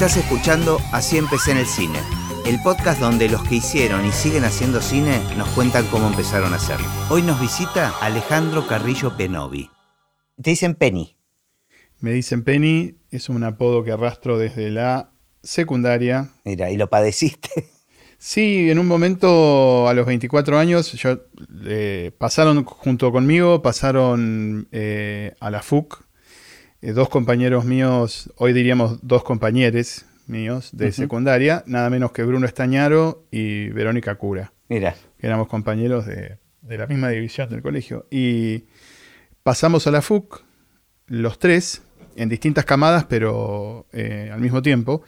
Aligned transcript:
Estás 0.00 0.16
escuchando 0.16 0.78
Así 0.92 1.18
empecé 1.18 1.50
en 1.50 1.58
el 1.58 1.66
cine, 1.66 1.98
el 2.46 2.58
podcast 2.62 3.02
donde 3.02 3.28
los 3.28 3.46
que 3.46 3.56
hicieron 3.56 4.06
y 4.06 4.12
siguen 4.12 4.44
haciendo 4.44 4.80
cine 4.80 5.20
nos 5.36 5.46
cuentan 5.50 5.84
cómo 5.88 6.06
empezaron 6.06 6.54
a 6.54 6.56
hacerlo. 6.56 6.86
Hoy 7.10 7.20
nos 7.20 7.38
visita 7.38 7.92
Alejandro 8.00 8.66
Carrillo 8.66 9.14
Penovi. 9.14 9.68
Te 10.40 10.48
dicen 10.48 10.74
Penny. 10.74 11.18
Me 11.98 12.12
dicen 12.12 12.44
Penny, 12.44 12.94
es 13.10 13.28
un 13.28 13.44
apodo 13.44 13.84
que 13.84 13.92
arrastro 13.92 14.38
desde 14.38 14.70
la 14.70 15.10
secundaria. 15.42 16.30
Mira, 16.46 16.70
¿y 16.70 16.78
lo 16.78 16.88
padeciste? 16.88 17.68
Sí, 18.16 18.70
en 18.70 18.78
un 18.78 18.86
momento 18.86 19.86
a 19.86 19.92
los 19.92 20.06
24 20.06 20.58
años, 20.58 20.92
yo, 20.92 21.18
eh, 21.66 22.10
pasaron 22.16 22.64
junto 22.64 23.12
conmigo, 23.12 23.60
pasaron 23.60 24.66
eh, 24.72 25.34
a 25.40 25.50
la 25.50 25.60
FUC, 25.60 26.02
eh, 26.82 26.92
dos 26.92 27.08
compañeros 27.08 27.64
míos, 27.64 28.32
hoy 28.36 28.52
diríamos 28.52 28.98
dos 29.02 29.24
compañeros 29.24 30.04
míos 30.26 30.70
de 30.72 30.92
secundaria, 30.92 31.64
nada 31.66 31.90
menos 31.90 32.12
que 32.12 32.22
Bruno 32.22 32.46
Estañaro 32.46 33.24
y 33.30 33.68
Verónica 33.70 34.14
Cura. 34.14 34.52
Mira. 34.68 34.94
Éramos 35.18 35.48
compañeros 35.48 36.06
de, 36.06 36.38
de 36.62 36.78
la 36.78 36.86
misma 36.86 37.08
división 37.08 37.48
del 37.50 37.62
colegio. 37.62 38.06
Y 38.10 38.64
pasamos 39.42 39.86
a 39.86 39.90
la 39.90 40.02
FUC, 40.02 40.44
los 41.06 41.38
tres, 41.38 41.82
en 42.16 42.28
distintas 42.28 42.64
camadas, 42.64 43.04
pero 43.04 43.86
al 43.92 44.40
mismo 44.40 44.62
tiempo 44.62 45.02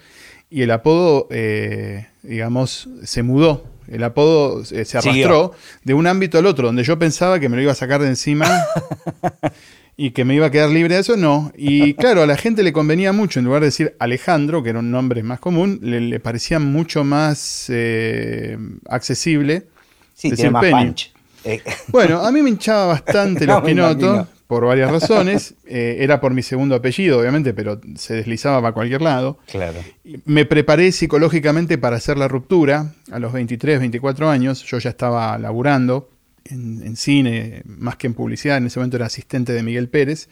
y 0.52 0.60
el 0.60 0.70
apodo, 0.70 1.28
eh, 1.30 2.08
digamos, 2.22 2.86
se 3.04 3.22
mudó. 3.22 3.64
El 3.88 4.04
apodo 4.04 4.62
eh, 4.70 4.84
se 4.84 4.98
arrastró 4.98 5.52
de 5.82 5.94
un 5.94 6.06
ámbito 6.06 6.36
al 6.36 6.44
otro, 6.44 6.66
donde 6.66 6.84
yo 6.84 6.98
pensaba 6.98 7.41
que 7.41 7.48
me 7.48 7.56
lo 7.56 7.62
iba 7.62 7.72
a 7.72 7.74
sacar 7.74 8.02
de 8.02 8.08
encima 8.08 8.46
y 9.96 10.12
que 10.12 10.24
me 10.24 10.34
iba 10.34 10.46
a 10.46 10.51
quedar 10.51 10.70
libre 10.70 10.95
de 10.95 11.01
eso, 11.01 11.16
no. 11.16 11.52
Y 11.56 11.95
claro, 12.02 12.23
a 12.23 12.27
la 12.27 12.36
gente 12.36 12.62
le 12.62 12.72
convenía 12.72 13.12
mucho, 13.12 13.39
en 13.39 13.47
lugar 13.47 13.61
de 13.61 13.66
decir 13.66 13.94
Alejandro, 13.98 14.62
que 14.62 14.70
era 14.70 14.78
un 14.78 14.91
nombre 14.91 15.22
más 15.22 15.41
común, 15.41 15.78
le, 15.83 16.20
parecía 16.20 16.58
mucho 16.58 17.05
más 17.05 17.66
eh, 17.69 18.56
accesible. 18.89 19.66
Sí, 20.14 20.31
decir 20.31 20.50
más 20.50 20.64
punch. 20.64 21.12
Bueno, 21.89 22.25
a 22.25 22.31
mí 22.31 22.41
me 22.41 22.50
hinchaba 22.50 22.86
bastante 22.86 23.47
los 23.47 23.62
pinotos 23.62 24.28
por 24.47 24.64
varias 24.66 24.92
razones. 24.92 25.55
Eh, 25.66 25.97
era 25.98 26.20
por 26.20 26.33
mi 26.34 26.42
segundo 26.42 26.77
apellido, 26.77 27.19
obviamente, 27.19 27.53
pero 27.53 27.81
se 27.97 28.14
deslizaba 28.14 28.61
para 28.61 28.75
cualquier 28.75 29.03
lado. 29.03 29.38
Claro. 29.50 29.81
Me 30.25 30.44
preparé 30.44 30.92
psicológicamente 30.92 31.78
para 31.78 31.97
hacer 31.97 32.16
la 32.16 32.28
ruptura 32.28 32.92
a 33.11 33.19
los 33.19 33.33
23, 33.33 33.81
24 33.81 34.31
años. 34.31 34.62
Yo 34.62 34.78
ya 34.78 34.91
estaba 34.91 35.36
laburando 35.38 36.11
en, 36.44 36.96
cine, 36.96 37.62
más 37.64 37.96
que 37.96 38.06
en 38.06 38.14
publicidad. 38.14 38.56
En 38.58 38.66
ese 38.66 38.78
momento 38.78 38.96
era 38.96 39.06
asistente 39.06 39.52
de 39.52 39.62
Miguel 39.62 39.88
Pérez. 39.88 40.28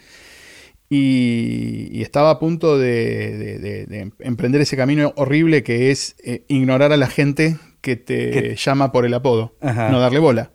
Y, 0.89 2.03
estaba 2.03 2.31
a 2.31 2.39
punto 2.39 2.79
de, 2.79 4.11
emprender 4.19 4.61
ese 4.61 4.77
camino 4.77 5.13
horrible 5.17 5.63
que 5.63 5.91
es 5.91 6.17
eh, 6.25 6.45
ignorar 6.49 6.93
a 6.93 6.97
la 6.97 7.07
gente 7.07 7.59
que 7.81 7.97
te 7.97 8.57
llama 8.57 8.93
por 8.93 9.07
el 9.07 9.15
apodo, 9.15 9.57
no 9.61 10.01
darle 10.01 10.19
bola. 10.19 10.51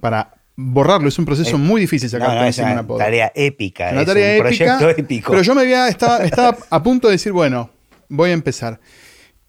Para 0.00 0.34
borrarlo. 0.56 1.08
Es 1.08 1.18
un 1.18 1.24
proceso 1.24 1.58
muy 1.58 1.80
difícil 1.80 2.08
sacar 2.08 2.34
no, 2.34 2.44
es 2.44 2.58
una 2.58 2.86
tarea 2.86 3.32
épica. 3.34 3.90
Una 3.92 4.04
tarea 4.04 4.40
un 4.40 4.46
épica, 4.46 4.78
proyecto 4.78 4.90
épico. 5.02 5.30
Pero 5.32 5.42
yo 5.42 5.54
me 5.54 5.62
había, 5.62 5.88
estaba, 5.88 6.24
estaba 6.24 6.56
a 6.70 6.82
punto 6.82 7.08
de 7.08 7.12
decir, 7.12 7.32
bueno, 7.32 7.70
voy 8.08 8.30
a 8.30 8.32
empezar. 8.32 8.80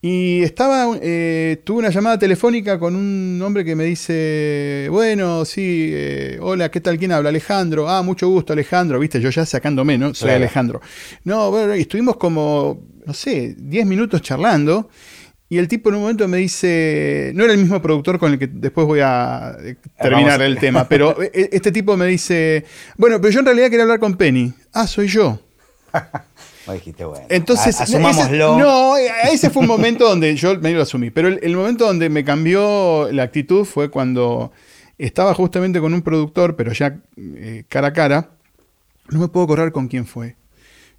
Y 0.07 0.43
estaba, 0.43 0.99
eh, 1.01 1.63
tuve 1.63 1.79
una 1.79 1.89
llamada 1.89 2.19
telefónica 2.19 2.77
con 2.77 2.95
un 2.95 3.41
hombre 3.41 3.65
que 3.65 3.75
me 3.75 3.85
dice, 3.85 4.87
bueno, 4.91 5.43
sí, 5.45 5.89
eh, 5.91 6.37
hola, 6.39 6.69
¿qué 6.69 6.79
tal? 6.79 6.99
¿Quién 6.99 7.11
habla? 7.11 7.29
Alejandro. 7.29 7.89
Ah, 7.89 8.03
mucho 8.03 8.29
gusto, 8.29 8.53
Alejandro. 8.53 8.99
Viste, 8.99 9.19
yo 9.19 9.31
ya 9.31 9.47
sacándome, 9.47 9.97
¿no? 9.97 10.13
Soy 10.13 10.29
Alejandro. 10.29 10.79
No, 11.23 11.49
bueno, 11.49 11.73
estuvimos 11.73 12.17
como, 12.17 12.83
no 13.03 13.13
sé, 13.15 13.55
10 13.57 13.87
minutos 13.87 14.21
charlando. 14.21 14.91
Y 15.49 15.57
el 15.57 15.67
tipo 15.67 15.89
en 15.89 15.95
un 15.95 16.01
momento 16.01 16.27
me 16.27 16.38
dice, 16.38 17.31
no 17.33 17.44
era 17.44 17.53
el 17.53 17.59
mismo 17.59 17.81
productor 17.81 18.19
con 18.19 18.31
el 18.31 18.38
que 18.38 18.45
después 18.45 18.85
voy 18.85 18.99
a 19.01 19.57
eh, 19.59 19.75
terminar 19.99 20.39
el 20.44 20.59
tema, 20.59 20.88
pero 20.88 21.19
e, 21.19 21.31
e, 21.33 21.49
este 21.51 21.71
tipo 21.71 21.97
me 21.97 22.05
dice, 22.05 22.63
bueno, 22.95 23.19
pero 23.19 23.33
yo 23.33 23.39
en 23.39 23.47
realidad 23.47 23.71
quería 23.71 23.85
hablar 23.85 23.99
con 23.99 24.15
Penny. 24.17 24.53
Ah, 24.71 24.85
soy 24.85 25.07
yo. 25.07 25.39
Dijiste, 26.73 27.05
bueno. 27.05 27.25
Entonces, 27.29 27.79
asumámoslo. 27.79 28.57
no, 28.57 28.97
ese 28.97 29.49
fue 29.49 29.61
un 29.61 29.67
momento 29.67 30.07
donde 30.07 30.35
yo 30.35 30.59
me 30.59 30.71
lo 30.71 30.81
asumí, 30.81 31.11
pero 31.11 31.27
el, 31.27 31.55
momento 31.55 31.85
donde 31.85 32.09
me 32.09 32.23
cambió 32.23 33.09
la 33.11 33.23
actitud 33.23 33.65
fue 33.65 33.89
cuando 33.89 34.51
estaba 34.97 35.33
justamente 35.33 35.79
con 35.79 35.93
un 35.93 36.01
productor, 36.01 36.55
pero 36.55 36.73
ya 36.73 36.99
eh, 37.17 37.63
cara 37.69 37.89
a 37.89 37.93
cara. 37.93 38.29
No 39.09 39.19
me 39.19 39.27
puedo 39.27 39.45
correr 39.45 39.71
con 39.71 39.87
quién 39.87 40.07
fue 40.07 40.35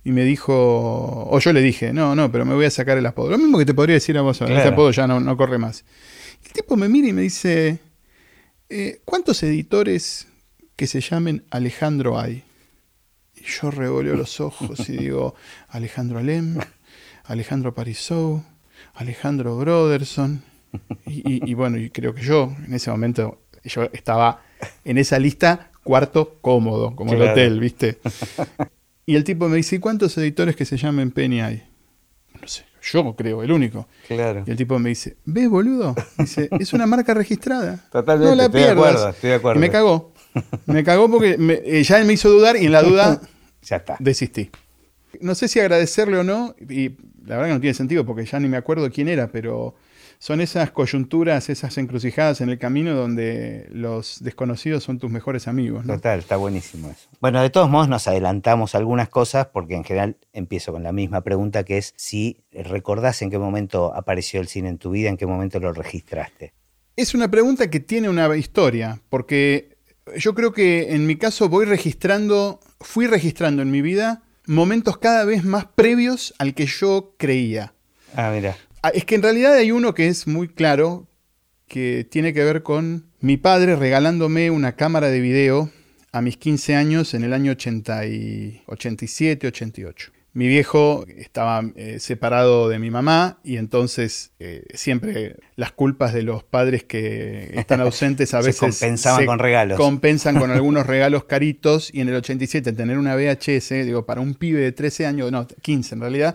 y 0.07 0.13
me 0.13 0.23
dijo, 0.23 0.55
o 0.55 1.37
yo 1.41 1.53
le 1.53 1.61
dije, 1.61 1.93
no, 1.93 2.15
no, 2.15 2.31
pero 2.31 2.45
me 2.45 2.55
voy 2.55 2.67
a 2.67 2.71
sacar 2.71 2.97
el 2.97 3.05
apodo. 3.07 3.31
Lo 3.31 3.39
mismo 3.39 3.59
que 3.59 3.67
te 3.67 3.75
podría 3.75 3.95
decir 3.95 4.17
a 4.17 4.21
vos, 4.21 4.41
ese 4.41 4.69
apodo 4.69 4.93
ya 4.93 5.09
no, 5.09 5.37
corre 5.37 5.59
más. 5.59 5.85
El 6.45 6.53
tipo 6.53 6.77
me 6.77 6.89
mira 6.89 7.09
y 7.09 7.13
me 7.13 7.23
dice, 7.23 7.81
eh, 8.69 9.01
¿cuántos 9.05 9.43
editores 9.43 10.29
que 10.77 10.87
se 10.87 11.01
llamen 11.01 11.43
Alejandro 11.51 12.21
hay? 12.21 12.45
Y 13.47 13.51
yo 13.51 13.71
revoleo 13.71 14.17
los 14.17 14.41
ojos 14.41 14.89
y 14.89 14.97
digo, 14.97 15.35
Alejandro 15.69 16.19
Alem, 16.19 16.59
Alejandro 17.25 17.75
Parisou, 17.75 18.43
Alejandro 18.95 19.57
Broderson. 19.57 20.43
Y, 21.07 21.55
bueno, 21.55 21.79
y 21.79 21.91
creo 21.91 22.15
que 22.15 22.23
yo, 22.23 22.55
en 22.67 22.75
ese 22.75 22.91
momento, 22.91 23.43
yo 23.65 23.85
estaba 23.93 24.43
en 24.85 24.99
esa 24.99 25.19
lista 25.19 25.71
cuarto 25.85 26.39
cómodo, 26.41 26.95
como 26.97 27.13
el 27.13 27.23
hotel, 27.23 27.61
¿viste? 27.61 27.99
Y 29.07 29.15
el 29.15 29.23
tipo 29.23 29.49
me 29.49 29.57
dice, 29.57 29.77
¿y 29.77 29.79
cuántos 29.79 30.19
editores 30.19 30.57
que 30.57 30.65
se 30.65 30.77
llamen 30.77 31.13
Penny 31.13 31.41
hay? 31.41 31.63
No 32.41 32.49
sé, 32.49 32.65
yo 32.83 33.15
creo, 33.15 33.45
el 33.45 33.53
único. 33.53 33.87
Claro. 34.09 34.43
Y 34.45 34.51
el 34.51 34.57
tipo 34.57 34.79
me 34.81 34.89
dice, 34.89 35.17
¿ves, 35.25 35.49
boludo? 35.49 35.95
Dice, 36.19 36.49
es 36.59 36.73
una 36.73 36.87
marca 36.87 37.15
registrada. 37.15 37.89
Totalmente, 37.93 38.31
no 38.31 38.35
la 38.37 38.47
estoy 38.47 38.63
De 38.63 38.71
acuerdo, 38.71 39.09
estoy 39.09 39.31
de 39.31 39.37
acuerdo. 39.37 39.59
Y 39.59 39.61
me 39.61 39.71
cagó. 39.71 40.13
Me 40.67 40.85
cagó 40.85 41.11
porque 41.11 41.39
me, 41.39 41.55
eh, 41.65 41.83
ya 41.85 42.03
me 42.05 42.13
hizo 42.13 42.29
dudar 42.29 42.57
y 42.57 42.67
en 42.67 42.73
la 42.73 42.83
duda 42.83 43.23
ya 43.67 43.77
está. 43.77 43.97
desistí. 43.99 44.51
No 45.21 45.35
sé 45.35 45.49
si 45.49 45.61
agradecerle 45.61 46.19
o 46.19 46.25
no, 46.25 46.55
y 46.69 46.91
la 47.25 47.37
verdad 47.37 47.47
que 47.47 47.55
no 47.55 47.61
tiene 47.61 47.75
sentido 47.75 48.05
porque 48.05 48.25
ya 48.25 48.39
ni 48.39 48.49
me 48.49 48.57
acuerdo 48.57 48.91
quién 48.91 49.09
era, 49.09 49.29
pero 49.29 49.75
son 50.19 50.41
esas 50.41 50.71
coyunturas, 50.71 51.51
esas 51.51 51.77
encrucijadas 51.79 52.41
en 52.41 52.49
el 52.49 52.59
camino 52.59 52.95
donde 52.95 53.67
los 53.71 54.23
desconocidos 54.23 54.85
son 54.85 54.99
tus 54.99 55.11
mejores 55.11 55.49
amigos. 55.49 55.87
Total, 55.87 56.19
está 56.19 56.37
buenísimo 56.37 56.89
eso. 56.91 57.09
Bueno, 57.21 57.43
de 57.43 57.51
todos 57.51 57.69
modos 57.69 57.89
nos 57.89 58.09
adelantamos 58.09 58.75
algunas 58.75 59.09
cosas 59.09 59.47
porque 59.47 59.75
en 59.75 59.85
general 59.85 60.17
empiezo 60.33 60.73
con 60.73 60.83
la 60.83 60.93
misma 60.93 61.23
pregunta 61.23 61.65
que 61.65 61.79
es 61.79 61.93
si 61.97 62.45
recordás 62.53 63.23
en 63.23 63.31
qué 63.31 63.39
momento 63.39 63.95
apareció 63.95 64.41
el 64.41 64.49
cine 64.49 64.69
en 64.69 64.79
tu 64.79 64.91
vida, 64.91 65.09
en 65.09 65.17
qué 65.17 65.27
momento 65.27 65.61
lo 65.61 65.73
registraste. 65.73 66.53
Es 66.97 67.15
una 67.15 67.31
pregunta 67.31 67.69
que 67.69 67.81
tiene 67.81 68.09
una 68.09 68.35
historia, 68.37 69.03
porque 69.11 69.77
yo 70.17 70.35
creo 70.35 70.53
que 70.53 70.95
en 70.95 71.07
mi 71.07 71.17
caso 71.17 71.49
voy 71.51 71.67
registrando, 71.67 72.61
fui 72.81 73.07
registrando 73.07 73.63
en 73.63 73.71
mi 73.71 73.83
vida 73.83 74.23
momentos 74.47 74.99
cada 74.99 75.25
vez 75.25 75.45
más 75.45 75.67
previos 75.67 76.35
al 76.39 76.55
que 76.55 76.67
yo 76.67 77.15
creía. 77.19 77.75
Ah, 78.15 78.31
mira. 78.33 78.57
Ah, 78.83 78.91
es 78.91 79.05
que 79.05 79.17
en 79.17 79.23
realidad 79.23 79.55
hay 79.55 79.73
uno 79.73 79.95
que 79.95 80.09
es 80.09 80.27
muy 80.27 80.49
claro, 80.49 81.09
que 81.67 82.07
tiene 82.09 82.33
que 82.33 82.45
ver 82.45 82.63
con 82.63 83.07
mi 83.21 83.37
padre 83.37 83.77
regalándome 83.77 84.51
una 84.51 84.77
cámara 84.77 85.09
de 85.09 85.21
video 85.21 85.71
a 86.13 86.23
mis 86.23 86.37
15 86.37 86.77
años 86.77 87.13
en 87.15 87.25
el 87.25 87.33
año 87.33 87.53
87, 87.53 89.47
88. 89.47 90.13
Mi 90.37 90.49
viejo 90.49 91.07
estaba 91.17 91.65
eh, 91.77 91.99
separado 91.99 92.69
de 92.69 92.79
mi 92.79 92.91
mamá 92.91 93.39
y 93.43 93.57
entonces 93.57 94.33
eh, 94.39 94.65
siempre 94.75 95.37
las 95.55 95.73
culpas 95.73 96.13
de 96.13 96.25
los 96.25 96.45
padres 96.45 96.85
que 96.85 97.53
están 97.55 97.81
ausentes 97.81 98.35
a 98.35 98.41
veces 98.43 98.61
compensaban 98.61 99.25
con 99.25 99.39
regalos. 99.39 99.79
Compensan 99.79 100.39
con 100.39 100.51
algunos 100.53 100.87
regalos 100.87 101.25
caritos 101.25 101.89
y 101.91 102.03
en 102.03 102.11
el 102.11 102.17
87 102.17 102.75
tener 102.75 102.99
una 102.99 103.17
VHS, 103.17 103.87
digo, 103.87 104.05
para 104.05 104.21
un 104.21 104.35
pibe 104.35 104.61
de 104.61 104.73
13 104.73 105.07
años, 105.07 105.33
no, 105.33 105.47
15 105.47 105.95
en 105.95 106.01
realidad, 106.03 106.35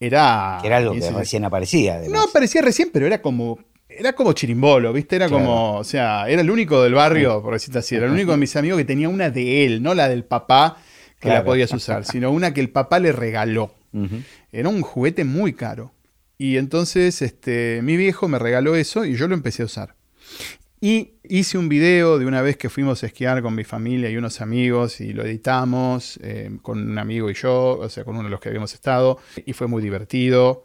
era. 0.00 0.58
era 0.64 0.78
algo 0.78 0.94
que 0.94 1.10
recién 1.12 1.44
aparecía. 1.44 2.02
No 2.08 2.22
aparecía 2.22 2.62
recién, 2.62 2.90
pero 2.92 3.06
era 3.06 3.22
como. 3.22 3.60
Era 3.88 4.12
como 4.12 4.32
chirimbolo, 4.32 4.92
¿viste? 4.92 5.14
Era 5.14 5.28
como. 5.28 5.76
O 5.76 5.84
sea, 5.84 6.28
era 6.28 6.40
el 6.40 6.50
único 6.50 6.82
del 6.82 6.94
barrio, 6.94 7.40
por 7.42 7.52
decirte 7.52 7.78
así. 7.78 7.94
Era 7.94 8.06
el 8.06 8.12
único 8.12 8.32
de 8.32 8.38
mis 8.38 8.56
amigos 8.56 8.78
que 8.78 8.84
tenía 8.84 9.08
una 9.08 9.30
de 9.30 9.64
él, 9.66 9.84
no 9.84 9.94
la 9.94 10.08
del 10.08 10.24
papá 10.24 10.78
que 11.20 11.28
la 11.28 11.44
podías 11.44 11.72
usar, 11.72 12.04
sino 12.04 12.30
una 12.30 12.52
que 12.52 12.60
el 12.60 12.70
papá 12.70 12.98
le 12.98 13.12
regaló. 13.12 13.74
Era 14.50 14.68
un 14.68 14.82
juguete 14.82 15.24
muy 15.24 15.52
caro. 15.52 15.92
Y 16.38 16.56
entonces 16.56 17.20
este, 17.20 17.80
mi 17.82 17.98
viejo 17.98 18.26
me 18.26 18.38
regaló 18.38 18.74
eso 18.74 19.04
y 19.04 19.14
yo 19.14 19.28
lo 19.28 19.34
empecé 19.34 19.62
a 19.62 19.66
usar. 19.66 19.94
Y 20.80 21.12
hice 21.28 21.58
un 21.58 21.68
video 21.68 22.18
de 22.18 22.24
una 22.24 22.40
vez 22.40 22.56
que 22.56 22.70
fuimos 22.70 23.02
a 23.02 23.06
esquiar 23.06 23.42
con 23.42 23.54
mi 23.54 23.64
familia 23.64 24.08
y 24.08 24.16
unos 24.16 24.40
amigos 24.40 25.02
y 25.02 25.12
lo 25.12 25.22
editamos 25.22 26.18
eh, 26.22 26.50
con 26.62 26.90
un 26.90 26.98
amigo 26.98 27.30
y 27.30 27.34
yo, 27.34 27.78
o 27.78 27.88
sea, 27.90 28.04
con 28.04 28.14
uno 28.14 28.24
de 28.24 28.30
los 28.30 28.40
que 28.40 28.48
habíamos 28.48 28.72
estado, 28.72 29.18
y 29.44 29.52
fue 29.52 29.66
muy 29.66 29.82
divertido. 29.82 30.64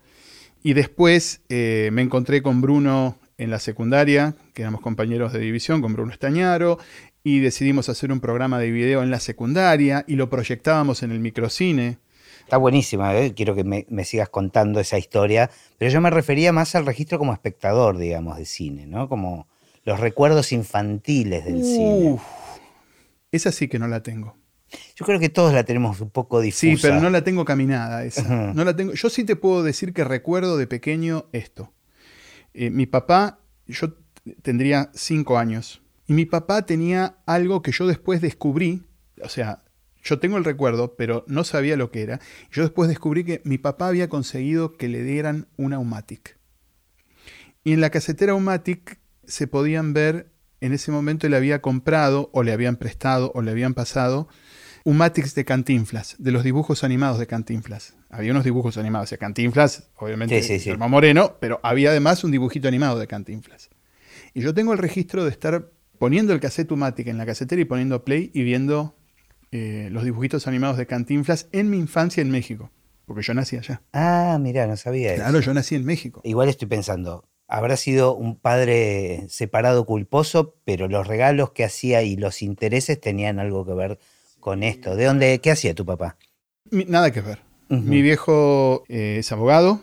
Y 0.63 0.73
después 0.73 1.41
eh, 1.49 1.89
me 1.91 2.01
encontré 2.01 2.41
con 2.41 2.61
Bruno 2.61 3.17
en 3.37 3.49
la 3.49 3.59
secundaria, 3.59 4.35
que 4.53 4.61
éramos 4.61 4.79
compañeros 4.79 5.33
de 5.33 5.39
división, 5.39 5.81
con 5.81 5.91
Bruno 5.91 6.13
Estañaro, 6.13 6.79
y 7.25 7.39
decidimos 7.39 7.89
hacer 7.89 8.13
un 8.13 8.21
programa 8.21 8.57
de 8.59 8.71
video 8.71 9.03
en 9.03 9.11
la 9.11 9.19
secundaria 9.19 10.05
y 10.07 10.15
lo 10.15 10.29
proyectábamos 10.29 11.03
en 11.03 11.11
el 11.11 11.19
microcine 11.19 11.97
Está 12.45 12.57
buenísima, 12.57 13.17
¿eh? 13.17 13.33
quiero 13.33 13.55
que 13.55 13.63
me, 13.63 14.05
sigas 14.05 14.29
contando 14.29 14.79
esa 14.79 14.99
historia, 14.99 15.49
pero 15.79 15.89
yo 15.89 15.99
me 15.99 16.11
refería 16.11 16.53
más 16.53 16.75
al 16.75 16.85
registro 16.85 17.17
como 17.17 17.33
espectador, 17.33 17.97
digamos, 17.97 18.37
de 18.37 18.45
cine, 18.45 18.85
¿no? 18.85 19.09
Como 19.09 19.47
los 19.83 19.99
recuerdos 19.99 20.51
infantiles 20.51 21.43
del 21.43 21.63
cine. 21.63 22.19
Esa 23.31 23.51
sí 23.51 23.67
que 23.67 23.79
no 23.79 23.87
la 23.87 24.03
tengo. 24.03 24.37
Yo 24.95 25.07
creo 25.07 25.19
que 25.19 25.29
todos 25.29 25.53
la 25.53 25.63
tenemos 25.63 25.99
un 26.01 26.11
poco 26.11 26.39
difusa. 26.39 26.59
Sí, 26.59 26.77
pero 26.79 27.01
no 27.01 27.09
la 27.09 27.23
tengo 27.23 27.45
caminada 27.45 28.05
esa. 28.05 28.53
No 28.53 28.63
la 28.63 28.75
tengo. 28.75 28.93
Yo 28.93 29.09
sí 29.09 29.23
te 29.23 29.35
puedo 29.35 29.63
decir 29.63 29.91
que 29.91 30.03
recuerdo 30.03 30.55
de 30.55 30.67
pequeño 30.67 31.25
esto. 31.31 31.73
Eh, 32.53 32.69
mi 32.69 32.85
papá, 32.85 33.39
yo 33.65 33.95
tendría 34.43 34.91
cinco 34.93 35.39
años, 35.39 35.81
y 36.07 36.13
mi 36.13 36.25
papá 36.25 36.65
tenía 36.65 37.17
algo 37.25 37.61
que 37.61 37.71
yo 37.71 37.87
después 37.87 38.21
descubrí, 38.21 38.83
o 39.21 39.29
sea, 39.29 39.63
yo 40.03 40.19
tengo 40.19 40.37
el 40.37 40.43
recuerdo, 40.45 40.95
pero 40.95 41.25
no 41.27 41.43
sabía 41.43 41.77
lo 41.77 41.89
que 41.89 42.03
era. 42.03 42.19
Yo 42.51 42.61
después 42.61 42.87
descubrí 42.87 43.23
que 43.23 43.41
mi 43.43 43.57
papá 43.57 43.87
había 43.87 44.07
conseguido 44.07 44.77
que 44.77 44.87
le 44.87 45.01
dieran 45.03 45.47
una 45.57 45.79
Umatic. 45.79 46.37
Y 47.63 47.73
en 47.73 47.81
la 47.81 47.89
casetera 47.89 48.35
Umatic 48.35 48.99
se 49.25 49.47
podían 49.47 49.93
ver, 49.93 50.31
en 50.61 50.73
ese 50.73 50.91
momento 50.91 51.27
le 51.27 51.35
había 51.35 51.61
comprado, 51.61 52.29
o 52.33 52.43
le 52.43 52.51
habían 52.51 52.75
prestado, 52.75 53.31
o 53.33 53.41
le 53.41 53.49
habían 53.49 53.73
pasado, 53.73 54.27
Umatics 54.83 55.33
de 55.33 55.45
Cantinflas, 55.45 56.15
de 56.19 56.31
los 56.31 56.43
dibujos 56.43 56.83
animados 56.83 57.17
de 57.17 57.25
Cantinflas. 57.25 57.95
Había 58.11 58.29
unos 58.29 58.43
dibujos 58.43 58.77
animados 58.77 59.09
de 59.09 59.17
Cantinflas, 59.17 59.89
obviamente 59.95 60.43
sí, 60.43 60.59
sí, 60.59 60.71
Moreno, 60.77 61.37
pero 61.41 61.59
había 61.63 61.89
además 61.89 62.23
un 62.23 62.29
dibujito 62.29 62.67
animado 62.67 62.99
de 62.99 63.07
Cantinflas. 63.07 63.71
Y 64.35 64.41
yo 64.41 64.53
tengo 64.53 64.73
el 64.73 64.77
registro 64.77 65.23
de 65.23 65.31
estar 65.31 65.71
poniendo 65.97 66.33
el 66.33 66.39
cassette 66.39 66.71
Umatic 66.71 67.07
en 67.07 67.17
la 67.17 67.25
casetera 67.25 67.61
y 67.61 67.65
poniendo 67.65 68.03
play 68.03 68.31
y 68.33 68.43
viendo 68.43 68.95
eh, 69.51 69.89
los 69.91 70.03
dibujitos 70.03 70.47
animados 70.47 70.77
de 70.77 70.85
Cantinflas 70.85 71.47
en 71.51 71.69
mi 71.69 71.77
infancia 71.77 72.21
en 72.21 72.31
México. 72.31 72.71
Porque 73.05 73.21
yo 73.21 73.33
nací 73.33 73.57
allá. 73.57 73.81
Ah, 73.93 74.37
mira, 74.41 74.65
no 74.67 74.77
sabía 74.77 75.13
eso. 75.13 75.23
Claro, 75.23 75.39
yo 75.39 75.53
nací 75.53 75.75
en 75.75 75.85
México. 75.85 76.21
Igual 76.23 76.49
estoy 76.49 76.67
pensando, 76.67 77.29
habrá 77.47 77.77
sido 77.77 78.15
un 78.15 78.35
padre 78.39 79.25
separado 79.29 79.85
culposo, 79.85 80.55
pero 80.65 80.87
los 80.87 81.07
regalos 81.07 81.51
que 81.51 81.63
hacía 81.63 82.01
y 82.01 82.15
los 82.15 82.41
intereses 82.41 82.99
tenían 82.99 83.39
algo 83.39 83.65
que 83.65 83.73
ver 83.73 83.99
con 84.39 84.63
esto. 84.63 84.95
¿De 84.95 85.05
dónde, 85.05 85.39
qué 85.39 85.51
hacía 85.51 85.73
tu 85.73 85.85
papá? 85.85 86.17
nada 86.71 87.11
que 87.11 87.21
ver. 87.21 87.39
Mi 87.69 88.01
viejo 88.01 88.83
eh, 88.89 89.17
es 89.19 89.31
abogado, 89.31 89.81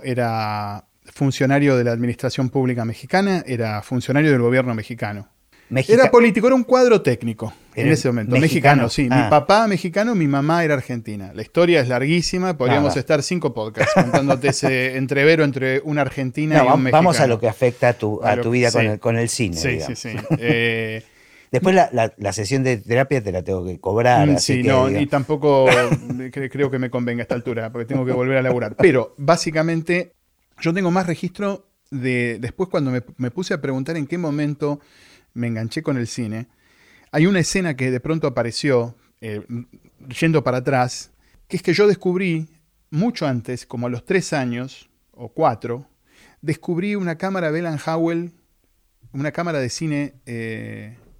era 0.00 0.86
funcionario 1.04 1.76
de 1.76 1.84
la 1.84 1.92
administración 1.92 2.50
pública 2.50 2.84
mexicana, 2.84 3.42
era 3.46 3.82
funcionario 3.82 4.30
del 4.30 4.42
gobierno 4.42 4.74
mexicano. 4.74 5.28
Era 5.70 6.10
político, 6.10 6.46
era 6.46 6.54
un 6.54 6.64
cuadro 6.64 7.02
técnico 7.02 7.52
en 7.74 7.88
ese 7.88 8.08
momento. 8.08 8.36
Mexicano, 8.36 8.88
sí. 8.88 9.02
Mi 9.02 9.08
ah. 9.12 9.28
papá 9.28 9.66
mexicano, 9.66 10.14
mi 10.14 10.28
mamá 10.28 10.64
era 10.64 10.74
argentina. 10.74 11.32
La 11.34 11.42
historia 11.42 11.80
es 11.80 11.88
larguísima, 11.88 12.56
podríamos 12.56 12.96
estar 12.96 13.22
cinco 13.22 13.52
podcasts 13.52 13.94
contándote 13.94 14.48
ese 14.48 14.96
entrevero 14.96 15.44
entre 15.44 15.80
una 15.84 16.02
argentina 16.02 16.56
y 16.56 16.60
un 16.60 16.82
mexicano. 16.82 16.92
Vamos 16.92 17.20
a 17.20 17.26
lo 17.26 17.40
que 17.40 17.48
afecta 17.48 17.90
a 17.90 17.92
tu, 17.94 18.20
a 18.22 18.40
tu 18.40 18.50
vida 18.50 18.70
con, 18.70 18.86
el, 18.86 19.00
con, 19.00 19.16
el, 19.16 19.28
cine. 19.28 19.56
Sí, 19.56 19.80
sí, 19.80 19.96
sí. 19.96 20.10
Eh, 20.38 21.02
Después 21.50 21.74
la, 21.74 22.32
sesión 22.32 22.64
de 22.64 22.76
terapia 22.76 23.22
te 23.22 23.32
la 23.32 23.42
tengo 23.42 23.64
que 23.64 23.78
cobrar. 23.78 24.28
Mm, 24.28 24.38
sí, 24.38 24.62
no, 24.62 24.90
y 24.90 25.06
tampoco 25.06 25.66
creo 26.32 26.70
que 26.70 26.78
me 26.78 26.90
convenga 26.90 27.22
a 27.22 27.24
esta 27.24 27.34
altura, 27.34 27.70
porque 27.70 27.86
tengo 27.86 28.04
que 28.04 28.12
volver 28.12 28.38
a 28.38 28.42
laburar. 28.42 28.76
Pero 28.76 29.14
básicamente 29.16 30.12
yo 30.60 30.74
tengo 30.74 30.90
más 30.90 31.06
registro 31.06 31.66
de 31.90 32.38
después 32.40 32.68
cuando 32.68 32.90
me 33.16 33.30
puse 33.30 33.54
a 33.54 33.60
preguntar 33.60 33.96
en 33.96 34.06
qué 34.06 34.18
momento 34.18 34.80
me 35.36 35.46
enganché 35.46 35.82
con 35.82 35.96
el 35.96 36.06
cine, 36.06 36.48
hay 37.12 37.26
una 37.26 37.40
escena 37.40 37.76
que 37.76 37.90
de 37.90 38.00
pronto 38.00 38.26
apareció, 38.26 38.96
eh, 39.20 39.46
yendo 40.20 40.42
para 40.42 40.58
atrás, 40.58 41.12
que 41.48 41.56
es 41.56 41.62
que 41.62 41.72
yo 41.72 41.86
descubrí, 41.86 42.48
mucho 42.90 43.26
antes, 43.26 43.66
como 43.66 43.86
a 43.86 43.90
los 43.90 44.04
tres 44.04 44.32
años 44.32 44.88
o 45.12 45.28
cuatro, 45.28 45.88
descubrí 46.40 46.94
una 46.94 47.16
cámara 47.18 47.50
Bell 47.50 47.66
Howell, 47.84 48.32
una 49.12 49.32
cámara 49.32 49.58
de 49.60 49.68
cine 49.68 50.14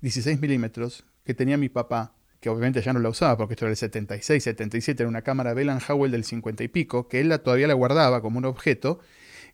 16 0.00 0.26
eh, 0.26 0.40
milímetros 0.40 1.04
que 1.24 1.34
tenía 1.34 1.56
mi 1.56 1.68
papá, 1.68 2.14
que 2.40 2.48
obviamente 2.48 2.80
ya 2.82 2.92
no 2.92 3.00
la 3.00 3.08
usaba 3.08 3.36
porque 3.36 3.54
esto 3.54 3.64
era 3.64 3.72
el 3.72 3.76
76, 3.76 4.42
77, 4.42 5.02
era 5.02 5.08
una 5.08 5.22
cámara 5.22 5.54
Bell 5.54 5.70
Howell 5.88 6.12
del 6.12 6.24
50 6.24 6.64
y 6.64 6.68
pico, 6.68 7.08
que 7.08 7.20
él 7.20 7.28
la, 7.28 7.38
todavía 7.38 7.66
la 7.66 7.74
guardaba 7.74 8.22
como 8.22 8.38
un 8.38 8.44
objeto, 8.44 9.00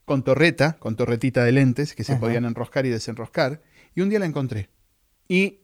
con 0.05 0.25
torreta, 0.25 0.77
con 0.79 0.97
torretita 0.97 1.45
de 1.45 1.53
lentes 1.53 1.95
que 1.95 2.05
se 2.05 2.17
podían 2.17 2.45
enroscar 2.45 2.87
y 2.87 2.91
desenroscar, 2.91 3.63
y 3.95 4.01
un 4.01 4.09
día 4.09 4.19
la 4.19 4.27
encontré. 4.27 4.71
Y 5.29 5.61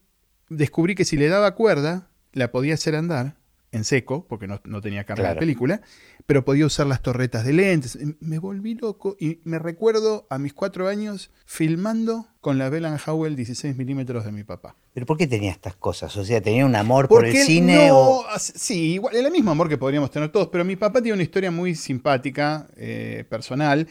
descubrí 0.48 0.94
que 0.94 1.04
si 1.04 1.16
le 1.16 1.28
daba 1.28 1.54
cuerda, 1.54 2.10
la 2.32 2.50
podía 2.50 2.74
hacer 2.74 2.94
andar 2.94 3.36
en 3.70 3.84
seco, 3.84 4.26
porque 4.26 4.46
no, 4.46 4.80
tenía 4.80 5.04
cámara 5.04 5.34
de 5.34 5.36
película, 5.36 5.82
pero 6.24 6.44
podía 6.44 6.64
usar 6.64 6.86
las 6.86 7.02
torretas 7.02 7.44
de 7.44 7.52
lentes. 7.52 7.98
Me 8.20 8.38
volví 8.38 8.74
loco 8.74 9.16
y 9.20 9.40
me 9.44 9.58
recuerdo 9.58 10.26
a 10.30 10.38
mis 10.38 10.54
cuatro 10.54 10.88
años 10.88 11.30
filmando 11.44 12.26
con 12.40 12.56
la 12.56 12.70
Bell 12.70 12.86
Howell 13.06 13.36
16 13.36 13.76
milímetros 13.76 14.24
de 14.24 14.32
mi 14.32 14.42
papá. 14.42 14.74
¿Pero 14.94 15.04
por 15.04 15.18
qué 15.18 15.26
tenía 15.26 15.50
estas 15.50 15.76
cosas? 15.76 16.16
O 16.16 16.24
sea, 16.24 16.40
¿tenía 16.40 16.64
un 16.64 16.76
amor 16.76 17.08
por 17.08 17.26
el 17.26 17.36
cine? 17.36 17.90
o... 17.92 18.24
Sí, 18.38 18.94
igual, 18.94 19.14
el 19.14 19.30
mismo 19.30 19.50
amor 19.50 19.68
que 19.68 19.76
podríamos 19.76 20.10
tener 20.10 20.30
todos, 20.30 20.48
pero 20.48 20.64
mi 20.64 20.76
papá 20.76 21.02
tiene 21.02 21.14
una 21.14 21.22
historia 21.22 21.50
muy 21.50 21.74
simpática, 21.74 22.68
eh, 22.76 23.24
personal. 23.28 23.86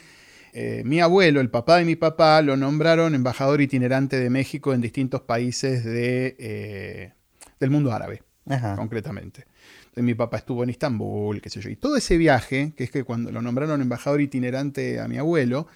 Eh, 0.53 0.81
mi 0.85 0.99
abuelo, 0.99 1.41
el 1.41 1.49
papá 1.49 1.77
de 1.77 1.85
mi 1.85 1.95
papá, 1.95 2.41
lo 2.41 2.57
nombraron 2.57 3.15
embajador 3.15 3.61
itinerante 3.61 4.19
de 4.19 4.29
México 4.29 4.73
en 4.73 4.81
distintos 4.81 5.21
países 5.21 5.83
de, 5.83 6.35
eh, 6.39 7.13
del 7.59 7.69
mundo 7.69 7.91
árabe, 7.91 8.23
concretamente. 8.75 9.45
Entonces, 9.79 10.03
mi 10.03 10.13
papá 10.13 10.37
estuvo 10.37 10.63
en 10.63 10.69
Istambul, 10.69 11.41
qué 11.41 11.49
sé 11.49 11.61
yo. 11.61 11.69
Y 11.69 11.75
todo 11.75 11.97
ese 11.97 12.17
viaje, 12.17 12.73
que 12.75 12.85
es 12.85 12.91
que 12.91 13.03
cuando 13.03 13.31
lo 13.31 13.41
nombraron 13.41 13.81
embajador 13.81 14.21
itinerante 14.21 14.99
a 14.99 15.07
mi 15.07 15.17
abuelo, 15.17 15.67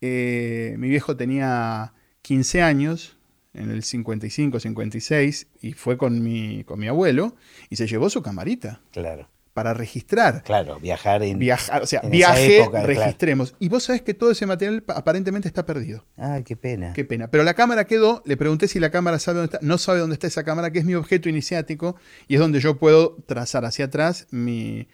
eh, 0.00 0.74
mi 0.78 0.88
viejo 0.88 1.16
tenía 1.16 1.94
15 2.22 2.62
años, 2.62 3.16
en 3.54 3.70
el 3.70 3.82
55, 3.82 4.60
56, 4.60 5.46
y 5.60 5.72
fue 5.72 5.98
con 5.98 6.22
mi, 6.22 6.64
con 6.64 6.80
mi 6.80 6.88
abuelo, 6.88 7.36
y 7.70 7.76
se 7.76 7.86
llevó 7.86 8.08
su 8.08 8.22
camarita. 8.22 8.80
Claro 8.92 9.28
para 9.52 9.74
registrar. 9.74 10.42
Claro, 10.44 10.78
viajar 10.80 11.22
en. 11.22 11.38
Viajar, 11.38 11.82
o 11.82 11.86
sea, 11.86 12.00
viaje, 12.00 12.66
registremos. 12.84 13.54
Y 13.58 13.68
vos 13.68 13.84
sabés 13.84 14.02
que 14.02 14.14
todo 14.14 14.30
ese 14.30 14.46
material 14.46 14.82
aparentemente 14.88 15.48
está 15.48 15.66
perdido. 15.66 16.04
Ah, 16.16 16.40
qué 16.44 16.56
pena. 16.56 16.92
Qué 16.92 17.04
pena. 17.04 17.28
Pero 17.28 17.44
la 17.44 17.54
cámara 17.54 17.86
quedó, 17.86 18.22
le 18.24 18.36
pregunté 18.36 18.68
si 18.68 18.80
la 18.80 18.90
cámara 18.90 19.18
sabe 19.18 19.40
dónde 19.40 19.54
está. 19.54 19.66
No 19.66 19.78
sabe 19.78 19.98
dónde 19.98 20.14
está 20.14 20.26
esa 20.26 20.44
cámara, 20.44 20.70
que 20.70 20.78
es 20.78 20.84
mi 20.84 20.94
objeto 20.94 21.28
iniciático 21.28 21.96
y 22.28 22.34
es 22.34 22.40
donde 22.40 22.60
yo 22.60 22.78
puedo 22.78 23.16
trazar 23.26 23.64
hacia 23.64 23.86
atrás 23.86 24.26
mi, 24.30 24.88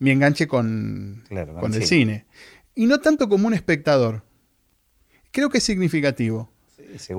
enganche 0.00 0.46
con, 0.46 1.24
con 1.60 1.74
el 1.74 1.84
cine. 1.84 2.26
Y 2.74 2.86
no 2.86 3.00
tanto 3.00 3.28
como 3.28 3.48
un 3.48 3.54
espectador. 3.54 4.22
Creo 5.32 5.50
que 5.50 5.58
es 5.58 5.64
significativo. 5.64 6.50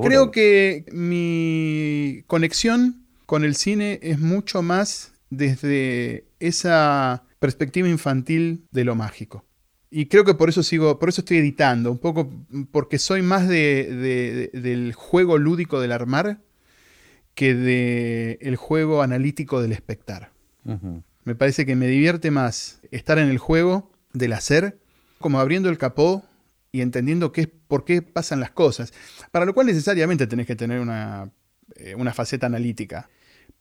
Creo 0.02 0.32
que 0.32 0.86
mi 0.92 2.24
conexión 2.28 3.06
con 3.26 3.44
el 3.44 3.56
cine 3.56 4.00
es 4.02 4.20
mucho 4.20 4.62
más 4.62 5.12
desde 5.30 6.27
esa 6.40 7.24
perspectiva 7.40 7.88
infantil 7.88 8.68
de 8.72 8.84
lo 8.84 8.96
mágico. 8.96 9.46
Y 9.90 10.08
creo 10.08 10.26
que 10.26 10.34
por 10.34 10.50
eso 10.50 10.64
sigo, 10.64 11.00
por 11.00 11.10
eso 11.10 11.22
estoy 11.22 11.38
editando, 11.38 11.92
un 11.92 11.98
poco 11.98 12.30
porque 12.72 13.00
soy 13.00 13.22
más 13.22 13.48
de, 13.48 14.50
del 14.54 14.94
juego 14.94 15.38
lúdico 15.38 15.80
del 15.80 15.94
armar 15.94 16.42
que 17.36 17.54
del 17.54 18.56
juego 18.56 19.02
analítico 19.02 19.62
del 19.62 19.72
espectar. 19.72 20.32
Me 21.24 21.36
parece 21.36 21.66
que 21.66 21.76
me 21.76 21.88
divierte 21.88 22.32
más 22.32 22.82
estar 22.92 23.20
en 23.20 23.30
el 23.30 23.38
juego 23.38 23.92
del 24.14 24.34
hacer, 24.34 24.80
como 25.20 25.40
abriendo 25.40 25.70
el 25.70 25.78
capó 25.78 26.26
y 26.72 26.82
entendiendo 26.82 27.32
qué, 27.32 27.48
por 27.48 27.86
qué 27.86 28.02
pasan 28.02 28.40
las 28.40 28.52
cosas. 28.52 28.94
Para 29.32 29.46
lo 29.46 29.54
cual 29.54 29.68
necesariamente 29.68 30.28
tenés 30.28 30.48
que 30.48 30.56
tener 30.56 30.80
una, 30.80 31.32
eh, 31.76 31.96
una 31.96 32.14
faceta 32.14 32.48
analítica. 32.48 33.10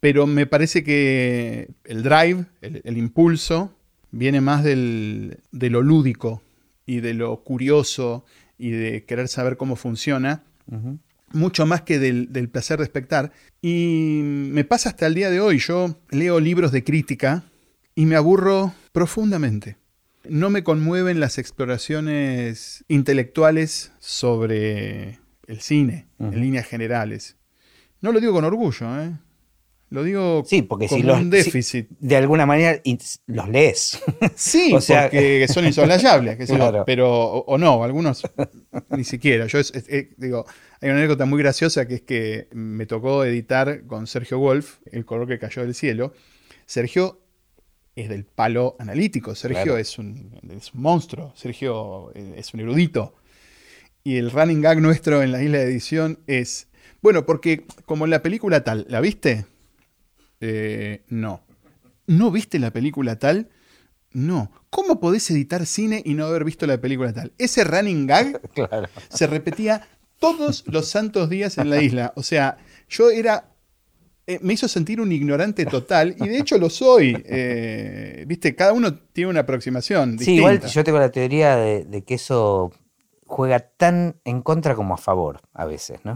Pero 0.01 0.27
me 0.27 0.47
parece 0.47 0.85
que 0.85 1.71
el 1.85 2.03
drive, 2.03 2.45
el, 2.61 2.97
impulso, 2.97 3.75
viene 4.11 4.41
más 4.41 4.63
de 4.63 5.39
lo 5.51 5.83
lúdico 5.83 6.43
y 6.87 7.01
de 7.01 7.15
lo 7.15 7.43
curioso 7.43 8.25
y 8.59 8.71
de 8.71 9.05
querer 9.05 9.29
saber 9.29 9.57
cómo 9.57 9.77
funciona, 9.77 10.45
mucho 11.33 11.67
más 11.67 11.83
que 11.83 11.99
del, 11.99 12.49
placer 12.49 12.79
de 12.79 12.85
espectar. 12.85 13.33
Y 13.61 14.21
me 14.23 14.65
pasa 14.65 14.91
hasta 14.91 15.07
el 15.07 15.15
día 15.15 15.31
de 15.31 15.41
hoy, 15.41 15.59
yo 15.59 15.97
leo 16.11 16.41
libros 16.41 16.73
de 16.73 16.85
crítica 16.85 17.45
y 17.95 18.07
me 18.07 18.17
aburro 18.17 18.73
profundamente. 18.93 19.77
No 20.29 20.51
me 20.51 20.65
conmueven 20.65 21.21
las 21.21 21.39
exploraciones 21.39 22.85
intelectuales 22.89 23.93
sobre 24.01 25.21
el 25.47 25.61
cine, 25.61 26.07
en 26.19 26.41
líneas 26.41 26.67
generales. 26.67 27.37
No 28.01 28.13
lo 28.13 28.21
digo 28.21 28.33
con 28.33 28.45
orgullo, 28.45 29.01
¿eh? 29.01 29.13
Lo 29.97 30.05
digo 30.05 30.43
sí, 30.45 30.61
porque 30.61 30.89
si 30.89 31.03
los, 31.03 31.19
un 31.19 31.31
déficit. 31.31 31.89
de 31.89 32.17
alguna 32.17 32.45
manera 32.45 32.83
los 33.29 33.49
lees. 33.49 33.99
Sí, 34.37 34.75
o 34.75 34.81
sea, 34.83 35.05
porque 35.05 35.47
son 35.49 35.65
insoslayables, 35.65 36.37
pero 36.85 37.39
o, 37.39 37.57
no, 37.57 37.83
algunos 37.83 38.23
ni 38.91 39.05
siquiera. 39.05 39.47
Yo 39.47 39.59
digo, 40.19 40.45
hay 40.83 40.91
una 40.91 40.99
anécdota 40.99 41.25
muy 41.25 41.39
graciosa 41.39 41.89
que 41.89 41.95
es 41.95 42.03
que 42.03 42.49
me 42.53 42.85
tocó 42.85 43.25
editar 43.25 43.87
con 43.87 44.07
Sergio 44.07 44.39
Wolf, 44.39 44.81
El 44.85 45.07
color 45.07 45.27
que 45.29 45.39
cayó 45.39 45.63
del 45.63 45.75
cielo. 45.75 46.13
Sergio 46.67 47.23
es 47.95 48.11
del 48.11 48.27
palo 48.27 48.77
analítico. 48.79 49.35
Sergio 49.35 49.79
es, 49.79 49.99
un, 49.99 50.31
monstruo. 50.75 51.33
Sergio 51.37 52.13
eh, 52.15 52.35
es 52.37 52.53
un 52.53 52.61
erudito. 52.61 53.15
Y 54.05 54.19
el 54.19 54.31
running 54.31 54.61
gag 54.61 54.79
nuestro 54.83 55.23
en 55.23 55.33
la 55.33 55.43
isla 55.43 55.57
de 55.57 55.65
edición 55.65 56.19
es. 56.27 56.69
Bueno, 57.01 57.25
porque 57.25 57.65
como 57.87 58.05
en 58.05 58.11
la 58.11 58.23
película 58.23 58.63
tal, 58.63 58.85
¿la 58.91 59.01
viste? 59.01 59.47
Eh, 60.41 61.03
no. 61.09 61.43
¿No 62.07 62.31
viste 62.31 62.59
la 62.59 62.71
película 62.71 63.19
tal? 63.19 63.49
No. 64.13 64.51
¿Cómo 64.71 65.01
podés 65.01 65.31
editar 65.31 65.67
cine 65.67 66.03
y 66.05 66.15
no 66.15 66.27
haber 66.27 66.45
visto 66.45 66.67
la 66.67 66.81
película 66.81 67.13
tal? 67.13 67.33
Ese 67.39 67.65
running 67.65 68.07
gag 68.07 68.41
se 69.09 69.27
repetía 69.27 69.89
todos 70.19 70.65
los 70.67 70.89
santos 70.89 71.29
días 71.29 71.59
en 71.59 71.71
la 71.71 71.83
isla. 71.83 72.13
O 72.17 72.23
sea, 72.23 72.59
yo 72.89 73.11
era 73.11 73.57
eh, 74.29 74.41
me 74.43 74.55
hizo 74.55 74.67
sentir 74.67 75.01
un 75.01 75.13
ignorante 75.13 75.65
total 75.67 76.17
y 76.19 76.29
de 76.29 76.39
hecho 76.39 76.59
lo 76.59 76.69
soy. 76.69 77.17
Eh, 77.27 78.25
viste, 78.27 78.57
cada 78.57 78.73
uno 78.73 78.95
tiene 78.95 79.31
una 79.31 79.41
aproximación. 79.41 80.19
Sí, 80.19 80.35
igual 80.35 80.61
yo 80.67 80.83
tengo 80.83 80.99
la 80.99 81.11
teoría 81.11 81.55
de, 81.57 82.03
que 82.05 82.15
eso 82.15 82.73
juega 83.25 83.61
tan 83.61 84.17
en 84.25 84.43
contra 84.43 84.75
como 84.75 84.95
a 84.95 84.97
favor 84.97 85.41
a 85.55 85.65
veces, 85.65 86.01
¿no? 86.05 86.15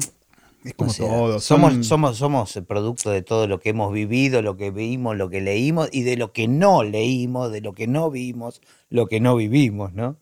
Es 0.64 0.74
como 0.74 0.92
todo. 0.92 1.40
Somos, 1.40 1.86
somos, 1.86 2.18
somos 2.18 2.56
el 2.56 2.64
producto 2.64 3.10
de 3.10 3.22
todo 3.22 3.46
lo 3.46 3.60
que 3.60 3.70
hemos 3.70 3.92
vivido, 3.92 4.42
lo 4.42 4.56
que 4.56 4.70
vimos, 4.70 5.16
lo 5.16 5.30
que 5.30 5.40
leímos 5.40 5.88
y 5.92 6.02
de 6.02 6.16
lo 6.16 6.32
que 6.32 6.48
no 6.48 6.82
leímos, 6.82 7.50
de 7.50 7.60
lo 7.60 7.72
que 7.72 7.86
no 7.86 8.10
vimos, 8.10 8.60
lo 8.90 9.06
que 9.06 9.20
no 9.20 9.36
vivimos, 9.36 9.92
¿no? 9.94 10.16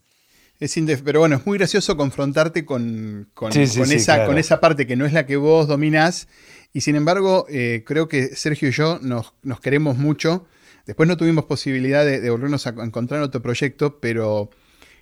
Es 0.61 0.76
pero 1.04 1.21
bueno, 1.21 1.37
es 1.37 1.47
muy 1.47 1.57
gracioso 1.57 1.97
confrontarte 1.97 2.64
con, 2.64 3.28
esa, 3.54 4.26
con 4.26 4.38
esa 4.38 4.61
parte 4.61 4.88
que 4.88 4.97
no 4.97 5.07
es 5.07 5.12
la 5.12 5.25
que 5.25 5.37
vos 5.37 5.68
dominás 5.68 6.26
y 6.73 6.83
sin 6.83 6.97
embargo, 6.97 7.47
eh, 7.49 7.83
creo 7.87 8.09
que 8.09 8.37
Sergio 8.37 8.68
y 8.68 8.73
yo 8.73 8.99
nos, 9.00 9.33
queremos 9.61 9.97
mucho. 9.97 10.47
Después 10.87 11.09
no 11.09 11.16
tuvimos 11.16 11.45
posibilidad 11.45 12.04
de, 12.04 12.28
volvernos 12.30 12.66
a 12.66 12.71
encontrar 12.71 13.18
en 13.18 13.25
otro 13.25 13.42
proyecto, 13.42 14.00
pero 14.00 14.50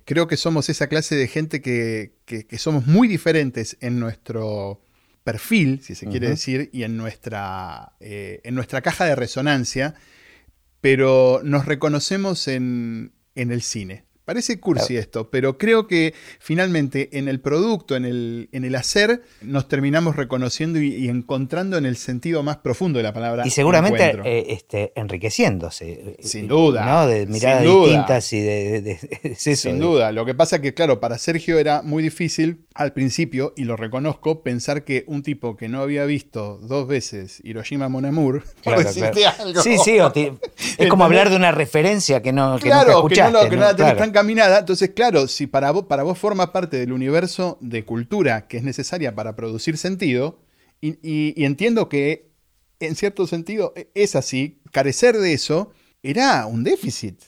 creo 0.05 0.27
que 0.27 0.37
somos 0.37 0.69
esa 0.69 0.87
clase 0.87 1.15
de 1.15 1.27
gente 1.27 1.61
que, 1.61 2.13
somos 2.57 2.87
muy 2.87 3.07
diferentes 3.07 3.77
en 3.79 3.99
nuestro 3.99 4.81
perfil, 5.27 5.81
si 5.83 5.93
se 5.93 6.07
quiere 6.07 6.29
decir, 6.29 6.69
y 6.71 6.83
en 6.83 6.95
nuestra, 6.95 7.91
eh, 7.99 8.39
en 8.45 8.55
nuestra 8.55 8.81
caja 8.81 9.03
de 9.03 9.13
resonancia, 9.13 9.93
pero 10.79 11.41
nos 11.43 11.65
reconocemos 11.65 12.47
en, 12.47 13.11
en 13.35 13.51
el 13.51 13.61
cine. 13.61 14.05
Parece 14.27 14.59
cursi 14.59 14.97
esto, 14.97 15.29
pero 15.29 15.57
creo 15.57 15.87
que 15.87 16.13
finalmente 16.37 17.17
en 17.17 17.29
el 17.29 17.39
producto, 17.39 17.95
en 17.95 18.03
el, 18.03 18.49
en 18.51 18.65
el 18.65 18.75
hacer, 18.75 19.21
nos 19.39 19.69
terminamos 19.69 20.17
reconociendo 20.17 20.81
y, 20.81 21.07
encontrando 21.07 21.77
en 21.77 21.85
el 21.85 21.95
sentido 21.95 22.43
más 22.43 22.57
profundo 22.57 22.97
de 22.99 23.03
la 23.03 23.13
palabra. 23.13 23.47
Y 23.47 23.51
seguramente 23.51 24.19
eh, 24.25 24.47
este, 24.49 24.91
enriqueciéndose. 24.97 25.91
Eh, 25.91 26.17
sin 26.19 26.49
duda. 26.49 26.85
¿no? 26.85 27.07
De 27.07 27.25
miradas 27.25 27.63
distintas 27.63 28.33
y 28.33 28.41
de, 28.41 29.35
Sin 29.37 29.79
duda. 29.79 30.11
Lo 30.11 30.25
que 30.25 30.35
pasa 30.35 30.59
que, 30.59 30.73
claro, 30.73 30.99
para 30.99 31.17
Sergio 31.17 31.57
era 31.57 31.81
muy 31.81 32.03
difícil 32.03 32.65
al 32.73 32.91
principio, 32.91 33.53
y 33.55 33.63
lo 33.63 33.77
reconozco, 33.77 34.43
pensar 34.43 34.83
que 34.83 35.05
un 35.07 35.23
tipo 35.23 35.55
que 35.55 35.67
no 35.67 35.81
había 35.81 36.05
visto 36.05 36.59
dos 36.61 36.87
veces 36.87 37.41
Hiroshima 37.43 37.89
Mon 37.89 38.05
Amour, 38.05 38.43
claro, 38.61 38.87
algo. 39.39 39.61
Sí, 39.61 39.77
sí, 39.83 39.97
es 40.77 40.89
como 40.89 41.05
hablar 41.05 41.29
de 41.29 41.37
una 41.37 41.51
referencia 41.51 42.21
que 42.21 42.33
no, 42.33 42.57
que 42.57 42.65
claro, 42.65 42.91
escuchaste, 42.91 43.49
que 43.49 43.57
no, 43.57 43.75
que 43.75 43.83
no 43.83 43.97
caminada. 44.17 44.57
Entonces, 44.57 44.91
claro, 44.95 45.27
si 45.27 45.45
para 45.45 45.69
vos, 45.69 45.85
para 45.85 46.01
vos 46.01 46.17
forma 46.17 46.51
parte 46.51 46.77
del 46.77 46.91
universo 46.91 47.59
de 47.61 47.85
cultura 47.85 48.47
que 48.47 48.57
es 48.57 48.63
necesaria 48.63 49.13
para 49.13 49.35
producir 49.35 49.77
sentido, 49.77 50.39
y, 50.81 51.43
entiendo 51.43 51.87
que 51.87 52.31
en 52.79 52.95
cierto 52.95 53.27
sentido 53.27 53.73
e, 53.75 53.89
es 53.93 54.15
así, 54.15 54.59
carecer 54.71 55.17
de 55.17 55.33
eso 55.33 55.71
era 56.01 56.47
un 56.47 56.63
déficit. 56.63 57.21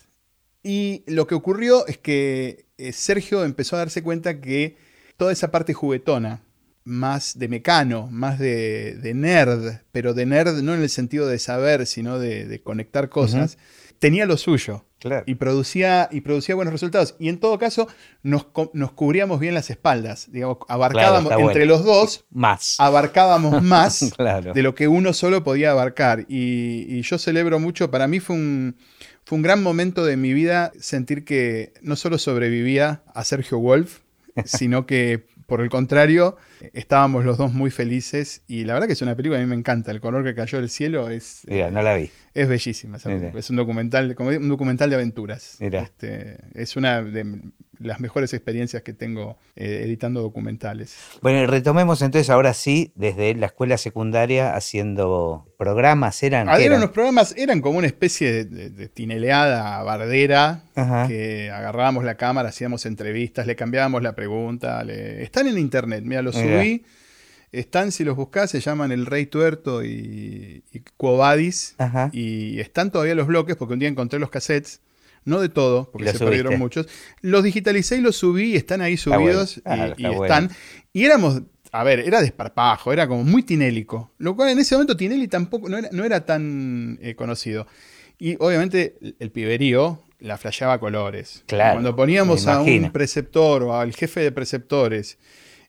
Y 0.64 1.04
lo 1.06 1.28
que 1.28 1.36
ocurrió 1.36 1.86
es 1.86 2.00
que 2.00 2.66
eh, 2.80 2.92
Sergio 2.92 3.46
empezó 3.46 3.76
a 3.76 3.80
darse 3.80 4.02
cuenta 4.02 4.42
que 4.42 4.78
toda 5.16 5.32
esa 5.32 5.52
parte 5.52 5.76
juguetona, 5.76 6.42
más 6.84 7.38
de 7.38 7.50
mecano, 7.50 8.08
más 8.08 8.40
de, 8.40 9.12
nerd, 9.14 9.82
pero 9.92 10.16
de 10.16 10.26
nerd 10.26 10.64
no 10.64 10.74
en 10.74 10.82
el 10.82 10.90
sentido 10.90 11.28
de 11.28 11.38
saber, 11.38 11.86
sino 11.86 12.18
de, 12.18 12.62
conectar 12.64 13.10
cosas, 13.10 13.60
tenía 14.00 14.26
lo 14.26 14.38
suyo. 14.38 14.86
Y, 15.26 15.36
producía, 15.36 16.10
y 16.12 16.22
producía 16.22 16.56
buenos 16.56 16.74
resultados. 16.74 17.16
Y 17.20 17.30
en 17.30 17.40
todo 17.40 17.58
caso, 17.58 17.88
nos, 18.22 18.46
cubríamos 18.96 19.40
bien 19.40 19.54
las 19.54 19.70
espaldas. 19.70 20.30
Digamos, 20.32 20.58
abarcábamos 20.68 21.32
entre 21.32 21.66
los 21.66 21.86
dos. 21.86 22.26
Más. 22.32 22.76
Abarcábamos 22.80 23.64
más 23.64 24.12
de 24.54 24.62
lo 24.62 24.76
que 24.76 24.88
uno 24.88 25.14
solo 25.14 25.44
podía 25.44 25.72
abarcar. 25.72 26.26
Y, 26.28 27.02
yo 27.02 27.18
celebro 27.18 27.60
mucho. 27.60 27.90
Para 27.90 28.08
mí 28.08 28.20
fue 28.20 28.36
un, 28.36 28.76
fue 29.26 29.38
un 29.38 29.42
gran 29.42 29.64
momento 29.64 30.06
de 30.06 30.18
mi 30.18 30.34
vida 30.34 30.72
sentir 30.80 31.24
que 31.24 31.74
no 31.82 31.96
solo 31.96 32.18
sobrevivía 32.18 33.04
a 33.14 33.24
Sergio 33.24 33.60
Wolf, 33.60 34.00
sino 34.46 34.86
que 34.86 35.28
por 35.50 35.60
el 35.62 35.70
contrario, 35.70 36.38
estábamos 36.74 37.26
los 37.26 37.38
dos 37.38 37.52
muy 37.52 37.72
felices 37.72 38.44
y 38.48 38.64
la 38.64 38.76
verdad 38.76 38.88
que 38.88 38.94
es 38.94 39.02
una 39.02 39.16
película 39.16 39.38
que 39.38 39.44
a 39.44 39.46
mí 39.46 39.50
me 39.50 39.58
encanta. 39.58 39.92
El 39.92 40.00
color 40.00 40.24
que 40.24 40.34
cayó 40.34 40.60
del 40.60 40.70
cielo 40.70 41.10
es. 41.10 41.42
no 41.72 41.82
la 41.82 41.96
vi. 41.96 42.10
Es 42.34 42.48
bellísima. 42.48 42.98
Es 43.36 43.50
un 43.50 43.56
documental, 43.58 44.16
un 44.18 44.48
documental 44.48 44.90
de 44.90 44.96
aventuras. 44.96 45.58
Este, 45.60 46.38
es 46.54 46.78
una 46.78 47.02
de 47.02 47.42
las 47.80 48.00
mejores 48.00 48.34
experiencias 48.34 48.84
que 48.84 48.94
tengo 48.94 49.38
eh, 49.56 49.84
editando 49.86 50.22
documentales. 50.22 50.96
Bueno, 51.22 51.46
retomemos 51.48 52.02
entonces 52.02 52.30
ahora 52.30 52.54
sí, 52.54 52.92
desde 52.96 53.34
la 53.36 53.48
escuela 53.48 53.78
secundaria 53.78 54.56
haciendo 54.56 55.48
programas. 55.58 56.22
¿Eran, 56.24 56.50
eran 56.50 56.78
unos 56.78 56.92
programas, 56.92 57.34
eran 57.38 57.62
como 57.62 57.78
una 57.78 57.88
especie 57.88 58.46
de, 58.46 58.88
tineleada 58.90 59.82
bardera, 59.84 60.64
que 61.08 61.52
agarrábamos 61.52 62.04
la 62.04 62.16
cámara, 62.16 62.50
hacíamos 62.50 62.86
entrevistas, 62.86 63.48
le 63.48 63.56
cambiábamos 63.56 64.04
la 64.04 64.14
pregunta. 64.14 64.84
Están 64.84 65.48
en 65.48 65.58
internet, 65.58 66.04
mira, 66.06 66.22
los 66.22 66.36
subí. 66.36 66.84
Están, 67.52 67.92
si 67.92 68.04
los 68.04 68.16
buscás, 68.16 68.52
se 68.52 68.60
llaman 68.60 68.92
El 68.92 69.08
Rey 69.08 69.26
Tuerto 69.26 69.84
y, 69.84 70.64
y 70.72 70.80
Cuobadis. 70.98 71.76
Y 72.12 72.60
están 72.60 72.92
todavía 72.92 73.16
los 73.16 73.28
bloques, 73.28 73.56
porque 73.56 73.74
un 73.74 73.80
día 73.80 73.90
encontré 73.90 74.20
los 74.20 74.30
cassettes. 74.30 74.82
No 75.26 75.42
de 75.42 75.50
todo, 75.50 75.90
porque 75.92 76.12
se 76.12 76.20
perdieron 76.20 76.58
muchos. 76.58 76.88
Los 77.22 77.44
digitalicé 77.44 77.98
y 77.98 78.02
los 78.02 78.16
subí 78.16 78.54
y 78.54 78.56
están 78.56 78.82
ahí 78.82 78.98
subidos 78.98 79.58
y, 79.58 79.62
ah, 79.66 79.94
están. 79.98 80.50
Y 80.94 81.06
éramos, 81.06 81.42
a 81.72 81.84
ver, 81.84 82.00
era 82.00 82.22
desparpajo, 82.22 82.92
era 82.92 83.08
como 83.08 83.24
muy 83.24 83.44
tinélico. 83.44 84.12
Lo 84.18 84.36
cual 84.36 84.50
en 84.50 84.60
ese 84.60 84.76
momento 84.76 84.98
Tinelli 84.98 85.28
tampoco, 85.28 85.70
no 85.70 85.78
era, 85.78 85.90
no 85.92 86.04
era 86.04 86.26
tan 86.26 86.98
eh, 87.02 87.16
conocido. 87.16 87.68
Y 88.18 88.36
obviamente 88.40 88.98
el 89.20 89.32
piberío 89.32 90.02
la 90.20 90.38
flasheaba 90.38 90.80
colores. 90.80 91.44
Claro, 91.48 91.76
Cuando 91.76 91.96
poníamos 91.96 92.48
a 92.48 92.62
un 92.62 92.92
preceptor 92.92 93.64
o 93.64 93.80
al 93.80 93.94
jefe 93.94 94.20
de 94.20 94.32
preceptores 94.32 95.18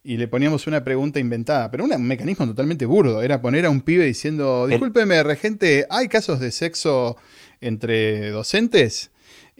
y 0.03 0.17
le 0.17 0.29
poníamos 0.29 0.67
una 0.67 0.83
pregunta 0.83 1.21
inventada, 1.21 1.71
pero 1.71 1.85
un 1.85 2.07
mecanismo 2.07 2.47
totalmente 2.47 2.87
burdo, 2.87 3.23
era 3.23 3.41
poner 3.41 3.67
a 3.67 3.71
un 3.71 3.83
pibe 3.83 4.05
diciendo, 4.05 4.67
discúlpeme, 4.67 5.23
regente, 5.23 5.87
¿hay 5.91 6.09
casos 6.09 6.41
de 6.41 6.51
sexo 6.51 7.17
entre 7.61 8.31
docentes? 8.31 9.11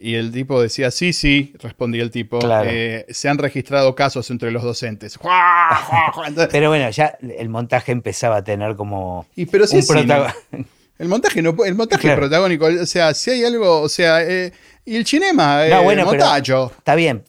Y 0.03 0.15
el 0.15 0.31
tipo 0.31 0.59
decía, 0.59 0.89
sí, 0.89 1.13
sí, 1.13 1.53
respondía 1.59 2.01
el 2.01 2.09
tipo, 2.09 2.39
eh, 2.65 3.05
se 3.09 3.29
han 3.29 3.37
registrado 3.37 3.93
casos 3.93 4.31
entre 4.31 4.49
los 4.49 4.63
docentes. 4.63 5.19
pero 6.51 6.69
bueno, 6.69 6.89
ya 6.89 7.15
el 7.21 7.49
montaje 7.49 7.91
empezaba 7.91 8.37
a 8.37 8.43
tener 8.43 8.75
como 8.75 9.27
y, 9.35 9.45
pero 9.45 9.65
un 9.71 10.63
El 10.97 11.07
montaje 11.07 11.43
no 11.43 11.55
el 11.63 11.75
montaje 11.75 12.15
protagónico, 12.15 12.65
o 12.65 12.85
sea, 12.87 13.13
si 13.13 13.29
hay 13.29 13.43
algo, 13.43 13.81
o 13.81 13.89
sea, 13.89 14.23
eh, 14.23 14.51
y 14.85 14.95
el 14.95 15.05
cinema, 15.05 15.67
no, 15.67 15.83
bueno, 15.83 16.11
está 16.11 16.95
bien, 16.95 17.23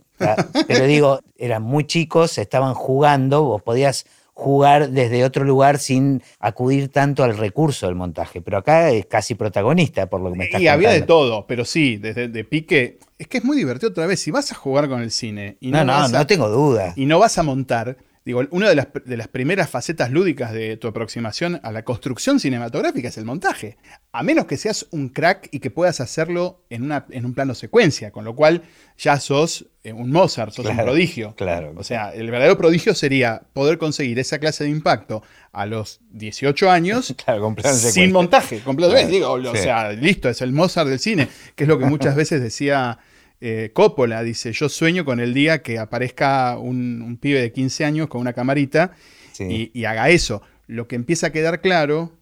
pero 0.67 0.87
digo, 0.87 1.21
eran 1.37 1.63
muy 1.63 1.87
chicos, 1.87 2.39
estaban 2.39 2.73
jugando, 2.73 3.43
vos 3.43 3.63
podías 3.63 4.07
jugar 4.35 4.91
desde 4.91 5.25
otro 5.25 5.45
lugar 5.45 5.79
sin 5.79 6.23
acudir 6.39 6.89
tanto 6.89 7.25
al 7.25 7.37
recurso 7.37 7.87
del 7.87 7.95
montaje. 7.95 8.41
Pero 8.41 8.59
acá 8.59 8.91
es 8.91 9.07
casi 9.07 9.35
protagonista, 9.35 10.09
por 10.09 10.21
lo 10.21 10.33
que 10.33 10.39
me 10.39 10.45
estás 10.45 10.61
Y 10.61 10.69
había 10.69 10.91
de 10.91 11.03
todo, 11.03 11.47
pero 11.47 11.65
sí, 11.65 11.97
desde 11.97 12.29
de 12.29 12.45
pique. 12.45 12.99
Es 13.19 13.29
que 13.29 13.39
es 13.39 13.45
muy 13.45 13.57
divertido 13.57 13.91
otra 13.91 14.07
vez. 14.07 14.21
Si 14.21 14.31
vas 14.31 14.51
a 14.53 14.55
jugar 14.55 14.89
con 14.89 15.03
el 15.03 15.11
cine 15.11 15.57
y 15.61 15.71
no, 15.71 15.85
no, 15.85 16.09
no 16.09 16.27
tengo 16.27 16.49
duda. 16.49 16.93
Y 16.97 17.07
no 17.07 17.19
vas 17.19 17.39
a 17.39 17.43
montar 17.43 17.97
Digo, 18.25 18.43
una 18.51 18.69
de 18.69 18.77
las, 18.77 18.89
de 19.05 19.17
las, 19.17 19.27
primeras 19.27 19.69
facetas 19.69 20.11
lúdicas 20.13 20.53
de 20.53 20.77
tu 20.77 20.87
aproximación 20.87 21.59
a 21.65 21.73
la 21.73 21.85
construcción 21.85 22.39
cinematográfica 22.39 23.09
es 23.09 23.19
el 23.19 23.25
montaje. 23.25 23.77
A 24.13 24.23
menos 24.23 24.47
que 24.47 24.57
seas 24.57 24.87
un 24.93 25.09
crack 25.09 25.49
y 25.51 25.59
que 25.59 25.71
puedas 25.71 26.01
hacerlo 26.01 26.65
en, 26.71 26.85
una, 26.85 27.07
en 27.11 27.25
un 27.25 27.35
plano 27.35 27.55
secuencia, 27.55 28.13
con 28.13 28.25
lo 28.25 28.37
cual 28.37 28.63
ya 28.97 29.19
sos 29.19 29.67
eh, 29.83 29.93
un 29.93 30.13
Mozart, 30.13 30.53
sos 30.53 30.67
un 30.67 30.77
prodigio. 30.77 31.35
Claro. 31.35 31.73
O 31.77 31.83
sea, 31.83 32.15
el 32.15 32.31
verdadero 32.31 32.57
prodigio 32.57 32.95
sería 32.95 33.43
poder 33.53 33.79
conseguir 33.79 34.21
esa 34.21 34.39
clase 34.39 34.65
de 34.65 34.71
impacto 34.71 35.25
a 35.51 35.67
los 35.67 36.01
18 36.11 36.71
años 36.71 37.15
sin 37.73 38.13
montaje. 38.13 38.61
Completamente. 38.61 39.11
Digo, 39.11 39.33
o 39.33 39.57
sea, 39.57 39.91
listo, 39.93 40.29
es 40.29 40.41
el 40.43 40.53
Mozart 40.53 40.89
del 40.89 41.01
cine, 41.01 41.29
que 41.57 41.65
es 41.65 41.69
lo 41.69 41.77
que 41.77 41.87
muchas 41.87 42.15
veces 42.15 42.41
decía 42.41 43.01
eh, 43.45 43.73
Coppola 43.73 44.23
dice, 44.23 44.53
yo 44.53 44.69
sueño 44.69 45.05
con 45.05 45.19
el 45.19 45.35
día 45.35 45.63
que 45.63 45.81
aparezca 45.81 46.57
un, 46.59 47.19
pibe 47.21 47.41
de 47.41 47.51
15 47.51 47.85
años 47.85 48.07
con 48.07 48.21
una 48.21 48.35
camarita 48.35 48.93
y, 49.41 49.85
haga 49.85 50.11
eso. 50.11 50.43
Lo 50.69 50.87
que 50.87 50.95
empieza 50.95 51.27
a 51.27 51.33
quedar 51.33 51.61
claro 51.61 52.13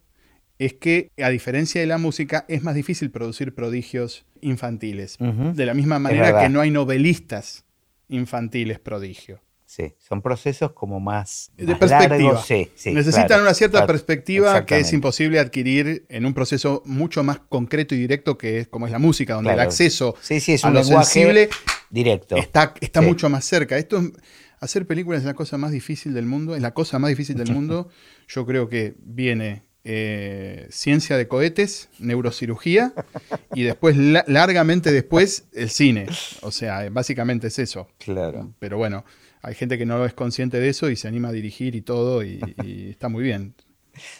es 0.57 0.73
que, 0.73 1.11
a 1.21 1.29
diferencia 1.29 1.79
de 1.79 1.85
la 1.85 1.99
música, 1.99 2.43
es 2.47 2.63
más 2.63 2.73
difícil 2.73 3.11
producir 3.11 3.53
prodigios 3.53 4.25
infantiles. 4.41 5.19
De 5.19 5.65
la 5.67 5.75
misma 5.75 5.99
manera 5.99 6.41
que 6.41 6.49
no 6.49 6.59
hay 6.59 6.71
novelistas 6.71 7.65
infantiles 8.09 8.79
prodigio. 8.79 9.41
Sí, 9.71 9.95
son 9.99 10.21
procesos 10.21 10.73
como 10.73 10.99
más, 10.99 11.49
de 11.55 11.77
perspectiva. 11.77 12.43
Necesitan 12.87 13.41
una 13.41 13.53
cierta 13.53 13.87
perspectiva 13.87 14.65
que 14.65 14.79
es 14.79 14.91
imposible 14.91 15.39
adquirir 15.39 16.05
en 16.09 16.25
un 16.25 16.33
proceso 16.33 16.83
mucho 16.85 17.23
más 17.23 17.39
concreto 17.39 17.95
y 17.95 17.99
directo 17.99 18.37
que 18.37 18.59
es 18.59 18.67
como 18.67 18.85
es 18.85 18.91
la 18.91 18.99
música, 18.99 19.35
donde 19.35 19.53
el 19.53 19.61
acceso 19.61 20.13
a 20.63 20.69
lo 20.71 20.83
sensible 20.83 21.49
directo. 21.89 22.35
está, 22.35 22.73
está 22.81 22.99
mucho 22.99 23.29
más 23.29 23.45
cerca. 23.45 23.77
Esto 23.77 24.01
hacer 24.59 24.85
películas 24.85 25.21
es 25.21 25.25
la 25.25 25.35
cosa 25.35 25.57
más 25.57 25.71
difícil 25.71 26.13
del 26.13 26.25
mundo, 26.25 26.53
es 26.53 26.61
la 26.61 26.73
cosa 26.73 26.99
más 26.99 27.07
difícil 27.07 27.37
del 27.37 27.53
mundo. 27.53 27.87
Yo 28.27 28.45
creo 28.45 28.67
que 28.67 28.95
viene 28.99 29.63
eh, 29.85 30.67
ciencia 30.69 31.15
de 31.15 31.29
cohetes, 31.29 31.87
neurocirugía 31.97 32.93
y 33.55 33.63
después, 33.63 33.95
largamente 33.95 34.91
después, 34.91 35.45
el 35.53 35.69
cine. 35.69 36.07
O 36.41 36.51
sea, 36.51 36.89
básicamente 36.89 37.47
es 37.47 37.57
eso. 37.57 37.87
Claro. 37.99 38.53
Pero 38.59 38.77
bueno, 38.77 39.05
hay 39.41 39.55
gente 39.55 39.77
que 39.77 39.85
no 39.85 40.05
es 40.05 40.13
consciente 40.13 40.59
de 40.59 40.69
eso 40.69 40.89
y 40.89 40.95
se 40.95 41.07
anima 41.07 41.29
a 41.29 41.31
dirigir 41.31 41.75
y 41.75 41.81
todo 41.81 42.23
y, 42.23 42.39
está 42.89 43.09
muy 43.09 43.23
bien. 43.23 43.55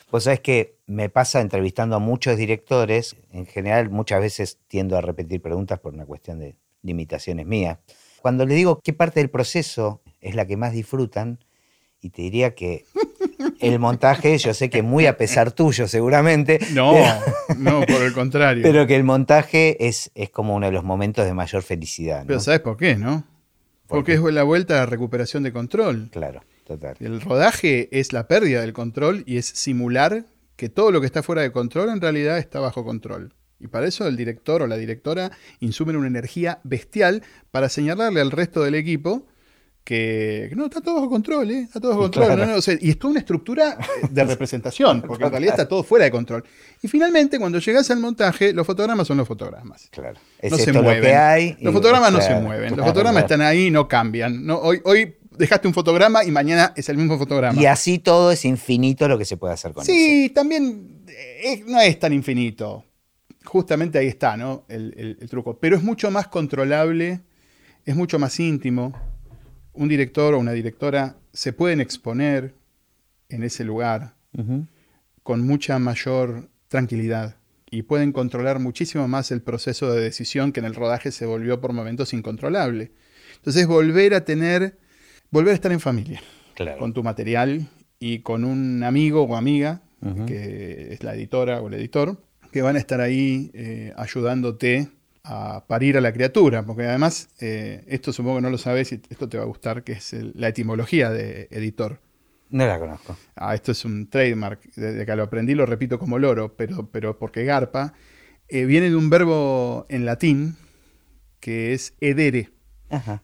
Pues 0.09 0.25
sabes 0.25 0.41
que 0.41 0.75
me 0.85 1.09
pasa 1.09 1.39
entrevistando 1.39 1.95
a 1.95 1.99
muchos 1.99 2.37
directores, 2.37 3.15
en 3.31 3.45
general 3.45 3.89
muchas 3.89 4.19
veces 4.19 4.59
tiendo 4.67 4.97
a 4.97 5.01
repetir 5.01 5.41
preguntas 5.41 5.79
por 5.79 5.93
una 5.93 6.05
cuestión 6.05 6.39
de 6.39 6.57
limitaciones 6.81 7.45
mías. 7.45 7.79
Cuando 8.21 8.45
le 8.45 8.55
digo 8.55 8.79
qué 8.83 8.93
parte 8.93 9.19
del 9.19 9.29
proceso 9.29 10.01
es 10.19 10.35
la 10.35 10.45
que 10.45 10.57
más 10.57 10.73
disfrutan, 10.73 11.39
y 12.01 12.09
te 12.09 12.23
diría 12.23 12.55
que 12.55 12.85
el 13.59 13.77
montaje, 13.79 14.37
yo 14.39 14.53
sé 14.53 14.69
que 14.69 14.81
muy 14.81 15.05
a 15.05 15.17
pesar 15.17 15.51
tuyo 15.51 15.87
seguramente. 15.87 16.59
No, 16.71 16.95
no, 17.57 17.81
por 17.81 18.01
el 18.01 18.13
contrario. 18.13 18.63
Pero 18.63 18.87
que 18.87 18.95
el 18.95 19.03
montaje 19.03 19.87
es, 19.87 20.09
es 20.15 20.29
como 20.29 20.55
uno 20.55 20.65
de 20.65 20.71
los 20.71 20.83
momentos 20.83 21.25
de 21.25 21.33
mayor 21.33 21.61
felicidad. 21.61 22.23
Pero 22.25 22.39
¿sabes 22.39 22.61
por 22.61 22.77
qué, 22.77 22.95
no? 22.95 23.23
Porque 23.91 24.13
es 24.13 24.21
la 24.21 24.43
vuelta 24.43 24.75
a 24.75 24.77
la 24.77 24.85
recuperación 24.85 25.43
de 25.43 25.51
control. 25.53 26.09
Claro, 26.11 26.41
total. 26.65 26.95
El 26.99 27.21
rodaje 27.21 27.89
es 27.91 28.13
la 28.13 28.27
pérdida 28.27 28.61
del 28.61 28.73
control 28.73 29.23
y 29.25 29.37
es 29.37 29.45
simular 29.45 30.25
que 30.55 30.69
todo 30.69 30.91
lo 30.91 31.01
que 31.01 31.07
está 31.07 31.23
fuera 31.23 31.41
de 31.41 31.51
control 31.51 31.89
en 31.89 32.01
realidad 32.01 32.37
está 32.37 32.59
bajo 32.59 32.83
control. 32.83 33.33
Y 33.59 33.67
para 33.67 33.87
eso 33.87 34.07
el 34.07 34.17
director 34.17 34.61
o 34.61 34.67
la 34.67 34.77
directora 34.77 35.31
insumen 35.59 35.95
una 35.95 36.07
energía 36.07 36.59
bestial 36.63 37.23
para 37.51 37.69
señalarle 37.69 38.21
al 38.21 38.31
resto 38.31 38.63
del 38.63 38.75
equipo 38.75 39.27
que, 39.83 40.51
no, 40.55 40.65
está 40.65 40.79
todo 40.79 40.95
bajo 40.95 41.09
control, 41.09 41.51
¿eh? 41.51 41.61
está 41.61 41.79
todo 41.79 41.91
bajo 41.91 42.11
control. 42.11 42.61
y 42.81 42.89
es 42.91 42.99
toda 42.99 43.11
una 43.11 43.19
estructura 43.19 43.77
de 44.09 44.23
representación, 44.23 45.01
porque 45.07 45.23
en 45.23 45.31
realidad 45.31 45.55
está 45.55 45.67
todo 45.67 45.83
fuera 45.83 46.05
de 46.05 46.11
control. 46.11 46.43
Y 46.81 46.87
finalmente, 46.87 47.39
cuando 47.39 47.59
llegas 47.59 47.89
al 47.89 47.99
montaje, 47.99 48.53
los 48.53 48.65
fotogramas 48.65 49.07
son 49.07 49.17
los 49.17 49.27
fotogramas. 49.27 49.89
Claro. 49.91 50.19
no 50.49 50.57
se 50.57 50.71
mueven. 50.73 51.57
los 51.61 51.73
fotogramas 51.73 52.11
no 52.13 52.21
se 52.21 52.35
mueven. 52.39 52.75
los 52.75 52.85
fotogramas 52.85 53.23
están 53.23 53.41
ahí, 53.41 53.71
no 53.71 53.87
cambian. 53.87 54.45
No, 54.45 54.59
hoy, 54.59 54.81
hoy 54.83 55.15
dejaste 55.31 55.67
un 55.67 55.73
fotograma 55.73 56.23
y 56.23 56.31
mañana 56.31 56.73
es 56.75 56.87
el 56.89 56.97
mismo 56.97 57.17
fotograma. 57.17 57.59
Y 57.59 57.65
así 57.65 57.97
todo 57.97 58.31
es 58.31 58.45
infinito 58.45 59.07
lo 59.07 59.17
que 59.17 59.25
se 59.25 59.37
puede 59.37 59.53
hacer 59.55 59.73
con 59.73 59.83
eso. 59.83 59.91
Sí, 59.91 60.31
también 60.33 61.05
eh, 61.07 61.63
no 61.65 61.79
es 61.79 61.97
tan 61.97 62.13
infinito. 62.13 62.85
Justamente 63.43 63.97
ahí 63.97 64.07
está, 64.07 64.37
¿no? 64.37 64.65
el 64.69 65.17
truco. 65.27 65.57
Pero 65.59 65.75
es 65.75 65.81
mucho 65.81 66.11
más 66.11 66.27
controlable, 66.27 67.21
es 67.83 67.95
mucho 67.95 68.19
más 68.19 68.39
íntimo 68.39 68.93
un 69.73 69.87
director 69.87 70.33
o 70.33 70.39
una 70.39 70.51
directora 70.51 71.17
se 71.33 71.53
pueden 71.53 71.81
exponer 71.81 72.55
en 73.29 73.43
ese 73.43 73.63
lugar 73.63 74.13
con 75.23 75.45
mucha 75.45 75.79
mayor 75.79 76.49
tranquilidad 76.67 77.35
y 77.69 77.83
pueden 77.83 78.11
controlar 78.11 78.59
muchísimo 78.59 79.07
más 79.07 79.31
el 79.31 79.41
proceso 79.41 79.91
de 79.93 80.01
decisión 80.01 80.51
que 80.51 80.59
en 80.59 80.65
el 80.65 80.75
rodaje 80.75 81.11
se 81.11 81.25
volvió 81.25 81.61
por 81.61 81.73
momentos 81.73 82.13
incontrolable. 82.13 82.91
Entonces 83.37 83.65
volver 83.65 84.13
a 84.13 84.25
tener, 84.25 84.77
volver 85.31 85.51
a 85.51 85.55
estar 85.55 85.71
en 85.71 85.79
familia 85.79 86.21
con 86.79 86.93
tu 86.93 87.01
material 87.01 87.67
y 87.99 88.19
con 88.19 88.43
un 88.43 88.83
amigo 88.83 89.23
o 89.23 89.35
amiga, 89.35 89.81
que 90.27 90.93
es 90.93 91.03
la 91.03 91.15
editora 91.15 91.61
o 91.61 91.67
el 91.67 91.75
editor, 91.75 92.21
que 92.51 92.61
van 92.61 92.75
a 92.75 92.79
estar 92.79 92.99
ahí 92.99 93.51
eh, 93.53 93.93
ayudándote 93.95 94.89
a 95.23 95.65
parir 95.67 95.97
a 95.97 96.01
la 96.01 96.11
criatura, 96.13 96.65
porque 96.65 96.83
además, 96.83 97.29
eh, 97.39 97.83
esto 97.87 98.11
supongo 98.11 98.37
que 98.37 98.41
no 98.41 98.49
lo 98.49 98.57
sabes 98.57 98.91
y 98.91 99.01
esto 99.09 99.29
te 99.29 99.37
va 99.37 99.43
a 99.43 99.47
gustar, 99.47 99.83
que 99.83 99.93
es 99.93 100.13
la 100.13 100.47
etimología 100.47 101.09
de 101.09 101.47
editor. 101.51 101.99
No 102.49 102.65
la 102.65 102.79
conozco. 102.79 103.15
Ah, 103.35 103.55
esto 103.55 103.71
es 103.71 103.85
un 103.85 104.09
trademark, 104.09 104.61
desde 104.75 105.05
que 105.05 105.15
lo 105.15 105.23
aprendí 105.23 105.55
lo 105.55 105.65
repito 105.65 105.97
como 105.99 106.19
loro, 106.19 106.55
pero, 106.55 106.89
pero 106.91 107.17
porque 107.17 107.45
garpa, 107.45 107.93
eh, 108.49 108.65
viene 108.65 108.89
de 108.89 108.95
un 108.95 109.09
verbo 109.09 109.85
en 109.89 110.05
latín 110.05 110.57
que 111.39 111.73
es 111.73 111.93
edere. 112.01 112.49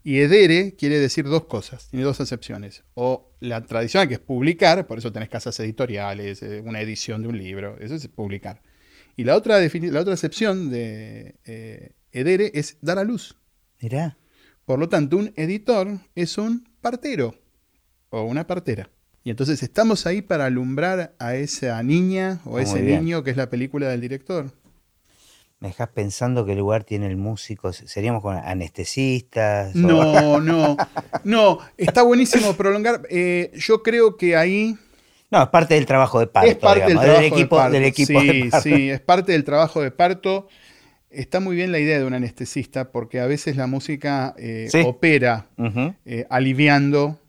Y 0.01 0.19
edere 0.19 0.75
quiere 0.77 0.97
decir 0.97 1.25
dos 1.25 1.43
cosas, 1.43 1.89
tiene 1.89 2.05
dos 2.05 2.21
acepciones. 2.21 2.85
O 2.93 3.31
la 3.41 3.65
tradicional, 3.65 4.07
que 4.07 4.13
es 4.13 4.19
publicar, 4.21 4.87
por 4.87 4.97
eso 4.97 5.11
tenés 5.11 5.27
casas 5.27 5.59
editoriales, 5.59 6.41
eh, 6.41 6.63
una 6.65 6.79
edición 6.79 7.21
de 7.21 7.27
un 7.27 7.37
libro, 7.37 7.77
eso 7.81 7.95
es 7.95 8.07
publicar. 8.07 8.61
Y 9.17 9.23
la 9.23 9.35
otra, 9.35 9.59
la 9.59 9.99
otra 9.99 10.13
acepción 10.13 10.69
de 10.69 11.35
eh, 11.43 11.95
edere 12.11 12.51
es 12.53 12.77
dar 12.81 12.99
a 12.99 13.03
luz. 13.03 13.35
Mirá. 13.81 14.15
Por 14.63 14.77
lo 14.77 14.89
tanto, 14.89 15.17
un 15.17 15.33
editor 15.35 15.99
es 16.13 16.37
un 16.37 16.69
partero 16.81 17.33
o 18.09 18.21
una 18.21 18.45
partera. 18.45 18.91
Y 19.23 19.31
entonces 19.31 19.63
estamos 19.63 20.05
ahí 20.05 20.21
para 20.21 20.45
alumbrar 20.45 21.15
a 21.17 21.35
esa 21.35 21.81
niña 21.81 22.41
o 22.45 22.57
a 22.57 22.61
ese 22.61 22.81
niño 22.81 23.23
que 23.23 23.31
es 23.31 23.37
la 23.37 23.49
película 23.49 23.89
del 23.89 24.01
director. 24.01 24.51
Me 25.59 25.69
dejas 25.69 25.89
pensando 25.89 26.45
qué 26.45 26.55
lugar 26.55 26.83
tiene 26.83 27.07
el 27.07 27.17
músico. 27.17 27.73
¿Seríamos 27.73 28.21
con 28.21 28.37
anestesistas? 28.37 29.73
No, 29.73 30.39
no, 30.41 30.77
no. 31.23 31.57
Está 31.75 32.03
buenísimo 32.03 32.53
prolongar. 32.53 33.01
Eh, 33.09 33.51
yo 33.55 33.81
creo 33.81 34.15
que 34.15 34.37
ahí 34.37 34.77
no, 35.29 35.43
es 35.43 35.49
parte 35.49 35.73
del 35.73 35.85
trabajo 35.85 36.19
de 36.19 36.27
parto. 36.27 36.49
Es 36.49 36.55
parte 36.55 36.93
del, 36.93 37.23
equipo, 37.23 37.61
de 37.61 37.69
del 37.69 37.83
equipo 37.83 38.21
sí, 38.21 38.49
Sí, 38.63 38.89
es 38.89 39.01
parte 39.01 39.33
del 39.33 39.43
trabajo 39.43 39.81
de 39.81 39.91
parto. 39.91 40.47
Está 41.09 41.39
muy 41.39 41.55
bien 41.55 41.71
la 41.71 41.79
idea 41.79 41.99
de 41.99 42.05
un 42.05 42.13
anestesista 42.13 42.91
porque 42.91 43.19
a 43.19 43.27
veces 43.27 43.57
la 43.57 43.67
música 43.67 44.33
eh, 44.37 44.69
opera 44.85 45.47
eh, 46.05 46.25
aliviando, 46.29 47.19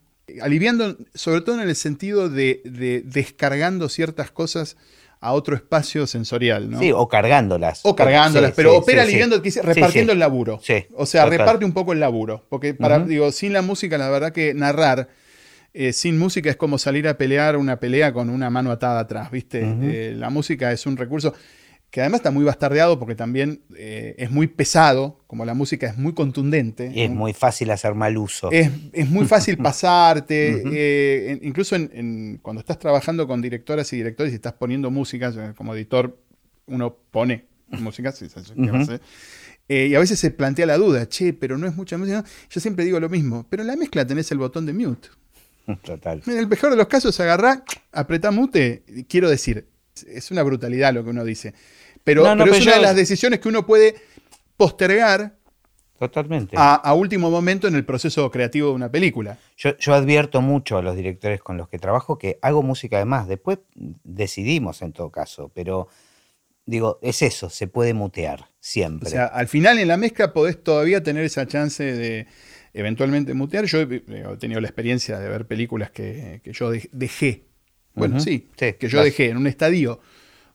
aliviando 0.41 0.97
sobre 1.13 1.41
todo 1.41 1.61
en 1.61 1.67
el 1.67 1.75
sentido 1.75 2.29
de, 2.29 2.61
descargando 3.05 3.89
ciertas 3.89 4.31
cosas 4.31 4.77
a 5.21 5.33
otro 5.33 5.55
espacio 5.55 6.07
sensorial, 6.07 6.69
¿no? 6.69 6.79
Sí, 6.79 6.93
o 6.93 7.07
cargándolas. 7.09 7.81
O 7.83 7.93
cargándolas, 7.93 8.53
pero 8.55 8.77
opera 8.77 9.01
aliviando, 9.01 9.41
repartiendo 9.63 10.13
el 10.13 10.19
laburo. 10.19 10.61
o 10.95 11.05
sea, 11.05 11.25
reparte 11.25 11.65
un 11.65 11.73
poco 11.73 11.91
el 11.91 11.99
laburo. 11.99 12.45
Porque 12.47 12.73
para, 12.73 12.99
digo, 12.99 13.31
sin 13.33 13.51
la 13.51 13.61
música, 13.61 13.97
la 13.97 14.09
verdad 14.09 14.31
que 14.31 14.53
narrar 14.53 15.09
eh, 15.73 15.93
sin 15.93 16.17
música 16.17 16.49
es 16.49 16.55
como 16.55 16.77
salir 16.77 17.07
a 17.07 17.17
pelear 17.17 17.55
una 17.55 17.79
pelea 17.79 18.11
con 18.11 18.29
una 18.29 18.49
mano 18.49 18.71
atada 18.71 18.99
atrás, 18.99 19.29
¿viste? 19.31 19.61
Eh, 19.63 20.13
la 20.15 20.29
música 20.29 20.71
es 20.71 20.85
un 20.85 20.97
recurso 20.97 21.33
que 21.91 22.01
además 22.01 22.19
está 22.19 22.31
muy 22.31 22.43
bastardeado 22.43 22.99
porque 22.99 23.15
también 23.15 23.61
eh, 23.75 24.15
es 24.17 24.31
muy 24.31 24.47
pesado, 24.47 25.23
como 25.27 25.45
la 25.45 25.53
música 25.53 25.87
es 25.87 25.97
muy 25.97 26.13
contundente. 26.13 26.91
es 26.95 27.09
muy 27.09 27.33
fácil 27.33 27.71
hacer 27.71 27.95
mal 27.95 28.17
uso. 28.17 28.51
Es, 28.51 28.69
muy 29.09 29.25
fácil 29.25 29.57
pasarte, 29.63 31.39
incluso 31.41 31.75
cuando 32.41 32.59
estás 32.59 32.79
trabajando 32.79 33.27
con 33.27 33.41
directoras 33.41 33.91
y 33.93 33.97
directores 33.97 34.33
y 34.33 34.35
estás 34.35 34.53
poniendo 34.53 34.91
música, 34.91 35.53
como 35.55 35.75
editor 35.75 36.19
uno 36.67 36.95
pone 37.11 37.45
música, 37.69 38.13
y 39.67 39.93
a 39.93 39.99
veces 39.99 40.19
se 40.19 40.31
plantea 40.31 40.65
la 40.65 40.77
duda, 40.77 41.07
che, 41.07 41.33
pero 41.33 41.57
no 41.57 41.67
es 41.67 41.75
mucha 41.75 41.97
música. 41.97 42.23
Yo 42.49 42.59
siempre 42.59 42.85
digo 42.85 42.99
lo 42.99 43.09
mismo, 43.09 43.45
pero 43.49 43.61
en 43.61 43.67
la 43.67 43.75
mezcla 43.75 44.05
tenés 44.05 44.31
el 44.31 44.39
botón 44.39 44.65
de 44.65 44.73
mute. 44.73 45.09
Total. 45.83 46.21
En 46.25 46.37
el 46.37 46.47
mejor 46.47 46.71
de 46.71 46.77
los 46.77 46.87
casos, 46.87 47.19
agarrá, 47.19 47.63
apretá 47.91 48.31
mute. 48.31 48.83
Quiero 49.07 49.29
decir, 49.29 49.67
es 50.07 50.31
una 50.31 50.43
brutalidad 50.43 50.93
lo 50.93 51.03
que 51.03 51.09
uno 51.09 51.23
dice. 51.23 51.53
Pero, 52.03 52.25
es 52.25 52.61
una 52.61 52.75
de 52.75 52.81
las 52.81 52.95
decisiones 52.95 53.39
que 53.39 53.49
uno 53.49 53.65
puede 53.65 53.95
postergar 54.57 55.39
Totalmente. 55.99 56.55
A, 56.57 56.93
último 56.93 57.29
momento 57.29 57.67
en 57.67 57.75
el 57.75 57.83
proceso 57.83 58.31
creativo 58.31 58.69
de 58.69 58.73
una 58.75 58.89
película. 58.89 59.37
Yo, 59.57 59.93
advierto 59.93 60.41
mucho 60.41 60.77
a 60.77 60.81
los 60.81 60.95
directores 60.95 61.41
con 61.41 61.57
los 61.57 61.67
que 61.67 61.77
trabajo 61.77 62.17
que 62.17 62.39
hago 62.41 62.63
música 62.63 62.95
además. 62.95 63.27
Después 63.27 63.59
decidimos 63.75 64.81
en 64.81 64.93
todo 64.93 65.11
caso, 65.11 65.51
pero 65.53 65.89
digo, 66.65 66.99
es 67.01 67.21
eso, 67.21 67.49
se 67.49 67.67
puede 67.67 67.93
mutear 67.93 68.45
siempre. 68.61 69.09
O 69.09 69.11
sea, 69.11 69.25
al 69.25 69.49
final 69.49 69.77
en 69.77 69.89
la 69.89 69.97
mezcla 69.97 70.31
podés 70.31 70.63
todavía 70.63 71.03
tener 71.03 71.25
esa 71.25 71.45
chance 71.47 71.83
de, 71.83 72.27
eventualmente 72.73 73.33
mutear. 73.33 73.65
Yo 73.65 73.81
he 73.81 74.01
tenido 74.39 74.61
la 74.61 74.67
experiencia 74.67 75.19
de 75.19 75.29
ver 75.29 75.45
películas 75.45 75.91
que, 75.91 76.41
yo 76.45 76.71
dejé. 76.91 77.45
Bueno, 77.95 78.19
sí, 78.19 78.47
que 78.57 78.87
yo 78.87 79.03
dejé 79.03 79.29
en 79.29 79.37
un 79.37 79.47
estadio 79.47 79.99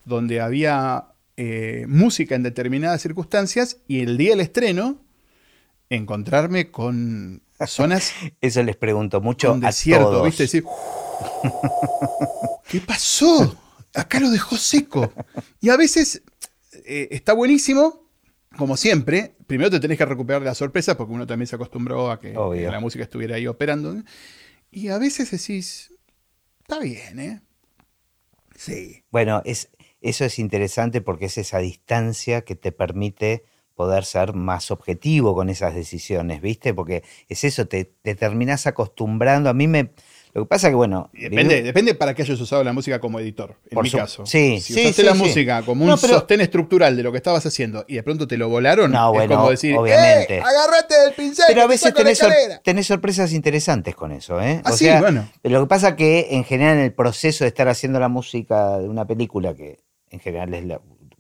donde 0.05 0.41
había 0.41 1.09
eh, 1.37 1.85
música 1.89 2.35
en 2.35 2.43
determinadas 2.43 3.03
circunstancias 3.03 3.79
y 3.89 4.01
el 4.01 4.17
día 4.17 4.31
del 4.31 4.41
estreno 4.41 5.01
encontrarme 5.91 6.71
con 6.71 7.43
zonas. 7.67 8.13
Eso 8.41 8.63
les 8.63 8.77
pregunto 8.77 9.21
mucho. 9.21 9.51
Con 9.51 9.61
desierto, 9.61 10.23
¿viste? 10.23 10.45
Decir, 10.45 10.65
¿qué 12.69 12.81
pasó? 12.81 13.59
acá 13.95 14.21
lo 14.21 14.31
dejó 14.31 14.57
seco. 14.57 15.13
Y 15.61 15.71
a 15.71 15.77
veces 15.77 16.23
eh, 16.85 17.09
está 17.11 17.33
buenísimo, 17.33 18.04
como 18.57 18.77
siempre. 18.77 19.35
Primero 19.47 19.71
te 19.71 19.81
tenés 19.81 19.99
que 19.99 20.05
recuperar 20.05 20.43
la 20.43 20.55
sorpresa 20.55 20.97
porque 20.97 21.13
uno 21.13 21.27
también 21.27 21.47
se 21.47 21.57
acostumbró 21.57 22.11
a 22.11 22.21
que, 22.21 22.33
la 22.33 22.81
música 22.81 23.05
estuviera 23.05 23.37
ahí 23.37 23.47
operando. 23.47 23.97
Y 24.71 24.89
a 24.89 24.99
veces 24.99 25.31
decís, 25.31 25.93
está 26.63 26.79
bien, 26.81 27.19
¿eh? 27.19 27.43
Sí. 28.57 29.05
Bueno, 29.11 29.43
es, 29.45 29.71
eso 30.01 30.25
es 30.25 30.39
interesante 30.39 31.01
porque 31.01 31.27
es 31.27 31.39
esa 31.39 31.59
distancia 31.59 32.43
que 32.43 32.55
te 32.55 32.73
permite 32.73 33.45
poder 33.75 34.05
ser 34.05 34.35
más 34.35 34.71
objetivo 34.71 35.35
con 35.35 35.49
esas 35.49 35.75
decisiones, 35.75 36.41
¿viste? 36.41 36.75
Porque 36.75 37.03
es 37.29 37.45
eso, 37.45 37.67
te, 37.67 37.85
te 37.85 38.15
terminás 38.15 38.67
acostumbrando. 38.67 39.51
A 39.51 39.55
mí 39.55 39.67
me, 39.67 39.91
lo 40.35 40.43
que 40.43 40.49
pasa 40.49 40.69
que, 40.69 40.75
bueno. 40.75 41.11
Depende, 41.13 41.63
depende 41.63 41.95
para 41.95 42.13
qué 42.13 42.23
hayas 42.23 42.41
usado 42.41 42.65
la 42.65 42.73
música 42.73 42.99
como 42.99 43.21
editor, 43.21 43.57
en 43.71 43.81
mi 43.81 43.91
caso. 43.91 44.27
Sí, 44.27 44.61
si 44.61 44.75
usaste 44.75 45.05
la 45.05 45.15
música 45.15 45.63
como 45.63 45.85
un 45.85 45.97
sostén 45.97 46.41
estructural 46.41 46.97
de 46.97 47.05
lo 47.05 47.13
que 47.13 47.19
estabas 47.19 47.47
haciendo 47.47 47.85
y 47.87 47.95
de 47.95 48.03
pronto 48.03 48.27
te 48.27 48.37
lo 48.37 48.49
volaron, 48.49 48.91
no, 48.91 49.21
es 49.21 49.29
como 49.29 49.51
decir, 49.51 49.77
obviamente. 49.77 50.39
¡Eh, 50.39 50.41
agarrate 50.41 51.01
del 51.03 51.13
pincel! 51.13 51.45
Pero 51.47 51.63
a 51.63 51.67
veces 51.69 51.95
tenés, 51.95 52.87
sorpresas 52.87 53.33
interesantes 53.33 53.95
con 53.95 54.11
eso, 54.11 54.41
¿eh? 54.41 54.61
Ah, 54.65 54.73
sí, 54.73 54.89
bueno. 54.99 55.29
Lo 55.45 55.61
que 55.63 55.67
pasa 55.69 55.95
que 55.95 56.27
en 56.33 56.43
general 56.43 56.79
en 56.79 56.85
el 56.85 56.93
proceso 56.93 57.45
de 57.45 57.49
estar 57.49 57.69
haciendo 57.69 58.01
la 58.01 58.09
música 58.09 58.79
de 58.79 58.89
una 58.89 59.07
película, 59.07 59.55
que 59.55 59.85
en 60.11 60.19
general 60.19 60.53
es 60.53 60.65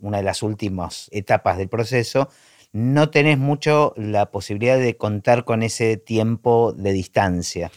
una 0.00 0.16
de 0.16 0.24
las 0.24 0.42
últimas 0.42 1.09
etapas 1.12 1.57
del 1.57 1.68
proceso, 1.68 2.29
no 2.74 3.09
tenés 3.09 3.38
mucho 3.38 3.94
la 3.96 4.33
posibilidad 4.33 4.77
de 4.77 4.96
contar 4.96 5.44
con 5.44 5.62
ese 5.62 5.96
tiempo 5.96 6.72
de 6.72 6.92
distancia. 6.92 7.70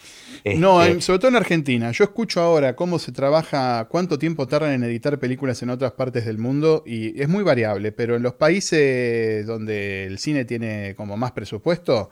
No, 0.57 0.83
este, 0.83 1.01
sobre 1.01 1.19
todo 1.19 1.29
en 1.29 1.35
Argentina. 1.35 1.91
Yo 1.91 2.03
escucho 2.05 2.41
ahora 2.41 2.75
cómo 2.75 2.99
se 2.99 3.11
trabaja, 3.11 3.87
cuánto 3.89 4.19
tiempo 4.19 4.47
tardan 4.47 4.71
en 4.71 4.83
editar 4.83 5.19
películas 5.19 5.61
en 5.61 5.69
otras 5.69 5.91
partes 5.93 6.25
del 6.25 6.37
mundo 6.37 6.83
y 6.85 7.19
es 7.21 7.27
muy 7.27 7.43
variable, 7.43 7.91
pero 7.91 8.15
en 8.15 8.23
los 8.23 8.33
países 8.33 9.45
donde 9.45 10.05
el 10.05 10.19
cine 10.19 10.45
tiene 10.45 10.95
como 10.95 11.17
más 11.17 11.31
presupuesto, 11.31 12.09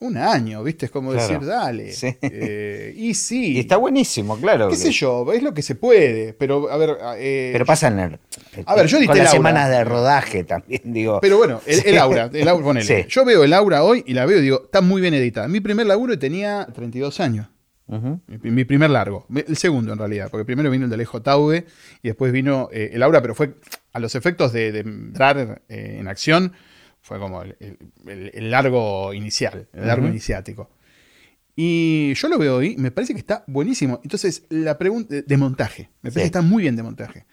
un 0.00 0.16
año, 0.16 0.62
¿viste? 0.62 0.86
Es 0.86 0.92
como 0.92 1.12
decir, 1.12 1.40
dale. 1.40 1.92
Eh, 2.22 2.94
y 2.96 3.14
sí. 3.14 3.52
Y 3.52 3.60
está 3.60 3.76
buenísimo, 3.76 4.38
claro. 4.38 4.68
¿Qué 4.68 4.76
sé 4.76 4.90
yo? 4.90 5.32
Es 5.32 5.42
lo 5.42 5.54
que 5.54 5.62
se 5.62 5.74
puede, 5.74 6.34
pero 6.34 6.70
a 6.70 6.76
ver... 6.76 6.98
Eh, 7.18 7.50
pero 7.52 7.64
pasa 7.64 7.88
en 7.88 7.98
el, 7.98 8.18
a 8.66 8.74
ver, 8.74 8.86
yo 8.86 8.98
con 9.06 9.18
las 9.18 9.30
semanas 9.30 9.70
de 9.70 9.84
rodaje 9.84 10.44
también, 10.44 10.82
digo. 10.84 11.18
Pero 11.20 11.38
bueno, 11.38 11.60
el, 11.66 11.98
aura, 11.98 12.30
el 12.32 12.48
aura 12.48 12.64
ponele. 12.64 13.06
Yo 13.08 13.24
veo 13.24 13.44
el 13.44 13.52
aura 13.52 13.84
hoy 13.84 14.04
y 14.06 14.14
la 14.14 14.26
veo 14.26 14.38
y 14.38 14.42
digo, 14.42 14.62
está 14.64 14.80
muy 14.80 15.00
bien 15.00 15.14
editada. 15.14 15.48
Mi 15.48 15.60
primer 15.60 15.86
laburo 15.86 16.18
tenía 16.18 16.66
32 16.72 17.20
años 17.20 17.46
mi, 17.86 18.64
primer 18.64 18.90
largo, 18.90 19.26
el 19.34 19.56
segundo 19.56 19.92
en 19.92 19.98
realidad, 19.98 20.30
porque 20.30 20.44
primero 20.44 20.70
vino 20.70 20.84
el 20.84 20.90
de 20.90 20.94
Alejo 20.94 21.20
Taude 21.20 21.66
y 22.02 22.08
después 22.08 22.32
vino 22.32 22.68
eh, 22.72 22.90
el 22.94 23.02
Aura, 23.02 23.20
pero 23.20 23.34
fue 23.34 23.54
a 23.92 24.00
los 24.00 24.14
efectos 24.14 24.52
de, 24.52 24.78
entrar 24.78 25.62
eh, 25.68 25.96
en 26.00 26.08
acción, 26.08 26.52
fue 27.02 27.18
como 27.18 27.42
el, 27.42 28.50
largo 28.50 29.12
inicial, 29.12 29.68
el 29.72 29.86
largo 29.86 30.08
iniciático. 30.08 30.70
Y 31.56 32.14
yo 32.14 32.28
lo 32.28 32.38
veo 32.38 32.56
hoy, 32.56 32.76
me 32.76 32.90
parece 32.90 33.12
que 33.12 33.20
está 33.20 33.44
buenísimo. 33.46 34.00
Entonces, 34.02 34.44
la 34.48 34.76
pregunta 34.76 35.14
de 35.24 35.36
montaje, 35.36 35.90
me 36.02 36.10
parece 36.10 36.20
que 36.20 36.26
está 36.26 36.42
muy 36.42 36.62
bien 36.62 36.76
de 36.76 36.82
montaje. 36.82 37.26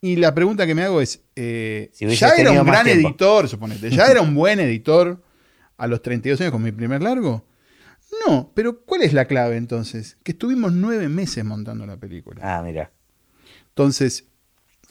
Y 0.00 0.16
la 0.16 0.34
pregunta 0.34 0.66
que 0.66 0.74
me 0.74 0.82
hago 0.82 1.00
es, 1.00 1.22
eh, 1.36 1.90
ya 1.98 2.30
era 2.30 2.50
un 2.52 2.66
gran 2.66 2.86
editor, 2.88 3.48
suponete, 3.48 3.90
ya 3.90 4.06
era 4.06 4.20
un 4.20 4.34
buen 4.34 4.58
editor 4.60 5.22
a 5.76 5.86
los 5.86 6.02
32 6.02 6.40
años 6.40 6.52
con 6.52 6.62
mi 6.62 6.72
primer 6.72 7.02
largo. 7.02 7.44
No, 8.26 8.50
pero 8.54 8.80
¿cuál 8.80 9.02
es 9.02 9.12
la 9.12 9.26
clave 9.26 9.56
entonces? 9.56 10.16
Que 10.22 10.32
estuvimos 10.32 10.72
nueve 10.72 11.08
meses 11.08 11.44
montando 11.44 11.86
la 11.86 11.96
película. 11.96 12.40
Ah, 12.42 12.62
mira. 12.62 12.90
Entonces, 13.68 14.24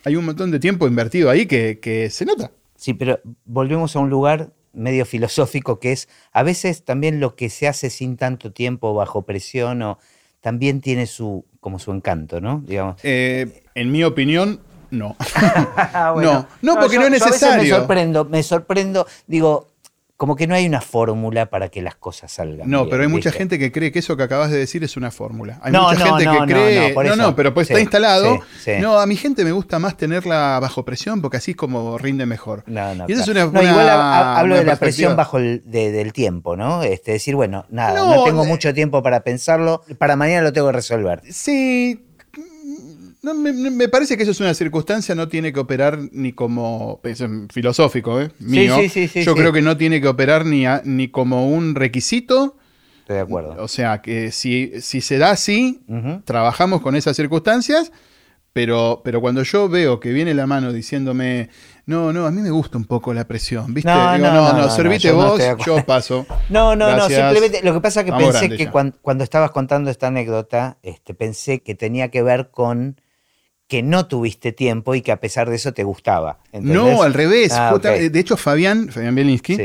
hay 0.04 0.16
un 0.16 0.26
montón 0.26 0.52
de 0.52 0.60
tiempo 0.60 0.88
invertido 0.88 1.30
ahí 1.30 1.46
que, 1.46 2.10
se 2.12 2.26
nota. 2.26 2.52
Sí, 2.76 2.94
pero 2.94 3.20
volvemos 3.46 3.96
a 3.96 4.00
un 4.00 4.10
lugar 4.10 4.52
medio 4.74 5.06
filosófico 5.06 5.80
que 5.80 5.94
es 5.94 6.10
a 6.34 6.44
veces 6.44 6.84
también 6.84 7.22
lo 7.22 7.36
que 7.38 7.50
se 7.50 7.68
hace 7.68 7.90
sin 7.90 8.18
tanto 8.18 8.52
tiempo 8.52 8.94
bajo 8.94 9.22
presión 9.22 9.82
o 9.82 10.00
también 10.42 10.82
tiene 10.82 11.08
su 11.08 11.46
como 11.62 11.80
su 11.80 11.92
encanto, 11.92 12.42
¿no? 12.42 12.62
Digamos. 12.68 12.98
Eh, 13.04 13.64
en 13.74 13.92
mi 13.92 14.04
opinión, 14.04 14.60
no. 14.92 15.16
no. 16.22 16.48
no, 16.62 16.76
porque 16.76 16.98
no, 16.98 17.06
es 17.06 17.12
necesario. 17.12 17.64
me 17.64 17.70
sorprendo, 17.70 18.26
me 18.26 18.44
sorprendo, 18.44 19.08
digo, 19.26 19.75
como 20.18 20.38
que 20.38 20.48
no 20.48 20.56
hay 20.56 20.66
una 20.66 20.80
fórmula 20.80 21.48
para 21.48 21.68
que 21.68 21.82
las 21.82 21.96
cosas 21.96 22.32
salgan. 22.32 22.70
No, 22.70 22.88
pero 22.88 23.04
hay 23.04 23.10
mucha 23.10 23.32
gente 23.32 23.60
que 23.60 23.72
cree 23.72 23.92
que 23.92 24.00
eso 24.00 24.16
que 24.16 24.24
acabas 24.24 24.50
de 24.50 24.58
decir 24.58 24.84
es 24.84 24.96
una 24.96 25.12
fórmula. 25.12 25.60
Hay 25.62 25.74
mucha 25.74 25.96
gente 25.96 26.26
que 26.26 26.46
cree. 26.46 26.94
No, 26.94 27.16
no, 27.16 27.36
pero 27.36 27.54
pues 27.54 27.70
está 27.70 27.82
instalado. 27.82 28.40
No, 28.80 29.00
a 29.00 29.06
mi 29.06 29.18
gente 29.18 29.44
me 29.44 29.52
gusta 29.52 29.80
más 29.80 29.98
tenerla 29.98 30.60
bajo 30.62 30.86
presión 30.86 31.22
porque 31.22 31.38
así 31.38 31.52
es 31.52 31.58
como 31.58 31.98
rinde 31.98 32.26
mejor. 32.26 32.64
y 33.08 33.12
eso 33.12 33.22
es 33.22 33.28
una, 33.28 33.42
igual 33.42 33.90
hablo 33.90 34.56
de 34.56 34.64
la 34.64 34.78
presión 34.78 35.16
bajo 35.16 35.38
el 35.38 35.62
del 35.66 36.14
tiempo, 36.14 36.56
¿no? 36.56 36.84
Este, 36.84 37.14
decir, 37.14 37.36
bueno, 37.36 37.66
nada, 37.70 38.00
no, 38.00 38.24
tengo 38.24 38.46
mucho 38.46 38.74
tiempo 38.74 39.04
para 39.04 39.22
pensarlo, 39.22 39.84
para 39.98 40.16
mañana 40.16 40.42
lo 40.44 40.54
tengo 40.54 40.68
que 40.68 40.74
resolver. 40.74 41.22
Sí, 41.30 42.06
me, 43.34 43.88
parece 43.90 44.18
que 44.18 44.24
eso 44.24 44.32
es 44.32 44.40
una 44.40 44.54
circunstancia, 44.54 45.16
no 45.16 45.28
tiene 45.28 45.52
que 45.52 45.60
operar 45.60 46.00
ni 46.12 46.34
como. 46.34 47.00
Es 47.04 47.24
filosófico, 47.52 48.22
¿eh? 48.22 48.32
Mío. 48.40 48.78
Yo 48.82 49.36
creo 49.36 49.52
que 49.52 49.62
no 49.62 49.78
tiene 49.78 50.02
que 50.02 50.08
operar 50.08 50.46
ni, 50.46 50.66
ni 50.84 51.08
como 51.08 51.50
un 51.50 51.76
requisito. 51.76 52.58
Estoy 53.00 53.18
de 53.18 53.22
acuerdo. 53.22 53.56
O 53.60 53.68
sea, 53.68 54.02
que 54.02 54.32
si, 54.32 54.82
si 54.82 55.02
se 55.02 55.18
da 55.18 55.32
así, 55.32 55.84
trabajamos 56.26 56.82
con 56.82 56.96
esas 56.96 57.16
circunstancias, 57.16 57.92
pero, 58.52 59.02
pero 59.04 59.22
cuando 59.22 59.44
yo 59.44 59.70
veo 59.70 60.00
que 60.00 60.12
viene 60.12 60.34
la 60.34 60.48
mano 60.48 60.72
diciéndome, 60.72 61.50
no, 61.86 62.12
no, 62.12 62.26
a 62.26 62.32
mí 62.32 62.42
me 62.42 62.50
gusta 62.52 62.78
un 62.78 62.86
poco 62.86 63.14
la 63.14 63.28
presión, 63.28 63.74
¿viste? 63.74 63.92
No, 63.92 64.14
Digo, 64.14 64.28
no, 64.28 64.54
no, 64.54 64.70
servite 64.70 65.12
vos, 65.12 65.40
yo 65.66 65.86
paso. 65.86 66.26
No, 66.50 66.76
no, 66.76 66.96
no, 66.96 67.06
simplemente 67.10 67.62
lo 67.64 67.74
que 67.74 67.82
pasa 67.82 68.00
es 68.00 68.06
que 68.06 68.14
pensé 68.14 68.50
que 68.50 68.72
cuando, 68.72 68.98
cuando, 69.02 69.24
estabas 69.24 69.52
contando 69.52 69.92
esta 69.92 70.08
anécdota, 70.08 70.78
este, 70.84 71.14
pensé 71.14 71.62
que 71.62 71.76
tenía 71.76 72.10
que 72.10 72.24
ver 72.24 72.50
con 72.50 73.00
que 73.68 73.82
no 73.82 74.08
tuviste 74.08 74.52
tiempo 74.52 74.96
y 74.96 75.02
que 75.02 75.12
a 75.12 75.20
pesar 75.20 75.50
de 75.50 75.56
eso 75.56 75.74
te 75.74 75.84
gustaba. 75.84 76.40
No, 76.54 77.04
al 77.04 77.14
revés. 77.14 77.52
Ah, 77.54 77.78
de 77.78 78.20
hecho, 78.20 78.38
Fabián, 78.38 78.90
Fabián 78.90 79.16
Bielinski, 79.16 79.58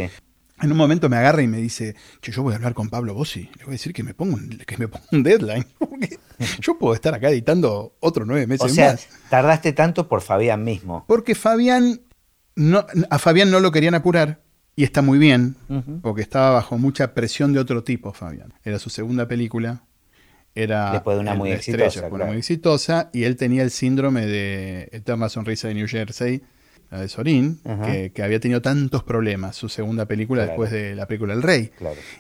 en 0.63 0.73
un 0.73 0.77
momento 0.77 1.09
me 1.09 1.17
agarra 1.17 1.43
y 1.43 1.47
me 1.47 1.59
dice, 1.59 1.97
yo 2.23 2.43
voy 2.43 2.53
a 2.53 2.57
hablar 2.57 2.75
con 2.75 2.89
Pablo 2.89 3.15
Bossi, 3.15 3.51
le 3.59 3.65
voy 3.65 3.73
a 3.73 3.73
decir 3.73 3.93
que 3.93 4.03
me 4.03 4.15
ponga 4.15 4.35
un, 4.35 4.49
que 4.67 4.77
me 4.77 4.89
ponga 4.89 5.05
un 5.13 5.23
deadline, 5.23 5.67
porque 5.79 6.19
yo 6.61 6.79
puedo 6.79 6.95
estar 6.95 7.15
acá 7.15 7.31
editando 7.31 7.95
otros 8.01 8.27
nueve 8.27 8.47
meses 8.47 8.71
o 8.71 8.75
sea, 8.75 8.99
tardaste 9.29 9.73
tanto 9.73 10.09
por 10.09 10.21
Fabián 10.21 10.65
mismo. 10.65 11.05
Porque 11.07 11.35
Fabián, 11.35 12.03
no, 12.57 12.85
a 13.09 13.19
Fabián 13.19 13.51
no 13.51 13.61
lo 13.61 13.73
querían 13.73 13.95
apurar. 13.95 14.41
Y 14.77 14.85
está 14.85 15.03
muy 15.03 15.19
bien, 15.19 15.57
porque 16.01 16.23
estaba 16.23 16.53
bajo 16.53 16.79
mucha 16.79 17.13
presión 17.13 17.53
de 17.53 17.59
otro 17.59 17.85
tipo, 17.85 18.15
Fabián. 18.15 18.55
Era 18.65 18.79
su 18.79 18.89
segunda 18.89 19.29
película, 19.29 19.83
era 20.55 20.93
Después 20.93 21.17
de 21.17 21.21
una 21.21 21.35
muy 21.35 21.53
exitosa. 21.53 22.09
muy 22.09 22.39
exitosa, 22.39 23.11
y 23.13 23.25
él 23.25 23.37
tenía 23.37 23.63
el 23.63 23.71
síndrome 23.71 24.27
de 24.27 24.89
Eterna 24.93 25.29
Sonrisa 25.29 25.69
de 25.69 25.75
New 25.75 25.89
Jersey, 25.89 26.43
la 26.91 27.01
de 27.01 27.09
Sorín, 27.09 27.61
que, 28.15 28.23
había 28.23 28.41
tenido 28.41 28.61
tantos 28.61 29.05
problemas, 29.05 29.57
su 29.57 29.69
segunda 29.69 30.07
película 30.07 30.45
después 30.45 30.71
de 30.71 30.95
la 30.95 31.07
película 31.07 31.35
El 31.35 31.43
Rey. 31.43 31.71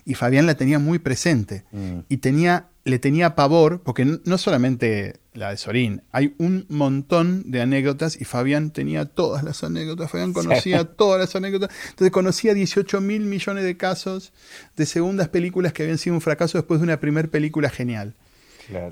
Y 0.04 0.14
Fabián 0.14 0.46
la 0.46 0.54
tenía 0.54 0.78
muy 0.78 1.00
presente. 1.00 1.64
Mm. 1.72 2.00
Y 2.08 2.18
tenía, 2.18 2.68
le 2.84 3.00
tenía 3.00 3.34
pavor, 3.34 3.82
porque 3.82 4.04
no 4.04 4.38
solamente 4.38 5.20
la 5.34 5.50
de 5.50 5.56
Sorín, 5.56 6.02
hay 6.12 6.34
un 6.38 6.66
montón 6.68 7.50
de 7.50 7.60
anécdotas 7.60 8.20
y 8.20 8.24
Fabián 8.24 8.70
tenía 8.70 9.06
todas 9.06 9.42
las 9.42 9.62
anécdotas, 9.64 10.10
Fabián 10.10 10.32
conocía 10.32 10.84
todas 10.96 11.20
las 11.20 11.34
anécdotas. 11.34 11.70
Entonces 11.90 12.12
conocía 12.12 12.54
18 12.54 13.00
mil 13.00 13.22
millones 13.22 13.64
de 13.64 13.76
casos 13.76 14.32
de 14.76 14.86
segundas 14.86 15.28
películas 15.28 15.72
que 15.72 15.82
habían 15.82 15.98
sido 15.98 16.14
un 16.14 16.20
fracaso 16.20 16.58
después 16.58 16.80
de 16.80 16.84
una 16.84 17.00
primera 17.00 17.28
película 17.28 17.70
genial. 17.70 18.14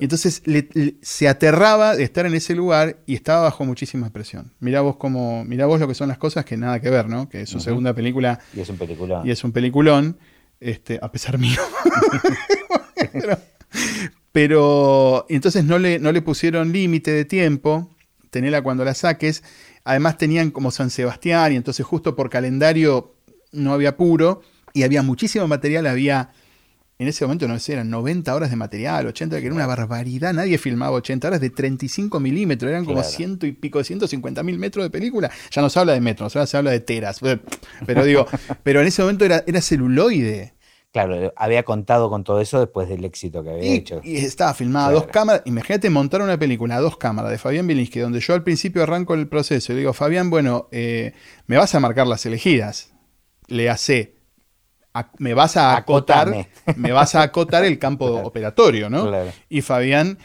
Y 0.01 0.05
entonces 0.05 0.43
se 1.03 1.29
aterraba 1.29 1.97
de 1.97 2.03
estar 2.03 2.27
en 2.27 2.35
ese 2.35 2.55
lugar 2.55 2.99
y 3.07 3.14
estaba 3.14 3.43
bajo 3.43 3.64
muchísima 3.64 4.11
presión. 4.11 4.53
Mirá 4.61 4.81
vos 4.81 4.97
como, 4.97 5.45
mirá 5.45 5.67
vos 5.67 5.81
lo 5.81 5.88
que 5.88 5.95
son 5.95 6.09
las 6.09 6.19
cosas 6.19 6.45
que 6.45 6.57
nada 6.57 6.81
que 6.81 6.91
ver, 6.91 7.09
¿no? 7.09 7.29
Que 7.29 7.43
es 7.43 7.51
su 7.51 7.61
segunda 7.61 7.95
película. 7.95 8.41
Y 8.55 8.61
es 8.61 8.69
un 8.69 8.77
peliculón. 8.77 9.27
Y 9.27 9.31
es 9.31 9.45
un 9.45 9.53
peliculón, 9.53 10.19
este, 10.61 10.99
a 11.01 11.11
pesar 11.11 11.38
mío. 11.38 11.61
pero, 14.33 15.27
entonces 15.29 15.64
no 15.64 15.79
le, 15.79 15.99
no 15.99 16.12
le 16.12 16.23
pusieron 16.23 16.73
límite 16.73 17.11
de 17.11 17.25
tiempo, 17.25 17.91
tenela 18.31 18.62
cuando 18.62 18.85
la 18.85 18.95
saques. 18.95 19.43
Además 19.85 20.19
tenían 20.19 20.51
como 20.51 20.71
San 20.71 20.91
Sebastián 20.91 21.53
y 21.53 21.57
entonces 21.57 21.85
justo 21.87 22.14
por 22.14 22.31
calendario 22.31 23.14
no 23.53 23.73
había 23.73 23.97
puro 23.97 24.43
y 24.75 24.83
había 24.83 25.03
muchísimo 25.03 25.49
material, 25.49 25.87
había 25.87 26.31
en 26.99 27.07
ese 27.07 27.25
momento 27.25 27.47
no 27.47 27.57
sé, 27.61 27.75
eran 27.75 27.91
90 27.91 28.35
horas 28.35 28.51
de 28.51 28.57
material, 28.57 29.07
80, 29.07 29.39
que 29.39 29.47
era 29.47 29.55
una 29.55 29.67
barbaridad. 29.67 30.33
Nadie 30.33 30.59
filmaba 30.59 30.97
80 30.97 31.29
horas 31.29 31.41
de 31.41 31.51
35 31.51 32.19
milímetros, 32.19 32.71
eran 32.71 32.85
como 32.85 33.05
ciento 33.05 33.47
y 33.47 33.53
pico, 33.53 33.83
150 33.85 34.43
mil 34.43 34.59
metros 34.59 34.85
de 34.85 34.91
película. 34.91 35.31
Ya 35.53 35.63
no 35.63 35.71
se 35.71 35.79
habla 35.79 35.93
de 35.93 36.01
metros, 36.01 36.35
ahora 36.35 36.47
se 36.49 36.57
habla 36.57 36.73
de 36.73 36.81
teras. 36.81 37.21
Pero 37.87 38.05
digo, 38.05 38.27
pero 38.65 38.81
en 38.81 38.89
ese 38.89 39.03
momento 39.03 39.25
era, 39.25 39.45
era 39.47 39.61
celuloide. 39.61 40.55
Claro, 40.91 41.33
había 41.37 41.63
contado 41.63 42.09
con 42.09 42.25
todo 42.25 42.41
eso 42.41 42.59
después 42.59 42.89
del 42.89 43.05
éxito 43.05 43.45
que 43.45 43.51
había 43.51 43.75
hecho. 43.75 44.01
Y 44.03 44.17
estaba 44.17 44.55
filmada 44.55 44.89
a 44.89 44.93
dos 44.93 45.07
cámaras. 45.07 45.43
Imagínate 45.45 45.91
montar 45.91 46.23
una 46.23 46.39
película 46.39 46.77
a 46.77 46.81
dos 46.81 46.97
cámaras 46.97 47.31
de 47.31 47.39
Fabián 47.39 47.67
Bilinski, 47.67 48.01
donde 48.01 48.21
yo 48.21 48.35
al 48.35 48.43
principio 48.43 48.83
arranco 48.83 49.15
el 49.15 49.29
proceso 49.29 49.73
y 49.73 49.77
le 49.77 49.81
digo, 49.81 49.93
Fabián, 49.93 50.31
bueno, 50.31 50.69
eh, 50.73 51.13
me 51.47 51.57
vas 51.59 51.75
a 51.75 51.81
marcar 51.81 52.07
las 52.07 52.25
elegidas. 52.27 52.93
Le 53.47 53.71
hace. 53.71 54.18
Me 55.19 55.35
vas 55.35 55.57
a 55.57 55.77
acotar. 55.77 56.47
Me 56.77 56.93
vas 56.93 57.15
a 57.15 57.23
acotar 57.23 57.65
el 57.65 57.79
campo 57.79 58.07
operatorio, 58.07 58.91
¿no? 58.91 59.11
Y 59.49 59.63
Fabián, 59.63 60.19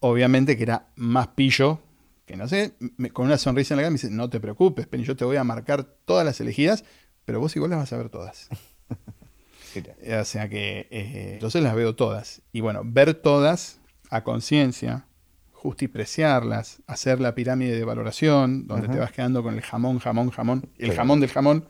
obviamente, 0.00 0.56
que 0.56 0.62
era 0.62 0.88
más 0.96 1.28
pillo 1.28 1.80
que 2.26 2.36
no 2.36 2.48
sé, 2.48 2.74
con 3.12 3.26
una 3.26 3.38
sonrisa 3.38 3.72
en 3.72 3.76
la 3.76 3.82
cara 3.82 3.90
me 3.90 3.94
dice, 3.94 4.10
no 4.10 4.28
te 4.28 4.40
preocupes, 4.40 4.88
Penny, 4.88 5.04
yo 5.04 5.14
te 5.14 5.24
voy 5.24 5.36
a 5.36 5.44
marcar 5.44 5.84
todas 5.84 6.26
las 6.26 6.40
elegidas, 6.40 6.84
pero 7.24 7.38
vos 7.38 7.54
igual 7.54 7.70
las 7.70 7.78
vas 7.78 7.92
a 7.92 7.96
ver 7.98 8.10
todas. 8.10 8.48
o 10.20 10.24
sea 10.24 10.48
que 10.48 10.88
eh, 10.90 11.30
entonces 11.34 11.62
las 11.62 11.76
veo 11.76 11.94
todas. 11.94 12.42
Y 12.52 12.60
bueno, 12.60 12.82
ver 12.84 13.14
todas 13.14 13.78
a 14.10 14.24
conciencia, 14.24 15.06
justipreciarlas, 15.52 16.82
hacer 16.88 17.20
la 17.20 17.36
pirámide 17.36 17.76
de 17.76 17.84
valoración, 17.84 18.66
donde 18.66 18.88
te 18.88 18.98
vas 18.98 19.12
quedando 19.12 19.44
con 19.44 19.54
el 19.54 19.62
jamón, 19.62 20.00
jamón, 20.00 20.30
jamón, 20.30 20.68
el 20.78 20.94
jamón 20.94 21.20
del 21.20 21.30
jamón, 21.30 21.64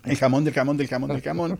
el 0.04 0.16
jamón 0.16 0.44
del 0.44 0.54
jamón 0.54 0.76
del 0.76 0.88
jamón 0.88 1.10
del 1.10 1.22
jamón. 1.22 1.58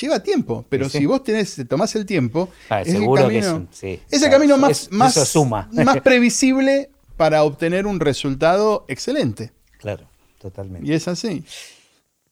Lleva 0.00 0.22
tiempo, 0.22 0.64
pero 0.68 0.88
si 0.88 1.04
vos 1.04 1.24
tenés, 1.24 1.60
tomás 1.68 1.96
el 1.96 2.06
tiempo, 2.06 2.48
ah, 2.68 2.82
es, 2.82 2.94
el 2.94 3.04
camino, 3.12 3.66
es, 3.72 4.22
el 4.22 4.30
camino 4.30 4.56
más, 4.56 4.88
más, 4.92 5.36
más 5.72 6.00
previsible 6.00 6.90
para 7.16 7.42
obtener 7.42 7.86
un 7.86 7.98
resultado 7.98 8.84
excelente. 8.86 9.50
Claro, 9.78 10.08
totalmente. 10.38 10.88
Y 10.88 10.94
es 10.94 11.08
así. 11.08 11.44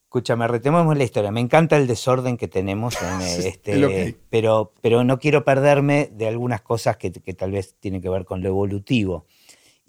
Escúchame, 0.08 0.48
retomemos 0.48 0.96
la 0.96 1.04
historia. 1.04 1.30
Me 1.30 1.40
encanta 1.40 1.76
el 1.76 1.86
desorden 1.86 2.38
que 2.38 2.48
tenemos, 2.48 2.96
en 3.02 3.20
este, 3.46 4.16
pero, 4.30 4.72
pero 4.80 5.04
no 5.04 5.18
quiero 5.18 5.44
perderme 5.44 6.08
de 6.14 6.28
algunas 6.28 6.62
cosas 6.62 6.96
que, 6.96 7.10
tal 7.10 7.50
vez 7.50 7.74
tienen 7.78 8.00
que 8.00 8.08
ver 8.08 8.24
con 8.24 8.40
lo 8.40 8.48
evolutivo. 8.48 9.26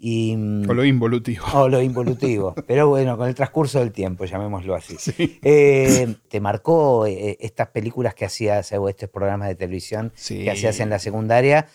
Y, 0.02 0.34
mm, 0.34 0.70
o 0.70 0.72
lo 0.72 0.84
involutivo. 0.84 1.44
O 1.52 1.68
lo 1.68 1.82
involutivo. 1.82 2.54
pero 2.66 2.88
bueno, 2.88 3.18
con 3.18 3.28
el 3.28 3.34
transcurso 3.34 3.80
del 3.80 3.92
tiempo, 3.92 4.24
llamémoslo 4.24 4.74
así. 4.74 4.96
Eh, 5.42 6.14
¿Te 6.28 6.40
marcó 6.40 7.06
eh, 7.06 7.36
estas 7.38 7.68
películas 7.68 8.14
que 8.14 8.24
hacías 8.24 8.72
o 8.72 8.88
estos 8.88 9.10
programas 9.10 9.48
de 9.48 9.56
televisión 9.56 10.12
que 10.26 10.50
hacías 10.50 10.80
en 10.80 10.90
la 10.90 10.98
secundaria? 10.98 11.68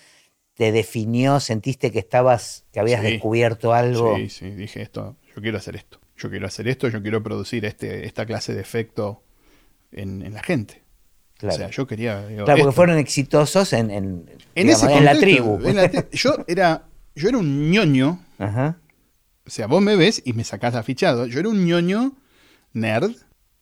te 0.56 0.72
definió? 0.72 1.40
¿Sentiste 1.40 1.92
que 1.92 2.00
estabas, 2.00 2.66
que 2.72 2.80
habías 2.80 3.04
descubierto 3.04 3.74
algo? 3.74 4.16
Sí, 4.16 4.30
sí, 4.30 4.50
dije 4.52 4.82
esto, 4.82 5.18
yo 5.36 5.42
quiero 5.42 5.58
hacer 5.58 5.76
esto. 5.76 6.00
Yo 6.18 6.30
quiero 6.30 6.48
hacer 6.48 6.68
esto, 6.70 6.88
yo 6.88 7.02
quiero 7.02 7.22
producir 7.22 7.66
este, 7.66 8.06
esta 8.06 8.26
clase 8.26 8.54
de 8.54 8.62
efecto 8.62 9.22
en, 9.92 10.34
la 10.34 10.42
gente. 10.42 10.82
Claro. 11.38 11.56
O 11.56 11.58
sea, 11.58 11.70
yo 11.70 11.86
quería. 11.86 12.26
claro, 12.46 12.64
porque 12.64 12.72
fueron 12.72 12.98
exitosos 12.98 13.74
en, 13.74 13.92
en, 13.92 15.06
la 15.06 15.20
tribu. 15.20 15.60
yo, 16.14 16.38
era, 16.48 16.86
yo 17.16 17.30
era 17.30 17.38
un 17.38 17.72
ñoño. 17.72 18.24
Ajá. 18.38 18.78
O 19.46 19.50
sea, 19.50 19.68
vos 19.68 19.82
me 19.82 19.96
ves 19.96 20.22
y 20.26 20.34
me 20.34 20.44
sacás 20.44 20.76
afichado. 20.76 21.26
Yo 21.28 21.40
era 21.40 21.50
un 21.50 21.66
ñoño 21.66 22.14
nerd 22.74 23.12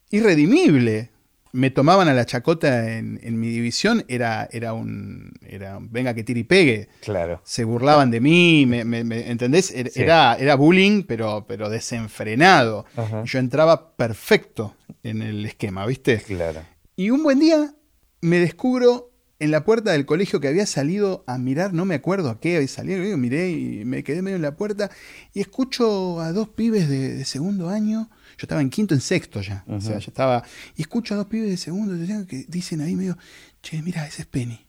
irredimible 0.10 1.13
me 1.54 1.70
tomaban 1.70 2.08
a 2.08 2.13
la 2.13 2.26
chacota 2.26 2.98
en, 2.98 3.39
mi 3.39 3.50
división, 3.50 4.04
era, 4.08 4.50
era, 4.52 4.74
un, 4.74 5.34
era 5.48 5.78
venga 5.80 6.16
que 6.16 6.24
tire 6.24 6.39
y 6.39 6.44
pegue. 6.44 6.89
Claro. 7.02 7.42
Se 7.46 7.63
burlaban 7.63 8.10
de 8.10 8.20
mí, 8.20 8.66
me, 8.66 8.82
¿entendés? 9.30 9.72
Era, 9.96 10.36
era 10.39 10.56
bullying, 10.56 11.04
pero, 11.04 11.46
pero 11.48 11.70
desenfrenado. 11.70 12.86
Yo 13.26 13.38
entraba 13.38 13.96
perfecto 13.96 14.76
en 15.04 15.22
el 15.22 15.46
esquema, 15.46 15.86
¿viste? 15.86 16.18
Claro. 16.24 16.62
Y 16.96 17.12
un 17.12 17.22
buen 17.22 17.39
día 17.39 17.76
me 18.22 18.39
descubro 18.39 19.12
en 19.39 19.52
la 19.52 19.65
puerta 19.65 19.91
del 19.91 20.06
colegio 20.06 20.39
que 20.39 20.48
había 20.48 20.65
salido 20.65 21.24
a 21.28 21.38
mirar, 21.38 21.74
no 21.74 21.86
me 21.86 21.96
acuerdo 21.96 22.30
a 22.30 22.39
qué 22.39 22.56
había 22.56 22.67
salido, 22.67 23.17
miré 23.17 23.52
y 23.52 23.86
me 23.86 24.04
quedé 24.04 24.22
medio 24.22 24.38
en 24.38 24.41
la 24.41 24.56
puerta 24.56 24.89
y 25.34 25.41
escucho 25.41 26.22
a 26.22 26.32
dos 26.32 26.50
pibes 26.50 26.88
de 26.88 27.26
segundo 27.26 27.69
año 27.69 28.10
yo 28.38 28.46
estaba 28.46 28.62
en 28.62 28.69
quinto, 28.69 28.93
en 28.93 29.02
sexto 29.02 29.41
ya. 29.41 29.63
O 29.67 29.80
sea, 29.80 30.00
ya 30.00 30.08
estaba. 30.08 30.43
Y 30.76 30.82
escucho 30.82 31.13
a 31.13 31.17
dos 31.17 31.28
pibes 31.28 31.50
de 31.50 31.58
segundo 31.58 31.93
que 32.28 32.46
dicen 32.48 32.82
ahí 32.82 32.96
medio, 32.96 33.17
che, 33.62 33.82
mira, 33.82 34.08
ese 34.08 34.24
es 34.24 34.28
Penny. 34.28 34.65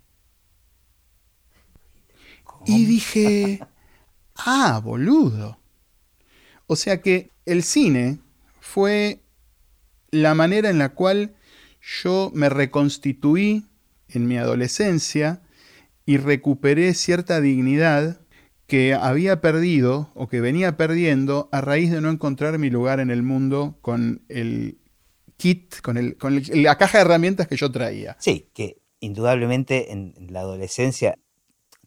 Y 2.66 2.84
dije, 2.84 3.60
ah, 4.36 4.80
boludo. 4.82 5.58
O 6.66 6.76
sea 6.76 7.00
que 7.00 7.30
el 7.46 7.62
cine 7.62 8.18
fue 8.60 9.22
la 10.10 10.34
manera 10.34 10.70
en 10.70 10.78
la 10.78 10.90
cual 10.90 11.34
yo 12.02 12.30
me 12.34 12.48
reconstituí 12.48 13.66
en 14.14 14.26
mi 14.26 14.36
adolescencia 14.36 15.42
y 16.06 16.18
recuperé 16.18 16.94
cierta 16.94 17.40
dignidad 17.40 18.20
que 18.66 18.94
había 18.94 19.40
perdido 19.40 20.10
o 20.14 20.28
que 20.28 20.40
venía 20.40 20.76
perdiendo 20.76 21.48
a 21.52 21.60
raíz 21.60 21.90
de 21.90 22.00
no 22.00 22.10
encontrar 22.10 22.58
mi 22.58 22.70
lugar 22.70 23.00
en 23.00 23.10
el 23.10 23.22
mundo 23.22 23.78
con 23.82 24.24
el 24.28 24.78
kit, 25.36 25.80
con, 25.80 25.96
el, 25.96 26.16
con 26.16 26.42
la 26.52 26.78
caja 26.78 26.98
de 26.98 27.04
herramientas 27.04 27.46
que 27.46 27.56
yo 27.56 27.70
traía. 27.70 28.16
Sí, 28.20 28.48
que 28.54 28.78
indudablemente 29.00 29.92
en, 29.92 30.14
la 30.30 30.40
adolescencia 30.40 31.18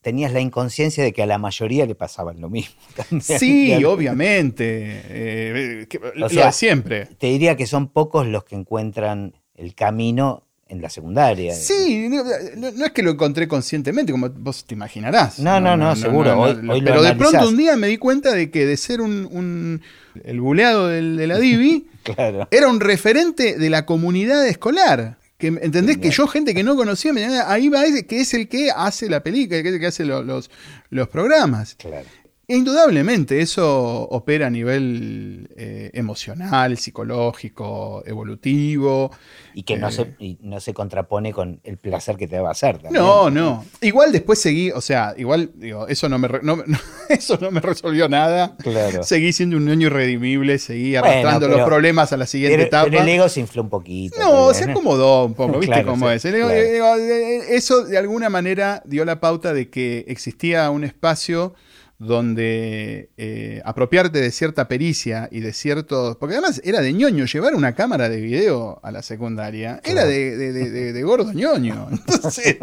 tenías 0.02 0.32
la 0.32 0.40
inconsciencia 0.40 1.04
de 1.04 1.12
que 1.12 1.24
a 1.24 1.26
la 1.26 1.38
mayoría 1.38 1.86
le 1.86 1.96
pasaban 1.96 2.40
lo 2.40 2.50
mismo. 2.50 2.76
Sí, 3.22 3.84
obviamente. 3.84 5.02
Eh, 5.10 5.88
lo 6.16 6.30
sea, 6.30 6.52
siempre. 6.52 7.08
Te 7.08 7.28
diría 7.28 7.58
que 7.58 7.66
son 7.66 7.90
pocos 7.90 8.28
los 8.28 8.44
que 8.44 8.56
encuentran 8.56 9.34
el 9.56 9.74
camino 9.74 10.47
en 10.70 10.82
la 10.82 10.90
secundaria. 10.90 11.54
Sí, 11.54 12.10
no, 12.10 12.86
es 12.86 12.92
que 12.92 13.04
lo 13.04 13.12
encontré 13.12 13.48
conscientemente, 13.48 14.12
como 14.12 14.30
vos 14.30 14.66
te 14.66 14.76
imaginarás. 14.76 15.40
No, 15.40 15.60
no, 15.60 15.78
no, 15.78 15.96
seguro. 15.96 16.56
pero 16.84 17.02
de 17.02 17.16
pronto 17.16 17.48
un 17.48 17.58
día 17.58 17.76
me 17.76 17.88
di 17.88 17.98
cuenta 17.98 18.34
de 18.34 18.50
que 18.50 18.66
de 18.66 18.78
ser 18.78 19.02
un, 19.02 19.82
el 20.24 20.42
buleado 20.42 20.88
de 20.88 21.28
la 21.28 21.38
Divi, 21.38 21.88
era 22.52 22.68
un 22.68 22.80
referente 22.80 23.58
de 23.58 23.70
la 23.70 23.86
comunidad 23.86 24.48
escolar. 24.48 25.18
Que, 25.38 25.48
¿Entendés? 25.48 25.98
Que 25.98 26.10
yo, 26.10 26.28
gente 26.28 26.56
que 26.56 26.64
no 26.64 26.76
conocía, 26.76 27.14
me 27.14 27.24
ahí 27.26 27.70
va 27.70 27.86
ese, 27.86 28.08
que 28.08 28.22
es 28.22 28.34
el 28.34 28.48
que 28.48 28.72
hace 28.76 29.08
la 29.08 29.22
película, 29.22 29.62
que 29.62 29.70
es 29.70 29.76
el 29.76 29.80
que 29.80 29.86
hace 29.86 30.04
los, 30.04 30.50
los 30.90 31.08
programas. 31.10 31.76
Claro. 31.76 32.08
Indudablemente, 32.50 33.42
eso 33.42 34.08
opera 34.10 34.48
a 34.48 34.50
nivel 34.50 35.50
eh, 35.58 35.92
emocional, 35.94 36.78
psicológico, 36.78 38.04
evolutivo. 38.06 39.12
Y 39.54 39.64
que 39.64 39.76
no, 39.76 39.92
se, 39.92 40.16
eh, 40.22 40.38
no 40.40 40.62
se 40.62 40.74
contrapone 40.74 41.34
con 41.34 41.60
el 41.66 41.78
placer 41.78 42.16
que 42.16 42.26
te 42.26 42.40
va 42.40 42.48
a 42.48 42.52
hacer. 42.54 42.80
No, 42.90 43.30
no. 43.30 43.66
Igual 43.82 44.14
después 44.14 44.40
seguí, 44.40 44.72
o 44.72 44.80
sea, 44.80 45.14
igual, 45.18 45.52
digo, 45.56 45.90
eso 45.90 46.08
no 46.08 46.20
me, 46.20 46.30
eso 47.10 47.38
no 47.42 47.52
me 47.52 47.60
resolvió 47.60 48.08
nada. 48.08 48.56
Claro. 48.60 49.04
Seguí 49.04 49.34
siendo 49.34 49.58
un 49.58 49.66
niño 49.66 49.88
irredimible, 49.88 50.58
seguí 50.58 50.96
arrastrando 50.96 51.50
los 51.50 51.64
problemas 51.64 52.14
a 52.14 52.18
la 52.18 52.28
siguiente 52.28 52.64
etapa. 52.64 52.90
Pero 52.90 53.02
el 53.02 53.10
ego 53.10 53.28
se 53.28 53.42
infló 53.42 53.62
un 53.62 53.70
poquito. 53.70 54.18
No, 54.20 54.54
se 54.54 54.72
acomodó 54.72 55.26
un 55.26 55.34
poco, 55.34 55.60
¿viste 55.60 55.84
cómo 55.84 56.10
es? 56.10 56.24
eso 56.24 57.84
de 57.84 57.98
alguna 57.98 58.30
manera 58.30 58.82
dio 58.86 59.04
la 59.04 59.20
pauta 59.20 59.54
de 59.54 59.70
que 59.70 60.06
existía 60.08 60.70
un 60.70 60.86
espacio 60.86 61.54
donde 62.00 63.10
eh, 63.18 63.62
apropiarte 63.66 64.22
de 64.22 64.32
cierta 64.32 64.68
pericia 64.68 65.30
y 65.32 65.40
de 65.40 65.52
ciertos... 65.52 66.16
Porque 66.18 66.36
además 66.36 66.62
era 66.64 66.82
de 66.82 66.94
ñoño, 66.94 67.26
llevar 67.26 67.56
una 67.56 67.74
cámara 67.74 68.08
de 68.08 68.22
video 68.22 68.80
a 68.84 68.92
la 68.92 69.02
secundaria 69.02 69.82
era 69.84 70.06
de, 70.06 71.02
gordo 71.04 71.34
ñoño. 71.34 71.88
Entonces, 71.92 72.58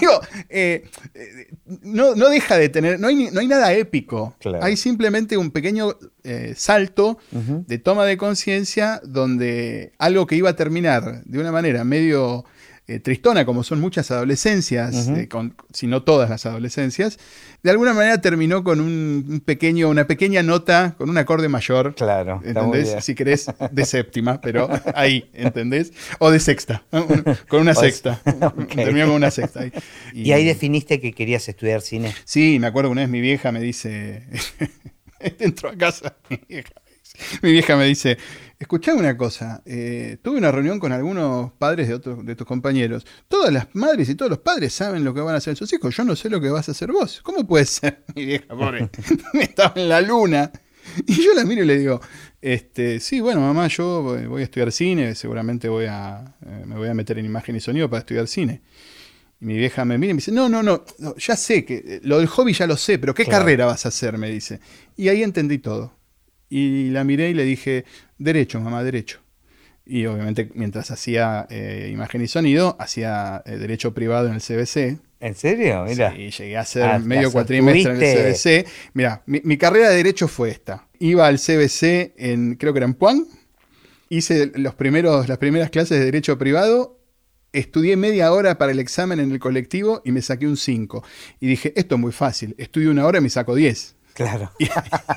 digo, 0.00 0.20
eh, 0.48 0.88
no, 1.82 2.14
deja 2.14 2.56
de 2.56 2.68
tener, 2.68 2.98
no 2.98 3.08
hay, 3.08 3.30
no 3.30 3.40
hay 3.40 3.46
nada 3.46 3.72
épico. 3.72 4.34
Hay 4.60 4.76
simplemente 4.76 5.36
un 5.36 5.52
pequeño 5.52 5.96
eh, 6.24 6.54
salto 6.56 7.18
de 7.30 7.78
toma 7.78 8.04
de 8.04 8.16
conciencia 8.16 9.00
donde 9.04 9.92
algo 9.98 10.26
que 10.26 10.36
iba 10.36 10.50
a 10.50 10.56
terminar 10.56 11.22
de 11.24 11.38
una 11.38 11.52
manera 11.52 11.84
medio 11.84 12.44
eh, 12.90 12.98
tristona, 12.98 13.44
como 13.44 13.62
son 13.62 13.80
muchas 13.80 14.10
adolescencias, 14.10 15.06
eh, 15.08 15.28
si 15.72 15.86
no 15.86 16.02
todas 16.02 16.28
las 16.28 16.44
adolescencias, 16.44 17.20
de 17.62 17.70
alguna 17.70 17.94
manera 17.94 18.20
terminó 18.20 18.64
con 18.64 18.80
un 18.80 19.40
pequeño, 19.44 19.88
una 19.88 20.08
pequeña 20.08 20.42
nota, 20.42 20.96
con 20.98 21.08
un 21.08 21.16
acorde 21.16 21.48
mayor. 21.48 21.94
Claro. 21.94 22.40
¿Entendés? 22.44 22.96
Si 23.04 23.14
querés, 23.14 23.46
de 23.70 23.84
séptima, 23.84 24.40
pero 24.40 24.68
ahí, 24.96 25.30
¿entendés? 25.34 25.92
O 26.18 26.32
de 26.32 26.40
sexta, 26.40 26.82
con 27.48 27.60
una 27.60 27.74
sexta. 27.76 28.20
Terminó 28.74 29.06
con 29.06 29.14
una 29.14 29.30
sexta. 29.30 29.60
Y, 30.12 30.32
ahí 30.32 30.44
definiste 30.44 31.00
que 31.00 31.12
querías 31.12 31.48
estudiar 31.48 31.82
cine? 31.82 32.12
Sí, 32.24 32.58
me 32.58 32.66
acuerdo 32.66 32.88
que 32.88 32.92
una 32.92 33.02
vez 33.02 33.10
mi 33.10 33.20
vieja 33.20 33.52
me 33.52 33.60
dice, 33.60 34.24
entró 35.38 35.68
a 35.68 35.76
casa, 35.76 36.16
mi 37.42 37.52
vieja 37.52 37.76
me 37.76 37.84
dice, 37.84 38.18
Escuchame 38.60 39.00
una 39.00 39.16
cosa, 39.16 39.62
eh, 39.64 40.18
tuve 40.20 40.36
una 40.36 40.52
reunión 40.52 40.78
con 40.78 40.92
algunos 40.92 41.50
padres 41.52 41.88
de 41.88 41.94
otros 41.94 42.26
de 42.26 42.36
tus 42.36 42.46
compañeros. 42.46 43.06
Todas 43.26 43.50
las 43.50 43.74
madres 43.74 44.10
y 44.10 44.14
todos 44.14 44.30
los 44.30 44.40
padres 44.40 44.74
saben 44.74 45.02
lo 45.02 45.14
que 45.14 45.22
van 45.22 45.34
a 45.34 45.38
hacer 45.38 45.56
sus 45.56 45.72
hijos. 45.72 45.96
Yo 45.96 46.04
no 46.04 46.14
sé 46.14 46.28
lo 46.28 46.42
que 46.42 46.50
vas 46.50 46.68
a 46.68 46.72
hacer 46.72 46.92
vos. 46.92 47.22
¿Cómo 47.22 47.46
puede 47.46 47.64
ser? 47.64 48.04
Mi 48.14 48.26
vieja, 48.26 48.48
pobre, 48.48 48.90
estaba 49.40 49.72
en 49.76 49.88
la 49.88 50.02
luna. 50.02 50.52
Y 51.06 51.24
yo 51.24 51.32
la 51.34 51.44
miro 51.46 51.62
y 51.62 51.66
le 51.66 51.78
digo, 51.78 52.02
Este, 52.42 53.00
sí, 53.00 53.20
bueno, 53.20 53.40
mamá, 53.40 53.66
yo 53.68 54.02
voy 54.28 54.42
a 54.42 54.44
estudiar 54.44 54.70
cine, 54.72 55.14
seguramente 55.14 55.66
voy 55.70 55.86
a, 55.86 56.36
eh, 56.44 56.64
me 56.66 56.74
voy 56.74 56.88
a 56.88 56.94
meter 56.94 57.18
en 57.18 57.24
imagen 57.24 57.56
y 57.56 57.60
sonido 57.60 57.88
para 57.88 58.00
estudiar 58.00 58.26
cine. 58.26 58.60
Y 59.40 59.46
mi 59.46 59.56
vieja 59.56 59.86
me 59.86 59.96
mira 59.96 60.10
y 60.10 60.14
me 60.14 60.18
dice, 60.18 60.32
no, 60.32 60.50
no, 60.50 60.62
no, 60.62 60.84
ya 61.16 61.34
sé 61.34 61.64
que 61.64 61.76
eh, 61.76 62.00
lo 62.02 62.18
del 62.18 62.26
hobby 62.26 62.52
ya 62.52 62.66
lo 62.66 62.76
sé, 62.76 62.98
pero 62.98 63.14
¿qué 63.14 63.24
carrera 63.24 63.64
vas 63.64 63.86
a 63.86 63.88
hacer? 63.88 64.18
Me 64.18 64.30
dice. 64.30 64.60
Y 64.98 65.08
ahí 65.08 65.22
entendí 65.22 65.56
todo. 65.56 65.94
Y 66.50 66.90
la 66.90 67.04
miré 67.04 67.30
y 67.30 67.34
le 67.34 67.44
dije, 67.44 67.84
derecho, 68.20 68.60
mamá, 68.60 68.84
derecho. 68.84 69.18
Y 69.84 70.06
obviamente 70.06 70.50
mientras 70.54 70.90
hacía 70.92 71.46
eh, 71.50 71.90
imagen 71.92 72.22
y 72.22 72.28
sonido, 72.28 72.76
hacía 72.78 73.42
derecho 73.44 73.92
privado 73.92 74.28
en 74.28 74.34
el 74.34 74.40
CBC. 74.40 75.00
¿En 75.18 75.34
serio? 75.34 75.84
Mira. 75.86 76.12
Sí, 76.14 76.30
llegué 76.30 76.56
a 76.56 76.60
hacer 76.60 76.82
ah, 76.84 76.98
medio 76.98 77.32
cuatrimestre 77.32 77.92
en 77.92 78.02
el 78.02 78.34
CBC. 78.34 78.66
Mira, 78.94 79.22
mi, 79.26 79.40
mi, 79.42 79.56
carrera 79.56 79.90
de 79.90 79.96
derecho 79.96 80.28
fue 80.28 80.50
esta. 80.50 80.86
Iba 80.98 81.26
al 81.26 81.38
CBC 81.38 82.14
en, 82.16 82.54
creo 82.54 82.72
que 82.72 82.78
era 82.78 82.86
en 82.86 82.94
Puan. 82.94 83.26
Hice 84.08 84.52
los 84.54 84.74
primeros, 84.74 85.28
las 85.28 85.38
primeras 85.38 85.70
clases 85.70 85.98
de 85.98 86.04
derecho 86.04 86.38
privado. 86.38 86.98
Estudié 87.52 87.96
media 87.96 88.32
hora 88.32 88.58
para 88.58 88.70
el 88.70 88.78
examen 88.78 89.18
en 89.18 89.32
el 89.32 89.40
colectivo 89.40 90.02
y 90.04 90.12
me 90.12 90.22
saqué 90.22 90.46
un 90.46 90.56
5. 90.56 91.04
Y 91.40 91.48
dije, 91.48 91.72
esto 91.74 91.96
es 91.96 92.00
muy 92.00 92.12
fácil. 92.12 92.54
Estudio 92.58 92.90
una 92.90 93.06
hora 93.06 93.18
y 93.18 93.22
me 93.22 93.30
saco 93.30 93.54
10. 93.54 93.96
Claro. 94.14 94.50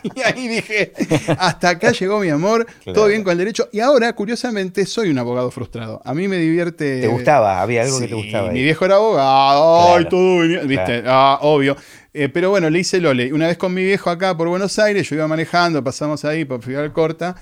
Y, 0.04 0.22
ahí 0.22 0.48
dije, 0.48 0.92
hasta 1.40 1.70
acá 1.70 1.92
llegó 1.92 2.20
mi 2.20 2.30
amor, 2.30 2.68
todo 2.94 3.08
bien 3.08 3.24
con 3.24 3.32
el 3.32 3.38
derecho. 3.38 3.70
Y 3.72 3.80
ahora, 3.80 4.14
curiosamente, 4.14 4.86
soy 4.86 5.10
un 5.10 5.18
abogado 5.18 5.50
frustrado. 5.50 6.02
A 6.04 6.14
mí 6.14 6.28
me 6.28 6.38
divierte. 6.38 7.02
¿Te 7.02 7.08
gustaba? 7.08 7.62
¿Había 7.62 7.84
algo 7.84 8.00
que 8.00 8.08
te 8.08 8.14
gustaba? 8.14 8.52
Mi 8.52 8.62
viejo 8.62 8.86
era 8.86 8.96
abogado, 8.96 9.96
ay, 9.96 10.06
todo 10.10 10.40
venía, 10.40 10.62
viste, 10.62 11.04
ah, 11.06 11.40
obvio. 11.42 11.78
Eh, 12.14 12.30
pero 12.30 12.50
bueno, 12.50 12.70
le 12.70 12.80
hice 12.80 13.00
Lole. 13.00 13.34
Una 13.34 13.48
vez 13.48 13.58
con 13.58 13.74
mi 13.74 13.84
viejo 13.84 14.10
acá 14.10 14.36
por 14.36 14.48
Buenos 14.50 14.78
Aires, 14.78 15.10
yo 15.10 15.16
iba 15.16 15.28
manejando, 15.28 15.84
pasamos 15.84 16.26
ahí 16.26 16.46
por 16.46 16.62
Fidel 16.62 16.92
Corta, 16.92 17.36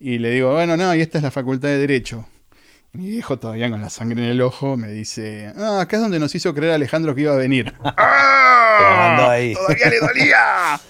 y 0.00 0.18
le 0.18 0.30
digo, 0.30 0.52
bueno, 0.52 0.76
no, 0.76 0.94
y 0.94 1.00
esta 1.00 1.18
es 1.18 1.24
la 1.24 1.30
facultad 1.30 1.68
de 1.68 1.78
Derecho. 1.78 2.26
Mi 2.92 3.08
viejo 3.08 3.38
todavía 3.38 3.70
con 3.70 3.80
la 3.80 3.90
sangre 3.90 4.24
en 4.24 4.30
el 4.30 4.40
ojo 4.40 4.76
me 4.76 4.88
dice, 4.88 5.52
ah, 5.56 5.80
acá 5.82 5.96
es 5.96 6.02
donde 6.02 6.18
nos 6.18 6.34
hizo 6.34 6.54
creer 6.54 6.72
Alejandro 6.72 7.14
que 7.14 7.22
iba 7.22 7.32
a 7.32 7.36
venir. 7.36 7.72
¡Ah! 7.84 9.30
ahí. 9.30 9.54
Todavía 9.66 9.90
le 9.90 10.00
dolía. 10.00 10.80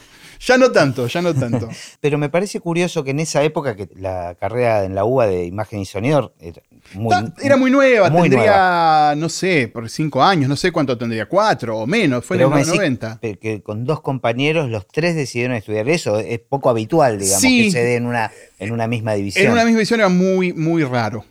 Ya 0.49 0.57
no 0.57 0.73
tanto, 0.73 1.07
ya 1.09 1.21
no 1.21 1.35
tanto. 1.35 1.69
Pero 2.01 2.17
me 2.17 2.31
parece 2.31 2.59
curioso 2.59 3.05
que 3.05 3.11
en 3.11 3.21
esa 3.21 3.43
época 3.43 3.77
que 3.77 3.87
la 3.97 4.35
carrera 4.41 4.85
en 4.85 4.95
la 4.95 5.05
UBA 5.05 5.27
de 5.27 5.45
imagen 5.45 5.81
y 5.81 5.85
sonido 5.85 6.33
era 6.41 6.63
muy, 6.95 7.15
era 7.43 7.59
muy 7.59 7.71
nueva, 7.71 8.11
tendría, 8.11 9.13
no 9.15 9.29
sé, 9.29 9.69
por 9.69 9.91
cinco 9.91 10.23
años, 10.23 10.49
no 10.49 10.57
sé 10.57 10.73
cuánto 10.73 10.97
tendría, 10.97 11.27
cuatro 11.27 11.77
o 11.77 11.87
menos, 11.87 12.25
fue 12.25 12.39
en 12.39 12.49
los 12.49 12.67
90. 12.67 13.19
Que 13.21 13.61
con 13.63 13.85
dos 13.85 14.01
compañeros, 14.01 14.71
los 14.71 14.89
tres 14.89 15.15
decidieron 15.15 15.55
estudiar 15.55 15.87
eso, 15.91 16.19
es 16.19 16.39
poco 16.39 16.71
habitual, 16.71 17.19
digamos, 17.19 17.43
que 17.43 17.71
se 17.71 17.85
dé 17.85 17.97
en 17.97 18.07
una, 18.07 18.31
en 18.59 18.73
una 18.73 18.87
misma 18.87 19.13
división. 19.13 19.45
En 19.45 19.53
una 19.53 19.65
misma 19.65 19.81
división 19.81 20.01
era 20.01 20.09
muy, 20.09 20.55
muy 20.55 20.83
raro. 20.83 21.27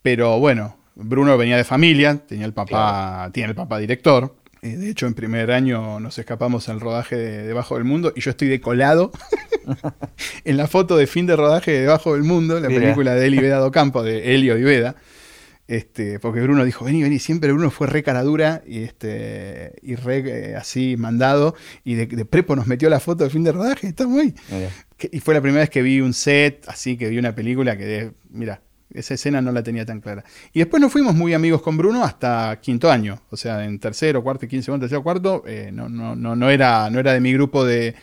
Pero 0.00 0.38
bueno, 0.38 0.74
Bruno 0.94 1.36
venía 1.36 1.58
de 1.58 1.64
familia, 1.64 2.18
tenía 2.26 2.46
el 2.46 2.54
papá, 2.54 3.28
tiene 3.34 3.50
el 3.50 3.54
papá 3.54 3.78
director. 3.78 4.34
Eh, 4.64 4.78
de 4.78 4.88
hecho, 4.88 5.06
en 5.06 5.12
primer 5.12 5.50
año 5.50 6.00
nos 6.00 6.18
escapamos 6.18 6.70
al 6.70 6.80
rodaje 6.80 7.16
de 7.16 7.42
Debajo 7.46 7.74
del 7.74 7.84
Mundo 7.84 8.14
y 8.16 8.22
yo 8.22 8.30
estoy 8.30 8.48
decolado 8.48 9.12
en 10.44 10.56
la 10.56 10.66
foto 10.68 10.96
de 10.96 11.06
fin 11.06 11.26
de 11.26 11.36
rodaje 11.36 11.70
de 11.70 11.80
Debajo 11.82 12.14
del 12.14 12.22
Mundo, 12.22 12.58
la 12.58 12.68
película 12.68 13.14
de 13.14 13.26
Eli 13.26 13.40
Veda 13.40 13.70
Campo, 13.70 14.02
de 14.02 14.34
Elio 14.34 14.56
y 14.56 14.62
Veda. 14.62 14.96
Este, 15.68 16.18
porque 16.18 16.40
Bruno 16.40 16.64
dijo, 16.64 16.86
vení, 16.86 17.02
vení, 17.02 17.18
siempre 17.18 17.52
Bruno 17.52 17.70
fue 17.70 17.88
re 17.88 18.02
cara 18.02 18.22
dura 18.22 18.62
y, 18.66 18.84
este, 18.84 19.74
y 19.82 19.96
re 19.96 20.52
eh, 20.52 20.56
así 20.56 20.96
mandado, 20.96 21.54
y 21.84 21.94
de, 21.94 22.24
prepo 22.24 22.56
nos 22.56 22.66
metió 22.66 22.88
la 22.88 23.00
foto 23.00 23.24
de 23.24 23.30
fin 23.30 23.44
de 23.44 23.52
rodaje, 23.52 23.88
está 23.88 24.06
muy... 24.06 24.34
y 25.10 25.20
fue 25.20 25.34
la 25.34 25.40
primera 25.42 25.60
vez 25.60 25.70
que 25.70 25.82
vi 25.82 26.00
un 26.00 26.14
set, 26.14 26.64
así 26.68 26.96
que 26.96 27.08
vi 27.10 27.18
una 27.18 27.34
película 27.34 27.76
que, 27.76 27.84
de, 27.84 28.12
mira, 28.30 28.60
esa 28.94 29.14
escena 29.14 29.42
no 29.42 29.52
la 29.52 29.62
tenía 29.62 29.84
tan 29.84 30.00
clara. 30.00 30.24
Y 30.52 30.60
después 30.60 30.80
nos 30.80 30.92
fuimos 30.92 31.14
muy 31.14 31.34
amigos 31.34 31.60
con 31.60 31.76
Bruno 31.76 32.04
hasta 32.04 32.58
quinto 32.62 32.90
año. 32.90 33.20
O 33.30 33.36
sea, 33.36 33.64
en 33.64 33.78
tercero, 33.78 34.22
cuarto, 34.22 34.46
quince, 34.46 34.66
segundo, 34.66 34.84
tercero, 34.84 35.02
cuarto, 35.02 35.42
eh, 35.46 35.70
no, 35.72 35.88
no, 35.88 36.14
no, 36.14 36.36
no, 36.36 36.48
era, 36.48 36.88
no 36.90 37.00
era 37.00 37.12
de 37.12 37.20
mi 37.20 37.32
grupo 37.32 37.64
de, 37.64 37.94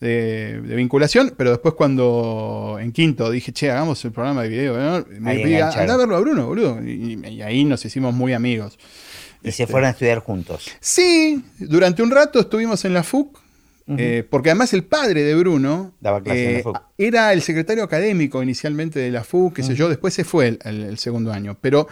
de, 0.00 0.76
vinculación, 0.76 1.34
pero 1.36 1.50
después 1.50 1.74
cuando 1.74 2.76
en 2.80 2.92
quinto 2.92 3.30
dije, 3.30 3.52
che, 3.52 3.70
hagamos 3.70 4.04
el 4.04 4.12
programa 4.12 4.42
de 4.42 4.48
video, 4.50 4.74
me 5.18 5.62
anda 5.62 5.94
a 5.94 5.96
verlo 5.96 6.16
a 6.16 6.20
Bruno, 6.20 6.46
boludo. 6.46 6.82
Y, 6.84 7.42
ahí 7.42 7.64
nos 7.64 7.84
hicimos 7.84 8.14
muy 8.14 8.32
amigos. 8.32 8.78
¿Y 9.42 9.50
se 9.52 9.62
este, 9.62 9.66
fueron 9.66 9.88
a 9.88 9.90
estudiar 9.90 10.20
juntos? 10.20 10.70
Sí, 10.80 11.42
durante 11.58 12.02
un 12.02 12.10
rato 12.10 12.40
estuvimos 12.40 12.84
en 12.84 12.94
la 12.94 13.02
FUC, 13.02 13.38
eh, 13.86 14.26
porque 14.28 14.50
además 14.50 14.72
el 14.72 14.84
padre 14.84 15.24
de 15.24 15.34
Bruno 15.34 15.92
eh, 16.24 16.64
era 16.96 17.34
el 17.34 17.42
secretario 17.42 17.84
académico 17.84 18.42
inicialmente 18.42 18.98
de 18.98 19.10
la 19.10 19.24
FU, 19.24 19.52
qué 19.54 19.62
sé 19.62 19.74
yo, 19.74 19.90
después 19.90 20.14
se 20.14 20.24
fue 20.24 20.58
el, 20.64 20.98
segundo 20.98 21.32
año, 21.32 21.58
pero 21.60 21.86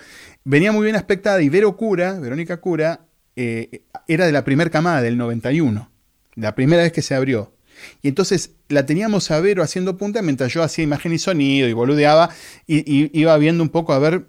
venía 0.45 0.73
muy 0.73 0.85
bien 0.85 0.97
aspectada 0.97 1.43
y 1.43 1.51
Vero 1.51 1.77
Cura, 1.77 2.19
Verónica 2.19 2.59
Cura, 2.59 3.07
eh, 3.37 3.83
era 4.09 4.25
de 4.25 4.33
la 4.33 4.43
primera 4.43 4.71
camada 4.71 5.03
del 5.03 5.19
91, 5.19 5.91
la 6.37 6.55
primera 6.55 6.83
vez 6.83 6.93
que 6.93 7.03
se 7.03 7.15
abrió. 7.15 7.53
Y 8.01 8.09
entonces 8.09 8.53
la 8.69 8.87
teníamos 8.87 9.31
a 9.31 9.41
Vero 9.41 9.63
haciendo 9.63 9.99
punta 9.99 10.23
mientras 10.23 10.53
yo 10.53 10.63
hacía 10.63 10.85
imagen 10.85 11.13
y 11.13 11.19
sonido 11.19 11.69
y 11.69 11.73
boludeaba 11.75 12.31
y, 12.67 13.19
iba 13.19 13.37
viendo 13.37 13.63
un 13.63 13.71
poco 13.71 13.93
a 13.93 13.99
ver 13.99 14.29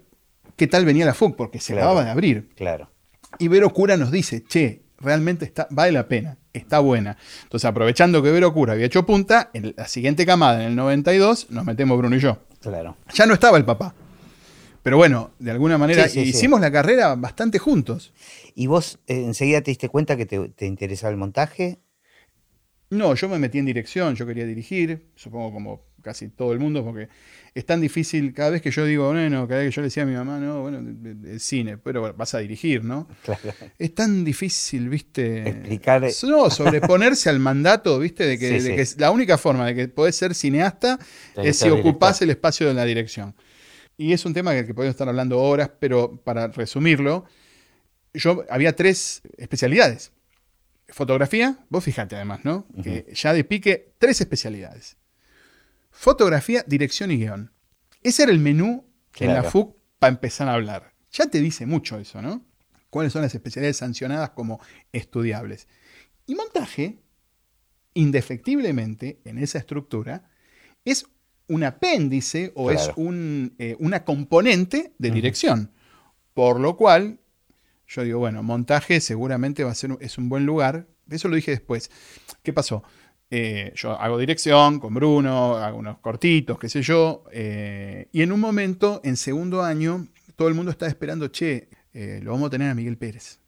qué 0.56 0.66
tal 0.66 0.84
venía 0.84 1.06
la 1.06 1.14
FUC, 1.14 1.36
porque 1.36 1.60
se 1.60 1.72
acababa 1.72 2.04
de 2.04 2.10
abrir. 2.10 2.48
Claro. 2.56 2.90
Y 3.38 3.48
Vero 3.48 3.70
Cura 3.70 3.96
nos 3.96 4.10
dice, 4.10 4.44
che, 4.44 4.83
realmente 5.04 5.44
está, 5.44 5.68
vale 5.70 5.92
la 5.92 6.08
pena 6.08 6.38
está 6.54 6.78
buena. 6.78 7.18
Entonces, 7.42 7.66
aprovechando 7.66 8.22
que 8.22 8.30
Vero 8.30 8.54
Cura 8.54 8.72
había 8.72 8.86
hecho 8.86 9.04
punta, 9.04 9.50
en 9.52 9.74
la 9.76 9.86
siguiente 9.86 10.24
camada, 10.24 10.62
en 10.62 10.68
el 10.68 10.76
92, 10.76 11.50
nos 11.50 11.64
metemos 11.64 11.98
Bruno 11.98 12.16
y 12.16 12.20
yo. 12.20 12.38
Claro. 12.60 12.96
Ya 13.12 13.26
no 13.26 13.34
estaba 13.34 13.58
el 13.58 13.64
papá. 13.64 13.94
Pero 14.82 14.96
bueno, 14.96 15.32
de 15.38 15.50
alguna 15.50 15.78
manera 15.78 16.06
hicimos 16.06 16.60
la 16.60 16.70
carrera 16.70 17.14
bastante 17.16 17.58
juntos. 17.58 18.12
¿Y 18.54 18.66
vos 18.66 18.98
eh, 19.06 19.24
enseguida 19.24 19.62
te 19.62 19.70
diste 19.70 19.88
cuenta 19.88 20.16
que 20.16 20.26
te, 20.26 20.48
te 20.50 20.66
interesaba 20.66 21.10
el 21.10 21.16
montaje? 21.16 21.78
No, 22.94 23.14
yo 23.14 23.28
me 23.28 23.38
metí 23.38 23.58
en 23.58 23.66
dirección, 23.66 24.14
yo 24.14 24.26
quería 24.26 24.46
dirigir, 24.46 25.06
supongo 25.16 25.52
como 25.52 25.94
casi 26.00 26.28
todo 26.28 26.52
el 26.52 26.60
mundo, 26.60 26.84
porque 26.84 27.08
es 27.54 27.64
tan 27.64 27.80
difícil, 27.80 28.32
cada 28.32 28.50
vez 28.50 28.62
que 28.62 28.70
yo 28.70 28.84
digo, 28.84 29.10
bueno, 29.10 29.48
cada 29.48 29.60
vez 29.60 29.70
que 29.70 29.76
yo 29.76 29.80
le 29.80 29.86
decía 29.86 30.04
a 30.04 30.06
mi 30.06 30.14
mamá, 30.14 30.38
no, 30.38 30.62
bueno, 30.62 30.78
el 30.78 31.40
cine, 31.40 31.78
pero 31.78 32.14
vas 32.14 32.34
a 32.34 32.38
dirigir, 32.38 32.84
¿no? 32.84 33.08
Claro. 33.24 33.40
Es 33.78 33.94
tan 33.94 34.24
difícil, 34.24 34.88
viste. 34.88 35.48
Explicar. 35.48 36.06
No, 36.24 36.50
sobreponerse 36.50 37.30
al 37.30 37.40
mandato, 37.40 37.98
viste, 37.98 38.26
de 38.26 38.38
que, 38.38 38.86
la 38.98 39.10
única 39.10 39.38
forma 39.38 39.66
de 39.66 39.74
que 39.74 39.88
podés 39.88 40.14
ser 40.14 40.34
cineasta 40.34 40.98
es 41.36 41.58
si 41.58 41.68
ocupás 41.70 42.22
el 42.22 42.30
espacio 42.30 42.68
de 42.68 42.74
la 42.74 42.84
dirección. 42.84 43.34
Y 43.96 44.12
es 44.12 44.24
un 44.24 44.34
tema 44.34 44.52
que, 44.52 44.66
que 44.66 44.74
podemos 44.74 44.94
estar 44.94 45.08
hablando 45.08 45.40
horas, 45.40 45.70
pero 45.80 46.16
para 46.16 46.48
resumirlo, 46.48 47.24
yo 48.12 48.44
había 48.50 48.76
tres 48.76 49.22
especialidades. 49.36 50.12
Fotografía, 50.94 51.58
vos 51.68 51.84
fíjate 51.84 52.16
además, 52.16 52.40
¿no? 52.44 52.66
Que 52.82 53.12
ya 53.12 53.32
de 53.32 53.44
pique, 53.44 53.94
tres 53.98 54.20
especialidades 54.20 54.96
fotografía, 55.94 56.64
dirección 56.66 57.10
y 57.12 57.18
guion. 57.18 57.52
Ese 58.02 58.24
era 58.24 58.32
el 58.32 58.40
menú 58.40 58.84
en 59.16 59.32
la 59.32 59.44
FUC 59.44 59.76
para 59.98 60.12
empezar 60.12 60.48
a 60.48 60.54
hablar. 60.54 60.92
Ya 61.12 61.26
te 61.26 61.40
dice 61.40 61.64
mucho 61.64 61.98
eso, 61.98 62.20
¿no? 62.20 62.44
¿Cuáles 62.90 63.12
son 63.12 63.22
las 63.22 63.34
especialidades 63.34 63.78
sancionadas 63.78 64.30
como 64.30 64.60
estudiables? 64.92 65.68
Y 66.26 66.34
montaje, 66.34 66.98
indefectiblemente, 67.94 69.20
en 69.24 69.38
esa 69.38 69.58
estructura, 69.58 70.28
es 70.84 71.06
un 71.48 71.64
apéndice 71.64 72.52
o 72.56 72.70
es 72.70 72.90
eh, 72.96 73.76
una 73.78 74.04
componente 74.04 74.94
de 74.98 75.10
dirección. 75.10 75.72
Por 76.34 76.58
lo 76.60 76.76
cual, 76.76 77.20
yo 77.86 78.02
digo, 78.02 78.18
bueno, 78.18 78.42
montaje 78.42 79.00
seguramente 79.00 79.64
va 79.64 79.70
a 79.70 79.74
ser 79.74 79.96
es 80.00 80.18
un 80.18 80.28
buen 80.28 80.46
lugar. 80.46 80.86
Eso 81.10 81.28
lo 81.28 81.36
dije 81.36 81.50
después. 81.50 81.90
¿Qué 82.42 82.52
pasó? 82.52 82.82
Eh, 83.30 83.72
yo 83.74 83.98
hago 83.98 84.18
dirección 84.18 84.78
con 84.78 84.94
Bruno, 84.94 85.56
hago 85.56 85.78
unos 85.78 85.98
cortitos, 85.98 86.58
qué 86.58 86.68
sé 86.68 86.82
yo. 86.82 87.24
Eh, 87.32 88.08
y 88.12 88.22
en 88.22 88.32
un 88.32 88.40
momento, 88.40 89.00
en 89.04 89.16
segundo 89.16 89.62
año, 89.62 90.06
todo 90.36 90.48
el 90.48 90.54
mundo 90.54 90.70
está 90.70 90.86
esperando, 90.86 91.28
che, 91.28 91.68
eh, 91.92 92.20
lo 92.22 92.32
vamos 92.32 92.48
a 92.48 92.50
tener 92.50 92.70
a 92.70 92.74
Miguel 92.74 92.96
Pérez. 92.96 93.40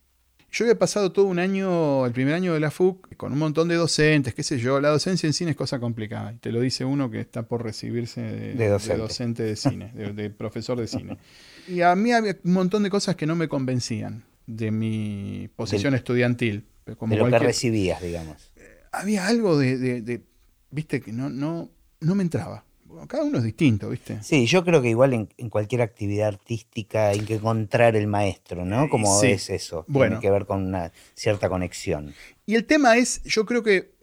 Yo 0.50 0.64
había 0.64 0.78
pasado 0.78 1.12
todo 1.12 1.26
un 1.26 1.38
año, 1.38 2.06
el 2.06 2.12
primer 2.12 2.34
año 2.34 2.54
de 2.54 2.60
la 2.60 2.70
FUC, 2.70 3.14
con 3.16 3.32
un 3.32 3.38
montón 3.38 3.68
de 3.68 3.74
docentes, 3.74 4.32
qué 4.32 4.42
sé 4.42 4.58
yo. 4.58 4.80
La 4.80 4.88
docencia 4.88 5.26
en 5.26 5.32
cine 5.32 5.50
es 5.50 5.56
cosa 5.56 5.78
complicada. 5.78 6.32
Y 6.32 6.38
te 6.38 6.50
lo 6.50 6.60
dice 6.60 6.84
uno 6.84 7.10
que 7.10 7.20
está 7.20 7.42
por 7.42 7.62
recibirse 7.62 8.22
de, 8.22 8.68
docente. 8.68 9.42
de, 9.42 9.56
cine, 9.56 9.92
de, 9.92 10.30
profesor 10.30 10.80
de 10.80 10.86
cine. 10.86 11.18
Y 11.68 11.82
a 11.82 11.94
mí 11.96 12.12
había 12.12 12.36
un 12.44 12.52
montón 12.52 12.82
de 12.82 12.90
cosas 12.90 13.16
que 13.16 13.26
no 13.26 13.36
me 13.36 13.48
convencían 13.48 14.24
de 14.46 14.70
mi 14.70 15.48
posición 15.56 15.94
estudiantil. 15.94 16.64
Como 16.98 17.14
de 17.14 17.20
lo 17.20 17.28
que 17.28 17.38
recibías, 17.38 18.00
digamos 18.00 18.52
había 18.96 19.26
algo 19.26 19.58
de, 19.58 20.22
viste, 20.70 21.00
que 21.00 21.12
no, 21.12 21.28
no, 21.28 21.70
no 22.00 22.14
me 22.14 22.22
entraba. 22.22 22.64
Cada 23.08 23.24
uno 23.24 23.38
es 23.38 23.44
distinto, 23.44 23.90
¿viste? 23.90 24.22
Sí, 24.22 24.46
yo 24.46 24.64
creo 24.64 24.80
que 24.80 24.88
igual 24.88 25.12
en, 25.12 25.50
cualquier 25.50 25.82
actividad 25.82 26.28
artística 26.28 27.08
hay 27.08 27.20
que 27.20 27.34
encontrar 27.34 27.94
el 27.94 28.06
maestro, 28.06 28.64
¿no? 28.64 28.88
Como 28.88 29.22
es 29.22 29.50
eso. 29.50 29.84
Bueno. 29.86 30.18
Tiene 30.18 30.22
que 30.22 30.30
ver 30.30 30.46
con 30.46 30.64
una 30.64 30.92
cierta 31.14 31.48
conexión. 31.50 32.14
Y 32.46 32.54
el 32.54 32.64
tema 32.64 32.96
es, 32.96 33.22
yo 33.24 33.44
creo 33.44 33.62
que 33.62 33.96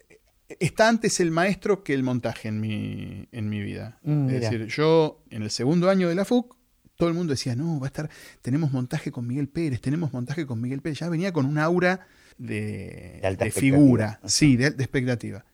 está 0.60 0.90
antes 0.90 1.20
el 1.20 1.32
maestro 1.32 1.84
que 1.84 1.96
el 1.96 2.04
montaje 2.04 2.50
en 2.50 2.60
mi, 2.60 3.28
en 3.32 3.50
mi 3.50 3.62
vida. 3.62 3.98
Mm, 4.04 4.30
es 4.30 4.42
decir, 4.42 4.68
yo 4.68 5.24
en 5.32 5.42
el 5.42 5.50
segundo 5.50 5.90
año 5.90 6.08
de 6.08 6.16
la 6.16 6.26
FUC, 6.26 6.56
todo 6.98 7.10
el 7.10 7.16
mundo 7.16 7.32
decía, 7.32 7.56
no, 7.56 7.80
va 7.80 7.88
a 7.88 7.90
estar, 7.90 8.10
tenemos 8.42 8.72
montaje 8.72 9.12
con 9.12 9.28
Miguel 9.28 9.50
Pérez, 9.50 9.82
tenemos 9.82 10.14
montaje 10.14 10.46
con 10.46 10.62
Miguel 10.62 10.82
Pérez. 10.82 11.00
Ya 11.00 11.10
venía 11.10 11.34
con 11.34 11.46
un 11.46 11.58
aura 11.58 12.08
de, 12.38 13.52
figura, 13.54 14.20
sí, 14.26 14.56
de, 14.56 14.72
de 14.72 14.84
expectativa. 14.84 15.46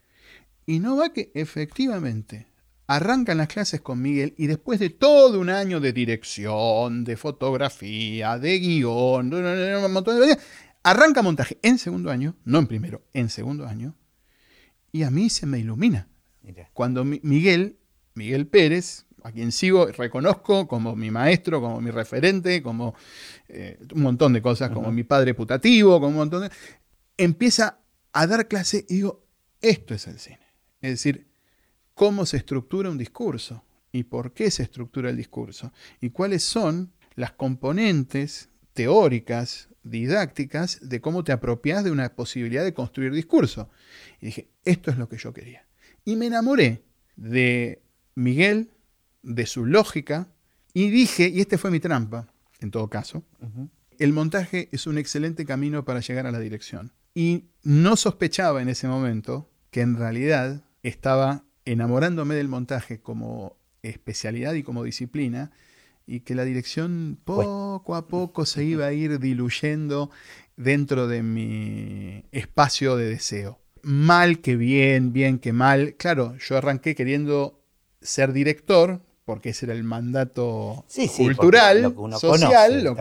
Y 0.65 0.79
no 0.79 0.97
va 0.97 1.13
que 1.13 1.31
efectivamente 1.33 2.47
arrancan 2.89 3.37
las 3.37 3.47
clases 3.47 3.81
con 3.81 4.01
Miguel 4.01 4.33
y 4.35 4.47
después 4.47 4.79
de 4.79 4.89
todo 4.89 5.39
un 5.39 5.51
año 5.51 5.79
de 5.79 5.93
dirección, 5.93 7.03
de 7.03 7.17
fotografía, 7.17 8.39
de 8.39 8.57
guion, 8.57 9.31
un 9.31 9.93
montón 9.93 10.19
de 10.19 10.37
arranca 10.81 11.21
montaje 11.21 11.59
en 11.61 11.77
segundo 11.77 12.09
año, 12.09 12.35
no 12.45 12.57
en 12.57 12.65
primero, 12.65 13.03
en 13.13 13.29
segundo 13.29 13.67
año, 13.67 13.95
y 14.91 15.03
a 15.03 15.11
mí 15.11 15.29
se 15.29 15.45
me 15.45 15.59
ilumina. 15.59 16.07
Cuando 16.73 17.05
Miguel, 17.05 17.77
Miguel 18.15 18.47
Pérez, 18.47 19.05
a 19.29 19.31
quien 19.31 19.51
sigo, 19.51 19.87
reconozco 19.87 20.67
como 20.67 20.95
mi 20.95 21.11
maestro, 21.11 21.61
como 21.61 21.79
mi 21.81 21.91
referente, 21.91 22.61
como 22.61 22.95
eh, 23.47 23.79
un 23.93 24.01
montón 24.01 24.33
de 24.33 24.41
cosas, 24.41 24.71
como 24.71 24.91
mi 24.91 25.03
padre 25.03 25.33
putativo, 25.33 25.99
como 25.99 26.09
un 26.09 26.15
montón 26.15 26.43
de... 26.43 26.51
Empieza 27.17 27.79
a 28.11 28.27
dar 28.27 28.47
clase 28.47 28.85
y 28.89 28.95
digo, 28.95 29.25
esto 29.61 29.93
es 29.93 30.07
el 30.07 30.19
cine. 30.19 30.45
Es 30.81 30.91
decir, 30.91 31.27
cómo 31.93 32.25
se 32.25 32.37
estructura 32.37 32.89
un 32.89 32.97
discurso 32.97 33.63
y 33.91 34.03
por 34.03 34.33
qué 34.33 34.51
se 34.51 34.63
estructura 34.63 35.09
el 35.09 35.17
discurso 35.17 35.73
y 35.99 36.11
cuáles 36.11 36.43
son 36.43 36.93
las 37.15 37.33
componentes 37.33 38.49
teóricas, 38.73 39.69
didácticas 39.83 40.79
de 40.81 41.01
cómo 41.01 41.23
te 41.23 41.31
apropias 41.31 41.83
de 41.83 41.91
una 41.91 42.15
posibilidad 42.15 42.63
de 42.63 42.73
construir 42.73 43.11
discurso. 43.11 43.69
Y 44.21 44.27
dije, 44.27 44.49
esto 44.63 44.91
es 44.91 44.97
lo 44.97 45.09
que 45.09 45.17
yo 45.17 45.33
quería. 45.33 45.65
Y 46.05 46.15
me 46.15 46.27
enamoré 46.27 46.83
de 47.17 47.81
Miguel, 48.15 48.71
de 49.21 49.45
su 49.45 49.65
lógica, 49.65 50.29
y 50.73 50.89
dije, 50.89 51.29
y 51.29 51.41
este 51.41 51.57
fue 51.57 51.71
mi 51.71 51.79
trampa, 51.79 52.27
en 52.59 52.71
todo 52.71 52.89
caso, 52.89 53.23
el 53.97 54.13
montaje 54.13 54.69
es 54.71 54.87
un 54.87 54.97
excelente 54.97 55.45
camino 55.45 55.83
para 55.83 55.99
llegar 55.99 56.25
a 56.25 56.31
la 56.31 56.39
dirección. 56.39 56.91
Y 57.13 57.45
no 57.63 57.95
sospechaba 57.95 58.61
en 58.61 58.69
ese 58.69 58.87
momento 58.87 59.49
que 59.71 59.81
en 59.81 59.97
realidad 59.97 60.63
estaba 60.83 61.43
enamorándome 61.65 62.35
del 62.35 62.47
montaje 62.47 63.01
como 63.01 63.57
especialidad 63.81 64.53
y 64.53 64.63
como 64.63 64.83
disciplina, 64.83 65.51
y 66.05 66.21
que 66.21 66.33
la 66.33 66.43
dirección 66.43 67.19
poco 67.23 67.95
a 67.95 68.07
poco 68.07 68.45
se 68.45 68.63
iba 68.63 68.87
a 68.87 68.93
ir 68.93 69.19
diluyendo 69.19 70.09
dentro 70.57 71.07
de 71.07 71.21
mi 71.21 72.25
espacio 72.31 72.95
de 72.95 73.09
deseo. 73.09 73.59
Mal 73.83 74.39
que 74.39 74.55
bien, 74.55 75.13
bien 75.13 75.39
que 75.39 75.53
mal. 75.53 75.95
Claro, 75.95 76.35
yo 76.37 76.57
arranqué 76.57 76.95
queriendo 76.95 77.61
ser 78.01 78.33
director, 78.33 79.01
porque 79.29 79.49
ese 79.49 79.67
era 79.67 79.75
el 79.75 79.83
mandato 79.83 80.85
cultural, 81.15 81.93
social, 82.19 82.95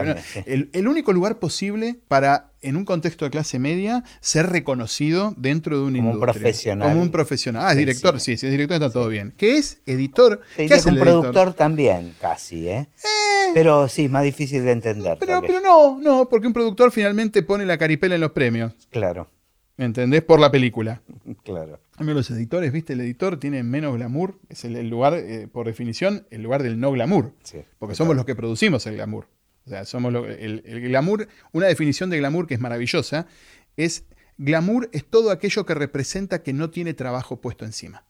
el, 0.45 0.87
único 0.87 1.15
lugar 1.15 1.39
posible 1.39 1.97
para, 2.07 2.51
en 2.61 2.77
un 2.77 2.85
contexto 2.85 3.25
de 3.25 3.31
clase 3.31 3.59
media, 3.59 4.05
ser 4.21 4.51
reconocido 4.51 5.33
dentro 5.39 5.79
de 5.79 5.85
un 5.85 5.97
Como 5.97 6.11
un 6.11 6.21
profesional. 6.21 6.91
Como 6.91 7.01
un 7.01 7.11
profesional. 7.11 7.63
Ah, 7.65 7.71
es 7.71 7.79
director, 7.79 8.21
sí, 8.21 8.37
si 8.37 8.45
es 8.45 8.53
director 8.53 8.75
está 8.75 8.91
todo 8.91 9.09
bien. 9.09 9.33
¿Qué 9.39 9.57
es? 9.57 9.81
Editor. 9.87 10.43
¿Qué 10.55 10.67
es 10.67 10.85
un 10.85 10.99
productor 10.99 11.55
también, 11.55 12.15
casi, 12.21 12.69
¿eh? 12.69 12.89
¿eh? 13.03 13.51
Pero 13.55 13.89
sí, 13.89 14.11
más 14.11 14.25
difícil 14.25 14.63
de 14.67 14.73
entender. 14.73 15.17
Pero, 15.19 15.41
pero 15.41 15.63
no, 15.63 15.99
no, 15.99 16.29
porque 16.29 16.47
un 16.47 16.53
productor 16.53 16.93
finalmente 16.93 17.43
pone 17.43 17.65
la 17.65 17.79
caripela 17.79 18.17
en 18.17 18.21
los 18.21 18.33
premios. 18.33 18.75
Claro. 18.91 19.31
¿Me 19.79 19.85
entendés? 19.85 20.23
Por 20.23 20.41
la 20.41 20.51
película. 20.51 21.03
Claro. 21.45 21.79
Los 22.01 22.31
editores, 22.33 22.73
¿viste? 22.73 22.95
El 22.95 23.01
editor 23.01 23.39
tiene 23.39 23.63
menos 23.63 23.95
glamour, 23.95 24.41
es 24.49 24.65
el, 24.65 24.89
lugar, 24.89 25.15
eh, 25.15 25.47
por 25.47 25.67
definición, 25.67 26.27
el 26.31 26.43
lugar 26.43 26.65
del 26.65 26.81
no 26.81 26.91
glamour. 26.91 27.33
porque 27.79 27.95
somos 27.95 28.17
los 28.17 28.25
que 28.25 28.35
producimos 28.35 28.85
el 28.89 28.97
glamour. 28.97 29.29
O 29.67 29.71
sea, 29.71 29.85
somos 29.85 30.13
el, 30.15 30.63
glamour, 30.65 31.29
una 31.53 31.69
definición 31.69 32.11
de 32.11 32.19
glamour 32.19 32.49
que 32.49 32.55
es 32.55 32.61
maravillosa, 32.61 33.29
es 33.77 34.05
glamour 34.37 34.91
es 34.93 35.05
todo 35.05 35.31
aquello 35.31 35.65
que 35.65 35.75
representa 35.75 36.43
que 36.43 36.53
no 36.53 36.71
tiene 36.71 36.93
trabajo 36.93 37.41
puesto 37.41 37.65
encima. 37.65 38.05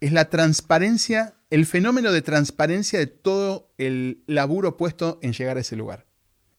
Es 0.00 0.10
la 0.10 0.30
transparencia, 0.30 1.36
el 1.50 1.66
fenómeno 1.66 2.10
de 2.10 2.22
transparencia 2.22 2.98
de 2.98 3.06
todo 3.06 3.70
el 3.78 4.24
laburo 4.26 4.76
puesto 4.76 5.20
en 5.22 5.32
llegar 5.32 5.58
a 5.58 5.60
ese 5.60 5.76
lugar. 5.76 6.07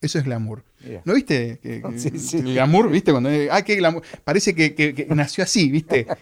Eso 0.00 0.18
es 0.18 0.24
glamour. 0.24 0.64
¿No 1.04 1.12
viste? 1.12 1.60
El 1.62 2.54
glamour, 2.54 2.90
¿viste? 2.90 3.12
Cuando, 3.12 3.28
ah, 3.50 3.62
qué 3.62 3.76
glamour. 3.76 4.02
Parece 4.24 4.54
que, 4.54 5.06
nació 5.10 5.44
así, 5.44 5.70
¿viste? 5.70 6.06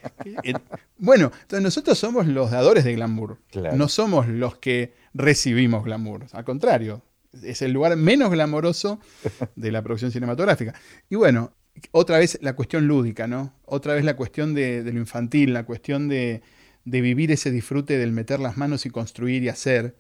Bueno, 1.01 1.31
entonces 1.43 1.63
nosotros 1.63 1.97
somos 1.97 2.27
los 2.27 2.51
dadores 2.51 2.83
de 2.83 2.93
glamour. 2.95 3.39
No 3.75 3.87
somos 3.87 4.27
los 4.27 4.59
que 4.59 4.95
recibimos 5.15 5.85
glamour. 5.85 6.27
Al 6.33 6.45
contrario, 6.45 7.03
es 7.41 7.63
el 7.63 7.73
lugar 7.73 7.95
menos 7.97 8.33
glamoroso 8.33 8.99
de 9.55 9.71
la 9.71 9.81
producción 9.83 10.11
cinematográfica. 10.11 10.75
Y 11.09 11.15
bueno, 11.15 11.53
otra 11.93 12.19
vez 12.19 12.41
la 12.43 12.57
cuestión 12.57 12.89
lúdica, 12.89 13.29
¿no? 13.29 13.55
Otra 13.65 13.95
vez 13.95 14.05
la 14.05 14.17
cuestión 14.17 14.55
de, 14.55 14.83
lo 14.83 14.99
infantil, 14.99 15.55
la 15.55 15.65
cuestión 15.65 16.09
de, 16.09 16.43
de 16.85 17.01
vivir 17.01 17.31
ese 17.31 17.53
disfrute 17.53 17.97
del 17.97 18.11
meter 18.11 18.41
las 18.41 18.57
manos 18.57 18.85
y 18.85 18.91
construir 18.91 19.45
y 19.45 19.49
hacer 19.49 19.95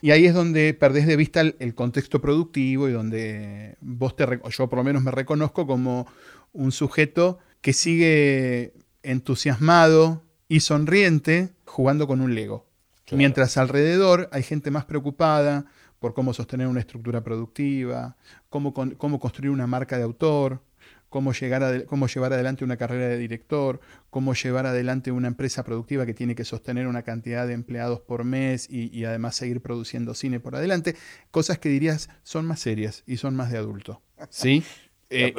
y 0.00 0.10
ahí 0.10 0.26
es 0.26 0.34
donde 0.34 0.74
perdés 0.74 1.06
de 1.06 1.16
vista 1.16 1.40
el, 1.40 1.74
contexto 1.74 2.20
productivo 2.20 2.88
y 2.88 2.92
donde 2.92 3.76
vos 3.80 4.16
te, 4.16 4.26
yo 4.50 4.68
por 4.68 4.78
lo 4.78 4.84
menos 4.84 5.02
me 5.02 5.10
reconozco 5.10 5.66
como 5.66 6.06
un 6.52 6.72
sujeto 6.72 7.38
que 7.60 7.72
sigue 7.72 8.74
entusiasmado 9.02 10.22
y 10.48 10.60
sonriente 10.60 11.50
jugando 11.64 12.06
con 12.06 12.20
un 12.20 12.34
Lego. 12.34 12.66
Mientras 13.10 13.56
alrededor 13.56 14.28
hay 14.32 14.42
gente 14.42 14.70
más 14.70 14.84
preocupada 14.84 15.64
por 15.98 16.14
cómo 16.14 16.34
sostener 16.34 16.66
una 16.66 16.80
estructura 16.80 17.22
productiva, 17.22 18.16
cómo, 18.50 18.74
cómo 18.74 19.18
construir 19.18 19.50
una 19.50 19.66
marca 19.66 19.96
de 19.96 20.04
autor, 20.04 20.62
cómo, 21.08 21.32
llegar 21.32 21.86
cómo 21.86 22.06
llevar 22.06 22.32
adelante 22.32 22.64
una 22.64 22.76
carrera 22.76 23.08
de 23.08 23.18
director, 23.18 23.80
cómo 24.10 24.34
llevar 24.34 24.66
adelante 24.66 25.10
una 25.10 25.28
empresa 25.28 25.64
productiva 25.64 26.06
que 26.06 26.14
tiene 26.14 26.34
que 26.34 26.44
sostener 26.44 26.86
una 26.86 27.02
cantidad 27.02 27.46
de 27.46 27.54
empleados 27.54 28.00
por 28.00 28.24
mes 28.24 28.68
y, 28.70 29.04
además 29.04 29.36
seguir 29.36 29.60
produciendo 29.60 30.14
cine 30.14 30.40
por 30.40 30.56
adelante, 30.56 30.96
cosas 31.30 31.58
que 31.58 31.68
dirías 31.68 32.08
son 32.22 32.46
más 32.46 32.60
serias 32.60 33.02
y 33.06 33.16
son 33.16 33.34
más 33.34 33.50
de 33.50 33.58
adulto. 33.58 34.02
¿Sí? 34.30 34.62
Eh, 35.10 35.32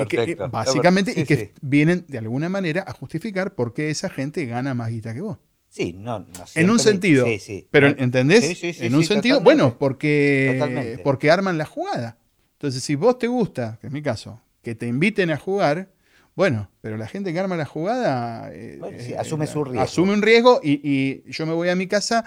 básicamente, 0.49 1.13
y 1.15 1.25
que 1.25 1.53
vienen 1.61 2.03
de 2.07 2.17
alguna 2.17 2.49
manera 2.49 2.83
a 2.87 2.91
justificar 2.91 3.53
por 3.53 3.71
qué 3.75 3.91
esa 3.91 4.09
gente 4.09 4.47
gana 4.47 4.73
más 4.73 4.89
guita 4.89 5.13
que 5.13 5.21
vos. 5.21 5.37
Sí, 5.69 5.93
no, 5.93 6.25
En 6.55 6.71
un 6.71 6.79
sentido. 6.79 7.27
Sí, 7.27 7.37
sí. 7.37 7.67
Pero, 7.69 7.89
¿entendés? 7.89 8.63
en 8.81 8.95
un 8.95 9.03
sentido, 9.03 9.41
bueno, 9.41 9.77
porque, 9.77 10.99
porque 11.03 11.29
arman 11.29 11.59
la 11.59 11.65
jugada. 11.65 12.17
Entonces, 12.53 12.83
si 12.83 12.95
vos 12.95 13.19
te 13.19 13.27
gusta, 13.27 13.77
que 13.79 13.87
es 13.87 13.93
mi 13.93 14.01
caso, 14.01 14.41
que 14.61 14.75
te 14.75 14.87
inviten 14.87 15.31
a 15.31 15.37
jugar, 15.37 15.91
bueno, 16.35 16.69
pero 16.81 16.97
la 16.97 17.07
gente 17.07 17.33
que 17.33 17.39
arma 17.39 17.57
la 17.57 17.65
jugada 17.65 18.49
eh, 18.53 18.79
eh, 18.91 19.15
asume 19.17 19.47
su 19.47 19.63
riesgo. 19.63 19.81
Asume 19.81 20.13
un 20.13 20.21
riesgo 20.21 20.61
y, 20.63 21.29
yo 21.29 21.45
me 21.45 21.53
voy 21.53 21.69
a 21.69 21.75
mi 21.75 21.87
casa 21.87 22.23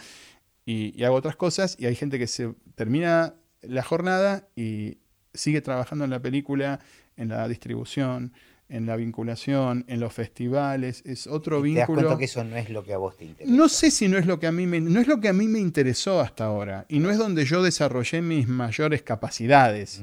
y, 0.66 1.02
hago 1.02 1.16
otras 1.16 1.36
cosas 1.36 1.76
y 1.78 1.86
hay 1.86 1.94
gente 1.94 2.18
que 2.18 2.26
se 2.26 2.54
termina 2.74 3.34
la 3.62 3.82
jornada 3.82 4.48
y 4.56 4.98
sigue 5.32 5.60
trabajando 5.60 6.04
en 6.04 6.10
la 6.10 6.20
película, 6.20 6.80
en 7.16 7.28
la 7.28 7.48
distribución, 7.48 8.32
en 8.68 8.86
la 8.86 8.96
vinculación, 8.96 9.84
en 9.86 10.00
los 10.00 10.12
festivales, 10.12 11.02
es 11.04 11.26
otro 11.26 11.60
vínculo. 11.60 11.86
¿Te 11.86 11.90
das 11.90 12.04
cuenta 12.04 12.18
que 12.18 12.24
eso 12.24 12.44
no 12.44 12.56
es 12.56 12.70
lo 12.70 12.82
que 12.82 12.94
a 12.94 12.98
vos 12.98 13.16
te 13.16 13.26
interesa? 13.26 13.54
No 13.54 13.68
sé 13.68 13.90
si 13.90 14.08
no 14.08 14.16
es 14.18 14.26
lo 14.26 14.38
que 14.40 14.46
a 14.46 14.52
mí 14.52 14.66
me, 14.66 14.80
no 14.80 14.98
es 15.00 15.06
lo 15.06 15.20
que 15.20 15.28
a 15.28 15.32
mí 15.32 15.46
me 15.46 15.58
interesó 15.58 16.20
hasta 16.20 16.46
ahora 16.46 16.86
y 16.88 16.98
no 16.98 17.10
es 17.10 17.18
donde 17.18 17.44
yo 17.44 17.62
desarrollé 17.62 18.22
mis 18.22 18.48
mayores 18.48 19.02
capacidades. 19.02 20.02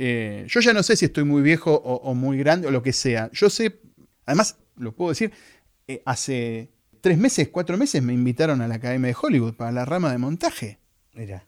Eh, 0.00 0.46
yo 0.48 0.60
ya 0.60 0.72
no 0.72 0.84
sé 0.84 0.96
si 0.96 1.06
estoy 1.06 1.24
muy 1.24 1.42
viejo 1.42 1.74
o, 1.74 2.14
muy 2.14 2.38
grande 2.38 2.68
o 2.68 2.70
lo 2.70 2.82
que 2.82 2.92
sea. 2.92 3.28
Yo 3.32 3.50
sé, 3.50 3.80
además, 4.24 4.56
lo 4.76 4.92
puedo 4.94 5.10
decir, 5.10 5.32
eh, 5.88 6.02
hace 6.06 6.70
tres 7.00 7.18
meses, 7.18 7.48
cuatro 7.48 7.76
meses 7.76 8.00
me 8.00 8.12
invitaron 8.12 8.62
a 8.62 8.68
la 8.68 8.76
Academia 8.76 9.08
de 9.08 9.16
Hollywood 9.20 9.54
para 9.54 9.72
la 9.72 9.84
rama 9.84 10.12
de 10.12 10.18
montaje. 10.18 10.78
Mira. 11.14 11.46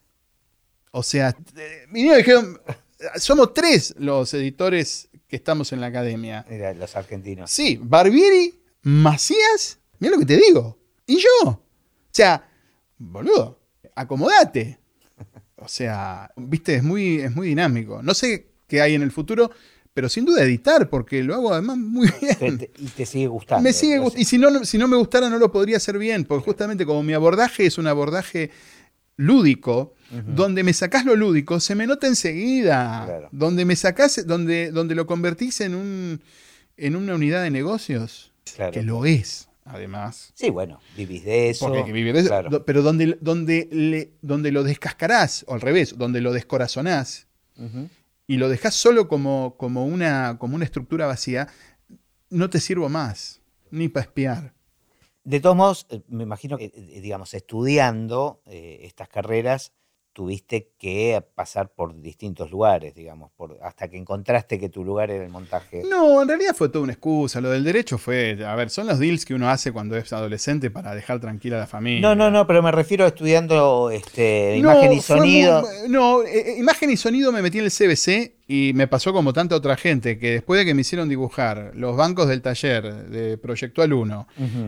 O 0.91 1.05
sea, 1.05 1.37
eh, 1.57 1.87
vinieron 1.91 2.19
y 2.19 2.23
dijeron, 2.23 2.61
somos 3.17 3.55
tres 3.55 3.95
los 3.99 4.35
editores 4.35 5.09
que 5.29 5.37
estamos 5.37 5.73
en 5.73 5.81
la 5.81 5.87
academia. 5.87 6.45
Mira, 6.51 6.75
los 6.75 6.97
argentinos. 6.97 7.53
Sí, 7.53 7.79
Barbieri, 7.81 8.61
Macías, 8.83 9.79
mira 10.01 10.15
lo 10.15 10.19
que 10.19 10.27
te 10.27 10.37
digo. 10.37 10.77
Y 11.07 11.19
yo. 11.19 11.51
O 11.51 11.63
sea, 12.11 12.51
boludo, 12.99 13.61
acomodate. 13.95 14.80
O 15.61 15.69
sea, 15.69 16.31
viste, 16.37 16.75
es 16.75 16.83
muy, 16.83 17.21
es 17.21 17.35
muy 17.35 17.49
dinámico. 17.49 18.03
No 18.03 18.15
sé 18.15 18.47
qué 18.67 18.81
hay 18.81 18.95
en 18.95 19.03
el 19.03 19.11
futuro, 19.11 19.51
pero 19.93 20.09
sin 20.09 20.25
duda 20.25 20.43
editar, 20.43 20.89
porque 20.89 21.23
lo 21.23 21.35
hago 21.35 21.53
además 21.53 21.77
muy 21.77 22.09
bien. 22.41 22.69
y 22.79 22.87
te 22.87 23.05
sigue 23.05 23.27
gustando. 23.27 23.63
Me 23.63 23.73
sigue 23.73 24.01
Y 24.17 24.25
si 24.25 24.39
no, 24.39 24.65
si 24.65 24.79
no 24.79 24.89
me 24.89 24.97
gustara, 24.97 25.29
no 25.29 25.39
lo 25.39 25.53
podría 25.53 25.77
hacer 25.77 25.99
bien, 25.99 26.25
porque 26.25 26.45
justamente 26.45 26.87
como 26.87 27.03
mi 27.03 27.13
abordaje 27.13 27.67
es 27.67 27.77
un 27.79 27.87
abordaje 27.87 28.51
lúdico, 29.17 29.95
donde 30.27 30.63
me 30.65 30.73
sacás 30.73 31.05
lo 31.05 31.15
lúdico, 31.15 31.61
se 31.61 31.75
me 31.75 31.87
nota 31.87 32.07
enseguida. 32.07 33.29
Donde 33.33 33.67
me 33.67 33.77
sacás, 33.77 34.27
donde, 34.27 34.71
donde 34.71 34.95
lo 34.95 35.07
convertís 35.07 35.61
en, 35.61 35.75
un, 35.75 36.23
en 36.79 36.97
una 36.97 37.15
unidad 37.15 37.43
de 37.43 37.51
negocios, 37.51 38.33
que 38.73 38.83
lo 38.83 39.05
es 39.05 39.50
además. 39.73 40.33
Sí, 40.35 40.51
bueno, 40.51 40.81
vivís 40.97 41.25
de 41.25 41.51
eso. 41.51 41.67
Porque 41.67 41.93
vivís 41.93 42.13
de 42.15 42.21
eso. 42.21 42.65
Pero 42.65 42.83
donde, 42.83 43.19
donde, 43.21 44.13
donde 44.23 44.53
lo 44.53 44.63
descascarás, 44.63 45.45
o 45.49 45.55
al 45.55 45.61
revés, 45.61 45.97
donde 45.97 46.21
lo 46.21 46.33
descorazonás 46.33 47.27
y 48.27 48.37
lo 48.37 48.49
dejás 48.49 48.75
solo 48.75 49.09
como, 49.09 49.57
como, 49.57 49.85
una, 49.85 50.39
como 50.39 50.55
una 50.55 50.65
estructura 50.65 51.07
vacía, 51.07 51.49
no 52.31 52.49
te 52.49 52.61
sirvo 52.61 52.89
más, 52.89 53.43
ni 53.71 53.89
para 53.89 54.07
espiar. 54.07 54.55
De 55.25 55.41
todos 55.41 55.57
modos, 55.57 55.87
eh, 55.91 56.01
me 56.09 56.23
imagino 56.23 56.57
que, 56.57 56.73
eh, 56.75 57.01
digamos, 57.01 57.35
estudiando 57.35 58.41
eh, 58.47 58.81
estas 58.85 59.09
carreras, 59.09 59.73
tuviste 60.13 60.71
que 60.79 61.23
pasar 61.35 61.73
por 61.73 62.01
distintos 62.01 62.51
lugares, 62.51 62.95
digamos, 62.95 63.31
por, 63.37 63.59
hasta 63.63 63.89
que 63.89 63.97
encontraste 63.97 64.59
que 64.59 64.69
tu 64.69 64.85
lugar 64.85 65.11
era 65.11 65.25
el 65.25 65.31
montaje. 65.31 65.83
No, 65.89 66.23
en 66.23 66.29
realidad 66.29 66.55
fue 66.55 66.69
toda 66.69 66.83
una 66.85 66.93
excusa. 66.93 67.41
Lo 67.41 67.51
del 67.51 67.63
derecho 67.63 67.97
fue, 67.97 68.39
a 68.45 68.55
ver, 68.57 68.71
son 68.71 68.87
los 68.89 68.99
deals 68.99 69.25
que 69.25 69.35
uno 69.35 69.49
hace 69.49 69.73
cuando 69.73 69.97
es 69.97 70.13
adolescente 70.13 70.71
para 70.71 70.95
dejar 70.95 71.21
tranquila 71.21 71.57
a 71.57 71.61
la 71.61 71.67
familia. 71.67 72.01
No, 72.01 72.15
no, 72.15 72.31
no, 72.31 72.47
pero 72.47 72.63
me 72.63 72.73
refiero 72.73 73.05
a 73.05 73.09
estudiando 73.09 73.91
este, 73.91 74.57
imagen 74.57 74.93
y 74.93 75.01
sonido. 75.01 75.65
no, 75.89 76.23
eh, 76.23 76.55
eh, 76.55 76.59
imagen 76.59 76.91
y 76.91 76.97
sonido 76.97 77.31
me 77.31 77.43
metí 77.43 77.59
en 77.59 77.65
el 77.65 77.71
CBC 77.71 78.35
y 78.49 78.73
me 78.75 78.89
pasó 78.89 79.13
como 79.13 79.33
tanta 79.33 79.55
otra 79.55 79.77
gente, 79.77 80.19
que 80.19 80.33
después 80.33 80.59
de 80.59 80.65
que 80.65 80.75
me 80.75 80.81
hicieron 80.81 81.09
dibujar 81.09 81.71
los 81.75 81.97
bancos 81.97 82.27
del 82.27 82.43
taller 82.43 83.09
de 83.09 83.39
Proyectual 83.39 83.93
1 83.93 84.27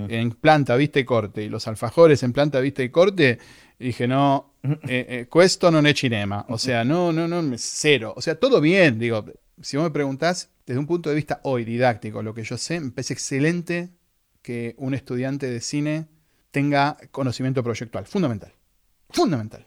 en 0.08 0.30
planta, 0.30 0.76
vista 0.76 1.00
y 1.00 1.04
corte, 1.04 1.42
y 1.42 1.48
los 1.48 1.66
alfajores 1.66 2.22
en 2.22 2.32
planta, 2.32 2.60
vista 2.60 2.84
y 2.84 2.90
corte, 2.90 3.40
dije, 3.80 4.06
no, 4.06 4.51
eh, 4.62 5.26
eh 5.32 5.70
no 5.70 5.88
es 5.88 5.98
cinema. 5.98 6.46
O 6.48 6.58
sea, 6.58 6.84
no, 6.84 7.12
no, 7.12 7.26
no, 7.26 7.42
cero. 7.56 8.14
O 8.16 8.22
sea, 8.22 8.38
todo 8.38 8.60
bien. 8.60 8.98
Digo, 8.98 9.24
si 9.60 9.76
vos 9.76 9.84
me 9.84 9.90
preguntás, 9.90 10.50
desde 10.66 10.78
un 10.78 10.86
punto 10.86 11.10
de 11.10 11.16
vista 11.16 11.40
hoy 11.44 11.64
didáctico, 11.64 12.22
lo 12.22 12.34
que 12.34 12.44
yo 12.44 12.56
sé, 12.56 12.80
me 12.80 12.90
parece 12.90 13.14
excelente 13.14 13.90
que 14.42 14.74
un 14.78 14.94
estudiante 14.94 15.50
de 15.50 15.60
cine 15.60 16.06
tenga 16.50 16.96
conocimiento 17.10 17.62
proyectual. 17.62 18.06
Fundamental. 18.06 18.52
Fundamental. 19.10 19.66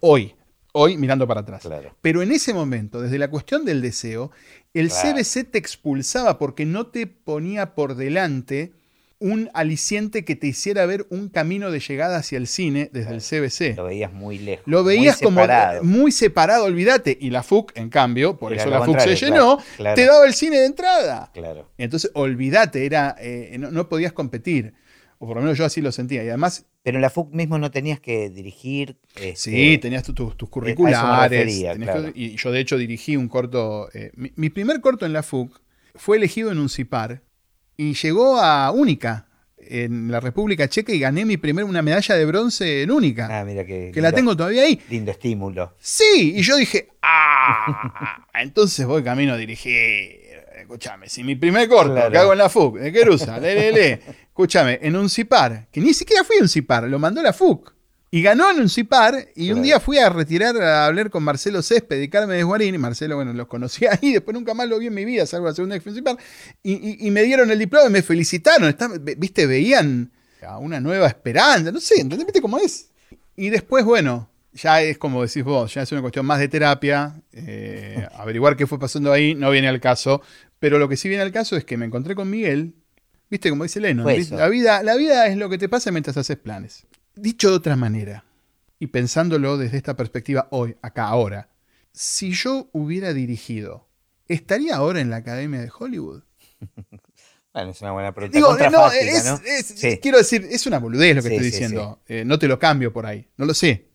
Hoy. 0.00 0.34
Hoy 0.72 0.96
mirando 0.96 1.26
para 1.26 1.40
atrás. 1.40 1.68
Pero 2.00 2.22
en 2.22 2.30
ese 2.30 2.52
momento, 2.52 3.00
desde 3.00 3.18
la 3.18 3.30
cuestión 3.30 3.64
del 3.64 3.80
deseo, 3.80 4.30
el 4.74 4.90
CBC 4.90 5.50
te 5.50 5.58
expulsaba 5.58 6.38
porque 6.38 6.66
no 6.66 6.88
te 6.88 7.06
ponía 7.06 7.74
por 7.74 7.96
delante 7.96 8.74
un 9.20 9.50
aliciente 9.52 10.24
que 10.24 10.36
te 10.36 10.46
hiciera 10.46 10.86
ver 10.86 11.06
un 11.10 11.28
camino 11.28 11.70
de 11.70 11.80
llegada 11.80 12.18
hacia 12.18 12.38
el 12.38 12.46
cine 12.46 12.88
desde 12.92 13.14
el 13.14 13.20
CBC. 13.20 13.76
Lo 13.76 13.84
veías 13.84 14.12
muy 14.12 14.38
lejos. 14.38 14.64
Lo 14.66 14.84
veías 14.84 15.18
como 15.18 15.42
muy 15.82 16.12
separado, 16.12 16.64
olvídate. 16.64 17.16
Y 17.20 17.30
la 17.30 17.42
FUC, 17.42 17.76
en 17.76 17.90
cambio, 17.90 18.36
por 18.36 18.52
eso 18.52 18.70
la 18.70 18.82
FUC 18.82 19.00
se 19.00 19.16
llenó, 19.16 19.58
te 19.76 20.04
daba 20.04 20.26
el 20.26 20.34
cine 20.34 20.58
de 20.58 20.66
entrada. 20.66 21.30
Claro. 21.34 21.68
Entonces, 21.78 22.10
olvídate, 22.14 22.86
era, 22.86 23.16
eh, 23.18 23.56
no, 23.58 23.88
podías 23.88 24.12
competir. 24.12 24.74
O 25.18 25.26
por 25.26 25.36
lo 25.36 25.42
menos 25.42 25.58
yo 25.58 25.64
así 25.64 25.80
lo 25.80 25.90
sentía. 25.90 26.22
Y 26.22 26.28
además. 26.28 26.66
Pero 26.84 26.96
en 26.96 27.02
la 27.02 27.10
FUC 27.10 27.34
mismo 27.34 27.58
no 27.58 27.70
tenías 27.72 27.98
que 28.00 28.30
dirigir. 28.30 28.96
Este, 29.16 29.36
sí, 29.36 29.78
tenías 29.78 30.04
tus 30.04 30.48
curriculares. 30.48 31.54
y 32.14 32.36
yo, 32.36 32.52
de 32.52 32.60
hecho, 32.60 32.78
dirigí 32.78 33.16
un 33.16 33.28
corto. 33.28 33.90
Eh, 33.92 34.12
mi, 34.14 34.32
mi, 34.36 34.48
primer 34.48 34.80
corto 34.80 35.04
en 35.04 35.12
la 35.12 35.24
FUC 35.24 35.60
fue 35.96 36.16
elegido 36.16 36.52
en 36.52 36.58
un 36.58 36.68
CIPAR 36.68 37.22
y 37.80 37.94
llegó 37.94 38.38
a 38.38 38.72
Única 38.72 39.26
en 39.56 40.10
la 40.10 40.18
República 40.18 40.68
Checa 40.68 40.92
y 40.92 40.98
gané 40.98 41.24
mi 41.24 41.36
primera 41.36 41.64
una 41.64 41.80
medalla 41.80 42.16
de 42.16 42.24
bronce 42.24 42.82
en 42.82 42.90
Única. 42.90 43.28
Ah, 43.30 43.44
mira 43.44 43.64
que. 43.64 43.92
Que 43.94 44.00
la 44.00 44.10
tengo 44.10 44.36
todavía 44.36 44.62
ahí. 44.64 44.80
Lindo 44.90 45.12
estímulo. 45.12 45.74
Sí, 45.78 46.34
y 46.36 46.42
yo 46.42 46.56
dije, 46.56 46.88
¡ah! 47.02 48.26
Entonces 48.34 48.84
voy 48.84 49.04
camino 49.04 49.34
a 49.34 49.36
dirigir. 49.36 50.26
Escúchame, 50.58 51.08
si 51.08 51.22
mi 51.22 51.36
primer 51.36 51.68
corto 51.68 52.10
que 52.10 52.18
hago 52.18 52.32
en 52.32 52.38
la 52.38 52.48
FUC, 52.48 52.78
de 52.78 52.92
Querusa, 52.92 53.38
le, 53.38 53.72
le, 53.72 53.92
escúchame, 53.92 54.80
en 54.82 54.96
un 54.96 55.08
CIPAR, 55.08 55.68
que 55.70 55.80
ni 55.80 55.94
siquiera 55.94 56.24
fui 56.24 56.36
a 56.38 56.42
un 56.42 56.48
CIPAR, 56.48 56.84
lo 56.84 56.98
mandó 56.98 57.22
la 57.22 57.32
FUC. 57.32 57.74
Y 58.10 58.22
ganó 58.22 58.50
en 58.50 58.60
un 58.60 58.70
CIPAR 58.70 59.28
y 59.36 59.50
un 59.50 59.60
día 59.60 59.80
fui 59.80 59.98
a 59.98 60.08
retirar 60.08 60.56
a 60.62 60.86
hablar 60.86 61.10
con 61.10 61.22
Marcelo 61.22 61.60
Césped 61.60 62.00
y 62.00 62.08
Carmen 62.08 62.36
Desguarín. 62.36 62.74
Y 62.74 62.78
Marcelo, 62.78 63.16
bueno, 63.16 63.34
los 63.34 63.46
conocí 63.46 63.84
ahí, 63.90 64.14
después 64.14 64.34
nunca 64.34 64.54
más 64.54 64.66
lo 64.66 64.78
vi 64.78 64.86
en 64.86 64.94
mi 64.94 65.04
vida, 65.04 65.26
salvo 65.26 65.46
la 65.46 65.54
segunda 65.54 65.78
vez 65.78 65.94
CIPAR. 65.94 66.16
Y, 66.62 67.06
y, 67.06 67.10
me 67.10 67.22
dieron 67.22 67.50
el 67.50 67.58
diploma 67.58 67.88
y 67.88 67.92
me 67.92 68.02
felicitaron. 68.02 68.74
Viste, 69.18 69.46
veían 69.46 70.10
a 70.46 70.58
una 70.58 70.80
nueva 70.80 71.06
esperanza, 71.06 71.70
no 71.70 71.80
sé, 71.80 72.00
¿entendés? 72.00 72.26
¿Viste 72.26 72.40
cómo 72.40 72.58
es? 72.58 72.90
Y 73.36 73.50
después, 73.50 73.84
bueno, 73.84 74.30
ya 74.54 74.80
es 74.82 74.96
como 74.98 75.22
decís 75.22 75.44
vos, 75.44 75.72
ya 75.74 75.82
es 75.82 75.92
una 75.92 76.00
cuestión 76.00 76.24
más 76.24 76.38
de 76.38 76.48
terapia. 76.48 77.20
Eh, 77.32 78.06
averiguar 78.14 78.56
qué 78.56 78.66
fue 78.66 78.78
pasando 78.78 79.12
ahí 79.12 79.34
no 79.34 79.50
viene 79.50 79.68
al 79.68 79.80
caso. 79.80 80.22
Pero 80.58 80.78
lo 80.78 80.88
que 80.88 80.96
sí 80.96 81.08
viene 81.08 81.22
al 81.22 81.32
caso 81.32 81.56
es 81.56 81.64
que 81.64 81.76
me 81.76 81.86
encontré 81.86 82.14
con 82.14 82.28
Miguel. 82.28 82.74
Viste, 83.30 83.50
como 83.50 83.64
dice 83.64 83.80
Leno, 83.80 84.04
la 84.04 84.48
vida, 84.48 84.82
la 84.82 84.96
vida 84.96 85.26
es 85.26 85.36
lo 85.36 85.50
que 85.50 85.58
te 85.58 85.68
pasa 85.68 85.90
mientras 85.90 86.16
haces 86.16 86.38
planes. 86.38 86.86
Dicho 87.20 87.50
de 87.50 87.56
otra 87.56 87.74
manera, 87.74 88.24
y 88.78 88.86
pensándolo 88.86 89.58
desde 89.58 89.76
esta 89.76 89.96
perspectiva 89.96 90.46
hoy, 90.50 90.76
acá, 90.82 91.08
ahora, 91.08 91.48
si 91.92 92.30
yo 92.32 92.68
hubiera 92.72 93.12
dirigido, 93.12 93.88
¿estaría 94.28 94.76
ahora 94.76 95.00
en 95.00 95.10
la 95.10 95.16
Academia 95.16 95.60
de 95.60 95.70
Hollywood? 95.76 96.22
Bueno, 97.50 97.70
es 97.72 97.80
una 97.80 97.92
buena 97.92 98.14
pregunta. 98.14 98.38
Digo, 98.38 98.70
no, 98.70 98.88
Quiero 100.00 100.18
decir, 100.18 100.46
es 100.48 100.66
una 100.66 100.78
boludez 100.78 101.16
lo 101.16 101.22
que 101.22 101.28
estoy 101.28 101.46
diciendo. 101.46 102.00
Eh, 102.06 102.22
no 102.24 102.38
te 102.38 102.46
lo 102.46 102.56
cambio 102.58 102.92
por 102.92 103.04
ahí. 103.04 103.26
No 103.36 103.46
lo 103.46 103.54
sé. 103.54 103.87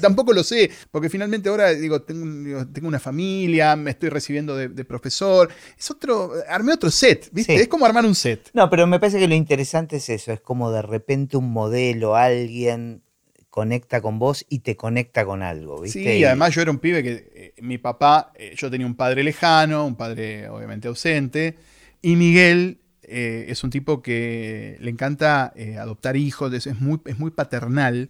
Tampoco 0.00 0.32
lo 0.32 0.42
sé, 0.42 0.70
porque 0.90 1.08
finalmente 1.08 1.48
ahora 1.48 1.72
digo 1.74 2.02
tengo, 2.02 2.66
tengo 2.66 2.88
una 2.88 2.98
familia, 2.98 3.76
me 3.76 3.90
estoy 3.90 4.08
recibiendo 4.08 4.56
de, 4.56 4.84
profesor. 4.84 5.50
Es 5.78 5.90
otro, 5.90 6.32
armé 6.48 6.72
otro 6.72 6.90
set, 6.90 7.28
¿viste? 7.32 7.54
Es 7.54 7.68
como 7.68 7.86
armar 7.86 8.04
un 8.06 8.14
set. 8.14 8.50
No, 8.52 8.70
pero 8.70 8.86
me 8.86 8.98
parece 8.98 9.18
que 9.18 9.28
lo 9.28 9.34
interesante 9.34 9.96
es 9.96 10.08
eso, 10.08 10.32
es 10.32 10.40
como 10.40 10.70
de 10.72 10.82
repente 10.82 11.36
un 11.36 11.52
modelo, 11.52 12.16
alguien 12.16 13.02
conecta 13.50 14.00
con 14.00 14.18
vos 14.18 14.46
y 14.48 14.60
te 14.60 14.76
conecta 14.76 15.24
con 15.24 15.42
algo, 15.42 15.80
¿viste? 15.80 16.04
Sí, 16.04 16.18
y 16.20 16.24
además 16.24 16.54
yo 16.54 16.62
era 16.62 16.70
un 16.70 16.78
pibe 16.78 17.02
que 17.02 17.30
eh, 17.34 17.54
mi 17.60 17.78
papá, 17.78 18.32
eh, 18.36 18.54
yo 18.56 18.70
tenía 18.70 18.86
un 18.86 18.94
padre 18.94 19.24
lejano, 19.24 19.84
un 19.84 19.96
padre 19.96 20.48
obviamente 20.48 20.88
ausente, 20.88 21.56
y 22.00 22.16
Miguel 22.16 22.78
eh, 23.02 23.46
es 23.48 23.64
un 23.64 23.70
tipo 23.70 24.02
que 24.02 24.76
le 24.80 24.90
encanta 24.90 25.52
adoptar 25.78 26.16
hijos, 26.16 26.52
es 26.54 26.80
muy, 26.80 27.00
es 27.06 27.18
muy 27.18 27.32
paternal. 27.32 28.08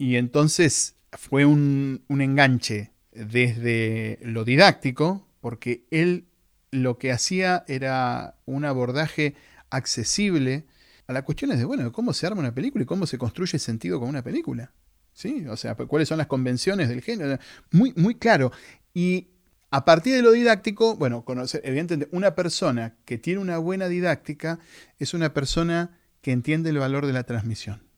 Y 0.00 0.16
entonces 0.16 0.96
fue 1.12 1.44
un, 1.44 2.06
enganche 2.08 2.94
desde 3.12 4.18
lo 4.22 4.46
didáctico, 4.46 5.28
porque 5.42 5.84
él 5.90 6.24
lo 6.70 6.96
que 6.96 7.12
hacía 7.12 7.66
era 7.68 8.38
un 8.46 8.64
abordaje 8.64 9.34
accesible 9.68 10.64
a 11.06 11.12
las 11.12 11.24
cuestiones 11.24 11.58
de, 11.58 11.66
bueno, 11.66 11.92
cómo 11.92 12.14
se 12.14 12.26
arma 12.26 12.40
una 12.40 12.54
película 12.54 12.84
y 12.84 12.86
cómo 12.86 13.06
se 13.06 13.18
construye 13.18 13.58
sentido 13.58 14.00
con 14.00 14.08
una 14.08 14.22
película. 14.22 14.72
¿Sí? 15.12 15.44
O 15.50 15.56
sea, 15.58 15.74
cuáles 15.74 16.08
son 16.08 16.16
las 16.16 16.28
convenciones 16.28 16.88
del 16.88 17.02
género. 17.02 17.38
Muy, 17.70 17.92
muy 17.94 18.14
claro. 18.14 18.52
Y 18.94 19.28
a 19.70 19.84
partir 19.84 20.14
de 20.14 20.22
lo 20.22 20.32
didáctico, 20.32 20.96
bueno, 20.96 21.26
conocer, 21.26 21.60
evidentemente, 21.62 22.08
una 22.16 22.34
persona 22.34 22.96
que 23.04 23.18
tiene 23.18 23.38
una 23.38 23.58
buena 23.58 23.86
didáctica 23.86 24.60
es 24.98 25.12
una 25.12 25.34
persona 25.34 25.98
que 26.22 26.32
entiende 26.32 26.70
el 26.70 26.78
valor 26.78 27.04
de 27.04 27.12
la 27.12 27.24
transmisión. 27.24 27.89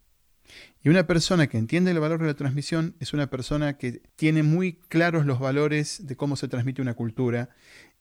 Y 0.84 0.88
una 0.88 1.06
persona 1.06 1.46
que 1.46 1.58
entiende 1.58 1.92
el 1.92 2.00
valor 2.00 2.20
de 2.20 2.26
la 2.26 2.34
transmisión 2.34 2.96
es 2.98 3.12
una 3.12 3.30
persona 3.30 3.78
que 3.78 4.02
tiene 4.16 4.42
muy 4.42 4.74
claros 4.88 5.26
los 5.26 5.38
valores 5.38 6.06
de 6.06 6.16
cómo 6.16 6.36
se 6.36 6.48
transmite 6.48 6.82
una 6.82 6.94
cultura 6.94 7.50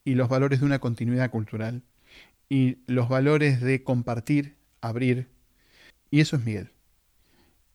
y 0.04 0.16
los 0.16 0.30
valores 0.30 0.62
de 0.62 0.66
una 0.66 0.80
continuidad 0.80 1.30
cultural 1.30 1.84
y 2.50 2.80
los 2.88 3.08
valores 3.08 3.62
de 3.62 3.84
compartir, 3.84 4.56
abrir. 4.82 5.28
Y 6.10 6.22
eso 6.22 6.36
es 6.36 6.44
Miguel. 6.44 6.72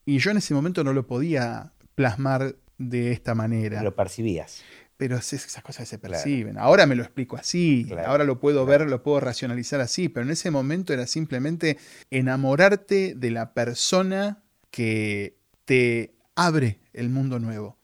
Y 0.05 0.19
yo 0.19 0.33
en 0.33 0.39
ese 0.39 0.55
momento 0.55 0.83
no 0.83 0.93
lo 0.93 1.07
podía 1.07 1.73
plasmar 1.95 2.57
de 2.79 3.13
esta 3.13 3.35
manera. 3.35 3.83
Lo 3.83 3.95
percibías 3.95 4.63
pero 4.97 5.17
esas 5.17 5.63
cosas 5.63 5.87
se 5.87 5.99
perciben. 5.99 6.57
Ahora 6.59 6.87
me 6.87 6.95
lo 6.95 7.03
explico 7.03 7.37
así, 7.37 7.87
ahora 8.07 8.25
lo 8.25 8.41
puedo 8.41 8.65
ver, 8.65 8.89
lo 8.89 9.03
puedo 9.03 9.21
racionalizar 9.21 9.81
así, 9.81 10.09
pero 10.09 10.25
en 10.25 10.33
ese 10.33 10.51
momento 10.51 10.95
era 10.95 11.07
simplemente 11.07 11.77
enamorarte 12.11 13.15
de 13.15 13.31
la 13.31 13.53
persona 13.53 14.43
que 14.71 15.37
te 15.65 16.15
abre 16.35 16.81
el 16.93 17.09
mundo 17.09 17.39
nuevo. 17.39 17.79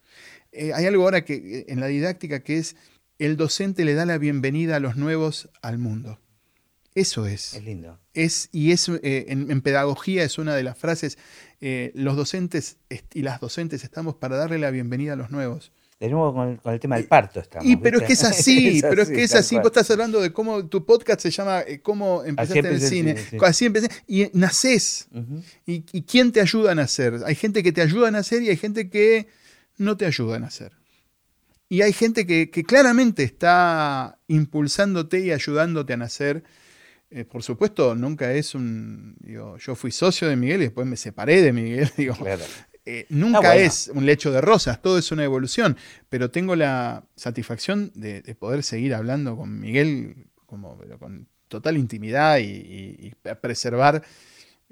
Eh, 0.53 0.73
hay 0.75 0.87
algo 0.87 1.05
ahora 1.05 1.25
que 1.25 1.35
eh, 1.35 1.65
en 1.69 1.81
la 1.81 1.87
didáctica 1.87 2.41
que 2.41 2.59
es 2.59 2.77
el 3.19 3.37
docente 3.37 3.85
le 3.85 3.95
da 3.95 4.05
la 4.05 4.19
bienvenida 4.19 4.77
a 4.77 4.81
los 4.81 4.97
nuevos 4.97 5.49
al 5.63 5.79
mundo. 5.79 6.21
Eso 6.95 7.27
es. 7.27 7.55
Es 7.55 7.65
lindo. 7.65 7.99
Es, 8.13 8.51
y 8.53 8.73
es, 8.73 8.89
eh, 8.89 9.27
en, 9.29 9.63
pedagogía 9.63 10.25
es 10.25 10.37
una 10.37 10.55
de 10.55 10.63
las 10.63 10.77
frases, 10.77 11.17
los 11.95 12.17
docentes 12.17 12.77
y 13.15 13.23
las 13.23 13.41
docentes 13.41 13.85
estamos 13.85 14.17
para 14.17 14.37
darle 14.37 14.59
la 14.59 14.71
bienvenida 14.71 15.15
a 15.15 15.17
los 15.17 15.31
nuevos. 15.31 15.73
De 16.03 16.09
nuevo 16.09 16.35
con 16.35 16.61
el, 16.73 16.81
tema 16.81 16.97
del 16.97 17.07
parto 17.07 17.39
estamos. 17.39 17.65
Y, 17.65 17.77
pero 17.77 18.01
es 18.01 18.05
que 18.09 18.15
es 18.15 18.25
así, 18.25 18.81
pero 18.83 19.03
es 19.03 19.09
que 19.09 19.23
es 19.23 19.37
así. 19.37 19.55
Vos 19.55 19.67
estás 19.67 19.89
hablando 19.93 20.21
de 20.21 20.33
cómo 20.33 20.67
tu 20.67 20.85
podcast 20.85 21.21
se 21.21 21.31
llama 21.31 21.61
eh, 21.61 21.79
Cómo 21.81 22.25
empezaste 22.25 22.59
en 22.59 22.67
el 22.67 22.81
cine. 22.81 23.17
Así 23.41 23.67
empecé. 23.67 23.89
Y 24.09 24.29
nacés. 24.33 25.07
y, 25.65 25.83
quién 26.03 26.33
te 26.33 26.41
ayuda 26.41 26.73
a 26.73 26.75
nacer? 26.75 27.21
Hay 27.25 27.37
gente 27.37 27.63
que 27.63 27.71
te 27.71 27.83
ayuda 27.83 28.09
a 28.09 28.11
nacer 28.11 28.43
y 28.43 28.49
hay 28.49 28.57
gente 28.57 28.91
que 28.91 29.29
no 29.79 29.97
te 29.97 30.05
ayuda 30.05 30.39
a 30.39 30.39
nacer. 30.41 30.73
Y 31.69 31.83
hay 31.83 31.93
gente 31.93 32.27
que, 32.27 32.51
claramente 32.65 33.23
está 33.23 34.19
impulsándote 34.27 35.21
y 35.21 35.31
ayudándote 35.31 35.93
a 35.93 35.99
nacer 35.99 36.43
eh, 37.13 37.25
por 37.27 37.43
supuesto, 37.43 37.95
nunca 37.95 38.33
es 38.33 38.55
un. 38.55 39.17
yo 39.25 39.75
fui 39.77 39.93
socio 39.93 40.29
de 40.29 40.35
Miguel 40.35 40.63
y 40.63 40.65
después 40.65 40.87
me 40.87 40.97
separé 40.97 41.43
de 41.43 41.53
Miguel. 41.53 41.91
Digo, 41.97 42.17
eh, 42.85 43.07
nunca 43.11 43.53
ah, 43.53 43.57
es 43.57 43.91
un 43.95 44.05
lecho 44.07 44.33
de 44.33 44.41
rosas, 44.41 44.83
todo 44.83 44.99
es 44.99 45.13
una 45.13 45.25
evolución. 45.25 45.77
Pero 46.09 46.31
tengo 46.31 46.57
la 46.57 47.05
satisfacción 47.17 47.93
de, 47.95 48.23
poder 48.39 48.63
seguir 48.63 48.95
hablando 48.95 49.37
con 49.37 49.61
Miguel 49.61 50.27
como, 50.47 50.79
con 50.99 51.29
total 51.49 51.77
intimidad 51.77 52.39
y, 52.41 53.13
preservar 53.41 54.03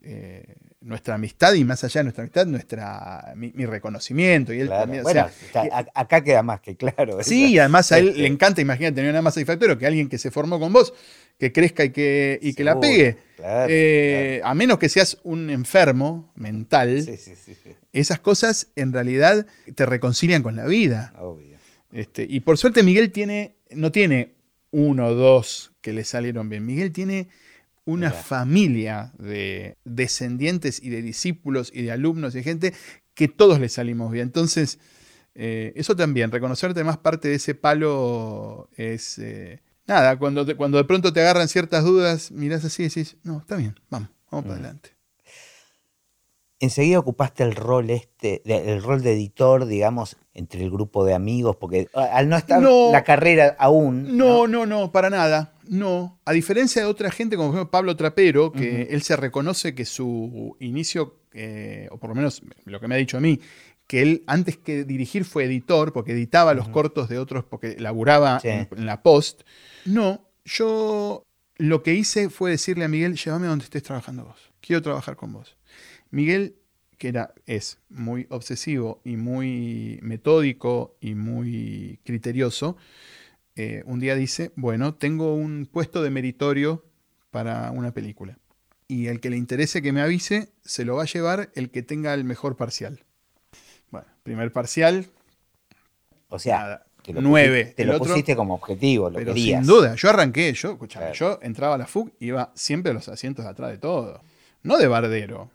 eh, 0.03 0.55
nuestra 0.80 1.14
amistad 1.14 1.53
y 1.55 1.64
más 1.64 1.84
allá 1.84 2.01
de 2.01 2.05
nuestra 2.05 2.22
amistad, 2.22 2.46
nuestra, 2.46 3.34
mi, 3.36 3.66
reconocimiento. 3.66 4.53
Y 4.55 4.61
él 4.61 4.68
también, 4.68 5.03
bueno, 5.03 5.28
acá 5.94 6.24
queda 6.24 6.42
más 6.42 6.61
que 6.61 6.76
claro. 6.76 7.22
Sí, 7.22 7.53
y 7.53 7.59
además 7.59 7.92
a 7.92 7.98
él 7.98 8.14
le 8.16 8.26
encanta, 8.26 8.61
imagínate, 8.62 8.96
tener 8.96 9.12
nada 9.12 9.22
más 9.22 9.34
satisfactorio 9.34 9.76
que 9.76 9.86
alguien 9.86 10.09
que 10.09 10.16
se 10.16 10.30
formó 10.30 10.59
con 10.59 10.72
vos, 10.72 10.94
que 11.38 11.53
crezca 11.53 11.84
y 11.84 11.90
que, 11.90 12.38
y 12.40 12.55
que 12.55 12.64
la 12.64 12.80
pegue. 12.80 13.18
Eh, 13.42 14.40
a 14.42 14.55
menos 14.55 14.78
que 14.78 14.88
seas 14.88 15.18
un 15.22 15.51
enfermo 15.51 16.32
mental, 16.34 17.07
esas 17.92 18.20
cosas 18.20 18.68
en 18.76 18.92
realidad 18.92 19.46
te 19.74 19.86
reconcilian 19.86 20.42
con 20.42 20.57
la 20.57 20.66
vida. 20.66 21.12
Este, 21.92 22.26
y 22.28 22.40
por 22.40 22.57
suerte 22.57 22.82
Miguel 22.82 23.11
tiene, 23.12 23.57
no 23.70 23.92
tiene 23.92 24.34
uno 24.70 25.09
o 25.09 25.14
dos 25.14 25.72
que 25.80 25.92
le 25.92 26.05
salieron 26.05 26.48
bien. 26.48 26.64
Miguel 26.64 26.92
tiene 26.92 27.28
una 27.85 28.11
familia 28.11 29.12
de 29.18 29.76
descendientes 29.85 30.83
y 30.83 30.91
de 30.91 31.03
discípulos 31.03 31.70
y 31.74 31.83
de 31.83 31.93
alumnos 31.93 32.35
y 32.35 32.43
gente 32.43 32.74
que 33.14 33.28
todos 33.28 33.59
le 33.61 33.68
salimos 33.68 34.12
bien. 34.12 34.28
Entonces, 34.28 34.78
eh, 35.35 35.72
eso 35.76 35.97
también, 35.97 36.31
reconocerte 36.31 36.85
más 36.85 36.99
parte 36.99 37.28
de 37.28 37.35
ese 37.37 37.55
palo 37.55 38.68
es... 38.76 39.18
Eh, 39.18 39.61
nada, 39.87 40.18
cuando, 40.18 40.57
cuando 40.57 40.78
de 40.78 40.85
pronto 40.85 41.12
te 41.12 41.20
agarran 41.20 41.49
ciertas 41.49 41.85
dudas, 41.85 42.31
mirás 42.31 42.64
así 42.64 42.83
y 42.83 42.89
decís, 42.89 43.16
no, 43.22 43.39
está 43.39 43.57
bien, 43.57 43.74
vamos, 43.89 44.11
vamos 44.31 44.45
para 44.45 44.55
adelante. 44.57 44.99
Enseguida 46.62 46.98
ocupaste 46.98 47.42
el 47.42 47.54
rol 47.54 47.88
este, 47.88 48.42
el 48.44 48.82
rol 48.82 49.02
de 49.02 49.14
editor, 49.14 49.64
digamos, 49.64 50.18
entre 50.34 50.62
el 50.62 50.70
grupo 50.70 51.06
de 51.06 51.14
amigos, 51.14 51.56
porque 51.56 51.88
al 51.94 52.28
no 52.28 52.36
estar 52.36 52.62
la 52.62 53.02
carrera 53.02 53.56
aún. 53.58 54.16
No, 54.18 54.46
no, 54.46 54.66
no, 54.66 54.92
para 54.92 55.08
nada. 55.08 55.54
No. 55.66 56.20
A 56.26 56.32
diferencia 56.32 56.82
de 56.82 56.88
otra 56.88 57.11
gente, 57.11 57.36
como 57.36 57.48
por 57.48 57.56
ejemplo 57.56 57.70
Pablo 57.70 57.96
Trapero, 57.96 58.52
que 58.52 58.88
él 58.90 59.02
se 59.02 59.16
reconoce 59.16 59.74
que 59.74 59.86
su 59.86 60.54
inicio, 60.61 61.20
eh, 61.32 61.88
o 61.90 61.98
por 61.98 62.11
lo 62.11 62.16
menos 62.16 62.42
lo 62.66 62.78
que 62.78 62.88
me 62.88 62.94
ha 62.94 62.98
dicho 62.98 63.16
a 63.16 63.20
mí, 63.20 63.40
que 63.86 64.02
él 64.02 64.24
antes 64.26 64.58
que 64.58 64.84
dirigir 64.84 65.24
fue 65.24 65.44
editor, 65.44 65.92
porque 65.92 66.12
editaba 66.12 66.54
los 66.54 66.68
cortos 66.68 67.08
de 67.08 67.18
otros, 67.18 67.44
porque 67.44 67.76
laburaba 67.78 68.38
en, 68.42 68.68
la 68.84 69.02
post. 69.02 69.42
No, 69.86 70.28
yo 70.44 71.24
lo 71.56 71.82
que 71.82 71.94
hice 71.94 72.30
fue 72.30 72.50
decirle 72.50 72.84
a 72.84 72.88
Miguel, 72.88 73.16
llévame 73.16 73.46
a 73.46 73.50
donde 73.50 73.64
estés 73.64 73.82
trabajando 73.82 74.24
vos. 74.26 74.52
Quiero 74.61 74.82
trabajar 74.82 75.16
con 75.16 75.32
vos. 75.32 75.56
Miguel, 76.11 76.56
que 76.98 77.08
era, 77.08 77.34
es 77.46 77.78
muy 77.88 78.26
obsesivo 78.30 79.00
y 79.04 79.16
muy 79.16 79.98
metódico 80.02 80.96
y 81.00 81.14
muy 81.14 81.98
criterioso, 82.04 82.76
eh, 83.56 83.82
un 83.86 84.00
día 84.00 84.14
dice, 84.14 84.52
bueno, 84.56 84.94
tengo 84.94 85.34
un 85.34 85.68
puesto 85.70 86.02
de 86.02 86.11
meritorio 86.11 86.84
para 87.30 87.70
una 87.70 87.92
película. 87.92 88.38
Y 88.88 89.06
el 89.06 89.20
que 89.20 89.30
le 89.30 89.36
interese 89.36 89.82
que 89.82 89.92
me 89.92 90.00
avise, 90.00 90.50
se 90.64 90.84
lo 90.84 90.96
va 90.96 91.02
a 91.02 91.06
llevar 91.06 91.50
el 91.54 91.70
que 91.70 91.82
tenga 91.82 92.12
el 92.14 92.24
mejor 92.24 92.56
parcial. 92.56 93.04
Bueno, 93.90 94.06
primer 94.22 94.52
parcial. 94.52 95.06
O 96.28 96.38
sea, 96.38 96.84
te 97.02 97.12
lo 97.12 97.20
Pusiste, 97.22 97.74
te 97.74 97.84
lo 97.84 97.98
pusiste 97.98 98.36
como 98.36 98.54
objetivo, 98.54 99.11
lo 99.11 99.18
pero 99.18 99.34
Sin 99.34 99.62
duda, 99.62 99.94
yo 99.94 100.08
arranqué, 100.08 100.52
yo, 100.52 100.72
escuchame, 100.72 101.12
yo 101.14 101.38
entraba 101.42 101.76
a 101.76 101.78
la 101.78 101.86
FUC, 101.86 102.12
iba 102.20 102.52
siempre 102.54 102.90
a 102.90 102.94
los 102.94 103.08
asientos 103.08 103.44
de 103.44 103.50
atrás 103.50 103.70
de 103.70 103.78
todo. 103.78 104.20
No 104.62 104.76
de 104.76 104.86
bardero. 104.88 105.50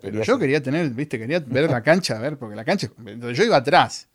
pero 0.00 0.22
yo 0.22 0.38
quería 0.38 0.62
tener, 0.62 0.90
viste, 0.90 1.18
quería 1.18 1.40
ver 1.40 1.70
la 1.70 1.82
cancha, 1.84 2.18
ver, 2.18 2.36
porque 2.36 2.56
la 2.56 2.64
cancha. 2.64 2.90
Yo 3.32 3.44
iba 3.44 3.56
atrás. 3.56 4.08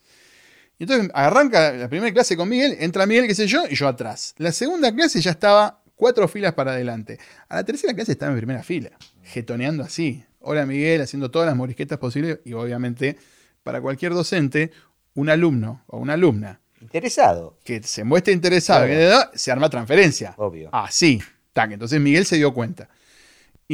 Y 0.77 0.83
entonces 0.83 1.09
arranca 1.13 1.71
la 1.73 1.87
primera 1.87 2.11
clase 2.11 2.35
con 2.35 2.49
Miguel, 2.49 2.75
entra 2.79 3.05
Miguel, 3.05 3.27
qué 3.27 3.35
sé 3.35 3.47
yo, 3.47 3.63
y 3.69 3.75
yo 3.75 3.87
atrás. 3.87 4.33
La 4.37 4.51
segunda 4.51 4.93
clase 4.93 5.21
ya 5.21 5.31
estaba 5.31 5.81
cuatro 5.95 6.27
filas 6.27 6.53
para 6.53 6.71
adelante. 6.71 7.19
A 7.47 7.57
la 7.57 7.63
tercera 7.63 7.93
clase 7.93 8.11
estaba 8.13 8.31
en 8.31 8.37
primera 8.37 8.63
fila, 8.63 8.91
getoneando 9.21 9.83
así. 9.83 10.25
Hola 10.39 10.65
Miguel, 10.65 11.01
haciendo 11.01 11.31
todas 11.31 11.45
las 11.45 11.55
morisquetas 11.55 11.99
posibles 11.99 12.39
y 12.43 12.53
obviamente 12.53 13.17
para 13.63 13.79
cualquier 13.81 14.13
docente, 14.13 14.71
un 15.13 15.29
alumno 15.29 15.83
o 15.87 15.99
una 15.99 16.13
alumna. 16.13 16.59
Interesado. 16.81 17.57
Que 17.63 17.81
se 17.81 18.03
muestre 18.03 18.33
interesado, 18.33 18.85
se 19.33 19.51
arma 19.51 19.69
transferencia. 19.69 20.33
Obvio. 20.37 20.69
Así. 20.73 21.21
Tac. 21.53 21.71
Entonces 21.71 22.01
Miguel 22.01 22.25
se 22.25 22.35
dio 22.35 22.53
cuenta. 22.53 22.89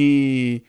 Y 0.01 0.63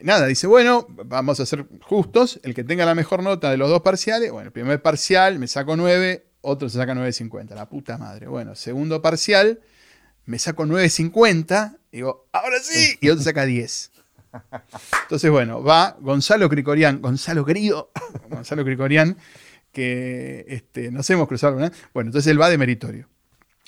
nada, 0.00 0.26
dice, 0.26 0.48
bueno, 0.48 0.88
vamos 0.88 1.38
a 1.38 1.46
ser 1.46 1.66
justos, 1.82 2.40
el 2.42 2.52
que 2.52 2.64
tenga 2.64 2.84
la 2.84 2.96
mejor 2.96 3.22
nota 3.22 3.48
de 3.48 3.56
los 3.56 3.70
dos 3.70 3.82
parciales, 3.82 4.32
bueno, 4.32 4.48
el 4.48 4.52
primer 4.52 4.82
parcial 4.82 5.38
me 5.38 5.46
saco 5.46 5.76
9, 5.76 6.26
otro 6.40 6.68
se 6.68 6.78
saca 6.78 6.92
9.50, 6.92 7.54
la 7.54 7.68
puta 7.68 7.96
madre. 7.96 8.26
Bueno, 8.26 8.56
segundo 8.56 9.00
parcial, 9.00 9.60
me 10.24 10.40
saco 10.40 10.64
9.50, 10.64 11.78
digo, 11.92 12.26
ahora 12.32 12.56
sí, 12.60 12.98
y 13.00 13.08
otro 13.08 13.22
saca 13.22 13.44
10. 13.44 13.92
Entonces, 15.04 15.30
bueno, 15.30 15.62
va 15.62 15.96
Gonzalo 16.00 16.48
Cricorián, 16.48 17.00
Gonzalo 17.00 17.44
querido, 17.44 17.92
Gonzalo 18.30 18.64
Cricorián, 18.64 19.16
que 19.70 20.44
este, 20.48 20.90
nos 20.90 21.08
hemos 21.08 21.28
cruzado. 21.28 21.54
Bueno, 21.94 22.08
entonces 22.08 22.26
él 22.26 22.40
va 22.40 22.50
de 22.50 22.58
meritorio. 22.58 23.08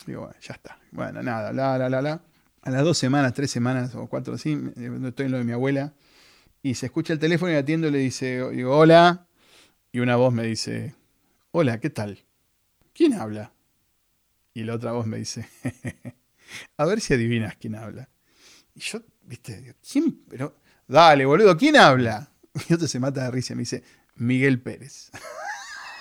Digo, 0.07 0.23
bueno, 0.23 0.35
ya 0.43 0.55
está. 0.55 0.77
Bueno, 0.91 1.23
nada, 1.23 1.53
la, 1.53 1.79
la, 1.79 1.89
la, 1.89 2.03
la 2.03 2.21
a 2.65 2.71
las 2.71 2.83
dos 2.83 2.97
semanas, 2.97 3.35
tres 3.35 3.51
semanas 3.51 3.95
o 3.95 4.07
cuatro 4.07 4.35
así, 4.35 4.59
estoy 5.07 5.27
en 5.27 5.33
lo 5.33 5.39
de 5.39 5.45
mi 5.45 5.53
abuela, 5.53 5.93
y 6.63 6.75
se 6.75 6.87
escucha 6.87 7.13
el 7.13 7.19
teléfono 7.19 7.53
y 7.53 7.57
atiendo 7.57 7.89
y 7.89 7.91
le 7.91 7.99
dice, 7.99 8.43
hola, 8.43 9.27
y 9.93 10.01
una 10.01 10.17
voz 10.17 10.33
me 10.33 10.45
dice, 10.45 10.95
hola, 11.51 11.79
¿qué 11.79 11.91
tal? 11.91 12.25
¿Quién 12.95 13.13
habla? 13.13 13.53
Y 14.55 14.65
la 14.65 14.75
otra 14.75 14.93
voz 14.93 15.07
me 15.07 15.19
dice, 15.19 15.47
a 16.79 16.87
ver 16.87 17.03
si 17.03 17.13
adivinas 17.13 17.55
quién 17.57 17.75
habla. 17.75 18.09
Y 18.75 18.81
yo, 18.81 19.03
viste, 19.25 19.75
¿quién? 19.87 20.23
Pero, 20.29 20.57
dale, 20.89 21.27
boludo, 21.27 21.57
¿quién 21.57 21.77
habla? 21.77 22.31
Y 22.69 22.73
otro 22.73 22.87
se 22.87 23.01
mata 23.01 23.25
de 23.25 23.31
risa 23.33 23.53
y 23.53 23.57
me 23.57 23.63
dice, 23.63 23.83
Miguel 24.15 24.61
Pérez. 24.61 25.11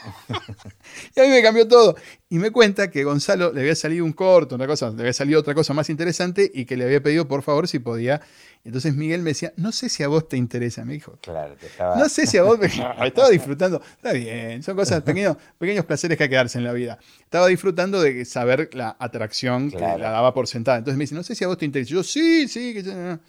y 1.15 1.19
a 1.19 1.23
mí 1.23 1.29
me 1.29 1.41
cambió 1.41 1.67
todo. 1.67 1.95
Y 2.29 2.39
me 2.39 2.51
cuenta 2.51 2.89
que 2.89 3.03
Gonzalo 3.03 3.51
le 3.53 3.61
había 3.61 3.75
salido 3.75 4.03
un 4.05 4.13
corto, 4.13 4.55
una 4.55 4.67
cosa, 4.67 4.89
le 4.89 5.01
había 5.01 5.13
salido 5.13 5.39
otra 5.39 5.53
cosa 5.53 5.73
más 5.73 5.89
interesante 5.89 6.51
y 6.53 6.65
que 6.65 6.77
le 6.77 6.85
había 6.85 7.01
pedido 7.01 7.27
por 7.27 7.43
favor 7.43 7.67
si 7.67 7.79
podía. 7.79 8.21
Entonces 8.63 8.95
Miguel 8.95 9.21
me 9.21 9.31
decía, 9.31 9.53
no 9.57 9.71
sé 9.71 9.89
si 9.89 10.03
a 10.03 10.07
vos 10.07 10.27
te 10.29 10.37
interesa, 10.37 10.85
me 10.85 10.93
dijo. 10.93 11.17
Claro, 11.21 11.55
te 11.55 11.67
estaba... 11.67 11.97
No 11.97 12.07
sé 12.07 12.25
si 12.25 12.37
a 12.37 12.43
vos 12.43 12.57
me... 12.57 12.67
estaba 13.05 13.29
disfrutando. 13.29 13.81
Está 13.95 14.13
bien, 14.13 14.63
son 14.63 14.75
cosas, 14.75 15.01
pequeños, 15.03 15.37
pequeños 15.57 15.85
placeres 15.85 16.17
que 16.17 16.23
hay 16.23 16.29
que 16.29 16.35
darse 16.35 16.57
en 16.57 16.63
la 16.63 16.73
vida. 16.73 16.97
Estaba 17.19 17.47
disfrutando 17.47 18.01
de 18.01 18.25
saber 18.25 18.69
la 18.73 18.95
atracción 18.99 19.69
que 19.69 19.79
la 19.79 19.97
daba 19.97 20.33
por 20.33 20.47
sentada. 20.47 20.77
Entonces 20.77 20.97
me 20.97 21.03
dice, 21.03 21.15
no 21.15 21.23
sé 21.23 21.35
si 21.35 21.43
a 21.43 21.47
vos 21.47 21.57
te 21.57 21.65
interesa. 21.65 21.91
Yo, 21.91 22.03
sí, 22.03 22.47
sí. 22.47 22.73
Que... 22.73 23.19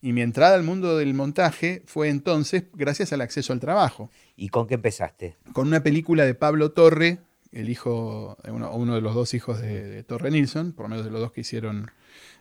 Y 0.00 0.12
mi 0.12 0.20
entrada 0.20 0.54
al 0.54 0.62
mundo 0.62 0.98
del 0.98 1.14
montaje 1.14 1.82
fue 1.86 2.08
entonces 2.08 2.64
gracias 2.74 3.12
al 3.12 3.22
acceso 3.22 3.52
al 3.52 3.60
trabajo. 3.60 4.10
¿Y 4.36 4.50
con 4.50 4.66
qué 4.66 4.74
empezaste? 4.74 5.36
Con 5.52 5.68
una 5.68 5.82
película 5.82 6.24
de 6.24 6.34
Pablo 6.34 6.72
Torre, 6.72 7.20
el 7.52 7.70
hijo, 7.70 8.36
uno, 8.48 8.72
uno 8.74 8.94
de 8.94 9.00
los 9.00 9.14
dos 9.14 9.34
hijos 9.34 9.60
de, 9.60 10.02
Torre 10.04 10.30
Nilsson, 10.30 10.72
por 10.72 10.84
lo 10.84 10.90
menos 10.90 11.04
de 11.04 11.10
los 11.10 11.20
dos 11.20 11.32
que 11.32 11.40
hicieron 11.40 11.90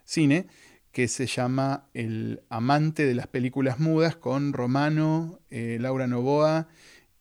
cine, 0.04 0.48
que 0.92 1.08
se 1.08 1.28
llama 1.28 1.88
El 1.94 2.42
amante 2.50 3.06
de 3.06 3.16
las 3.16 3.28
películas 3.28 3.80
mudas 3.80 4.16
con 4.16 4.54
Romano, 4.54 5.40
eh, 5.50 5.78
Laura 5.80 6.08
Novoa 6.08 6.68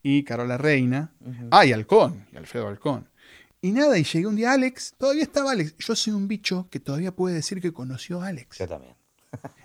y 0.03 0.23
Carola 0.23 0.57
Reina. 0.57 1.13
Ah, 1.51 1.65
y 1.65 1.73
Halcón, 1.73 2.27
y 2.31 2.37
Alfredo 2.37 2.67
Halcón. 2.67 3.09
Y 3.61 3.71
nada, 3.71 3.97
y 3.97 4.03
llegué 4.03 4.27
un 4.27 4.35
día 4.35 4.51
a 4.51 4.53
Alex, 4.53 4.93
todavía 4.97 5.23
estaba 5.23 5.51
Alex. 5.51 5.75
Yo 5.79 5.95
soy 5.95 6.13
un 6.13 6.27
bicho 6.27 6.67
que 6.69 6.79
todavía 6.79 7.15
puede 7.15 7.35
decir 7.35 7.61
que 7.61 7.73
conoció 7.73 8.21
a 8.21 8.27
Alex. 8.27 8.59
Yo 8.59 8.67
también. 8.67 8.95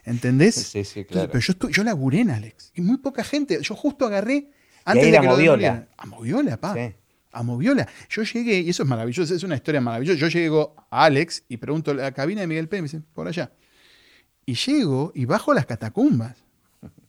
¿Entendés? 0.04 0.54
Sí, 0.54 0.84
sí, 0.84 1.04
claro. 1.04 1.28
pero 1.30 1.40
yo, 1.40 1.68
yo 1.68 1.84
laburé 1.84 2.20
en 2.20 2.30
Alex. 2.30 2.72
Y 2.74 2.80
muy 2.80 2.98
poca 2.98 3.24
gente. 3.24 3.58
Yo 3.62 3.74
justo 3.74 4.06
agarré 4.06 4.50
antes 4.84 5.04
de 5.04 5.10
que 5.10 5.18
a 5.18 5.22
Moviola. 5.22 5.88
A 5.96 6.06
Moviola, 6.06 6.56
pa. 6.56 6.74
A 7.32 7.42
Moviola. 7.42 7.88
Yo 8.08 8.22
llegué, 8.22 8.60
y 8.60 8.70
eso 8.70 8.82
es 8.82 8.88
maravilloso, 8.88 9.34
es 9.34 9.42
una 9.42 9.56
historia 9.56 9.80
maravillosa. 9.80 10.18
Yo 10.18 10.28
llego 10.28 10.74
a 10.90 11.04
Alex 11.04 11.44
y 11.48 11.58
pregunto 11.58 11.94
la 11.94 12.12
cabina 12.12 12.40
de 12.40 12.46
Miguel 12.46 12.68
Pérez, 12.68 12.82
me 12.82 12.88
dice, 12.98 13.02
por 13.14 13.28
allá. 13.28 13.52
Y 14.46 14.54
llego 14.54 15.12
y 15.14 15.24
bajo 15.26 15.54
las 15.54 15.66
catacumbas. 15.66 16.44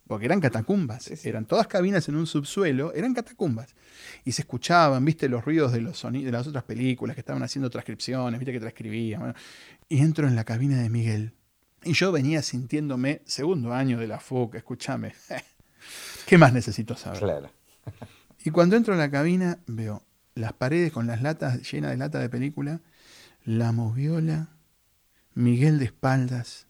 Porque 0.08 0.26
eran 0.26 0.42
catacumbas. 0.42 1.26
Eran 1.26 1.46
todas 1.46 1.68
cabinas 1.68 2.10
en 2.10 2.18
un 2.18 2.28
subsuelo, 2.28 2.94
eran 2.94 3.14
catacumbas. 3.14 3.74
Y 4.26 4.34
se 4.34 4.42
escuchaban, 4.42 5.06
viste, 5.06 5.30
los 5.30 5.46
ruidos 5.46 5.72
de 5.72 5.80
los 5.80 6.00
sonidos 6.00 6.26
de 6.26 6.32
las 6.34 6.46
otras 6.46 6.66
películas 6.66 7.16
que 7.16 7.22
estaban 7.22 7.42
haciendo 7.44 7.70
transcripciones, 7.70 8.38
viste 8.38 8.52
que 8.52 8.60
transcribían. 8.60 9.34
y 9.88 10.00
entro 10.00 10.28
en 10.28 10.36
la 10.36 10.44
cabina 10.44 10.82
de 10.82 10.90
Miguel 10.90 11.34
y 11.84 11.94
yo 11.94 12.12
venía 12.12 12.42
sintiéndome 12.42 13.22
segundo 13.26 13.74
año 13.74 14.00
de 14.00 14.08
la 14.08 14.20
FUC, 14.20 14.56
escúchame. 14.56 15.14
¿Qué 16.28 16.38
más 16.38 16.54
necesito 16.54 16.96
saber? 16.96 17.20
Claro. 17.20 17.52
y 18.44 18.52
cuando 18.52 18.76
entro 18.76 18.94
en 18.94 19.00
la 19.00 19.10
cabina, 19.10 19.60
veo 19.68 20.04
las 20.36 20.54
paredes 20.54 20.92
con 20.92 21.08
las 21.08 21.22
latas 21.22 21.70
llenas 21.72 21.92
de 21.92 21.98
lata 21.98 22.20
de 22.20 22.30
película, 22.30 22.82
la 23.44 23.72
moviola, 23.72 24.50
Miguel 25.34 25.80
de 25.80 25.86
espaldas, 25.86 26.68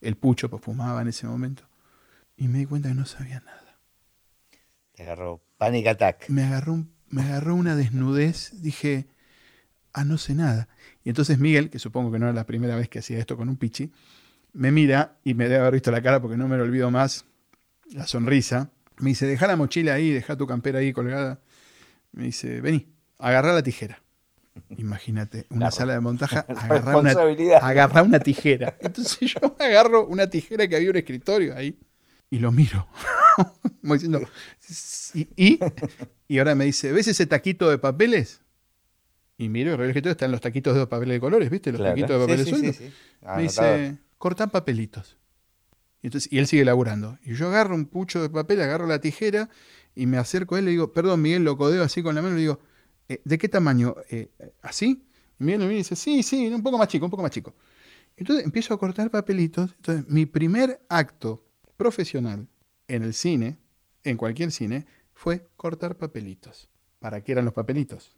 el 0.00 0.16
pucho, 0.16 0.48
pues 0.50 0.62
fumaba 0.62 1.02
en 1.02 1.08
ese 1.08 1.26
momento. 1.26 1.64
Y 2.36 2.48
me 2.48 2.58
di 2.58 2.66
cuenta 2.66 2.88
que 2.88 2.94
no 2.94 3.06
sabía 3.06 3.40
nada. 3.40 3.80
Te 4.94 5.02
agarró 5.02 5.40
panic 5.56 5.86
attack. 5.88 6.28
Me 6.28 6.44
agarró, 6.44 6.86
me 7.08 7.22
agarró 7.22 7.54
una 7.56 7.74
desnudez. 7.74 8.62
Dije, 8.62 9.08
ah, 9.92 10.04
no 10.04 10.18
sé 10.18 10.34
nada. 10.34 10.68
Y 11.02 11.08
entonces 11.08 11.38
Miguel, 11.38 11.70
que 11.70 11.78
supongo 11.78 12.12
que 12.12 12.18
no 12.18 12.26
era 12.26 12.32
la 12.32 12.46
primera 12.46 12.76
vez 12.76 12.88
que 12.88 13.00
hacía 13.00 13.18
esto 13.18 13.36
con 13.36 13.48
un 13.48 13.56
pichi, 13.56 13.92
me 14.58 14.72
mira 14.72 15.16
y 15.22 15.34
me 15.34 15.44
debe 15.44 15.60
haber 15.60 15.74
visto 15.74 15.92
la 15.92 16.02
cara 16.02 16.20
porque 16.20 16.36
no 16.36 16.48
me 16.48 16.56
lo 16.56 16.64
olvido 16.64 16.90
más, 16.90 17.24
la 17.92 18.08
sonrisa. 18.08 18.70
Me 18.98 19.10
dice, 19.10 19.24
deja 19.24 19.46
la 19.46 19.54
mochila 19.54 19.94
ahí, 19.94 20.10
deja 20.10 20.36
tu 20.36 20.48
campera 20.48 20.80
ahí 20.80 20.92
colgada. 20.92 21.40
Me 22.10 22.24
dice, 22.24 22.60
vení, 22.60 22.88
agarra 23.18 23.52
la 23.52 23.62
tijera. 23.62 24.02
Imagínate, 24.76 25.46
una 25.50 25.70
sala 25.70 25.92
de 25.92 26.00
montaje, 26.00 26.38
agarrar 26.48 26.96
una, 26.96 27.12
agarra 27.62 28.02
una 28.02 28.18
tijera. 28.18 28.76
Entonces 28.80 29.32
yo 29.32 29.54
agarro 29.60 30.04
una 30.06 30.28
tijera 30.28 30.66
que 30.66 30.74
había 30.74 30.90
un 30.90 30.96
escritorio 30.96 31.56
ahí 31.56 31.78
y 32.28 32.40
lo 32.40 32.50
miro. 32.50 32.88
diciendo, 33.82 34.20
¿y, 35.14 35.60
y, 36.26 36.38
ahora 36.38 36.56
me 36.56 36.64
dice, 36.64 36.90
¿ves 36.90 37.06
ese 37.06 37.26
taquito 37.26 37.70
de 37.70 37.78
papeles? 37.78 38.40
Y 39.36 39.48
miro, 39.48 39.74
el 39.74 39.82
escritorio 39.82 40.10
están 40.10 40.32
los 40.32 40.40
taquitos 40.40 40.74
de 40.74 40.84
papeles 40.88 41.14
de 41.14 41.20
colores, 41.20 41.48
¿viste? 41.48 41.70
Los 41.70 41.80
taquitos 41.80 42.10
de 42.10 42.18
papeles 42.18 42.48
sí, 42.48 42.92
me 43.36 43.42
dice, 43.42 43.98
cortan 44.18 44.50
papelitos. 44.50 45.16
Y, 46.02 46.08
entonces, 46.08 46.32
y 46.32 46.38
él 46.38 46.46
sigue 46.46 46.64
laburando. 46.64 47.18
Y 47.24 47.34
yo 47.34 47.48
agarro 47.48 47.74
un 47.74 47.86
pucho 47.86 48.22
de 48.22 48.30
papel, 48.30 48.60
agarro 48.60 48.86
la 48.86 49.00
tijera 49.00 49.48
y 49.94 50.06
me 50.06 50.18
acerco 50.18 50.54
a 50.54 50.58
él 50.58 50.64
y 50.64 50.66
le 50.66 50.70
digo, 50.72 50.92
perdón, 50.92 51.22
Miguel, 51.22 51.44
lo 51.44 51.56
codeo 51.56 51.82
así 51.82 52.02
con 52.02 52.14
la 52.14 52.22
mano 52.22 52.34
y 52.34 52.36
le 52.36 52.42
digo, 52.42 52.60
eh, 53.08 53.20
¿de 53.24 53.38
qué 53.38 53.48
tamaño? 53.48 53.96
Eh, 54.10 54.30
¿Así? 54.62 55.04
Y 55.40 55.44
Miguel 55.44 55.60
me 55.60 55.74
dice, 55.74 55.96
sí, 55.96 56.22
sí, 56.22 56.46
un 56.48 56.62
poco 56.62 56.78
más 56.78 56.88
chico, 56.88 57.06
un 57.06 57.10
poco 57.10 57.22
más 57.22 57.32
chico. 57.32 57.54
Entonces 58.16 58.44
empiezo 58.44 58.74
a 58.74 58.78
cortar 58.78 59.10
papelitos. 59.10 59.74
Entonces, 59.76 60.08
mi 60.08 60.26
primer 60.26 60.84
acto 60.88 61.44
profesional 61.76 62.48
en 62.88 63.02
el 63.02 63.14
cine, 63.14 63.58
en 64.04 64.16
cualquier 64.16 64.50
cine, 64.50 64.86
fue 65.14 65.48
cortar 65.56 65.96
papelitos. 65.96 66.68
¿Para 66.98 67.22
qué 67.22 67.32
eran 67.32 67.44
los 67.44 67.54
papelitos? 67.54 68.16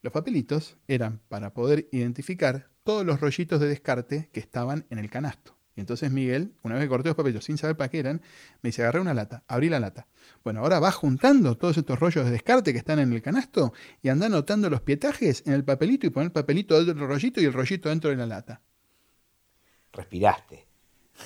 Los 0.00 0.12
papelitos 0.12 0.78
eran 0.88 1.20
para 1.28 1.52
poder 1.52 1.88
identificar 1.92 2.71
todos 2.84 3.04
los 3.04 3.20
rollitos 3.20 3.60
de 3.60 3.68
descarte 3.68 4.28
que 4.32 4.40
estaban 4.40 4.86
en 4.90 4.98
el 4.98 5.10
canasto. 5.10 5.56
Y 5.74 5.80
entonces 5.80 6.10
Miguel, 6.10 6.52
una 6.62 6.74
vez 6.74 6.84
que 6.84 6.88
corté 6.88 7.08
los 7.08 7.16
papelitos 7.16 7.44
sin 7.44 7.56
saber 7.56 7.76
para 7.76 7.88
qué 7.88 7.98
eran, 7.98 8.20
me 8.60 8.68
dice, 8.68 8.82
agarré 8.82 9.00
una 9.00 9.14
lata, 9.14 9.42
abrí 9.48 9.70
la 9.70 9.80
lata. 9.80 10.06
Bueno, 10.44 10.60
ahora 10.60 10.80
vas 10.80 10.94
juntando 10.94 11.56
todos 11.56 11.78
estos 11.78 11.98
rollos 11.98 12.26
de 12.26 12.30
descarte 12.30 12.72
que 12.72 12.78
están 12.78 12.98
en 12.98 13.12
el 13.12 13.22
canasto 13.22 13.72
y 14.02 14.10
anda 14.10 14.26
anotando 14.26 14.68
los 14.68 14.82
pietajes 14.82 15.42
en 15.46 15.54
el 15.54 15.64
papelito 15.64 16.06
y 16.06 16.10
poner 16.10 16.26
el 16.26 16.32
papelito 16.32 16.76
dentro 16.76 16.94
del 16.94 17.08
rollito 17.08 17.40
y 17.40 17.44
el 17.44 17.52
rollito 17.54 17.88
dentro 17.88 18.10
de 18.10 18.16
la 18.16 18.26
lata. 18.26 18.60
Respiraste. 19.92 20.66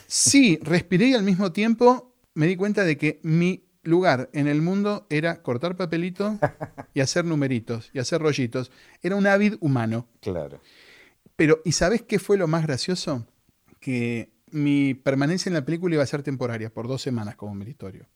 Sí, 0.07 0.59
respiré 0.63 1.07
y 1.07 1.15
al 1.15 1.23
mismo 1.23 1.53
tiempo 1.53 2.15
me 2.35 2.47
di 2.47 2.57
cuenta 2.57 2.85
de 2.85 2.97
que 2.97 3.21
mi 3.23 3.65
lugar 3.83 4.29
en 4.33 4.47
el 4.47 4.63
mundo 4.63 5.07
era 5.11 5.43
cortar 5.43 5.77
papelito 5.77 6.39
y 6.95 7.01
hacer 7.01 7.25
numeritos 7.25 7.91
y 7.93 7.99
hacer 7.99 8.21
rollitos. 8.21 8.71
Era 9.03 9.17
un 9.17 9.27
hábil 9.27 9.59
humano. 9.61 10.07
Claro. 10.21 10.61
Pero, 11.37 11.61
¿y 11.65 11.73
sabes 11.73 12.03
qué 12.03 12.19
fue 12.19 12.39
lo 12.39 12.49
más 12.49 12.67
gracioso? 12.67 13.27
Que 13.79 14.31
mi 14.51 14.95
permanencia 14.95 15.51
en 15.51 15.55
la 15.55 15.65
película 15.65 15.95
iba 15.95 16.03
a 16.03 16.07
ser 16.07 16.23
temporaria, 16.23 16.73
por 16.73 16.89
dos 16.89 17.03
semanas 17.03 17.37
como 17.37 17.55
meritorio. 17.55 18.07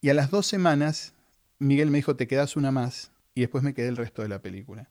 Y 0.00 0.10
a 0.10 0.14
las 0.14 0.30
dos 0.30 0.46
semanas, 0.46 1.14
Miguel 1.58 1.90
me 1.90 1.98
dijo, 1.98 2.14
te 2.14 2.26
quedas 2.26 2.56
una 2.56 2.70
más, 2.70 3.10
y 3.34 3.40
después 3.40 3.64
me 3.64 3.74
quedé 3.74 3.88
el 3.88 3.96
resto 3.96 4.22
de 4.22 4.28
la 4.28 4.42
película. 4.42 4.88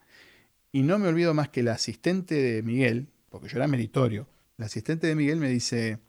Y 0.71 0.81
no 0.81 0.99
me 0.99 1.07
olvido 1.07 1.33
más 1.33 1.49
que 1.49 1.61
el 1.61 1.67
asistente 1.69 2.35
de 2.35 2.63
Miguel, 2.63 3.07
porque 3.29 3.47
yo 3.47 3.57
era 3.57 3.67
meritorio, 3.67 4.27
el 4.57 4.65
asistente 4.65 5.07
de 5.07 5.15
Miguel 5.15 5.37
me 5.37 5.49
dice, 5.49 5.99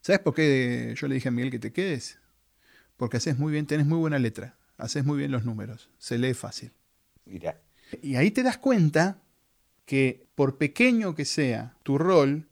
¿sabes 0.00 0.20
por 0.20 0.34
qué 0.34 0.94
yo 0.96 1.08
le 1.08 1.14
dije 1.14 1.28
a 1.28 1.32
Miguel 1.32 1.50
que 1.50 1.58
te 1.58 1.72
quedes? 1.72 2.18
Porque 2.96 3.16
haces 3.16 3.38
muy 3.38 3.52
bien, 3.52 3.66
tenés 3.66 3.86
muy 3.86 3.98
buena 3.98 4.18
letra, 4.18 4.56
haces 4.76 5.04
muy 5.04 5.18
bien 5.18 5.32
los 5.32 5.44
números, 5.44 5.90
se 5.98 6.18
lee 6.18 6.34
fácil. 6.34 6.72
Mira. 7.24 7.60
Y 8.02 8.16
ahí 8.16 8.30
te 8.30 8.42
das 8.42 8.58
cuenta 8.58 9.22
que 9.86 10.26
por 10.34 10.58
pequeño 10.58 11.14
que 11.14 11.24
sea 11.24 11.74
tu 11.82 11.96
rol, 11.96 12.46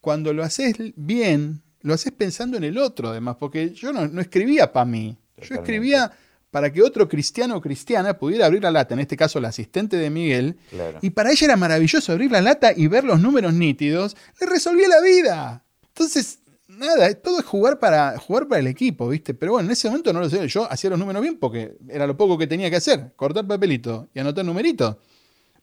cuando 0.00 0.32
lo 0.34 0.42
haces 0.42 0.74
bien, 0.96 1.62
lo 1.80 1.94
haces 1.94 2.12
pensando 2.12 2.56
en 2.56 2.64
el 2.64 2.76
otro 2.76 3.08
además, 3.08 3.36
porque 3.38 3.70
yo 3.70 3.92
no, 3.92 4.20
escribía 4.20 4.72
para 4.72 4.84
mí, 4.84 5.16
yo 5.40 5.54
escribía 5.54 6.12
para 6.50 6.70
que 6.70 6.82
otro 6.82 7.08
cristiano 7.08 7.56
o 7.56 7.60
cristiana 7.62 8.18
pudiera 8.18 8.44
abrir 8.44 8.62
la 8.62 8.70
lata, 8.70 8.92
en 8.92 9.00
este 9.00 9.16
caso 9.16 9.40
la 9.40 9.48
asistente 9.48 9.96
de 9.96 10.10
Miguel, 10.10 10.56
y 11.00 11.10
para 11.10 11.30
ella 11.30 11.46
era 11.46 11.56
maravilloso 11.56 12.12
abrir 12.12 12.30
la 12.30 12.42
lata 12.42 12.72
y 12.76 12.88
ver 12.88 13.04
los 13.04 13.20
números 13.20 13.54
nítidos, 13.54 14.16
le 14.38 14.46
resolvía 14.46 14.88
la 14.88 15.00
vida. 15.00 15.64
Entonces, 15.88 16.40
nada, 16.68 17.14
todo 17.14 17.38
es 17.38 17.46
jugar 17.46 17.78
para, 17.78 18.18
jugar 18.18 18.48
para 18.48 18.60
el 18.60 18.66
equipo, 18.66 19.08
¿viste? 19.08 19.32
Pero 19.34 19.52
bueno, 19.52 19.66
en 19.66 19.72
ese 19.72 19.88
momento 19.88 20.12
no 20.12 20.20
lo 20.20 20.28
sé, 20.28 20.46
yo 20.48 20.70
hacía 20.70 20.90
los 20.90 20.98
números 20.98 21.22
bien 21.22 21.38
porque 21.38 21.76
era 21.88 22.06
lo 22.06 22.16
poco 22.16 22.36
que 22.36 22.46
tenía 22.46 22.68
que 22.68 22.76
hacer, 22.76 23.12
cortar 23.16 23.46
papelito 23.46 24.08
y 24.14 24.20
anotar 24.20 24.44
numeritos. 24.44 24.96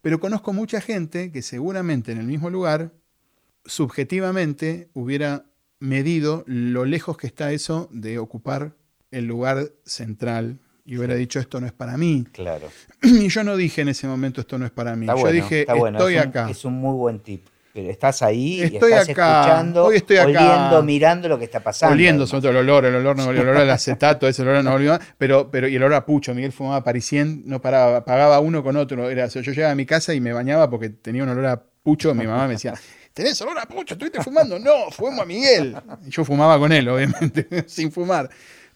Pero 0.02 0.20
conozco 0.20 0.54
mucha 0.54 0.82
gente 0.82 1.32
que 1.32 1.41
seguramente 1.41 2.12
en 2.12 2.20
el 2.20 2.28
mismo 2.28 2.50
lugar 2.50 2.91
subjetivamente 3.66 4.89
hubiera 4.93 5.45
medido 5.80 6.43
lo 6.47 6.86
lejos 6.86 7.18
que 7.18 7.28
está 7.28 7.52
eso 7.52 7.89
de 7.91 8.20
ocupar 8.20 8.74
el 9.12 9.26
lugar 9.26 9.72
central 9.86 10.60
y 10.86 10.97
hubiera 10.97 11.16
dicho 11.16 11.39
esto 11.39 11.62
no 11.62 11.68
es 11.68 11.74
para 11.74 11.97
mí. 11.97 12.26
Claro. 12.32 12.68
Y 13.02 13.28
yo 13.30 13.43
no 13.43 13.56
dije 13.56 13.82
en 13.82 13.89
ese 13.89 14.08
momento 14.08 14.41
esto 14.41 14.58
no 14.58 14.66
es 14.66 14.72
para 14.72 14.95
mí. 14.95 15.06
yo 15.06 15.32
dije 15.32 15.62
estoy 15.62 16.18
acá. 16.18 16.50
Es 16.50 16.66
un 16.66 16.74
muy 16.74 16.95
buen 16.95 17.20
tip. 17.20 17.45
Pero 17.80 17.92
estás 17.92 18.22
ahí, 18.22 18.62
estoy 18.62 18.92
y 18.92 18.94
estás 18.94 19.10
acá, 19.10 19.40
escuchando, 19.40 19.86
hoy 19.86 19.96
estoy 19.98 20.18
oliendo, 20.18 20.84
mirando 20.84 21.30
lo 21.30 21.40
que 21.40 21.46
está 21.46 21.62
pasando. 21.62 21.94
Oliendo, 21.94 22.28
sobre 22.28 22.42
todo 22.42 22.52
el 22.52 22.58
olor, 22.58 22.86
el 22.86 22.96
olor, 22.96 23.16
no, 23.16 23.32
el 23.32 23.40
olor 23.40 23.56
al 23.56 23.70
acetato, 23.70 24.28
ese 24.28 24.42
olor 24.42 24.64
no 24.64 24.72
volvió 24.72 25.00
pero, 25.18 25.50
pero, 25.50 25.68
y 25.68 25.76
el 25.76 25.84
olor 25.84 25.96
a 25.96 26.06
pucho. 26.06 26.36
Miguel 26.36 26.52
fumaba 26.52 26.84
parisien, 26.84 27.44
no 27.46 27.62
paraba, 27.62 28.04
pagaba 28.04 28.40
uno 28.40 28.64
con 28.64 28.76
otro. 28.76 29.10
Era, 29.10 29.28
yo 29.28 29.40
llegaba 29.40 29.72
a 29.72 29.76
mi 29.76 29.86
casa 29.86 30.14
y 30.14 30.20
me 30.20 30.34
bañaba 30.34 30.70
porque 30.70 30.90
tenía 30.90 31.24
un 31.24 31.30
olor 31.30 31.46
a 31.46 31.64
pucho. 31.84 32.14
Mi 32.14 32.28
mamá 32.28 32.48
me 32.48 32.54
decía, 32.54 32.74
¿tenés 33.14 33.42
olor 33.42 33.60
a 33.60 33.66
pucho? 33.66 33.94
¿Estuviste 33.94 34.22
fumando? 34.22 34.60
No, 34.60 34.92
fumo 34.92 35.22
a 35.22 35.26
Miguel. 35.26 35.78
Y 36.06 36.10
yo 36.10 36.26
fumaba 36.26 36.60
con 36.60 36.72
él, 36.72 36.90
obviamente, 36.90 37.48
sin 37.68 37.92
fumar. 37.92 38.30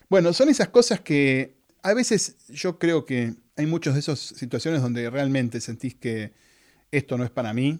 Bueno, 0.10 0.32
son 0.32 0.47
esas 0.47 0.70
cosas 0.70 1.01
que 1.01 1.56
a 1.82 1.93
veces 1.93 2.38
yo 2.47 2.80
creo 2.80 3.06
que 3.06 3.34
hay 3.58 3.66
muchas 3.66 3.95
de 3.95 3.99
esas 3.99 4.20
situaciones 4.20 4.82
donde 4.82 5.10
realmente 5.10 5.60
sentís 5.60 5.95
que 5.95 6.32
esto 6.91 7.18
no 7.18 7.24
es 7.24 7.32
para 7.32 7.54
mí. 7.54 7.80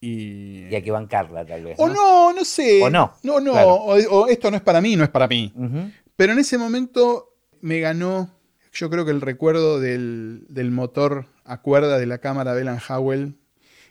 Y, 0.00 0.68
y 0.68 0.74
hay 0.74 0.82
que 0.82 0.90
bancarla, 0.90 1.44
tal 1.44 1.64
vez. 1.64 1.76
O 1.78 1.88
no, 1.88 2.32
no 2.32 2.44
sé. 2.44 2.82
O 2.82 2.90
no. 2.90 3.14
No, 3.22 3.40
no. 3.40 3.52
O, 3.52 4.26
esto 4.28 4.50
no 4.50 4.56
es 4.56 4.62
para 4.62 4.80
mí, 4.80 4.96
no 4.96 5.04
es 5.04 5.10
para 5.10 5.26
mí. 5.26 5.52
Pero 6.16 6.32
en 6.32 6.38
ese 6.38 6.58
momento 6.58 7.34
me 7.60 7.80
ganó, 7.80 8.30
yo 8.72 8.90
creo 8.90 9.04
que 9.04 9.10
el 9.10 9.20
recuerdo 9.20 9.80
del, 9.80 10.46
del 10.48 10.70
motor 10.70 11.26
a 11.44 11.60
cuerda 11.60 11.98
de 11.98 12.06
la 12.06 12.18
cámara 12.18 12.52
Belan 12.52 12.78
Howell 12.88 13.36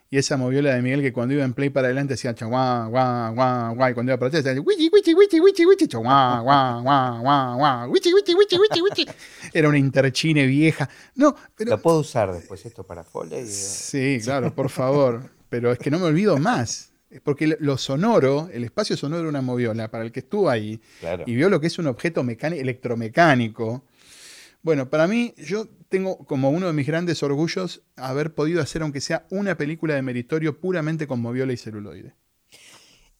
y 0.09 0.17
esa 0.17 0.37
moviola 0.37 0.73
de 0.73 0.81
Miguel 0.81 1.01
que 1.01 1.11
cuando 1.11 1.33
iba 1.33 1.43
en 1.43 1.53
play 1.53 1.69
para 1.69 1.87
adelante 1.87 2.13
decía 2.13 2.33
guau, 2.39 2.89
guau, 2.89 3.33
guau, 3.33 3.75
guau, 3.75 3.91
y 3.91 3.93
cuando 3.93 4.11
iba 4.11 4.17
para 4.17 4.27
atrás 4.29 4.43
decía 4.43 4.61
wichi, 4.61 4.89
wichi, 4.93 5.13
wichi, 5.13 5.39
wichi, 5.41 5.65
wichi, 5.65 5.85
guau, 5.97 6.43
guau, 6.43 6.81
guau, 6.83 7.21
guau, 7.21 7.57
guau, 7.57 7.91
wichi, 7.91 8.13
wichi, 8.13 8.33
wichi, 8.33 8.57
wichi, 8.57 8.81
wichi. 8.81 9.05
Era 9.53 9.67
una 9.67 9.77
interchine 9.77 10.45
vieja. 10.45 10.89
No, 11.15 11.35
pero... 11.55 11.71
Lo 11.71 11.81
puedo 11.81 11.99
usar 11.99 12.31
después 12.31 12.65
esto 12.65 12.85
para 12.85 13.03
Foley. 13.03 13.45
Sí, 13.47 14.19
claro, 14.23 14.55
por 14.55 14.69
favor. 14.69 15.29
Pero 15.49 15.71
es 15.71 15.79
que 15.79 15.91
no 15.91 15.99
me 15.99 16.05
olvido 16.05 16.37
más. 16.37 16.93
Porque 17.23 17.55
lo 17.59 17.77
sonoro, 17.77 18.49
el 18.51 18.65
espacio 18.65 18.97
sonoro 18.97 19.23
de 19.23 19.29
una 19.29 19.41
moviola, 19.41 19.89
para 19.89 20.03
el 20.03 20.11
que 20.11 20.19
estuvo 20.19 20.49
ahí 20.49 20.81
y 21.25 21.35
vio 21.35 21.49
lo 21.49 21.61
que 21.61 21.67
es 21.67 21.79
un 21.79 21.87
objeto 21.87 22.21
mecánico, 22.21 22.61
electromecánico, 22.61 23.85
bueno, 24.67 24.89
para 24.89 25.07
mí, 25.07 25.33
yo 25.37 25.69
tengo 25.87 26.17
como 26.25 26.49
uno 26.49 26.67
de 26.67 26.73
mis 26.73 26.85
grandes 26.85 27.23
orgullos 27.23 27.83
haber 27.95 28.33
podido 28.33 28.61
hacer, 28.61 28.81
aunque 28.81 28.99
sea 28.99 29.25
una 29.29 29.55
película 29.55 29.95
de 29.95 30.01
meritorio 30.01 30.59
puramente 30.59 31.07
con 31.07 31.21
moviola 31.21 31.53
y 31.53 31.57
celuloide. 31.57 32.15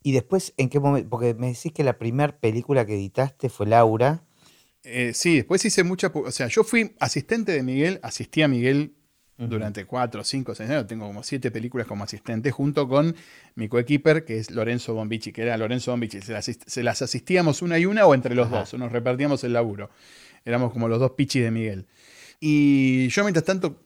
Y 0.03 0.11
después, 0.11 0.53
¿en 0.57 0.67
qué 0.67 0.81
momento? 0.81 1.09
Porque 1.09 1.33
me 1.35 1.47
decís 1.47 1.71
que 1.71 1.85
la 1.85 1.97
primera 1.97 2.37
película 2.37 2.85
que 2.85 2.95
editaste 2.95 3.47
fue 3.47 3.65
Laura. 3.65 4.25
Eh, 4.83 5.13
sí, 5.13 5.37
después 5.37 5.63
hice 5.63 5.85
mucha. 5.85 6.11
O 6.13 6.31
sea, 6.31 6.47
yo 6.47 6.65
fui 6.65 6.95
asistente 6.99 7.53
de 7.53 7.63
Miguel, 7.63 8.01
asistí 8.03 8.41
a 8.41 8.49
Miguel 8.49 8.96
durante 9.37 9.85
cuatro, 9.85 10.23
cinco, 10.23 10.55
seis 10.55 10.69
años. 10.69 10.87
Tengo 10.87 11.05
como 11.05 11.23
siete 11.23 11.51
películas 11.51 11.85
como 11.87 12.03
asistente, 12.03 12.51
junto 12.51 12.87
con 12.87 13.15
mi 13.55 13.67
coequiper, 13.67 14.25
que 14.25 14.39
es 14.39 14.51
Lorenzo 14.51 14.93
Bombici, 14.93 15.31
que 15.31 15.43
era 15.43 15.57
Lorenzo 15.57 15.91
Bombici. 15.91 16.19
Se 16.21 16.83
las, 16.83 17.01
asistíamos 17.01 17.61
una 17.61 17.77
y 17.77 17.85
una 17.85 18.05
o 18.05 18.15
entre 18.15 18.33
los 18.35 18.49
dos, 18.49 18.73
nos 18.73 18.91
repartíamos 18.91 19.43
el 19.43 19.53
laburo. 19.53 19.89
Éramos 20.43 20.71
como 20.71 20.87
los 20.87 20.99
dos 20.99 21.11
pichis 21.11 21.43
de 21.43 21.51
Miguel. 21.51 21.85
Y 22.39 23.07
yo 23.09 23.23
mientras 23.23 23.45
tanto 23.45 23.83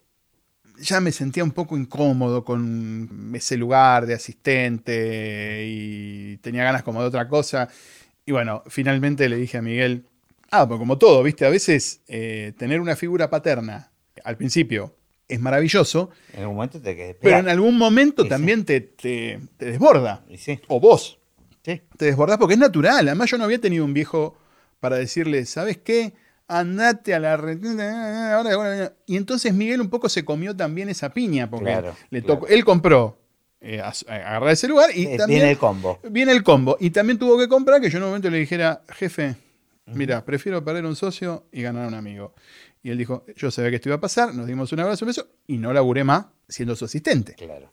ya 0.80 1.00
me 1.00 1.12
sentía 1.12 1.44
un 1.44 1.52
poco 1.52 1.78
incómodo 1.78 2.44
con 2.44 3.32
ese 3.36 3.56
lugar 3.58 4.06
de 4.06 4.16
asistente 4.16 5.66
y 5.68 6.38
tenía 6.38 6.64
ganas 6.64 6.84
como 6.84 7.02
de 7.02 7.08
otra 7.08 7.28
cosa. 7.28 7.68
Y 8.26 8.32
bueno, 8.32 8.64
finalmente 8.68 9.28
le 9.30 9.36
dije 9.36 9.58
a 9.58 9.62
Miguel, 9.62 10.06
ah, 10.50 10.68
pues 10.68 10.80
como 10.80 10.98
todo, 10.98 11.24
viste, 11.24 11.46
a 11.46 11.50
veces 11.50 12.02
eh, 12.08 12.54
tener 12.58 12.80
una 12.80 12.96
figura 12.96 13.30
paterna 13.30 13.92
al 14.24 14.38
principio 14.38 14.96
es 15.32 15.40
maravilloso. 15.40 16.10
En 16.34 16.42
algún 16.42 16.56
momento 16.56 16.82
te 16.82 17.18
Pero 17.20 17.38
en 17.38 17.50
algún 17.50 17.78
momento 17.78 18.28
también 18.28 18.66
te, 18.66 18.82
te, 18.82 19.40
desborda. 19.58 20.24
O 20.68 20.80
vos 20.80 21.20
Te 21.62 21.82
desbordás 21.98 22.38
porque 22.38 22.56
es 22.56 22.60
natural. 22.60 23.08
Además, 23.08 23.30
yo 23.30 23.38
no 23.38 23.46
había 23.46 23.60
tenido 23.60 23.86
un 23.86 23.94
viejo 23.94 24.38
para 24.80 24.98
decirle, 24.98 25.46
¿sabes 25.46 25.78
qué? 25.78 26.14
Andate 26.48 27.14
a 27.14 27.20
la 27.20 27.36
ahora, 27.36 28.94
Y 29.06 29.16
entonces 29.16 29.54
Miguel 29.54 29.80
un 29.80 29.90
poco 29.90 30.10
se 30.10 30.26
comió 30.26 30.54
también 30.54 30.90
esa 30.90 31.14
piña, 31.14 31.50
porque 31.50 31.82
le 32.10 32.22
tocó, 32.22 32.48
él 32.48 32.66
compró 32.66 33.18
eh, 33.62 33.80
agarrar 33.80 34.50
ese 34.50 34.68
lugar 34.68 34.90
y 34.94 35.06
eh, 35.06 35.18
también 35.18 35.40
viene 35.40 35.52
el 35.52 35.58
combo. 35.58 36.00
Viene 36.10 36.32
el 36.34 36.44
combo. 36.44 36.76
Y 36.80 36.90
también 36.90 37.18
tuvo 37.18 37.38
que 37.38 37.48
comprar 37.48 37.80
que 37.80 37.90
yo 37.90 38.00
en 38.00 38.04
un 38.04 38.10
momento 38.10 38.30
le 38.30 38.40
dijera, 38.40 38.82
jefe, 38.90 39.36
mira, 39.86 40.26
prefiero 40.26 40.62
perder 40.66 40.86
un 40.86 40.98
socio 40.98 41.46
y 41.54 41.62
ganar 41.62 41.88
un 41.88 41.94
amigo. 41.94 42.34
Y 42.84 42.90
él 42.90 42.98
dijo, 42.98 43.26
yo 43.36 43.52
sabía 43.52 43.70
que 43.70 43.76
esto 43.76 43.90
iba 43.90 43.98
a 43.98 44.02
pasar, 44.02 44.34
nos 44.34 44.48
dimos 44.48 44.72
un 44.72 44.80
abrazo, 44.80 45.06
un 45.06 45.08
beso, 45.10 45.28
y 45.48 45.58
no 45.58 45.72
laburé 45.72 46.04
más 46.04 46.26
siendo 46.48 46.76
su 46.76 46.86
asistente. 46.86 47.36
Claro. 47.36 47.72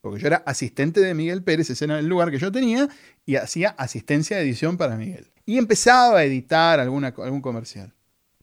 Porque 0.00 0.20
yo 0.20 0.26
era 0.26 0.42
asistente 0.46 1.00
de 1.00 1.14
Miguel 1.14 1.42
Pérez, 1.42 1.70
ese 1.70 1.86
era 1.86 1.98
el 1.98 2.06
lugar 2.06 2.30
que 2.30 2.38
yo 2.38 2.52
tenía, 2.52 2.88
y 3.26 3.36
hacía 3.36 3.70
asistencia 3.70 4.36
de 4.36 4.44
edición 4.44 4.76
para 4.76 4.96
Miguel. 4.96 5.30
Y 5.46 5.58
empezaba 5.58 6.18
a 6.18 6.24
editar 6.24 6.78
alguna, 6.78 7.14
algún 7.18 7.40
comercial. 7.40 7.92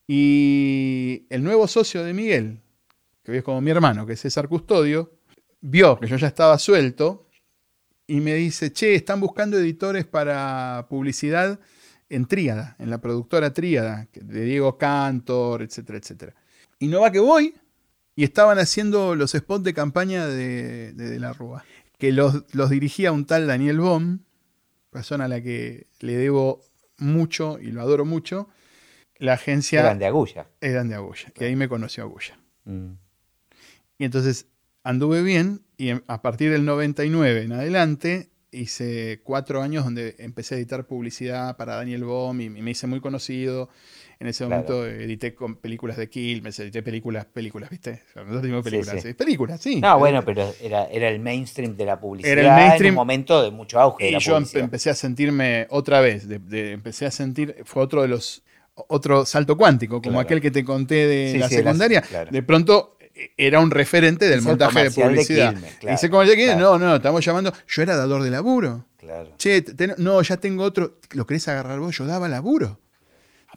Y 0.07 1.27
el 1.29 1.43
nuevo 1.43 1.67
socio 1.67 2.03
de 2.03 2.13
Miguel, 2.13 2.59
que 3.23 3.31
hoy 3.31 3.37
es 3.37 3.43
como 3.43 3.61
mi 3.61 3.71
hermano, 3.71 4.05
que 4.05 4.13
es 4.13 4.19
César 4.19 4.49
Custodio, 4.49 5.13
vio 5.61 5.99
que 5.99 6.07
yo 6.07 6.17
ya 6.17 6.27
estaba 6.27 6.57
suelto 6.59 7.29
y 8.07 8.19
me 8.19 8.33
dice, 8.33 8.73
che, 8.73 8.95
están 8.95 9.21
buscando 9.21 9.57
editores 9.57 10.05
para 10.05 10.87
publicidad 10.89 11.59
en 12.11 12.25
Tríada, 12.25 12.75
en 12.77 12.89
la 12.89 12.99
productora 12.99 13.53
Tríada, 13.53 14.07
de 14.13 14.43
Diego 14.43 14.77
Cantor, 14.77 15.61
etcétera, 15.61 15.97
etcétera. 15.97 16.35
Y 16.77 16.87
no 16.87 17.01
va 17.01 17.11
que 17.11 17.19
voy, 17.19 17.55
y 18.15 18.25
estaban 18.25 18.59
haciendo 18.59 19.15
los 19.15 19.31
spots 19.31 19.63
de 19.63 19.73
campaña 19.73 20.27
de 20.27 20.91
De, 20.91 21.19
la 21.19 21.31
Rúa, 21.31 21.63
que 21.97 22.11
los, 22.11 22.43
dirigía 22.69 23.13
un 23.13 23.25
tal 23.25 23.47
Daniel 23.47 23.79
Baum, 23.79 24.19
persona 24.89 25.25
a 25.25 25.27
la 25.29 25.41
que 25.41 25.87
le 25.99 26.17
debo 26.17 26.65
mucho 26.97 27.59
y 27.59 27.71
lo 27.71 27.81
adoro 27.81 28.03
mucho. 28.03 28.49
La 29.17 29.33
agencia... 29.33 29.79
Eran 29.79 29.99
de 29.99 30.07
Agulla. 30.07 30.47
Eran 30.59 30.89
de 30.89 30.95
Agulla, 30.95 31.29
que 31.33 31.45
ahí 31.45 31.55
me 31.55 31.69
conoció 31.69 32.03
Agulla. 32.03 32.37
Mm. 32.65 32.93
Y 33.99 34.05
entonces 34.05 34.47
anduve 34.83 35.21
bien 35.21 35.61
y 35.77 35.91
a 35.91 36.21
partir 36.21 36.51
del 36.51 36.65
99 36.65 37.43
en 37.43 37.53
adelante 37.53 38.30
hice 38.51 39.21
cuatro 39.23 39.61
años 39.61 39.83
donde 39.83 40.15
empecé 40.19 40.55
a 40.55 40.57
editar 40.57 40.85
publicidad 40.85 41.55
para 41.57 41.75
Daniel 41.75 42.03
Bohm 42.03 42.41
y 42.41 42.49
me 42.49 42.71
hice 42.71 42.87
muy 42.87 42.99
conocido. 42.99 43.69
En 44.19 44.27
ese 44.27 44.43
momento 44.43 44.85
edité 44.85 45.33
con 45.33 45.55
películas 45.55 45.97
de 45.97 46.07
Kill, 46.07 46.43
me 46.43 46.49
edité 46.49 46.83
películas, 46.83 47.25
películas, 47.25 47.71
¿viste? 47.71 48.03
Nosotros 48.13 48.41
tenemos 48.41 48.63
películas, 48.63 49.01
sí, 49.01 49.13
películas, 49.15 49.59
sí. 49.59 49.81
No, 49.81 49.97
bueno, 49.97 50.23
pero 50.23 50.53
era, 50.61 50.85
era, 50.85 51.09
el 51.09 51.19
mainstream 51.19 51.75
de 51.75 51.85
la 51.85 51.99
publicidad 51.99 52.37
era 52.37 52.41
el 52.41 52.61
mainstream, 52.61 52.89
en 52.89 52.91
un 52.91 52.95
momento 52.97 53.41
de 53.41 53.49
mucho 53.49 53.79
auge. 53.79 54.11
Y 54.11 54.19
yo 54.19 54.37
empecé 54.37 54.91
a 54.91 54.93
sentirme 54.93 55.65
otra 55.71 56.01
vez, 56.01 56.27
empecé 56.29 57.07
a 57.07 57.11
sentir, 57.11 57.63
fue 57.65 57.81
otro 57.81 58.03
de 58.03 58.09
los, 58.09 58.43
otro 58.75 59.25
salto 59.25 59.57
cuántico, 59.57 60.03
como 60.03 60.19
aquel 60.19 60.39
que 60.39 60.51
te 60.51 60.63
conté 60.63 61.07
de 61.07 61.39
la 61.39 61.49
secundaria. 61.49 62.03
de 62.29 62.43
pronto 62.43 62.97
era 63.37 63.59
un 63.59 63.71
referente 63.71 64.27
del 64.27 64.41
montaje 64.41 64.89
de 64.89 64.91
publicidad. 64.91 65.55
Dice 65.81 66.09
como 66.09 66.23
no, 66.23 66.79
no, 66.79 66.95
estamos 66.95 67.23
llamando. 67.23 67.53
Yo 67.67 67.81
era 67.81 67.95
dador 67.95 68.23
de 68.23 68.29
laburo. 68.29 68.85
Claro. 68.97 69.33
Che, 69.37 69.63
no, 69.97 70.21
ya 70.21 70.37
tengo 70.37 70.63
otro. 70.63 70.99
¿Lo 71.11 71.25
querés 71.25 71.47
agarrar 71.47 71.79
vos? 71.79 71.97
Yo 71.97 72.05
daba 72.05 72.27
laburo. 72.27 72.79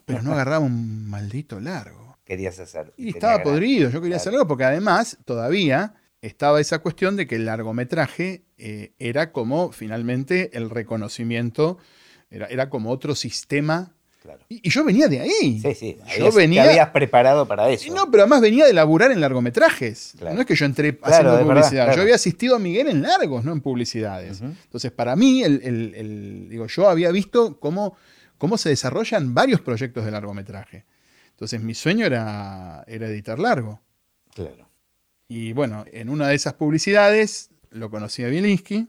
Pero 0.05 0.23
no 0.23 0.33
agarraba 0.33 0.65
un 0.65 1.09
maldito 1.09 1.61
largo. 1.61 2.19
Querías 2.25 2.59
hacer. 2.59 2.93
Y 2.97 3.11
estaba 3.11 3.43
podrido. 3.43 3.91
Yo 3.91 4.01
quería 4.01 4.17
hacerlo 4.17 4.47
porque 4.47 4.65
además 4.65 5.19
todavía 5.25 5.95
estaba 6.21 6.61
esa 6.61 6.79
cuestión 6.79 7.17
de 7.17 7.27
que 7.27 7.37
el 7.37 7.45
largometraje 7.45 8.45
eh, 8.57 8.95
era 8.99 9.33
como 9.33 9.73
finalmente 9.73 10.57
el 10.57 10.71
reconocimiento, 10.71 11.79
era, 12.31 12.47
era 12.47 12.71
como 12.71 12.91
otro 12.91 13.15
sistema 13.15 13.95
y, 14.49 14.69
yo 14.69 14.85
venía 14.85 15.09
de 15.09 15.21
ahí. 15.21 15.61
Sí, 15.61 15.75
sí. 15.75 15.99
Yo 16.19 16.33
venía, 16.33 16.63
te 16.65 16.71
habías 16.71 16.91
preparado 16.91 17.47
para 17.47 17.69
eso. 17.69 17.93
No, 17.93 18.11
pero 18.11 18.23
además 18.23 18.41
venía 18.41 18.67
de 18.67 18.73
laburar 18.73 19.13
en 19.13 19.21
largometrajes. 19.21 20.15
No 20.21 20.41
es 20.41 20.47
que 20.47 20.55
yo 20.55 20.65
entré 20.65 20.99
haciendo 21.03 21.41
publicidad. 21.43 21.95
Yo 21.95 22.03
había 22.03 22.15
asistido 22.15 22.57
a 22.57 22.59
Miguel 22.59 22.89
en 22.89 23.03
largos, 23.03 23.45
no 23.45 23.53
en 23.53 23.61
publicidades. 23.61 24.41
Entonces, 24.41 24.93
para 24.93 25.17
mí, 25.17 25.43
el, 25.43 26.49
digo, 26.49 26.67
yo 26.67 26.89
había 26.89 27.11
visto 27.11 27.59
cómo, 27.59 27.97
cómo 28.39 28.57
se 28.57 28.71
desarrollan 28.71 29.35
varios 29.35 29.61
proyectos 29.61 30.05
de 30.05 30.11
largometraje. 30.11 30.85
Entonces, 31.31 31.61
mi 31.61 31.75
sueño 31.75 32.07
era, 32.07 32.85
era 32.87 33.09
editar 33.09 33.39
largo. 33.39 33.81
Claro. 34.35 34.69
Y 35.29 35.53
bueno, 35.53 35.85
en 35.93 36.09
una 36.09 36.29
de 36.29 36.35
esas 36.35 36.55
publicidades 36.55 37.51
lo 37.71 37.91
conocí 37.91 38.23
a 38.23 38.29
Bielinski 38.29 38.89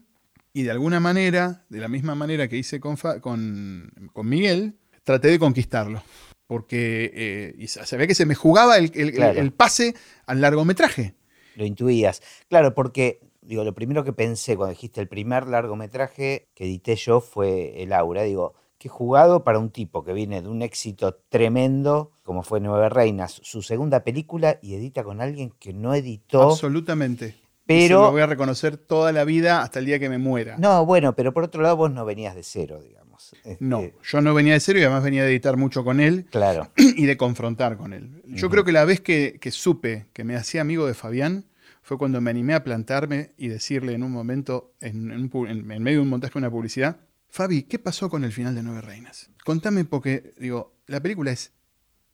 y 0.52 0.62
de 0.62 0.70
alguna 0.70 1.00
manera, 1.00 1.64
de 1.68 1.80
la 1.80 1.88
misma 1.88 2.14
manera 2.14 2.48
que 2.48 2.56
hice 2.56 2.80
con, 2.80 2.96
con, 3.20 3.92
con 4.12 4.28
Miguel, 4.28 4.74
traté 5.06 5.28
de 5.28 5.38
conquistarlo. 5.38 6.02
Porque 6.46 7.10
eh, 7.58 7.66
se 7.66 7.96
ve 7.96 8.06
que 8.06 8.14
se 8.14 8.26
me 8.26 8.34
jugaba 8.34 8.76
el, 8.76 9.52
pase 9.56 9.94
al 10.26 10.40
largometraje. 10.40 11.14
Lo 11.56 11.64
intuías. 11.64 12.22
Claro, 12.48 12.74
porque 12.74 13.20
digo, 13.40 13.64
lo 13.64 13.74
primero 13.74 14.04
que 14.04 14.12
pensé 14.12 14.56
cuando 14.56 14.74
dijiste 14.74 15.00
el 15.00 15.08
primer 15.08 15.46
largometraje 15.46 16.48
que 16.54 16.64
edité 16.64 16.94
yo 16.96 17.20
fue 17.20 17.82
El 17.82 17.92
Aura. 17.92 18.22
Digo, 18.22 18.54
qué 18.78 18.88
jugado 18.88 19.42
para 19.42 19.58
un 19.58 19.70
tipo 19.70 20.04
que 20.04 20.12
viene 20.12 20.42
de 20.42 20.48
un 20.48 20.62
éxito 20.62 21.18
tremendo, 21.28 22.12
como 22.22 22.42
fue 22.44 22.60
Nueve 22.60 22.90
Reinas, 22.90 23.40
su 23.42 23.62
segunda 23.62 24.04
película, 24.04 24.58
y 24.62 24.74
edita 24.74 25.02
con 25.02 25.20
alguien 25.20 25.52
que 25.58 25.72
no 25.72 25.94
editó. 25.94 26.50
Absolutamente. 26.50 27.34
Pero. 27.66 28.02
lo 28.02 28.12
voy 28.12 28.22
a 28.22 28.26
reconocer 28.26 28.76
toda 28.76 29.10
la 29.10 29.24
vida 29.24 29.62
hasta 29.62 29.80
el 29.80 29.86
día 29.86 29.98
que 29.98 30.08
me 30.08 30.18
muera. 30.18 30.56
No, 30.58 30.86
bueno, 30.86 31.16
pero 31.16 31.32
por 31.32 31.42
otro 31.42 31.62
lado, 31.62 31.76
vos 31.76 31.90
no 31.90 32.04
venías 32.04 32.36
de 32.36 32.44
cero, 32.44 32.80
digamos. 32.80 33.05
Este, 33.46 33.64
no, 33.64 33.84
yo 34.02 34.20
no 34.20 34.34
venía 34.34 34.54
de 34.54 34.60
cero 34.60 34.80
y 34.80 34.82
además 34.82 35.04
venía 35.04 35.22
de 35.22 35.30
editar 35.30 35.56
mucho 35.56 35.84
con 35.84 36.00
él. 36.00 36.26
Claro. 36.30 36.72
Y 36.96 37.06
de 37.06 37.16
confrontar 37.16 37.76
con 37.76 37.92
él. 37.92 38.22
Yo 38.26 38.50
creo 38.50 38.64
que 38.64 38.72
la 38.72 38.84
vez 38.84 39.00
que, 39.00 39.38
supe 39.52 40.06
que 40.12 40.24
me 40.24 40.34
hacía 40.34 40.62
amigo 40.62 40.86
de 40.86 40.94
Fabián 40.94 41.44
fue 41.82 41.96
cuando 41.98 42.20
me 42.20 42.30
animé 42.30 42.54
a 42.54 42.64
plantarme 42.64 43.32
y 43.36 43.48
decirle 43.48 43.92
en 43.92 44.02
un 44.02 44.10
momento, 44.10 44.74
en, 44.80 45.30
medio 45.66 45.98
de 45.98 46.00
un 46.00 46.08
montaje 46.08 46.32
de 46.32 46.38
una 46.38 46.50
publicidad, 46.50 46.96
Fabi, 47.28 47.64
¿qué 47.64 47.78
pasó 47.78 48.10
con 48.10 48.24
el 48.24 48.32
final 48.32 48.54
de 48.54 48.62
Nueve 48.62 48.80
Reinas? 48.80 49.30
Contame 49.44 49.84
porque, 49.84 50.32
digo, 50.38 50.74
la 50.86 51.00
película 51.00 51.30
es 51.30 51.52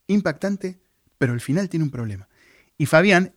impactante, 0.09 0.80
pero 1.16 1.33
el 1.33 1.41
final 1.41 1.68
tiene 1.68 1.85
un 1.85 1.91
problema. 1.91 2.28
Y 2.76 2.87
Fabián, 2.87 3.33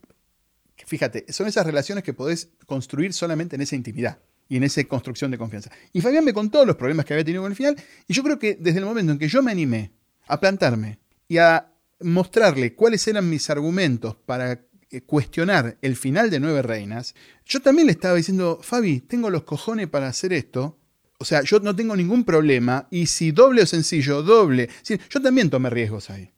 fíjate, 0.76 1.32
son 1.32 1.48
esas 1.48 1.66
relaciones 1.66 2.04
que 2.04 2.14
podés 2.14 2.50
construir 2.66 3.14
solamente 3.14 3.56
en 3.56 3.62
esa 3.62 3.76
intimidad 3.76 4.20
y 4.48 4.58
en 4.58 4.64
esa 4.64 4.84
construcción 4.84 5.32
de 5.32 5.38
confianza. 5.38 5.72
Y 5.94 6.02
Fabián 6.02 6.24
me 6.24 6.34
contó 6.34 6.66
los 6.66 6.76
problemas 6.76 7.06
que 7.06 7.14
había 7.14 7.26
tenido 7.26 7.44
con 7.44 7.52
el 7.52 7.56
final, 7.56 7.76
y 8.08 8.14
yo 8.14 8.24
creo 8.24 8.40
que 8.40 8.56
desde 8.60 8.80
el 8.80 8.86
momento 8.86 9.12
en 9.12 9.20
que 9.20 9.28
yo 9.28 9.42
me 9.42 9.52
animé 9.52 9.92
a 10.28 10.40
plantarme 10.40 11.00
y 11.28 11.38
a 11.38 11.72
mostrarle 12.02 12.74
cuáles 12.74 13.08
eran 13.08 13.30
mis 13.30 13.50
argumentos 13.50 14.16
para 14.26 14.66
eh, 14.92 15.02
cuestionar 15.02 15.78
el 15.82 15.96
final 15.96 16.30
de 16.30 16.40
Nueve 16.40 16.62
Reinas, 16.62 17.16
yo 17.46 17.62
también 17.62 17.88
le 17.88 17.94
estaba 17.94 18.16
diciendo, 18.16 18.60
Fabi, 18.62 19.02
tengo 19.02 19.30
los 19.30 19.44
cojones 19.44 19.88
para 19.88 20.08
hacer 20.08 20.34
esto. 20.34 20.78
O 21.18 21.26
sea, 21.26 21.42
yo 21.44 21.60
no 21.60 21.76
tengo 21.76 21.96
ningún 21.96 22.24
problema. 22.24 22.88
Y 22.92 23.06
si 23.06 23.32
doble 23.32 23.62
o 23.62 23.66
sencillo, 23.66 24.22
doble. 24.22 24.70
yo 24.84 25.22
también 25.22 25.50
tomé 25.50 25.70
riesgos 25.70 26.10
ahí. 26.10 26.32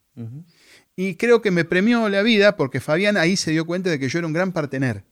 Y 0.95 1.15
creo 1.15 1.41
que 1.41 1.51
me 1.51 1.65
premió 1.65 2.09
la 2.09 2.21
vida 2.21 2.55
porque 2.57 2.79
Fabián 2.79 3.17
ahí 3.17 3.37
se 3.37 3.51
dio 3.51 3.65
cuenta 3.65 3.89
de 3.89 3.99
que 3.99 4.09
yo 4.09 4.19
era 4.19 4.27
un 4.27 4.33
gran 4.33 4.51
partener. 4.51 5.03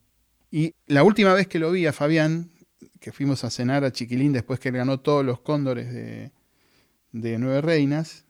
Y 0.52 0.74
la 0.88 1.04
última 1.04 1.34
vez 1.34 1.48
que 1.48 1.60
lo 1.60 1.72
vi 1.72 1.86
a 1.86 1.94
Fabián, 1.94 2.52
que 3.06 3.12
fuimos 3.12 3.44
a 3.44 3.52
cenar 3.52 3.84
a 3.84 3.92
Chiquilín 3.92 4.34
después 4.34 4.60
que 4.60 4.70
él 4.70 4.78
ganó 4.78 5.00
todos 5.00 5.24
los 5.24 5.40
cóndores 5.42 5.94
de, 5.94 6.32
Nueve 7.12 7.62
Reinas, 7.62 8.26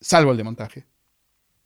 salvo 0.00 0.30
el 0.30 0.38
de 0.38 0.44
montaje. 0.44 0.86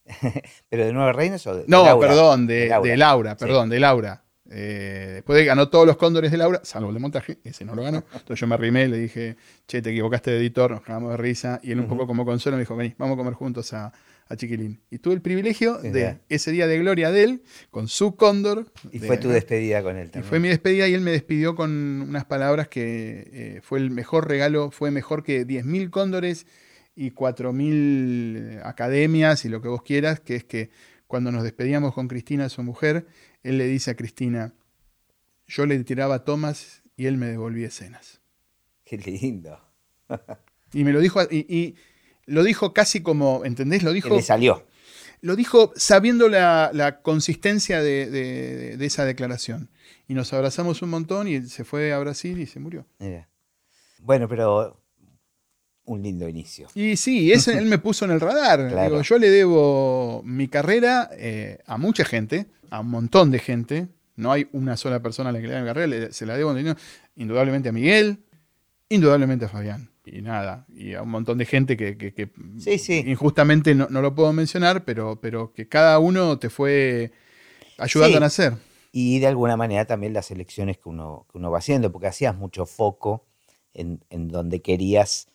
¿Pero 0.68 0.86
de 0.86 0.92
Nueve 0.92 1.12
Reinas 1.12 1.46
o 1.46 1.54
de 1.54 1.66
No, 1.68 2.00
perdón, 2.00 2.48
de, 2.48 2.96
Laura, 2.96 3.36
perdón, 3.36 3.68
de 3.68 3.78
Laura. 3.78 4.24
Eh, 4.50 5.10
después 5.14 5.38
de 5.38 5.44
ganó 5.44 5.68
todos 5.68 5.86
los 5.86 5.96
cóndores 5.96 6.32
de 6.32 6.36
Laura, 6.36 6.60
salvo 6.64 6.88
el 6.88 6.94
de 6.94 7.00
montaje, 7.00 7.38
ese 7.44 7.64
no 7.64 7.76
lo 7.76 7.82
ganó. 7.84 7.98
Entonces 8.12 8.40
yo 8.40 8.48
me 8.48 8.56
arrimé 8.56 8.86
y 8.86 8.88
le 8.88 8.96
dije, 8.98 9.36
che, 9.68 9.80
te 9.80 9.90
equivocaste 9.90 10.32
de 10.32 10.38
editor, 10.38 10.72
nos 10.72 10.80
cagamos 10.80 11.12
de 11.12 11.16
risa. 11.16 11.60
Y 11.62 11.70
él 11.70 11.78
un 11.78 11.86
poco 11.86 12.08
como 12.08 12.24
consuelo 12.24 12.56
me 12.56 12.62
dijo, 12.62 12.74
vení, 12.74 12.92
vamos 12.98 13.14
a 13.14 13.18
comer 13.18 13.34
juntos 13.34 13.72
a, 13.72 13.92
a 14.28 14.36
Chiquilín. 14.36 14.80
Y 14.90 14.98
tuve 14.98 15.14
el 15.14 15.22
privilegio 15.22 15.78
de 15.78 16.18
ese 16.28 16.52
día 16.52 16.66
de 16.66 16.78
gloria 16.78 17.10
de 17.10 17.24
él, 17.24 17.42
con 17.70 17.88
su 17.88 18.14
cóndor. 18.14 18.70
Y 18.92 18.98
fue 18.98 19.16
tu 19.16 19.28
despedida 19.28 19.82
con 19.82 19.96
él 19.96 20.10
también. 20.10 20.28
fue 20.28 20.40
mi 20.40 20.48
despedida 20.48 20.88
y 20.88 20.94
él 20.94 21.00
me 21.00 21.12
despidió 21.12 21.54
con 21.54 21.70
unas 22.02 22.24
palabras 22.26 22.68
que 22.68 23.28
eh, 23.32 23.60
fue 23.62 23.78
el 23.78 23.90
mejor 23.90 24.28
regalo, 24.28 24.70
fue 24.70 24.90
mejor 24.90 25.22
que 25.22 25.46
10.000 25.46 25.90
cóndores 25.90 26.46
y 26.94 27.12
4.000 27.12 28.60
academias 28.64 29.44
y 29.44 29.48
lo 29.48 29.62
que 29.62 29.68
vos 29.68 29.82
quieras, 29.82 30.20
que 30.20 30.36
es 30.36 30.44
que 30.44 30.70
cuando 31.06 31.32
nos 31.32 31.42
despedíamos 31.42 31.94
con 31.94 32.08
Cristina, 32.08 32.48
su 32.48 32.62
mujer, 32.62 33.06
él 33.42 33.56
le 33.56 33.66
dice 33.66 33.92
a 33.92 33.96
Cristina, 33.96 34.52
yo 35.46 35.64
le 35.64 35.82
tiraba 35.84 36.24
tomas 36.24 36.82
y 36.96 37.06
él 37.06 37.16
me 37.16 37.26
devolvía 37.26 37.68
escenas. 37.68 38.20
Qué 38.84 38.98
lindo. 38.98 39.58
y 40.72 40.84
me 40.84 40.92
lo 40.92 41.00
dijo, 41.00 41.22
y 41.30 41.76
lo 42.28 42.44
dijo 42.44 42.72
casi 42.72 43.00
como, 43.00 43.44
¿entendés? 43.44 43.82
Lo 43.82 43.92
dijo. 43.92 44.14
le 44.14 44.22
salió. 44.22 44.66
Lo 45.20 45.34
dijo 45.34 45.72
sabiendo 45.74 46.28
la, 46.28 47.00
consistencia 47.02 47.82
de, 47.82 48.76
esa 48.80 49.04
declaración. 49.04 49.70
Y 50.06 50.14
nos 50.14 50.32
abrazamos 50.32 50.80
un 50.82 50.90
montón 50.90 51.26
y 51.28 51.42
se 51.42 51.64
fue 51.64 51.92
a 51.92 51.98
Brasil 51.98 52.38
y 52.40 52.46
se 52.46 52.60
murió. 52.60 52.86
Bueno, 54.00 54.28
pero 54.28 54.80
un 55.84 56.02
lindo 56.02 56.28
inicio. 56.28 56.68
Y 56.74 56.96
sí, 56.96 57.32
ese, 57.32 57.56
él 57.58 57.64
me 57.64 57.78
puso 57.78 58.04
en 58.04 58.12
el 58.12 58.20
radar. 58.20 59.02
yo 59.02 59.18
le 59.18 59.30
debo 59.30 60.22
mi 60.24 60.48
carrera 60.48 61.10
eh, 61.12 61.58
a 61.66 61.78
mucha 61.78 62.04
gente, 62.04 62.46
a 62.70 62.80
un 62.80 62.90
montón 62.90 63.30
de 63.30 63.38
gente. 63.38 63.88
No 64.16 64.32
hay 64.32 64.48
una 64.52 64.76
sola 64.76 65.00
persona 65.00 65.30
a 65.30 65.32
la 65.32 65.40
que 65.40 65.46
le 65.46 65.54
debo 65.54 65.64
mi 65.64 65.68
carrera, 65.68 66.12
se 66.12 66.26
la 66.26 66.36
debo 66.36 66.54
indudablemente 67.16 67.70
a 67.70 67.72
Miguel, 67.72 68.18
indudablemente 68.88 69.46
a 69.46 69.48
Fabián. 69.48 69.90
Y 70.12 70.22
nada, 70.22 70.66
y 70.74 70.94
a 70.94 71.02
un 71.02 71.10
montón 71.10 71.38
de 71.38 71.46
gente 71.46 71.76
que, 71.76 72.30
injustamente 73.06 73.74
no, 73.74 73.88
lo 73.88 74.14
puedo 74.14 74.32
mencionar, 74.32 74.84
pero, 74.84 75.20
pero 75.20 75.52
que 75.52 75.68
cada 75.68 75.98
uno 75.98 76.38
te 76.38 76.50
fue 76.50 77.12
ayudando 77.78 78.18
a 78.18 78.20
nacer. 78.20 78.54
Y 78.90 79.18
de 79.18 79.26
alguna 79.26 79.56
manera 79.56 79.84
también 79.84 80.12
las 80.12 80.30
elecciones 80.30 80.78
que 80.78 80.88
uno, 80.88 81.26
que 81.30 81.38
uno 81.38 81.50
va 81.50 81.58
haciendo, 81.58 81.92
porque 81.92 82.06
hacías 82.06 82.34
mucho 82.36 82.66
foco 82.66 83.26
en, 83.74 84.00
en 84.10 84.28
donde 84.28 84.62
querías 84.62 85.28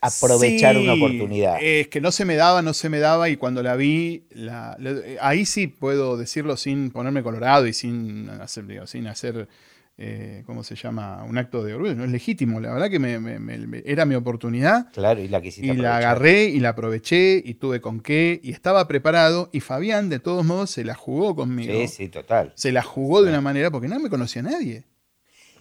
aprovechar 0.00 0.76
una 0.76 0.94
oportunidad. 0.94 1.58
Es 1.60 1.88
que 1.88 2.00
no 2.00 2.12
se 2.12 2.24
me 2.24 2.36
daba, 2.36 2.62
no 2.62 2.74
se 2.74 2.88
me 2.88 2.98
daba 2.98 3.28
y 3.28 3.36
cuando 3.36 3.62
la 3.62 3.76
vi, 3.76 4.24
ahí 5.20 5.46
sí 5.46 5.66
puedo 5.66 6.16
decirlo 6.16 6.56
sin 6.56 6.90
ponerme 6.90 7.22
colorado 7.22 7.66
y 7.66 7.72
sin 7.72 8.28
hacer, 8.30 8.64
sin 8.86 9.06
hacer 9.06 9.48
eh, 9.98 10.42
¿cómo 10.44 10.62
se 10.62 10.74
llama? 10.74 11.24
Un 11.24 11.38
acto 11.38 11.64
de 11.64 11.74
orgullo. 11.74 11.94
No 11.94 12.04
es 12.04 12.10
legítimo, 12.10 12.60
la 12.60 12.72
verdad 12.72 12.90
que 12.90 12.98
me, 12.98 13.82
era 13.84 14.04
mi 14.04 14.14
oportunidad. 14.14 14.92
Claro, 14.92 15.20
y 15.20 15.28
la 15.28 15.40
Y 15.44 15.72
la 15.74 15.96
agarré 15.96 16.44
y 16.44 16.60
la 16.60 16.70
aproveché 16.70 17.42
y 17.44 17.54
tuve 17.54 17.80
con 17.80 18.00
qué 18.00 18.38
y 18.42 18.52
estaba 18.52 18.86
preparado 18.88 19.48
y 19.52 19.60
Fabián 19.60 20.08
de 20.08 20.18
todos 20.18 20.44
modos 20.44 20.70
se 20.70 20.84
la 20.84 20.94
jugó 20.94 21.34
conmigo. 21.34 21.72
Sí, 21.72 21.88
sí, 21.88 22.08
total. 22.08 22.52
Se 22.56 22.72
la 22.72 22.82
jugó 22.82 23.22
de 23.22 23.30
una 23.30 23.40
manera 23.40 23.70
porque 23.70 23.88
no 23.88 23.98
me 23.98 24.10
conocía 24.10 24.42
nadie. 24.42 24.84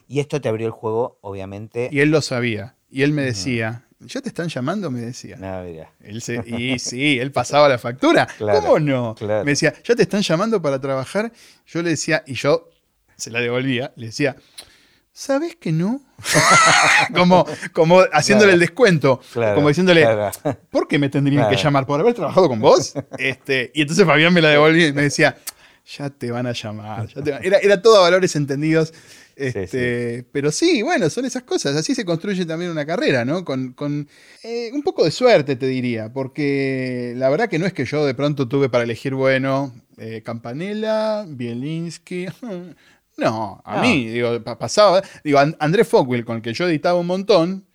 Y 0.07 0.19
esto 0.19 0.39
te 0.41 0.49
abrió 0.49 0.67
el 0.67 0.73
juego, 0.73 1.17
obviamente. 1.21 1.89
Y 1.91 2.01
él 2.01 2.11
lo 2.11 2.21
sabía. 2.21 2.75
Y 2.91 3.01
él 3.01 3.11
me 3.11 3.23
decía, 3.23 3.85
¿Ya 3.99 4.21
te 4.21 4.29
están 4.29 4.49
llamando? 4.49 4.91
Me 4.91 4.99
decía. 4.99 5.37
No, 5.37 5.63
mira. 5.63 5.91
Él 6.01 6.21
y 6.45 6.79
sí, 6.79 7.17
él 7.17 7.31
pasaba 7.31 7.69
la 7.69 7.77
factura. 7.77 8.27
¿Cómo 8.37 8.79
no? 8.79 9.15
Me 9.21 9.51
decía, 9.51 9.73
¿ya 9.83 9.95
te 9.95 10.03
están 10.03 10.21
llamando 10.21 10.61
para 10.61 10.79
trabajar? 10.79 11.31
Yo 11.65 11.81
le 11.81 11.91
decía, 11.91 12.23
y 12.27 12.33
yo 12.33 12.69
se 13.15 13.31
la 13.31 13.39
devolvía, 13.39 13.93
le 13.95 14.07
decía, 14.07 14.35
¿sabes 15.11 15.55
que 15.55 15.71
no? 15.71 16.01
como, 17.15 17.45
como 17.73 18.01
haciéndole 18.11 18.53
el 18.53 18.59
descuento. 18.59 19.21
como 19.33 19.69
diciéndole, 19.69 20.05
¿por 20.69 20.87
qué 20.87 20.99
me 20.99 21.09
tendrían 21.09 21.49
que 21.49 21.55
llamar? 21.55 21.85
¿Por 21.85 21.99
haber 21.99 22.13
trabajado 22.13 22.47
con 22.47 22.59
vos? 22.59 22.93
Este, 23.17 23.71
y 23.73 23.81
entonces 23.81 24.05
Fabián 24.05 24.33
me 24.33 24.41
la 24.41 24.49
devolvía 24.49 24.87
y 24.87 24.93
me 24.93 25.03
decía, 25.03 25.37
ya 25.97 26.09
te 26.09 26.31
van 26.31 26.47
a 26.47 26.51
llamar. 26.51 27.07
Era, 27.41 27.57
era 27.57 27.81
todo 27.81 27.97
a 27.97 28.01
valores 28.01 28.35
entendidos. 28.35 28.93
Este, 29.35 30.25
pero 30.31 30.49
sí, 30.51 30.81
bueno, 30.81 31.09
son 31.09 31.25
esas 31.25 31.43
cosas. 31.43 31.75
Así 31.75 31.93
se 31.93 32.05
construye 32.05 32.45
también 32.45 32.71
una 32.71 32.85
carrera, 32.85 33.25
¿no? 33.25 33.43
Con, 33.43 34.07
eh, 34.43 34.71
un 34.73 34.81
poco 34.81 35.03
de 35.03 35.11
suerte, 35.11 35.55
te 35.55 35.67
diría, 35.67 36.11
porque 36.11 37.13
la 37.17 37.29
verdad 37.29 37.49
que 37.49 37.59
no 37.59 37.65
es 37.65 37.73
que 37.73 37.85
yo 37.85 38.05
de 38.05 38.13
pronto 38.13 38.47
tuve 38.47 38.69
para 38.69 38.85
elegir, 38.85 39.13
bueno, 39.13 39.73
eh, 39.97 40.21
Campanella, 40.23 41.25
Bielinski. 41.27 42.27
No, 43.17 43.61
a 43.63 43.81
mí, 43.81 44.07
digo, 44.07 44.43
pasaba. 44.43 45.01
Digo, 45.23 45.39
Andrés 45.59 45.87
Fockwell, 45.87 46.25
con 46.25 46.37
el 46.37 46.41
que 46.41 46.53
yo 46.53 46.67
editaba 46.67 46.99
un 46.99 47.07
montón, 47.07 47.65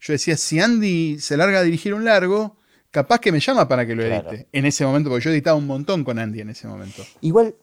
yo 0.00 0.12
decía, 0.12 0.36
si 0.36 0.60
Andy 0.60 1.18
se 1.18 1.36
larga 1.36 1.60
a 1.60 1.62
dirigir 1.62 1.94
un 1.94 2.04
largo, 2.04 2.58
capaz 2.90 3.18
que 3.18 3.32
me 3.32 3.40
llama 3.40 3.66
para 3.66 3.86
que 3.86 3.94
lo 3.94 4.04
edite. 4.04 4.48
En 4.52 4.66
ese 4.66 4.84
momento, 4.84 5.08
porque 5.08 5.24
yo 5.24 5.30
editaba 5.30 5.56
un 5.56 5.66
montón 5.66 6.04
con 6.04 6.18
Andy 6.18 6.40
en 6.40 6.50
ese 6.50 6.68
momento. 6.68 7.02
Igual, 7.22 7.54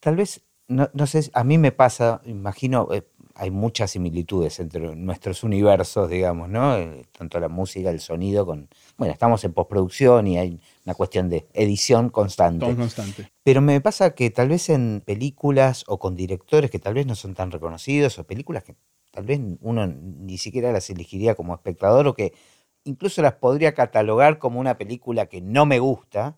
tal 0.00 0.16
vez 0.16 0.42
no, 0.70 1.06
sé, 1.06 1.30
a 1.34 1.42
mí 1.42 1.58
me 1.58 1.72
pasa, 1.72 2.20
imagino, 2.24 2.88
eh, 2.92 3.02
hay 3.34 3.50
muchas 3.50 3.90
similitudes 3.90 4.60
entre 4.60 4.94
nuestros 4.94 5.42
universos, 5.42 6.08
digamos, 6.08 6.48
¿no? 6.48 6.76
Eh, 6.76 7.06
tanto 7.10 7.40
la 7.40 7.48
música, 7.48 7.90
el 7.90 8.00
sonido, 8.00 8.46
con. 8.46 8.68
Bueno, 9.00 9.14
estamos 9.14 9.42
en 9.44 9.54
postproducción 9.54 10.26
y 10.26 10.36
hay 10.36 10.60
una 10.84 10.94
cuestión 10.94 11.30
de 11.30 11.48
edición 11.54 12.10
constante. 12.10 12.66
constante. 12.76 13.32
Pero 13.42 13.62
me 13.62 13.80
pasa 13.80 14.14
que 14.14 14.28
tal 14.28 14.50
vez 14.50 14.68
en 14.68 15.02
películas 15.02 15.84
o 15.86 15.98
con 15.98 16.14
directores 16.14 16.70
que 16.70 16.78
tal 16.78 16.92
vez 16.92 17.06
no 17.06 17.14
son 17.14 17.34
tan 17.34 17.50
reconocidos, 17.50 18.18
o 18.18 18.24
películas 18.24 18.62
que 18.62 18.76
tal 19.10 19.24
vez 19.24 19.40
uno 19.62 19.86
ni 19.86 20.36
siquiera 20.36 20.70
las 20.70 20.90
elegiría 20.90 21.34
como 21.34 21.54
espectador, 21.54 22.08
o 22.08 22.14
que 22.14 22.34
incluso 22.84 23.22
las 23.22 23.32
podría 23.32 23.72
catalogar 23.72 24.38
como 24.38 24.60
una 24.60 24.76
película 24.76 25.24
que 25.24 25.40
no 25.40 25.64
me 25.64 25.78
gusta, 25.78 26.36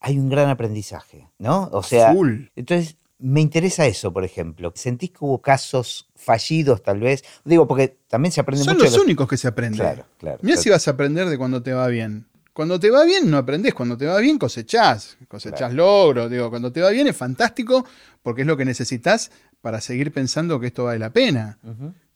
hay 0.00 0.18
un 0.18 0.28
gran 0.28 0.48
aprendizaje, 0.48 1.28
¿no? 1.38 1.68
O 1.70 1.84
sea, 1.84 2.12
entonces 2.56 2.96
me 3.24 3.40
interesa 3.40 3.86
eso, 3.86 4.12
por 4.12 4.22
ejemplo. 4.22 4.70
¿Sentís 4.74 5.10
que 5.10 5.18
hubo 5.20 5.40
casos 5.40 6.10
fallidos, 6.14 6.82
tal 6.82 7.00
vez? 7.00 7.24
Digo, 7.42 7.66
porque 7.66 7.96
también 8.06 8.32
se 8.32 8.40
aprende 8.40 8.64
Son 8.64 8.74
mucho. 8.74 8.84
Son 8.84 8.98
los 8.98 9.04
únicos 9.04 9.26
que 9.26 9.38
se 9.38 9.48
aprenden. 9.48 9.80
Claro, 9.80 10.04
claro. 10.18 10.38
Mira 10.42 10.58
si 10.58 10.68
vas 10.68 10.86
a 10.86 10.90
aprender 10.90 11.30
de 11.30 11.38
cuando 11.38 11.62
te 11.62 11.72
va 11.72 11.88
bien. 11.88 12.26
Cuando 12.52 12.78
te 12.78 12.90
va 12.90 13.02
bien 13.04 13.30
no 13.30 13.38
aprendés, 13.38 13.72
cuando 13.72 13.96
te 13.96 14.04
va 14.04 14.18
bien 14.18 14.38
cosechás, 14.38 15.16
cosechás 15.26 15.72
logros. 15.72 16.30
Digo, 16.30 16.50
cuando 16.50 16.70
te 16.70 16.82
va 16.82 16.90
bien 16.90 17.06
es 17.06 17.16
fantástico 17.16 17.86
porque 18.22 18.42
es 18.42 18.46
lo 18.46 18.58
que 18.58 18.66
necesitas 18.66 19.30
para 19.62 19.80
seguir 19.80 20.12
pensando 20.12 20.60
que 20.60 20.66
esto 20.66 20.84
vale 20.84 20.98
la 20.98 21.10
pena. 21.10 21.58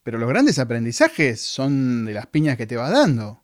Pero 0.02 0.18
los 0.18 0.28
grandes 0.28 0.58
aprendizajes 0.58 1.40
son 1.40 2.04
de 2.04 2.12
las 2.12 2.26
piñas 2.26 2.58
que 2.58 2.66
te 2.66 2.76
va 2.76 2.90
dando. 2.90 3.42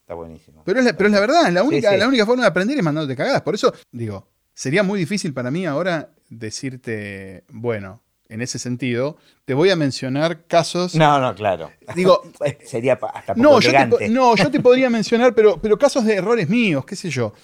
Está 0.00 0.14
buenísimo. 0.14 0.62
Pero 0.64 0.80
es 0.80 0.86
la, 0.86 0.96
pero 0.96 1.08
es 1.08 1.12
la 1.12 1.20
verdad, 1.20 1.52
la 1.52 1.62
única, 1.62 1.94
la 1.94 2.08
única 2.08 2.24
forma 2.24 2.42
de 2.42 2.48
aprender 2.48 2.76
es 2.78 2.82
mandándote 2.82 3.14
cagadas. 3.14 3.42
Por 3.42 3.54
eso, 3.54 3.72
digo, 3.92 4.26
sería 4.54 4.82
muy 4.82 4.98
difícil 4.98 5.34
para 5.34 5.50
mí 5.50 5.66
ahora 5.66 6.10
decirte, 6.38 7.44
bueno, 7.48 8.02
en 8.28 8.40
ese 8.40 8.58
sentido, 8.58 9.18
te 9.44 9.52
voy 9.52 9.70
a 9.70 9.76
mencionar 9.76 10.46
casos. 10.46 10.94
No, 10.94 11.20
no, 11.20 11.34
claro. 11.34 11.70
Digo, 11.94 12.22
sería 12.64 12.94
hasta 12.94 13.34
no, 13.34 13.60
yo 13.60 13.70
te, 13.98 14.08
no, 14.08 14.34
yo 14.36 14.50
te 14.50 14.60
podría 14.60 14.88
mencionar, 14.88 15.34
pero, 15.34 15.60
pero 15.60 15.78
casos 15.78 16.04
de 16.04 16.14
errores 16.14 16.48
míos, 16.48 16.84
qué 16.86 16.96
sé 16.96 17.10
yo. 17.10 17.34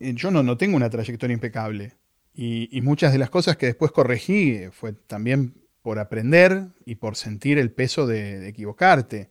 Eh, 0.00 0.12
yo 0.14 0.30
no, 0.30 0.42
no 0.42 0.56
tengo 0.56 0.76
una 0.76 0.88
trayectoria 0.88 1.34
impecable. 1.34 1.96
Y, 2.34 2.80
muchas 2.82 3.12
de 3.12 3.18
las 3.18 3.28
cosas 3.28 3.58
que 3.58 3.66
después 3.66 3.92
corregí 3.92 4.62
fue 4.72 4.94
también 4.94 5.54
por 5.82 5.98
aprender 5.98 6.68
y 6.86 6.94
por 6.94 7.16
sentir 7.16 7.58
el 7.58 7.70
peso 7.70 8.06
de, 8.06 8.48
equivocarte. 8.48 9.28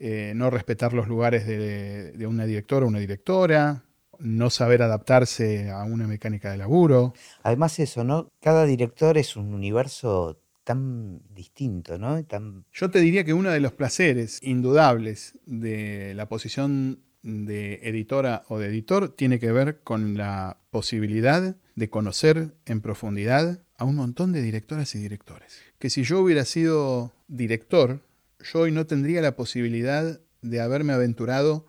Eh, 0.00 0.32
no 0.34 0.50
respetar 0.50 0.92
los 0.92 1.06
lugares 1.06 1.46
de, 1.46 2.10
de 2.10 2.26
una 2.26 2.44
directora 2.46 2.84
o 2.84 2.88
una 2.88 2.98
directora, 2.98 3.84
no 4.22 4.50
saber 4.50 4.82
adaptarse 4.82 5.70
a 5.70 5.84
una 5.84 6.06
mecánica 6.06 6.50
de 6.50 6.56
laburo. 6.56 7.14
Además 7.42 7.78
eso, 7.78 8.04
¿no? 8.04 8.30
Cada 8.40 8.64
director 8.64 9.18
es 9.18 9.36
un 9.36 9.52
universo 9.52 10.40
tan 10.64 11.20
distinto, 11.34 11.98
¿no? 11.98 12.24
Tan... 12.24 12.64
Yo 12.72 12.90
te 12.90 13.00
diría 13.00 13.24
que 13.24 13.34
uno 13.34 13.50
de 13.50 13.60
los 13.60 13.72
placeres 13.72 14.38
indudables 14.42 15.38
de 15.44 16.14
la 16.14 16.28
posición 16.28 17.00
de 17.22 17.80
editora 17.82 18.44
o 18.48 18.58
de 18.58 18.68
editor 18.68 19.08
tiene 19.08 19.38
que 19.38 19.52
ver 19.52 19.80
con 19.80 20.16
la 20.16 20.58
posibilidad 20.70 21.56
de 21.74 21.90
conocer 21.90 22.54
en 22.66 22.80
profundidad 22.80 23.62
a 23.76 23.84
un 23.84 23.96
montón 23.96 24.32
de 24.32 24.42
directoras 24.42 24.94
y 24.94 24.98
directores. 24.98 25.60
Que 25.78 25.90
si 25.90 26.04
yo 26.04 26.20
hubiera 26.20 26.44
sido 26.44 27.12
director, 27.28 28.00
yo 28.40 28.60
hoy 28.60 28.72
no 28.72 28.86
tendría 28.86 29.20
la 29.20 29.36
posibilidad 29.36 30.20
de 30.42 30.60
haberme 30.60 30.92
aventurado 30.92 31.66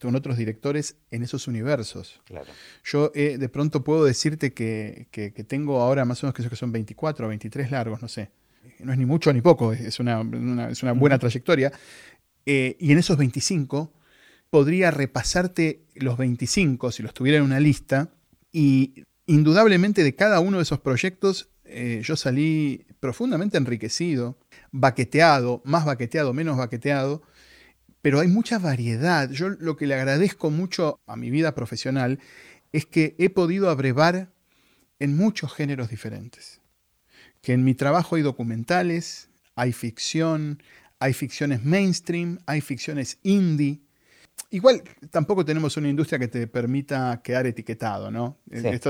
con 0.00 0.14
otros 0.14 0.36
directores 0.36 0.96
en 1.10 1.22
esos 1.22 1.48
universos. 1.48 2.20
Claro. 2.24 2.46
Yo 2.84 3.12
eh, 3.14 3.38
de 3.38 3.48
pronto 3.48 3.82
puedo 3.82 4.04
decirte 4.04 4.52
que, 4.52 5.06
tengo 5.48 5.80
ahora 5.80 6.04
más 6.04 6.22
o 6.22 6.26
menos 6.26 6.48
que 6.48 6.56
son 6.56 6.72
24 6.72 7.26
o 7.26 7.28
23 7.28 7.70
largos, 7.70 8.02
no 8.02 8.08
sé. 8.08 8.30
No 8.80 8.92
es 8.92 8.98
ni 8.98 9.06
mucho 9.06 9.32
ni 9.32 9.40
poco, 9.40 9.72
es 9.72 10.00
una, 10.00 10.22
es 10.70 10.82
una 10.82 10.92
buena 10.92 11.18
trayectoria. 11.18 11.72
Eh, 12.44 12.76
y 12.78 12.92
en 12.92 12.98
esos 12.98 13.16
25 13.16 13.92
podría 14.50 14.90
repasarte 14.90 15.82
los 15.94 16.16
25 16.16 16.92
si 16.92 17.02
los 17.02 17.14
tuviera 17.14 17.38
en 17.38 17.44
una 17.44 17.58
lista 17.58 18.10
y 18.52 19.04
indudablemente 19.26 20.04
de 20.04 20.14
cada 20.14 20.40
uno 20.40 20.58
de 20.58 20.62
esos 20.62 20.80
proyectos 20.80 21.50
eh, 21.68 22.00
yo 22.04 22.16
salí 22.16 22.86
profundamente 23.00 23.58
enriquecido, 23.58 24.38
baqueteado, 24.70 25.62
más 25.64 25.84
baqueteado, 25.84 26.32
menos 26.32 26.56
baqueteado, 26.56 27.22
pero 28.06 28.20
hay 28.20 28.28
mucha 28.28 28.60
variedad. 28.60 29.28
Yo 29.32 29.48
lo 29.48 29.76
que 29.76 29.88
le 29.88 29.96
agradezco 29.96 30.48
mucho 30.48 31.00
a 31.08 31.16
mi 31.16 31.28
vida 31.28 31.56
profesional 31.56 32.20
es 32.70 32.86
que 32.86 33.16
he 33.18 33.30
podido 33.30 33.68
abrevar 33.68 34.30
en 35.00 35.16
muchos 35.16 35.52
géneros 35.52 35.88
diferentes. 35.88 36.60
Que 37.42 37.52
en 37.52 37.64
mi 37.64 37.74
trabajo 37.74 38.14
hay 38.14 38.22
documentales, 38.22 39.28
hay 39.56 39.72
ficción, 39.72 40.62
hay 41.00 41.14
ficciones 41.14 41.64
mainstream, 41.64 42.38
hay 42.46 42.60
ficciones 42.60 43.18
indie, 43.24 43.80
Igual 44.50 44.82
tampoco 45.10 45.44
tenemos 45.44 45.76
una 45.76 45.88
industria 45.88 46.20
que 46.20 46.28
te 46.28 46.46
permita 46.46 47.20
quedar 47.22 47.46
etiquetado, 47.46 48.12
¿no? 48.12 48.36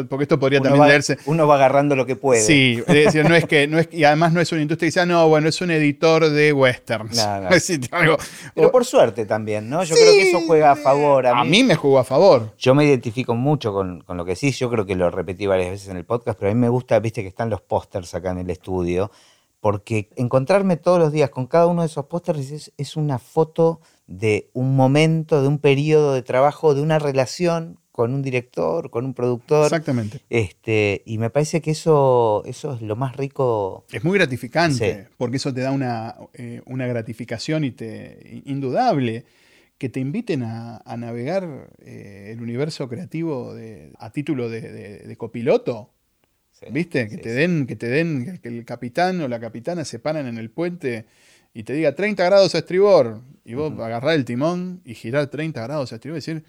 porque 0.09 0.24
esto 0.24 0.38
podría 0.38 0.61
también 0.61 0.86
leerse. 0.86 1.18
Uno 1.24 1.47
va 1.47 1.55
agarrando 1.55 1.97
lo 1.97 2.05
que 2.05 2.14
puede. 2.14 2.42
Sí, 2.42 2.82
es 2.86 2.94
decir, 2.94 3.26
no 3.26 3.34
es 3.34 3.47
que, 3.47 3.66
no 3.66 3.78
es, 3.78 3.88
y 3.90 4.05
además 4.05 4.34
no 4.34 4.40
es 4.40 4.53
una 4.53 4.61
industria 4.61 4.86
que 4.86 4.88
dice, 4.88 5.01
ah, 5.01 5.07
no, 5.07 5.28
bueno, 5.28 5.49
es 5.49 5.61
un 5.62 5.70
editor 5.70 6.28
de 6.28 6.53
westerns. 6.53 7.16
Pero 8.55 8.70
por 8.70 8.84
suerte 8.84 9.24
también, 9.24 9.70
¿no? 9.70 9.82
Yo 9.82 9.94
creo 9.94 10.12
que 10.12 10.28
eso 10.28 10.40
juega 10.47 10.72
a 10.72 10.76
favor. 10.76 11.26
A 11.26 11.42
mí, 11.44 11.64
me 11.64 11.74
jugó 11.74 12.01
a 12.01 12.05
favor. 12.05 12.55
Yo 12.59 12.74
me 12.74 12.84
identifico 12.84 13.34
mucho 13.34 13.72
con, 13.72 14.03
con 14.03 14.18
lo 14.18 14.24
que 14.26 14.36
sí, 14.36 14.51
yo 14.53 14.68
creo 14.70 14.84
que 14.84 14.94
lo 14.94 15.11
repetí 15.11 15.47
varias 15.47 15.70
veces 15.70 15.88
en 15.88 15.97
el 15.97 16.05
podcast, 16.05 16.38
pero 16.38 16.51
a 16.51 16.55
mí 16.55 16.61
me 16.61 16.68
gusta, 16.68 16.99
viste, 17.01 17.22
que 17.22 17.28
están 17.28 17.49
los 17.49 17.62
pósters 17.62 18.14
acá 18.14 18.32
en 18.32 18.38
el 18.38 18.51
estudio 18.51 19.11
porque 19.66 20.11
encontrarme 20.14 20.76
todos 20.76 21.01
los 21.01 21.11
días 21.11 21.30
con 21.30 21.47
cada 21.47 21.66
uno 21.66 21.82
de 21.82 21.86
esos 21.86 22.05
pósters 22.07 22.72
es, 22.76 22.97
una 22.97 23.18
foto 23.18 23.80
de 24.07 24.50
un 24.52 24.76
momento, 24.76 25.42
de 25.42 25.48
un 25.48 25.59
periodo 25.59 26.14
de 26.14 26.22
trabajo, 26.22 26.74
de 26.74 26.82
una 26.82 26.98
relación 26.98 27.78
con 27.96 28.12
un 28.12 28.20
director, 28.20 28.90
con 28.90 29.07
un 29.07 29.14
productor. 29.14 29.64
Exactamente. 29.64 30.20
Este, 30.28 31.02
y 31.07 31.16
me 31.16 31.30
parece 31.30 31.62
que 31.62 31.70
eso, 31.70 32.42
eso 32.44 32.74
es 32.74 32.82
lo 32.82 32.94
más 32.94 33.16
rico. 33.16 33.86
Es 33.90 34.04
muy 34.04 34.18
gratificante, 34.18 35.09
porque 35.16 35.38
eso 35.38 35.52
te 35.52 35.62
da 35.62 35.72
una, 35.72 36.14
eh, 36.34 36.61
una, 36.66 36.86
gratificación 36.86 37.64
y 37.64 37.70
te, 37.70 38.42
indudable 38.44 39.24
que 39.78 39.88
te 39.88 40.00
inviten 40.00 40.42
a, 40.42 40.82
navegar 40.98 41.70
eh, 41.78 42.32
el 42.32 42.42
universo 42.42 42.86
creativo 42.88 43.54
a 43.98 44.11
título 44.11 44.50
de, 44.50 45.14
copiloto. 45.18 45.90
¿Viste? 46.70 47.09
Que 47.09 47.18
te 47.18 47.30
den, 47.30 47.66
que 47.66 47.76
te 47.76 47.88
den, 47.88 48.38
que 48.42 48.48
el 48.48 48.64
capitán 48.64 49.20
o 49.20 49.28
la 49.28 49.40
capitana 49.40 49.84
se 49.84 49.98
paran 49.98 50.26
en 50.26 50.38
el 50.38 50.50
puente 50.50 51.04
y 51.52 51.64
te 51.64 51.74
diga 51.74 51.94
30 51.94 52.24
grados 52.24 52.54
a 52.54 52.59
estribor. 52.59 53.20
Y 53.47 53.55
vos 53.55 53.72
agarrar 53.78 54.16
el 54.16 54.24
timón 54.24 54.80
y 54.84 54.94
girar 54.94 55.28
30 55.28 55.62
grados 55.62 55.92
a 55.92 55.94
estribor 55.94 56.16
y 56.16 56.18
decir, 56.18 56.44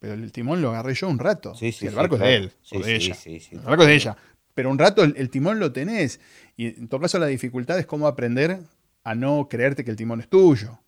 pero 0.00 0.14
el 0.14 0.32
timón 0.32 0.60
lo 0.60 0.70
agarré 0.70 0.92
yo 0.94 1.08
un 1.08 1.20
rato. 1.20 1.54
Sí, 1.54 1.70
sí, 1.70 1.86
el 1.86 1.94
barco 1.94 2.16
es 2.16 2.22
de 2.22 2.34
él 2.34 2.52
o 2.72 2.78
de 2.80 2.96
ella. 2.96 3.16
el 3.24 3.58
barco 3.60 3.82
es 3.84 3.88
de 3.88 3.94
ella. 3.94 4.16
Pero 4.52 4.68
un 4.68 4.78
rato 4.78 5.04
el, 5.04 5.30
timón 5.30 5.60
lo 5.60 5.72
tenés. 5.72 6.18
Y 6.56 6.66
en 6.66 6.88
todo 6.88 7.00
caso 7.00 7.20
la 7.20 7.26
dificultad 7.26 7.78
es 7.78 7.86
cómo 7.86 8.08
aprender 8.08 8.58
a 9.04 9.14
no 9.14 9.48
creerte 9.48 9.84
que 9.84 9.92
el 9.92 9.96
timón 9.96 10.20
es 10.20 10.28
tuyo. 10.28 10.80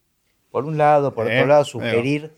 Por 0.50 0.64
un 0.64 0.76
lado, 0.76 1.14
por 1.14 1.26
otro 1.26 1.38
eh, 1.38 1.46
lado, 1.46 1.64
sugerir. 1.64 2.32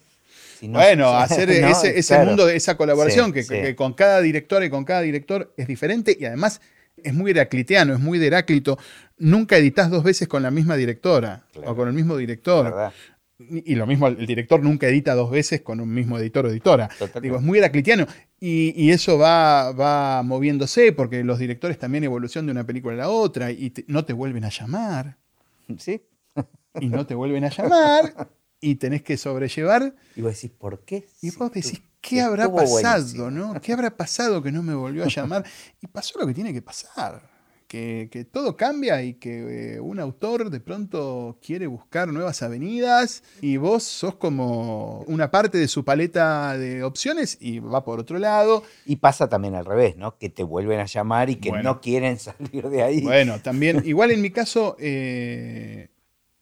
bueno, 0.60 1.08
hacer 1.18 1.48
ese, 1.50 1.98
ese 1.98 2.24
mundo 2.26 2.46
esa 2.50 2.76
colaboración 2.76 3.32
que, 3.32 3.74
con 3.74 3.94
cada 3.94 4.20
director 4.20 4.62
y 4.62 4.68
con 4.68 4.84
cada 4.84 5.00
director 5.00 5.54
es 5.56 5.66
diferente 5.66 6.14
y 6.18 6.26
además 6.26 6.60
es 7.04 7.14
muy 7.14 7.30
heracliteano, 7.30 7.94
es 7.94 8.00
muy 8.00 8.18
de 8.18 8.28
Heráclito. 8.28 8.78
Nunca 9.18 9.56
editas 9.56 9.90
dos 9.90 10.04
veces 10.04 10.28
con 10.28 10.42
la 10.42 10.50
misma 10.50 10.76
directora 10.76 11.44
o 11.64 11.74
con 11.74 11.88
el 11.88 11.94
mismo 11.94 12.16
director. 12.16 12.92
Y, 13.38 13.76
lo 13.76 13.86
mismo, 13.86 14.08
el 14.08 14.26
director 14.26 14.60
nunca 14.60 14.88
edita 14.88 15.14
dos 15.14 15.30
veces 15.30 15.60
con 15.60 15.80
un 15.80 15.92
mismo 15.94 16.18
editor 16.18 16.46
o 16.46 16.50
editora. 16.50 16.88
Digo, 17.22 17.36
es 17.36 17.42
muy 17.42 17.58
heraclitiano. 17.58 18.06
Y, 18.40 18.90
eso 18.90 19.18
va, 19.18 19.72
va, 19.72 20.22
moviéndose 20.22 20.92
porque 20.92 21.22
los 21.22 21.38
directores 21.38 21.78
también 21.78 22.04
evolucionan 22.04 22.46
de 22.46 22.52
una 22.52 22.64
película 22.64 22.94
a 22.94 22.98
la 22.98 23.08
otra 23.08 23.50
y 23.52 23.72
no 23.86 24.04
te 24.04 24.12
vuelven 24.12 24.44
a 24.44 24.48
llamar. 24.48 25.16
Sí. 25.78 26.02
y 26.80 26.88
no 26.88 27.06
te 27.06 27.14
vuelven 27.14 27.44
a 27.44 27.50
llamar 27.50 28.28
y 28.60 28.76
tenés 28.76 29.02
que 29.02 29.16
sobrellevar. 29.16 29.94
Y 30.16 30.22
vos 30.22 30.34
decís, 30.34 30.50
¿por 30.50 30.84
qué? 30.84 31.06
Y 31.20 31.30
vos 31.30 31.52
decís, 31.52 31.80
¿qué 32.00 32.20
habrá 32.20 32.52
pasado? 32.52 33.30
¿no? 33.30 33.60
¿Qué 33.60 33.72
habrá 33.72 33.96
pasado 33.96 34.42
que 34.42 34.52
no 34.52 34.62
me 34.62 34.74
volvió 34.74 35.04
a 35.04 35.08
llamar? 35.08 35.44
Y 35.80 35.86
pasó 35.86 36.18
lo 36.18 36.26
que 36.26 36.34
tiene 36.34 36.52
que 36.52 36.62
pasar 36.62 37.22
que, 37.68 38.26
todo 38.32 38.56
cambia 38.56 39.02
y 39.02 39.14
que 39.14 39.74
eh, 39.74 39.80
un 39.80 40.00
autor 40.00 40.50
de 40.50 40.58
pronto 40.58 41.38
quiere 41.44 41.66
buscar 41.66 42.08
nuevas 42.08 42.42
avenidas 42.42 43.22
y 43.42 43.58
vos 43.58 43.82
sos 43.82 44.14
como 44.14 45.00
una 45.06 45.30
parte 45.30 45.58
de 45.58 45.68
su 45.68 45.84
paleta 45.84 46.56
de 46.56 46.82
opciones 46.82 47.36
y 47.40 47.58
va 47.58 47.84
por 47.84 48.00
otro 48.00 48.18
lado. 48.18 48.64
Y 48.86 48.96
pasa 48.96 49.28
también 49.28 49.54
al 49.54 49.66
revés, 49.66 49.96
¿no? 49.96 50.16
Que 50.16 50.30
te 50.30 50.42
vuelven 50.42 50.80
a 50.80 50.86
llamar 50.86 51.28
y 51.28 51.36
que 51.36 51.52
no 51.52 51.80
quieren 51.80 52.18
salir 52.18 52.68
de 52.68 52.82
ahí. 52.82 53.02
Bueno, 53.02 53.38
también, 53.40 53.82
igual 53.84 54.10
en 54.10 54.22
mi 54.22 54.30
caso, 54.30 54.76
eh, 54.80 55.90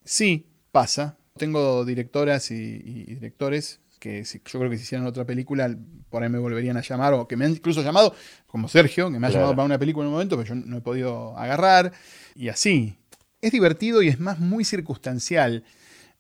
sí, 0.04 0.46
pasa. 0.70 1.18
Tengo 1.36 1.84
directoras 1.84 2.50
y 2.50 2.78
directores 3.04 3.80
que 3.98 4.24
yo 4.24 4.58
creo 4.58 4.70
que 4.70 4.76
si 4.76 4.84
hicieran 4.84 5.06
otra 5.06 5.24
película, 5.24 5.74
por 6.10 6.22
ahí 6.22 6.28
me 6.28 6.38
volverían 6.38 6.76
a 6.76 6.82
llamar, 6.82 7.14
o 7.14 7.26
que 7.26 7.36
me 7.36 7.44
han 7.44 7.52
incluso 7.52 7.82
llamado, 7.82 8.14
como 8.46 8.68
Sergio, 8.68 9.10
que 9.10 9.18
me 9.18 9.26
ha 9.26 9.30
llamado 9.30 9.54
para 9.54 9.64
una 9.64 9.78
película 9.78 10.04
en 10.04 10.08
un 10.08 10.12
momento, 10.14 10.36
pero 10.36 10.48
yo 10.48 10.54
no 10.54 10.78
he 10.78 10.80
podido 10.80 11.36
agarrar, 11.36 11.92
y 12.34 12.48
así. 12.48 12.96
Es 13.40 13.52
divertido 13.52 14.02
y 14.02 14.08
es 14.08 14.18
más 14.18 14.38
muy 14.38 14.64
circunstancial. 14.64 15.64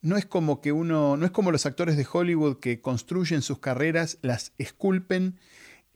No 0.00 0.16
es 0.16 0.26
como 0.26 0.60
que 0.60 0.72
uno, 0.72 1.16
no 1.16 1.24
es 1.24 1.32
como 1.32 1.50
los 1.50 1.66
actores 1.66 1.96
de 1.96 2.06
Hollywood 2.10 2.58
que 2.60 2.80
construyen 2.80 3.42
sus 3.42 3.58
carreras, 3.58 4.18
las 4.22 4.52
esculpen, 4.58 5.38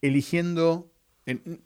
eligiendo. 0.01 0.93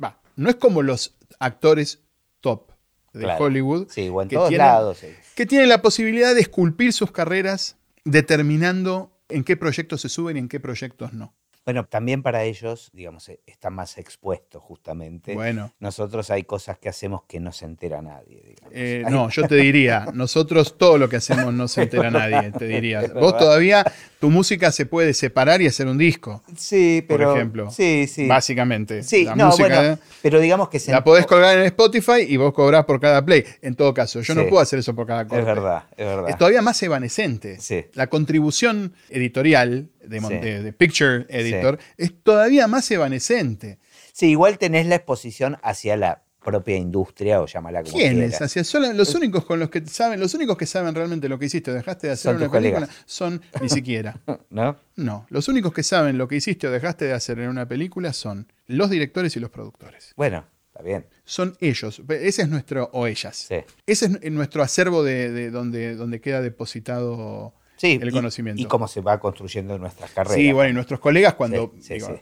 Va, 0.02 0.20
no 0.36 0.50
es 0.50 0.56
como 0.56 0.82
los 0.82 1.16
actores 1.38 2.00
top 2.40 2.73
de 3.14 3.26
Hollywood. 3.26 3.86
Sí, 3.88 4.08
o 4.08 4.20
en 4.20 4.28
todos 4.28 4.52
lados. 4.52 4.98
Que 5.34 5.46
tienen 5.46 5.68
la 5.68 5.82
posibilidad 5.82 6.34
de 6.34 6.40
esculpir 6.40 6.92
sus 6.92 7.10
carreras 7.10 7.76
determinando 8.04 9.10
en 9.28 9.44
qué 9.44 9.56
proyectos 9.56 10.00
se 10.02 10.08
suben 10.08 10.36
y 10.36 10.40
en 10.40 10.48
qué 10.48 10.60
proyectos 10.60 11.12
no. 11.12 11.34
Bueno, 11.64 11.86
también 11.86 12.22
para 12.22 12.44
ellos, 12.44 12.90
digamos, 12.92 13.26
eh, 13.30 13.40
está 13.46 13.70
más 13.70 13.96
expuesto 13.96 14.60
justamente. 14.60 15.32
Bueno. 15.34 15.72
Nosotros 15.80 16.30
hay 16.30 16.42
cosas 16.44 16.78
que 16.78 16.90
hacemos 16.90 17.22
que 17.26 17.40
no 17.40 17.52
se 17.52 17.64
entera 17.64 18.02
nadie. 18.02 18.56
Eh, 18.70 19.02
no, 19.08 19.28
yo 19.30 19.48
te 19.48 19.56
diría, 19.56 20.06
nosotros 20.12 20.76
todo 20.76 20.98
lo 20.98 21.08
que 21.08 21.16
hacemos 21.16 21.54
no 21.54 21.66
se 21.66 21.84
entera 21.84 22.10
nadie, 22.10 22.52
te 22.52 22.66
diría. 22.66 23.10
Vos 23.14 23.38
todavía, 23.38 23.84
tu 24.20 24.28
música 24.28 24.72
se 24.72 24.84
puede 24.84 25.14
separar 25.14 25.62
y 25.62 25.66
hacer 25.66 25.86
un 25.86 25.96
disco. 25.96 26.42
Sí, 26.54 27.02
pero. 27.08 27.30
Por 27.30 27.36
ejemplo. 27.38 27.70
Sí, 27.70 28.06
sí. 28.08 28.28
Básicamente. 28.28 29.02
Sí, 29.02 29.26
no, 29.34 29.56
bueno, 29.56 29.98
pero 30.20 30.40
digamos 30.40 30.68
que 30.68 30.78
se. 30.78 30.92
La 30.92 31.02
podés 31.02 31.26
colgar 31.26 31.56
en 31.56 31.64
Spotify 31.64 32.26
y 32.28 32.36
vos 32.36 32.52
cobrás 32.52 32.84
por 32.84 33.00
cada 33.00 33.24
play. 33.24 33.42
En 33.62 33.74
todo 33.74 33.94
caso, 33.94 34.20
yo 34.20 34.34
no 34.34 34.46
puedo 34.48 34.60
hacer 34.60 34.80
eso 34.80 34.94
por 34.94 35.06
cada 35.06 35.26
cosa. 35.26 35.40
Es 35.40 35.46
verdad, 35.46 35.84
es 35.96 36.06
verdad. 36.06 36.28
Es 36.28 36.36
todavía 36.36 36.60
más 36.60 36.82
evanescente. 36.82 37.58
Sí. 37.58 37.86
La 37.94 38.08
contribución 38.08 38.92
editorial 39.08 39.88
de, 40.06 40.72
Picture 40.72 41.26
Editor, 41.28 41.78
es 41.96 42.12
todavía 42.22 42.66
más 42.66 42.90
evanescente. 42.90 43.78
Sí, 44.12 44.30
igual 44.30 44.58
tenés 44.58 44.86
la 44.86 44.96
exposición 44.96 45.58
hacia 45.62 45.96
la 45.96 46.24
propia 46.44 46.76
industria 46.76 47.40
o 47.40 47.46
llámala 47.46 47.82
como 47.82 47.96
¿Quiénes? 47.96 48.40
Hacia 48.40 48.62
los 48.92 49.14
únicos 49.14 49.44
con 49.44 49.58
los 49.58 49.70
que 49.70 49.84
saben, 49.86 50.20
los 50.20 50.34
únicos 50.34 50.56
que 50.56 50.66
saben 50.66 50.94
realmente 50.94 51.28
lo 51.28 51.38
que 51.38 51.46
hiciste 51.46 51.72
o 51.72 51.74
dejaste 51.74 52.06
de 52.06 52.12
hacer 52.12 52.36
una 52.36 52.50
película 52.50 52.88
son 53.06 53.42
ni 53.60 53.68
siquiera. 53.68 54.20
¿No? 54.50 54.76
No, 54.94 55.26
los 55.30 55.48
únicos 55.48 55.72
que 55.72 55.82
saben 55.82 56.18
lo 56.18 56.28
que 56.28 56.36
hiciste 56.36 56.68
o 56.68 56.70
dejaste 56.70 57.06
de 57.06 57.14
hacer 57.14 57.40
en 57.40 57.48
una 57.48 57.66
película 57.66 58.12
son 58.12 58.46
los 58.66 58.90
directores 58.90 59.34
y 59.36 59.40
los 59.40 59.50
productores. 59.50 60.12
Bueno, 60.16 60.44
está 60.68 60.82
bien. 60.82 61.06
Son 61.24 61.56
ellos, 61.60 62.00
ese 62.08 62.42
es 62.42 62.48
nuestro 62.48 62.90
o 62.92 63.06
ellas. 63.06 63.48
Ese 63.86 64.18
es 64.22 64.32
nuestro 64.32 64.62
acervo 64.62 65.02
de, 65.02 65.50
donde, 65.50 65.96
donde 65.96 66.20
queda 66.20 66.42
depositado 66.42 67.54
sí, 67.76 67.98
el 68.00 68.12
conocimiento. 68.12 68.60
Y 68.60 68.66
cómo 68.66 68.88
se 68.88 69.00
va 69.00 69.18
construyendo 69.20 69.78
nuestras 69.78 70.10
carreras. 70.10 70.36
Sí, 70.36 70.52
bueno, 70.52 70.70
y 70.70 70.72
nuestros 70.72 71.00
colegas, 71.00 71.34
cuando, 71.34 71.74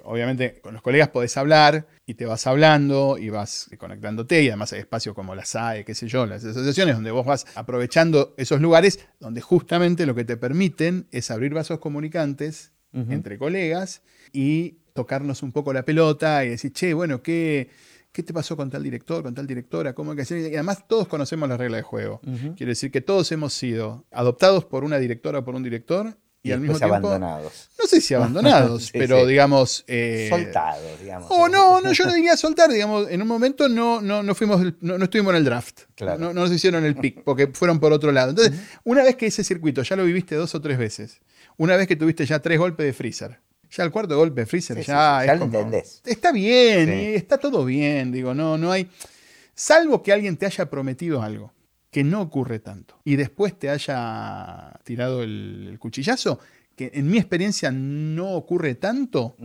obviamente, 0.04 0.60
con 0.60 0.74
los 0.74 0.82
colegas 0.82 1.08
podés 1.08 1.36
hablar 1.36 1.86
y 2.06 2.14
te 2.14 2.26
vas 2.26 2.46
hablando 2.46 3.18
y 3.18 3.30
vas 3.30 3.70
conectándote, 3.78 4.42
y 4.42 4.48
además 4.48 4.72
hay 4.72 4.80
espacios 4.80 5.14
como 5.14 5.34
la 5.34 5.44
SAE, 5.44 5.84
qué 5.84 5.94
sé 5.94 6.08
yo, 6.08 6.26
las 6.26 6.44
asociaciones, 6.44 6.94
donde 6.94 7.10
vos 7.10 7.24
vas 7.24 7.46
aprovechando 7.54 8.34
esos 8.36 8.60
lugares 8.60 9.00
donde 9.20 9.40
justamente 9.40 10.06
lo 10.06 10.14
que 10.14 10.24
te 10.24 10.36
permiten 10.36 11.06
es 11.10 11.30
abrir 11.30 11.54
vasos 11.54 11.78
comunicantes 11.78 12.72
entre 12.92 13.38
colegas 13.38 14.02
y 14.32 14.76
tocarnos 14.92 15.42
un 15.42 15.52
poco 15.52 15.72
la 15.72 15.84
pelota 15.84 16.44
y 16.44 16.50
decir, 16.50 16.72
che, 16.72 16.92
bueno, 16.92 17.22
¿qué 17.22 17.70
¿Qué 18.12 18.22
te 18.22 18.34
pasó 18.34 18.56
con 18.58 18.68
tal 18.68 18.82
director, 18.82 19.22
con 19.22 19.34
tal 19.34 19.46
directora? 19.46 19.94
¿Cómo 19.94 20.10
hay 20.10 20.16
que 20.16 20.22
hacer? 20.22 20.38
Y 20.38 20.54
además 20.54 20.86
todos 20.86 21.08
conocemos 21.08 21.48
las 21.48 21.58
reglas 21.58 21.78
de 21.78 21.82
juego. 21.82 22.20
Quiere 22.56 22.72
decir 22.72 22.90
que 22.90 23.00
todos 23.00 23.32
hemos 23.32 23.54
sido 23.54 24.04
adoptados 24.10 24.66
por 24.66 24.84
una 24.84 24.98
directora 24.98 25.38
o 25.38 25.44
por 25.44 25.54
un 25.54 25.62
director 25.62 26.14
y, 26.42 26.50
al 26.50 26.60
mismo 26.60 26.76
tiempo 26.76 26.96
abandonados. 26.96 27.70
No 27.78 27.86
sé 27.86 28.00
si 28.00 28.14
abandonados, 28.14 28.90
pero 28.92 29.24
digamos. 29.26 29.84
Eh, 29.86 30.26
Soltados, 30.28 31.00
digamos. 31.00 31.30
O 31.30 31.48
no, 31.48 31.80
no, 31.80 31.92
yo 31.92 32.04
no 32.04 32.12
diría 32.12 32.36
soltar, 32.36 32.70
digamos, 32.70 33.08
en 33.10 33.22
un 33.22 33.28
momento 33.28 33.68
no, 33.68 34.00
no, 34.00 34.22
no 34.22 34.34
fuimos, 34.34 34.60
no, 34.80 34.96
estuvimos 34.96 35.30
en 35.32 35.36
el 35.36 35.44
draft. 35.44 35.82
Claro. 35.94 36.18
No, 36.18 36.34
nos 36.34 36.52
hicieron 36.52 36.84
el 36.84 36.96
pick, 36.96 37.22
porque 37.22 37.46
fueron 37.46 37.78
por 37.78 37.92
otro 37.92 38.10
lado. 38.10 38.30
Entonces, 38.30 38.60
una 38.84 39.04
vez 39.04 39.16
que 39.16 39.26
ese 39.26 39.44
circuito 39.44 39.82
ya 39.82 39.94
lo 39.94 40.04
viviste 40.04 40.34
dos 40.34 40.54
o 40.54 40.60
tres 40.60 40.78
veces, 40.78 41.20
una 41.56 41.76
vez 41.76 41.86
que 41.86 41.96
tuviste 41.96 42.26
ya 42.26 42.40
tres 42.40 42.58
golpes 42.58 42.86
de 42.86 42.92
freezer, 42.92 43.40
ya 43.72 43.84
el 43.84 43.90
cuarto 43.90 44.16
golpe 44.16 44.42
de 44.42 44.46
Freezer 44.46 44.78
ya, 44.82 45.24
ya 45.24 45.34
lo 45.34 45.46
entendés. 45.46 46.02
Está 46.04 46.30
bien, 46.30 46.88
está 46.90 47.38
todo 47.38 47.64
bien, 47.64 48.12
digo, 48.12 48.34
no, 48.34 48.58
no 48.58 48.70
hay. 48.70 48.88
Salvo 49.54 50.02
que 50.02 50.12
alguien 50.12 50.36
te 50.36 50.46
haya 50.46 50.68
prometido 50.68 51.22
algo, 51.22 51.52
que 51.90 52.04
no 52.04 52.20
ocurre 52.20 52.58
tanto, 52.58 53.00
y 53.04 53.16
después 53.16 53.58
te 53.58 53.70
haya 53.70 54.78
tirado 54.84 55.22
el, 55.22 55.76
cuchillazo, 55.78 56.38
que 56.76 56.90
en 56.94 57.08
mi 57.08 57.18
experiencia 57.18 57.70
no 57.70 58.32
ocurre 58.32 58.74
tanto, 58.74 59.36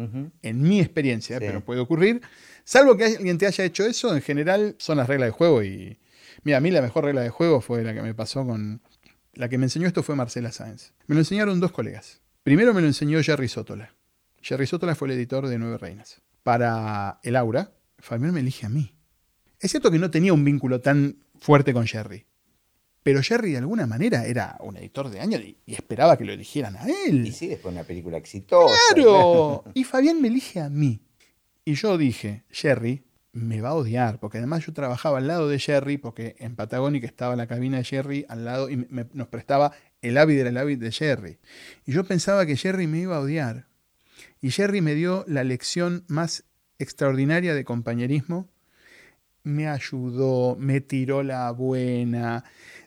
en 0.41 0.61
mi 0.61 0.79
experiencia, 0.79 1.39
pero 1.39 1.63
puede 1.63 1.79
ocurrir. 1.79 2.21
Salvo 2.63 2.97
que 2.97 3.05
alguien 3.05 3.37
te 3.37 3.47
haya 3.47 3.63
hecho 3.63 3.85
eso, 3.85 4.13
en 4.13 4.21
general 4.21 4.75
son 4.77 4.97
las 4.97 5.07
reglas 5.07 5.27
de 5.27 5.31
juego. 5.31 5.63
Y 5.63 5.99
mira, 6.43 6.57
a 6.57 6.61
mí 6.61 6.69
la 6.71 6.81
mejor 6.81 7.05
regla 7.05 7.21
de 7.21 7.29
juego 7.29 7.61
fue 7.61 7.83
la 7.83 7.93
que 7.93 8.01
me 8.01 8.13
pasó 8.13 8.45
con. 8.45 8.81
La 9.33 9.49
que 9.49 9.57
me 9.57 9.65
enseñó 9.65 9.87
esto 9.87 10.03
fue 10.03 10.15
Marcela 10.15 10.51
Sáenz. 10.51 10.93
Me 11.05 11.15
lo 11.15 11.21
enseñaron 11.21 11.59
dos 11.59 11.71
colegas. 11.71 12.21
Primero 12.43 12.73
me 12.73 12.81
lo 12.81 12.87
enseñó 12.87 13.21
Jerry 13.21 13.47
Sótola. 13.47 13.93
Jerry 14.47 14.65
Sotola 14.65 14.95
fue 14.95 15.09
el 15.09 15.15
editor 15.15 15.45
de 15.49 15.59
Nueve 15.59 15.77
Reinas. 15.77 16.21
Para 16.41 17.19
El 17.21 17.35
Aura, 17.35 17.73
Fabián 17.99 18.33
me 18.33 18.39
elige 18.39 18.65
a 18.65 18.69
mí. 18.69 18.95
Es 19.59 19.71
cierto 19.71 19.91
que 19.91 19.99
no 19.99 20.09
tenía 20.09 20.31
un 20.31 20.45
vínculo 20.45 20.79
tan 20.79 21.17
fuerte 21.37 21.73
con 21.73 21.85
Jerry, 21.85 22.25
pero 23.03 23.21
Jerry 23.21 23.51
de 23.51 23.57
alguna 23.57 23.85
manera 23.87 24.25
era 24.25 24.55
un 24.61 24.77
editor 24.77 25.09
de 25.09 25.19
años 25.19 25.41
y, 25.41 25.57
esperaba 25.65 26.17
que 26.17 26.23
lo 26.23 26.31
eligieran 26.31 26.77
a 26.77 26.85
él. 26.85 27.27
Y 27.27 27.33
sí, 27.33 27.47
después 27.47 27.73
una 27.73 27.83
película 27.83 28.15
exitosa. 28.15 28.73
¡Claro! 28.93 29.65
Y 29.73 29.83
Fabián 29.83 30.21
me 30.21 30.29
elige 30.29 30.61
a 30.61 30.69
mí. 30.69 31.01
Y 31.65 31.73
yo 31.73 31.97
dije, 31.97 32.45
Jerry 32.49 33.03
me 33.33 33.59
va 33.59 33.71
a 33.71 33.75
odiar, 33.75 34.17
porque 34.17 34.37
además 34.37 34.65
yo 34.65 34.71
trabajaba 34.71 35.17
al 35.17 35.27
lado 35.27 35.49
de 35.49 35.59
Jerry, 35.59 35.97
porque 35.97 36.37
en 36.39 36.55
Patagónica 36.55 37.05
estaba 37.05 37.35
la 37.35 37.47
cabina 37.47 37.79
de 37.79 37.83
Jerry 37.83 38.25
al 38.29 38.45
lado 38.45 38.69
y 38.69 38.87
nos 39.11 39.27
prestaba 39.27 39.73
el 40.01 40.17
Avid 40.17 40.39
era 40.39 40.49
el 40.51 40.57
Avid 40.57 40.79
de 40.79 40.93
Jerry. 40.93 41.37
Y 41.85 41.91
yo 41.91 42.05
pensaba 42.05 42.45
que 42.45 42.55
Jerry 42.55 42.87
me 42.87 42.99
iba 42.99 43.17
a 43.17 43.19
odiar. 43.19 43.66
Y 44.41 44.51
Jerry 44.51 44.81
me 44.81 44.95
dio 44.95 45.25
la 45.27 45.43
lección 45.43 46.03
más 46.07 46.43
extraordinaria 46.79 47.53
de 47.53 47.65
compañerismo. 47.65 48.49
Me 49.43 49.67
ayudó, 49.67 50.55
me 50.59 50.81
tiró 50.81 51.23
la 51.23 51.51
buena. 51.51 52.43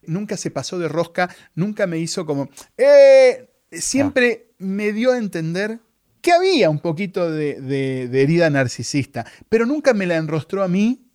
Nunca 0.07 0.37
se 0.37 0.51
pasó 0.51 0.79
de 0.79 0.89
rosca, 0.89 1.35
nunca 1.55 1.87
me 1.87 1.99
hizo 1.99 2.27
como... 2.27 2.51
¡Eh! 2.77 3.49
Siempre 3.73 4.51
me 4.59 4.93
dio 4.93 5.13
a 5.13 5.19
entender 5.19 5.79
que 6.21 6.33
había 6.33 6.71
un 6.71 6.81
poquito 6.81 7.31
de, 7.31 8.11
herida 8.13 8.51
narcisista, 8.51 9.27
pero 9.49 9.67
nunca 9.67 9.95
me 9.95 10.07
la 10.07 10.17
enrostró 10.17 10.63
a 10.63 10.69
mí, 10.69 11.07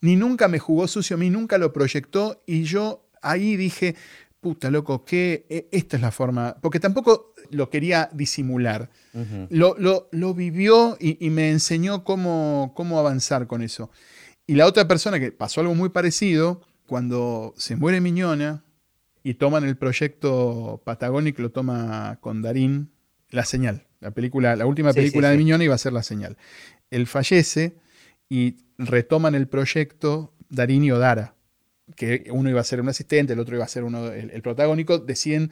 ni 0.00 0.16
nunca 0.16 0.48
me 0.48 0.58
jugó 0.58 0.88
sucio 0.88 1.16
a 1.16 1.18
mí, 1.18 1.30
nunca 1.30 1.58
lo 1.58 1.72
proyectó 1.72 2.42
y 2.46 2.64
yo 2.64 3.08
ahí 3.22 3.56
dije, 3.56 3.96
puta 4.40 4.70
loco, 4.70 5.04
que 5.04 5.68
esta 5.72 5.96
es 5.96 6.02
la 6.02 6.10
forma, 6.10 6.56
porque 6.60 6.80
tampoco 6.80 7.34
lo 7.50 7.70
quería 7.70 8.08
disimular, 8.12 8.90
lo, 9.48 9.76
lo, 10.10 10.34
vivió 10.34 10.96
y, 11.00 11.30
me 11.30 11.50
enseñó 11.50 12.04
cómo, 12.04 12.72
cómo 12.74 12.98
avanzar 12.98 13.46
con 13.46 13.62
eso. 13.62 13.90
Y 14.46 14.54
la 14.54 14.66
otra 14.66 14.86
persona 14.86 15.18
que 15.18 15.32
pasó 15.32 15.60
algo 15.60 15.74
muy 15.74 15.88
parecido, 15.88 16.60
cuando 16.86 17.54
se 17.56 17.76
muere 17.76 18.00
Miñona 18.00 18.64
y 19.22 19.34
toman 19.34 19.64
el 19.64 19.76
proyecto 19.76 20.80
Patagónico, 20.84 21.42
lo 21.42 21.50
toma 21.50 22.18
con 22.20 22.42
Darín, 22.42 22.92
La 23.30 23.44
Señal. 23.44 23.86
La, 24.00 24.10
película, 24.12 24.54
la 24.54 24.66
última 24.66 24.92
película 24.92 25.30
de 25.30 25.36
Miñona 25.36 25.64
iba 25.64 25.74
a 25.74 25.78
ser 25.78 25.92
La 25.92 26.02
Señal. 26.02 26.36
Él 26.90 27.06
fallece 27.06 27.76
y 28.28 28.56
retoman 28.78 29.34
el 29.34 29.48
proyecto 29.48 30.32
Darín 30.48 30.84
y 30.84 30.92
Odara, 30.92 31.34
que 31.94 32.28
uno 32.30 32.50
iba 32.50 32.60
a 32.60 32.64
ser 32.64 32.80
un 32.80 32.88
asistente, 32.88 33.32
el 33.32 33.40
otro 33.40 33.56
iba 33.56 33.64
a 33.64 33.68
ser 33.68 33.84
uno, 33.84 34.12
el, 34.12 34.42
protagónico, 34.42 34.98
deciden 34.98 35.50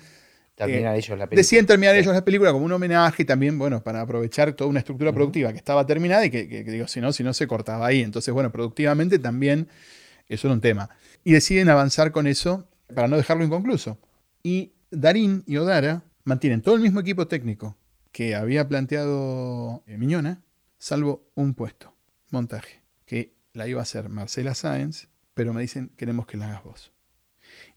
terminar, 0.54 0.96
ellos 0.96 1.10
la 1.10 1.26
película. 1.26 1.36
deciden 1.36 1.66
terminar 1.66 1.96
ellos 1.96 2.14
la 2.14 2.24
película 2.24 2.52
como 2.52 2.64
un 2.64 2.72
homenaje 2.72 3.22
y 3.22 3.26
también, 3.26 3.58
bueno, 3.58 3.82
para 3.82 4.00
aprovechar 4.00 4.52
toda 4.52 4.70
una 4.70 4.78
estructura 4.78 5.12
productiva 5.12 5.52
que 5.52 5.58
estaba 5.58 5.84
terminada 5.86 6.24
y 6.26 6.30
que, 6.30 6.64
digo, 6.64 6.86
si 6.86 7.00
no, 7.00 7.12
si 7.12 7.22
no 7.22 7.32
se 7.32 7.46
cortaba 7.46 7.86
ahí. 7.86 8.02
Entonces, 8.02 8.32
bueno, 8.32 8.52
productivamente 8.52 9.18
también 9.18 9.68
eso 10.28 10.46
era 10.48 10.54
un 10.54 10.60
tema. 10.60 10.90
Y 11.24 11.32
deciden 11.32 11.68
avanzar 11.68 12.12
con 12.12 12.26
eso 12.26 12.68
para 12.94 13.08
no 13.08 13.16
dejarlo 13.16 13.44
inconcluso. 13.44 13.98
Y 14.42 14.72
Darín 14.90 15.42
y 15.46 15.56
Odara 15.56 16.02
mantienen 16.24 16.62
todo 16.62 16.74
el 16.74 16.80
mismo 16.80 17.00
equipo 17.00 17.26
técnico, 17.26 17.76
que 18.12 18.34
había 18.34 18.68
planteado 18.68 19.82
eh, 19.86 19.98
Miñona, 19.98 20.42
salvo 20.78 21.30
un 21.34 21.54
puesto, 21.54 21.94
montaje, 22.30 22.82
que 23.06 23.34
la 23.52 23.66
iba 23.66 23.80
a 23.80 23.82
hacer 23.82 24.08
Marcela 24.08 24.54
Sáenz, 24.54 25.08
pero 25.34 25.52
me 25.52 25.60
dicen, 25.60 25.90
queremos 25.96 26.26
que 26.26 26.36
la 26.36 26.46
hagas 26.46 26.64
vos. 26.64 26.93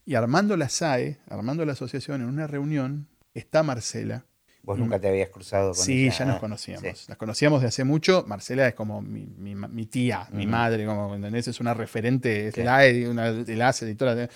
Y 0.08 0.14
armando 0.14 0.56
la 0.56 0.70
SAE, 0.70 1.18
armando 1.28 1.66
la 1.66 1.72
asociación 1.72 2.22
en 2.22 2.28
una 2.28 2.46
reunión, 2.46 3.08
está 3.34 3.62
Marcela. 3.62 4.24
¿Vos 4.62 4.78
nunca 4.78 4.98
te 4.98 5.06
habías 5.06 5.28
cruzado 5.28 5.74
con 5.74 5.84
sí, 5.84 6.04
ella? 6.04 6.12
Sí, 6.12 6.18
ya 6.20 6.24
nos 6.24 6.40
conocíamos. 6.40 7.08
Las 7.10 7.18
conocíamos 7.18 7.60
de 7.60 7.68
hace 7.68 7.84
mucho. 7.84 8.24
Marcela 8.26 8.66
es 8.66 8.72
como 8.72 9.02
mi, 9.02 9.84
tía, 9.84 10.26
mi 10.32 10.46
madre, 10.46 10.86
como, 10.86 11.14
¿entendés? 11.14 11.48
Es 11.48 11.60
una 11.60 11.74
referente, 11.74 12.48
es 12.48 12.56
la, 12.56 12.84
una, 13.10 13.32
de 13.34 13.54
las 13.54 13.82
editoras 13.82 14.30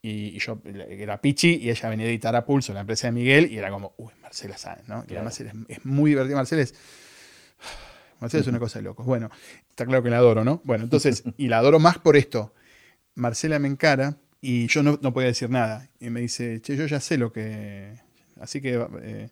y, 0.00 0.38
yo 0.38 0.60
era 0.64 1.20
Pichi 1.20 1.56
y 1.62 1.70
ella 1.70 1.88
venía 1.88 2.06
a 2.06 2.10
editar 2.10 2.36
a 2.36 2.46
Pulso, 2.46 2.72
la 2.72 2.82
empresa 2.82 3.08
de 3.08 3.12
Miguel, 3.12 3.50
y 3.50 3.58
era 3.58 3.72
como, 3.72 3.94
uy, 3.96 4.12
Marcela 4.22 4.56
Sáenz, 4.56 4.86
¿no? 4.86 5.04
Y 5.08 5.14
además 5.16 5.40
es, 5.40 5.52
muy 5.84 6.12
divertido. 6.12 6.36
Marcela 6.36 6.62
es. 6.62 6.76
Marcela 8.20 8.42
es 8.42 8.46
una 8.46 8.60
cosa 8.60 8.78
de 8.78 8.84
locos. 8.84 9.04
Bueno, 9.04 9.32
está 9.68 9.84
claro 9.84 10.00
que 10.00 10.10
la 10.10 10.18
adoro, 10.18 10.44
¿no? 10.44 10.60
Bueno, 10.62 10.84
entonces, 10.84 11.24
y 11.36 11.48
la 11.48 11.58
adoro 11.58 11.80
más 11.80 11.98
por 11.98 12.16
esto. 12.16 12.54
Marcela 13.16 13.58
me 13.58 13.66
encara 13.66 14.16
y 14.40 14.66
yo 14.68 14.82
no, 14.82 14.98
no 15.02 15.12
podía 15.12 15.28
decir 15.28 15.50
nada. 15.50 15.88
Y 16.00 16.10
me 16.10 16.20
dice, 16.20 16.60
che, 16.60 16.76
yo 16.76 16.86
ya 16.86 17.00
sé 17.00 17.18
lo 17.18 17.32
que. 17.32 17.94
Así 18.40 18.60
que 18.60 18.86
eh, 19.02 19.30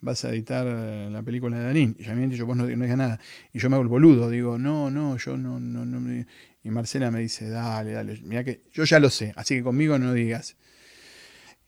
vas 0.00 0.24
a 0.24 0.30
editar 0.30 0.66
la 0.66 1.22
película 1.22 1.58
de 1.58 1.64
Danín. 1.64 1.96
Y 1.98 2.04
yo 2.04 2.14
me 2.14 2.26
dicho, 2.26 2.46
vos 2.46 2.56
no, 2.56 2.64
no 2.64 2.84
digas 2.84 2.98
nada. 2.98 3.20
Y 3.52 3.58
yo 3.58 3.70
me 3.70 3.76
hago 3.76 3.82
el 3.82 3.88
boludo, 3.88 4.28
digo, 4.28 4.58
no, 4.58 4.90
no, 4.90 5.16
yo 5.16 5.36
no, 5.36 5.60
no, 5.60 5.84
no. 5.84 6.24
Y 6.62 6.70
Marcela 6.70 7.10
me 7.10 7.20
dice, 7.20 7.48
dale, 7.48 7.92
dale, 7.92 8.20
mira 8.22 8.44
que 8.44 8.62
yo 8.72 8.84
ya 8.84 9.00
lo 9.00 9.08
sé, 9.08 9.32
así 9.36 9.56
que 9.56 9.62
conmigo 9.62 9.98
no 9.98 10.12
digas. 10.12 10.56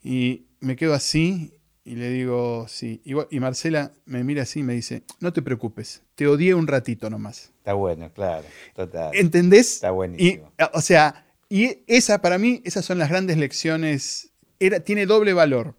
Y 0.03 0.47
me 0.61 0.77
quedo 0.77 0.95
así 0.95 1.55
y 1.85 1.95
le 1.95 2.11
digo, 2.11 2.67
sí. 2.69 3.01
Y, 3.05 3.41
Marcela 3.41 3.93
me 4.05 4.23
mira 4.23 4.43
así 4.43 4.61
y 4.61 4.63
me 4.65 4.75
dice, 4.75 5.05
no 5.21 5.33
te 5.33 5.41
preocupes, 5.41 6.03
te 6.15 6.27
odié 6.27 6.55
un 6.55 6.67
ratito 6.67 7.09
nomás. 7.09 7.53
Está 7.59 7.73
bueno, 7.73 8.13
claro, 8.13 8.45
total. 8.75 9.13
¿Entendés? 9.15 9.75
Está 9.75 9.93
buenísimo. 9.93 10.53
Y, 10.59 10.63
o 10.75 10.81
sea, 10.81 11.25
y 11.53 11.85
esa 11.87 12.23
para 12.23 12.39
mí, 12.39 12.63
esas 12.65 12.87
son 12.87 12.97
las 12.97 13.11
grandes 13.11 13.37
lecciones. 13.37 14.33
Era, 14.59 14.81
tiene 14.81 15.05
doble 15.05 15.35
valor. 15.35 15.75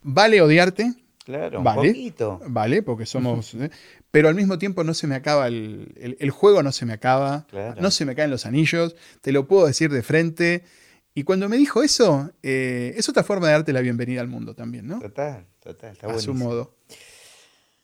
Vale 0.00 0.40
odiarte, 0.40 0.94
Claro, 1.26 1.62
vale, 1.62 1.80
un 1.80 1.86
poquito. 1.88 2.40
Vale, 2.46 2.82
porque 2.82 3.04
somos. 3.04 3.52
¿eh? 3.60 3.68
pero 4.10 4.30
al 4.30 4.34
mismo 4.34 4.56
tiempo 4.56 4.84
no 4.84 4.94
se 4.94 5.06
me 5.06 5.14
acaba 5.14 5.46
el, 5.46 6.16
el, 6.18 6.30
juego, 6.30 6.62
no 6.62 6.72
se 6.72 6.86
me 6.86 6.94
acaba, 6.94 7.46
no 7.78 7.90
se 7.90 8.06
me 8.06 8.14
caen 8.14 8.30
los 8.30 8.46
anillos, 8.46 8.96
te 9.20 9.30
lo 9.30 9.46
puedo 9.46 9.66
decir 9.66 9.92
de 9.92 10.02
frente. 10.02 10.64
Y 11.12 11.24
cuando 11.24 11.50
me 11.50 11.58
dijo 11.58 11.82
eso, 11.82 12.30
eh, 12.42 12.94
es 12.96 13.10
otra 13.10 13.22
forma 13.22 13.48
de 13.48 13.52
darte 13.52 13.74
la 13.74 13.82
bienvenida 13.82 14.22
al 14.22 14.28
mundo 14.28 14.54
también, 14.54 14.86
¿no? 14.86 14.98
Total, 14.98 15.44
total, 15.60 15.92
está 15.92 16.06
A 16.06 16.18
su 16.18 16.32
modo. 16.32 16.74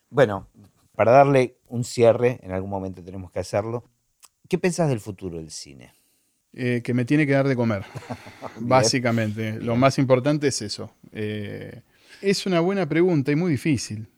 Bueno, 0.09 0.49
para 0.95 1.13
darle 1.13 1.59
un 1.69 1.85
cierre, 1.85 2.41
en 2.43 2.53
algún 2.53 2.71
momento 2.71 3.05
tenemos 3.05 3.31
que 3.31 3.41
hacerlo. 3.41 3.85
¿Qué 4.49 4.57
pensás 4.57 4.89
del 4.89 5.01
futuro 5.01 5.37
del 5.37 5.51
cine? 5.51 5.93
Eh, 6.57 6.83
que 6.85 6.95
me 6.95 7.05
tiene 7.05 7.27
que 7.27 7.33
dar 7.33 7.49
de 7.49 7.57
comer, 7.57 7.85
básicamente. 8.61 9.59
Lo 9.61 9.75
más 9.77 9.99
importante 9.99 10.49
es 10.49 10.63
eso. 10.63 10.95
Es 11.13 12.47
una 12.47 12.61
buena 12.61 12.89
pregunta 12.89 13.33
y 13.33 13.37
muy 13.37 13.51
difícil. 13.51 14.09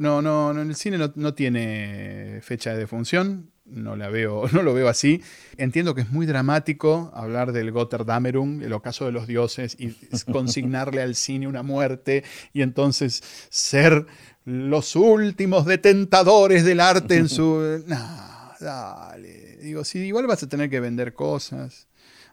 No, 0.00 0.20
no, 0.20 0.52
no 0.52 0.62
el 0.62 0.74
cine 0.74 0.98
no, 1.14 1.34
tiene 1.34 2.40
fecha 2.42 2.72
de 2.72 2.78
defunción, 2.78 3.50
no 3.64 3.96
la 3.96 4.08
veo, 4.08 4.44
no 4.52 4.62
lo 4.62 4.74
veo 4.74 4.88
así. 4.88 5.22
Entiendo 5.56 5.94
que 5.94 6.02
es 6.02 6.10
muy 6.10 6.26
dramático 6.26 7.10
hablar 7.14 7.52
del 7.52 7.72
Gotterdamerung, 7.72 8.62
el 8.62 8.72
ocaso 8.72 9.06
de 9.06 9.12
los 9.12 9.26
dioses, 9.26 9.76
y 9.78 9.94
consignarle 10.32 11.02
al 11.02 11.14
cine 11.14 11.48
una 11.48 11.62
muerte, 11.62 12.24
y 12.52 12.62
entonces 12.62 13.22
ser 13.48 14.06
los 14.44 14.96
últimos 14.96 15.66
detentadores 15.66 16.64
del 16.64 16.80
arte 16.80 17.16
en 17.16 17.28
su. 17.28 17.82
No, 17.86 18.52
dale. 18.60 19.45
Digo, 19.66 19.82
si 19.82 19.98
igual 19.98 20.28
vas 20.28 20.44
a 20.44 20.48
tener 20.48 20.70
que 20.70 20.78
vender 20.78 21.12
cosas, 21.12 21.88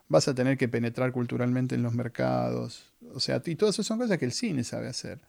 vas 0.07 0.27
a 0.27 0.35
tener 0.35 0.55
que 0.55 0.67
penetrar 0.67 1.11
culturalmente 1.11 1.73
en 1.73 1.81
los 1.81 1.95
mercados. 1.95 2.93
O 3.15 3.19
sea, 3.19 3.41
y 3.43 3.55
todas 3.55 3.73
esas 3.73 3.87
son 3.87 3.97
cosas 3.97 4.19
que 4.19 4.25
el 4.25 4.31
cine 4.31 4.63
sabe 4.63 4.87
hacer, 4.87 5.19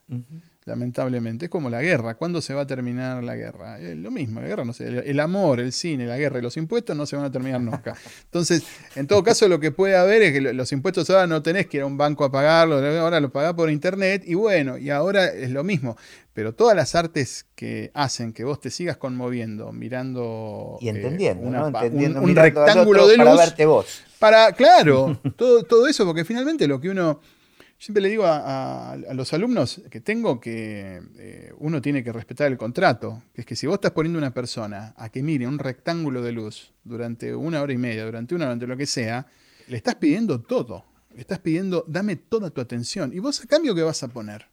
lamentablemente. 0.66 1.47
Es 1.47 1.51
como 1.51 1.70
la 1.70 1.81
guerra. 1.81 2.14
¿Cuándo 2.16 2.43
se 2.43 2.52
va 2.52 2.62
a 2.62 2.66
terminar 2.66 3.24
la 3.24 3.36
guerra? 3.36 3.81
Es 3.81 3.97
lo 3.97 4.10
mismo, 4.10 4.43
la 4.43 4.48
guerra 4.48 4.66
no 4.66 4.74
sé. 4.74 4.86
El, 4.86 5.18
amor, 5.18 5.60
el 5.60 5.72
cine, 5.72 6.06
la 6.06 6.18
guerra 6.18 6.40
y 6.40 6.43
los 6.43 6.59
impuestos 6.59 6.94
no 6.94 7.06
se 7.06 7.16
van 7.16 7.24
a 7.24 7.31
terminar 7.31 7.62
nunca. 7.62 7.97
Entonces, 8.24 8.62
en 8.94 9.06
todo 9.06 9.24
caso, 9.24 9.48
lo 9.48 9.59
que 9.59 9.70
puede 9.70 9.97
haber 9.97 10.22
es 10.22 10.32
que 10.35 10.40
los 10.40 10.72
impuestos 10.72 11.09
ahora 11.09 11.26
no 11.26 11.43
tenés 11.43 11.66
que 11.66 11.78
ir 11.78 11.82
a 11.85 11.86
un 11.86 11.97
banco 11.97 12.22
a 12.24 12.31
pagarlo, 12.31 12.76
ahora 13.01 13.18
lo 13.20 13.32
pagás 13.32 13.55
por 13.55 13.70
internet 13.70 14.24
y 14.26 14.35
bueno, 14.35 14.76
y 14.76 14.90
ahora 14.90 15.28
es 15.28 15.51
lo 15.51 15.64
mismo. 15.64 15.97
Pero 16.35 16.55
todas 16.55 16.77
las 16.77 16.94
artes 16.94 17.47
que 17.55 17.90
hacen 17.94 18.32
que 18.32 18.44
vos 18.44 18.61
te 18.61 18.70
sigas 18.70 18.97
conmoviendo, 18.97 19.73
mirando. 19.73 20.77
Y 20.81 20.89
entendiendo, 20.89 21.47
un, 21.47 21.55
un 22.19 22.36
rectángulo 22.36 23.06
de 23.06 23.16
luz. 23.16 23.27
Para 23.27 23.36
verte 23.36 23.66
vos. 23.66 24.02
Para, 24.19 24.52
claro, 24.52 25.19
todo, 25.36 25.62
todo 25.62 25.86
eso, 25.86 26.05
porque 26.05 26.24
finalmente 26.24 26.66
lo 26.66 26.81
que 26.81 26.90
uno 26.90 27.20
Siempre 27.85 28.02
le 28.02 28.09
digo 28.09 28.24
a, 28.24 28.97
los 29.12 29.35
alumnos 29.35 29.82
que 29.90 30.01
tengo 30.01 30.40
que 30.40 31.02
eh, 31.19 31.52
uno 31.59 31.82
tiene 31.82 32.02
que 32.02 32.12
respetar 32.12 32.51
el 32.51 32.56
contrato, 32.56 33.23
que 33.35 33.43
es 33.43 33.47
que 33.47 33.56
si 33.56 33.66
vos 33.66 33.74
estás 33.74 33.90
poniendo 33.90 34.19
a 34.19 34.23
una 34.23 34.32
persona 34.32 34.94
a 34.97 35.11
que 35.11 35.23
mire 35.23 35.47
un 35.47 35.59
rectángulo 35.59 36.23
de 36.23 36.32
luz 36.32 36.73
durante 36.85 37.35
una 37.35 37.61
hora 37.61 37.73
y 37.73 37.77
media, 37.77 38.06
durante 38.06 38.35
una 38.35 38.44
hora, 38.44 38.55
durante 38.55 38.66
lo 38.69 38.78
que 38.78 38.86
sea, 38.86 39.27
le 39.69 39.77
estás 39.77 39.97
pidiendo 39.97 40.40
todo. 40.40 40.85
Le 41.15 41.20
estás 41.20 41.40
pidiendo, 41.40 41.85
dame 41.86 42.16
toda 42.16 42.48
tu 42.48 42.61
atención. 42.61 43.12
¿Y 43.12 43.19
vos 43.19 43.43
a 43.43 43.47
cambio 43.47 43.74
qué 43.74 43.82
vas 43.82 44.02
a 44.02 44.09
poner? 44.09 44.47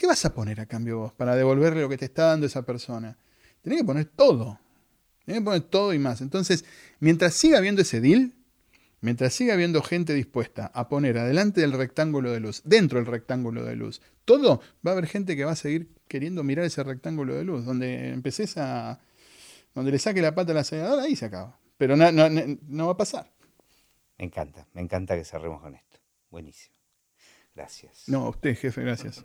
¿Qué 0.00 0.06
vas 0.06 0.24
a 0.24 0.32
poner 0.32 0.58
a 0.62 0.64
cambio 0.64 0.96
vos 0.96 1.12
para 1.12 1.36
devolverle 1.36 1.82
lo 1.82 1.88
que 1.90 1.98
te 1.98 2.06
está 2.06 2.24
dando 2.24 2.46
esa 2.46 2.62
persona? 2.62 3.18
Tenés 3.60 3.80
que 3.80 3.84
poner 3.84 4.06
todo. 4.06 4.58
Tenés 5.26 5.42
que 5.42 5.44
poner 5.44 5.60
todo 5.60 5.92
y 5.92 5.98
más. 5.98 6.22
Entonces, 6.22 6.64
mientras 7.00 7.34
siga 7.34 7.58
habiendo 7.58 7.82
ese 7.82 8.00
deal, 8.00 8.32
Mientras 9.02 9.32
siga 9.32 9.54
habiendo 9.54 9.82
gente 9.82 10.12
dispuesta 10.12 10.70
a 10.74 10.88
poner 10.88 11.16
adelante 11.16 11.62
del 11.62 11.72
rectángulo 11.72 12.32
de 12.32 12.40
luz, 12.40 12.60
dentro 12.66 12.98
del 12.98 13.06
rectángulo 13.06 13.64
de 13.64 13.74
luz, 13.74 14.02
todo, 14.26 14.60
va 14.86 14.90
a 14.90 14.92
haber 14.92 15.06
gente 15.06 15.36
que 15.36 15.44
va 15.44 15.52
a 15.52 15.56
seguir 15.56 15.88
queriendo 16.06 16.44
mirar 16.44 16.66
ese 16.66 16.82
rectángulo 16.82 17.34
de 17.34 17.44
luz. 17.44 17.64
Donde 17.64 18.10
empeces 18.10 18.58
a. 18.58 19.00
Donde 19.74 19.90
le 19.90 19.98
saque 19.98 20.20
la 20.20 20.34
pata 20.34 20.52
a 20.52 20.56
la 20.56 20.64
selladora, 20.64 21.04
ahí 21.04 21.16
se 21.16 21.24
acaba. 21.24 21.58
Pero 21.78 21.96
no, 21.96 22.12
no, 22.12 22.28
no 22.28 22.86
va 22.86 22.92
a 22.92 22.96
pasar. 22.96 23.30
Me 24.18 24.26
encanta, 24.26 24.66
me 24.74 24.82
encanta 24.82 25.16
que 25.16 25.24
cerremos 25.24 25.62
con 25.62 25.74
esto. 25.74 25.98
Buenísimo. 26.30 26.74
Gracias. 27.54 28.04
No, 28.06 28.26
a 28.26 28.28
usted, 28.28 28.54
jefe, 28.54 28.82
gracias. 28.82 29.24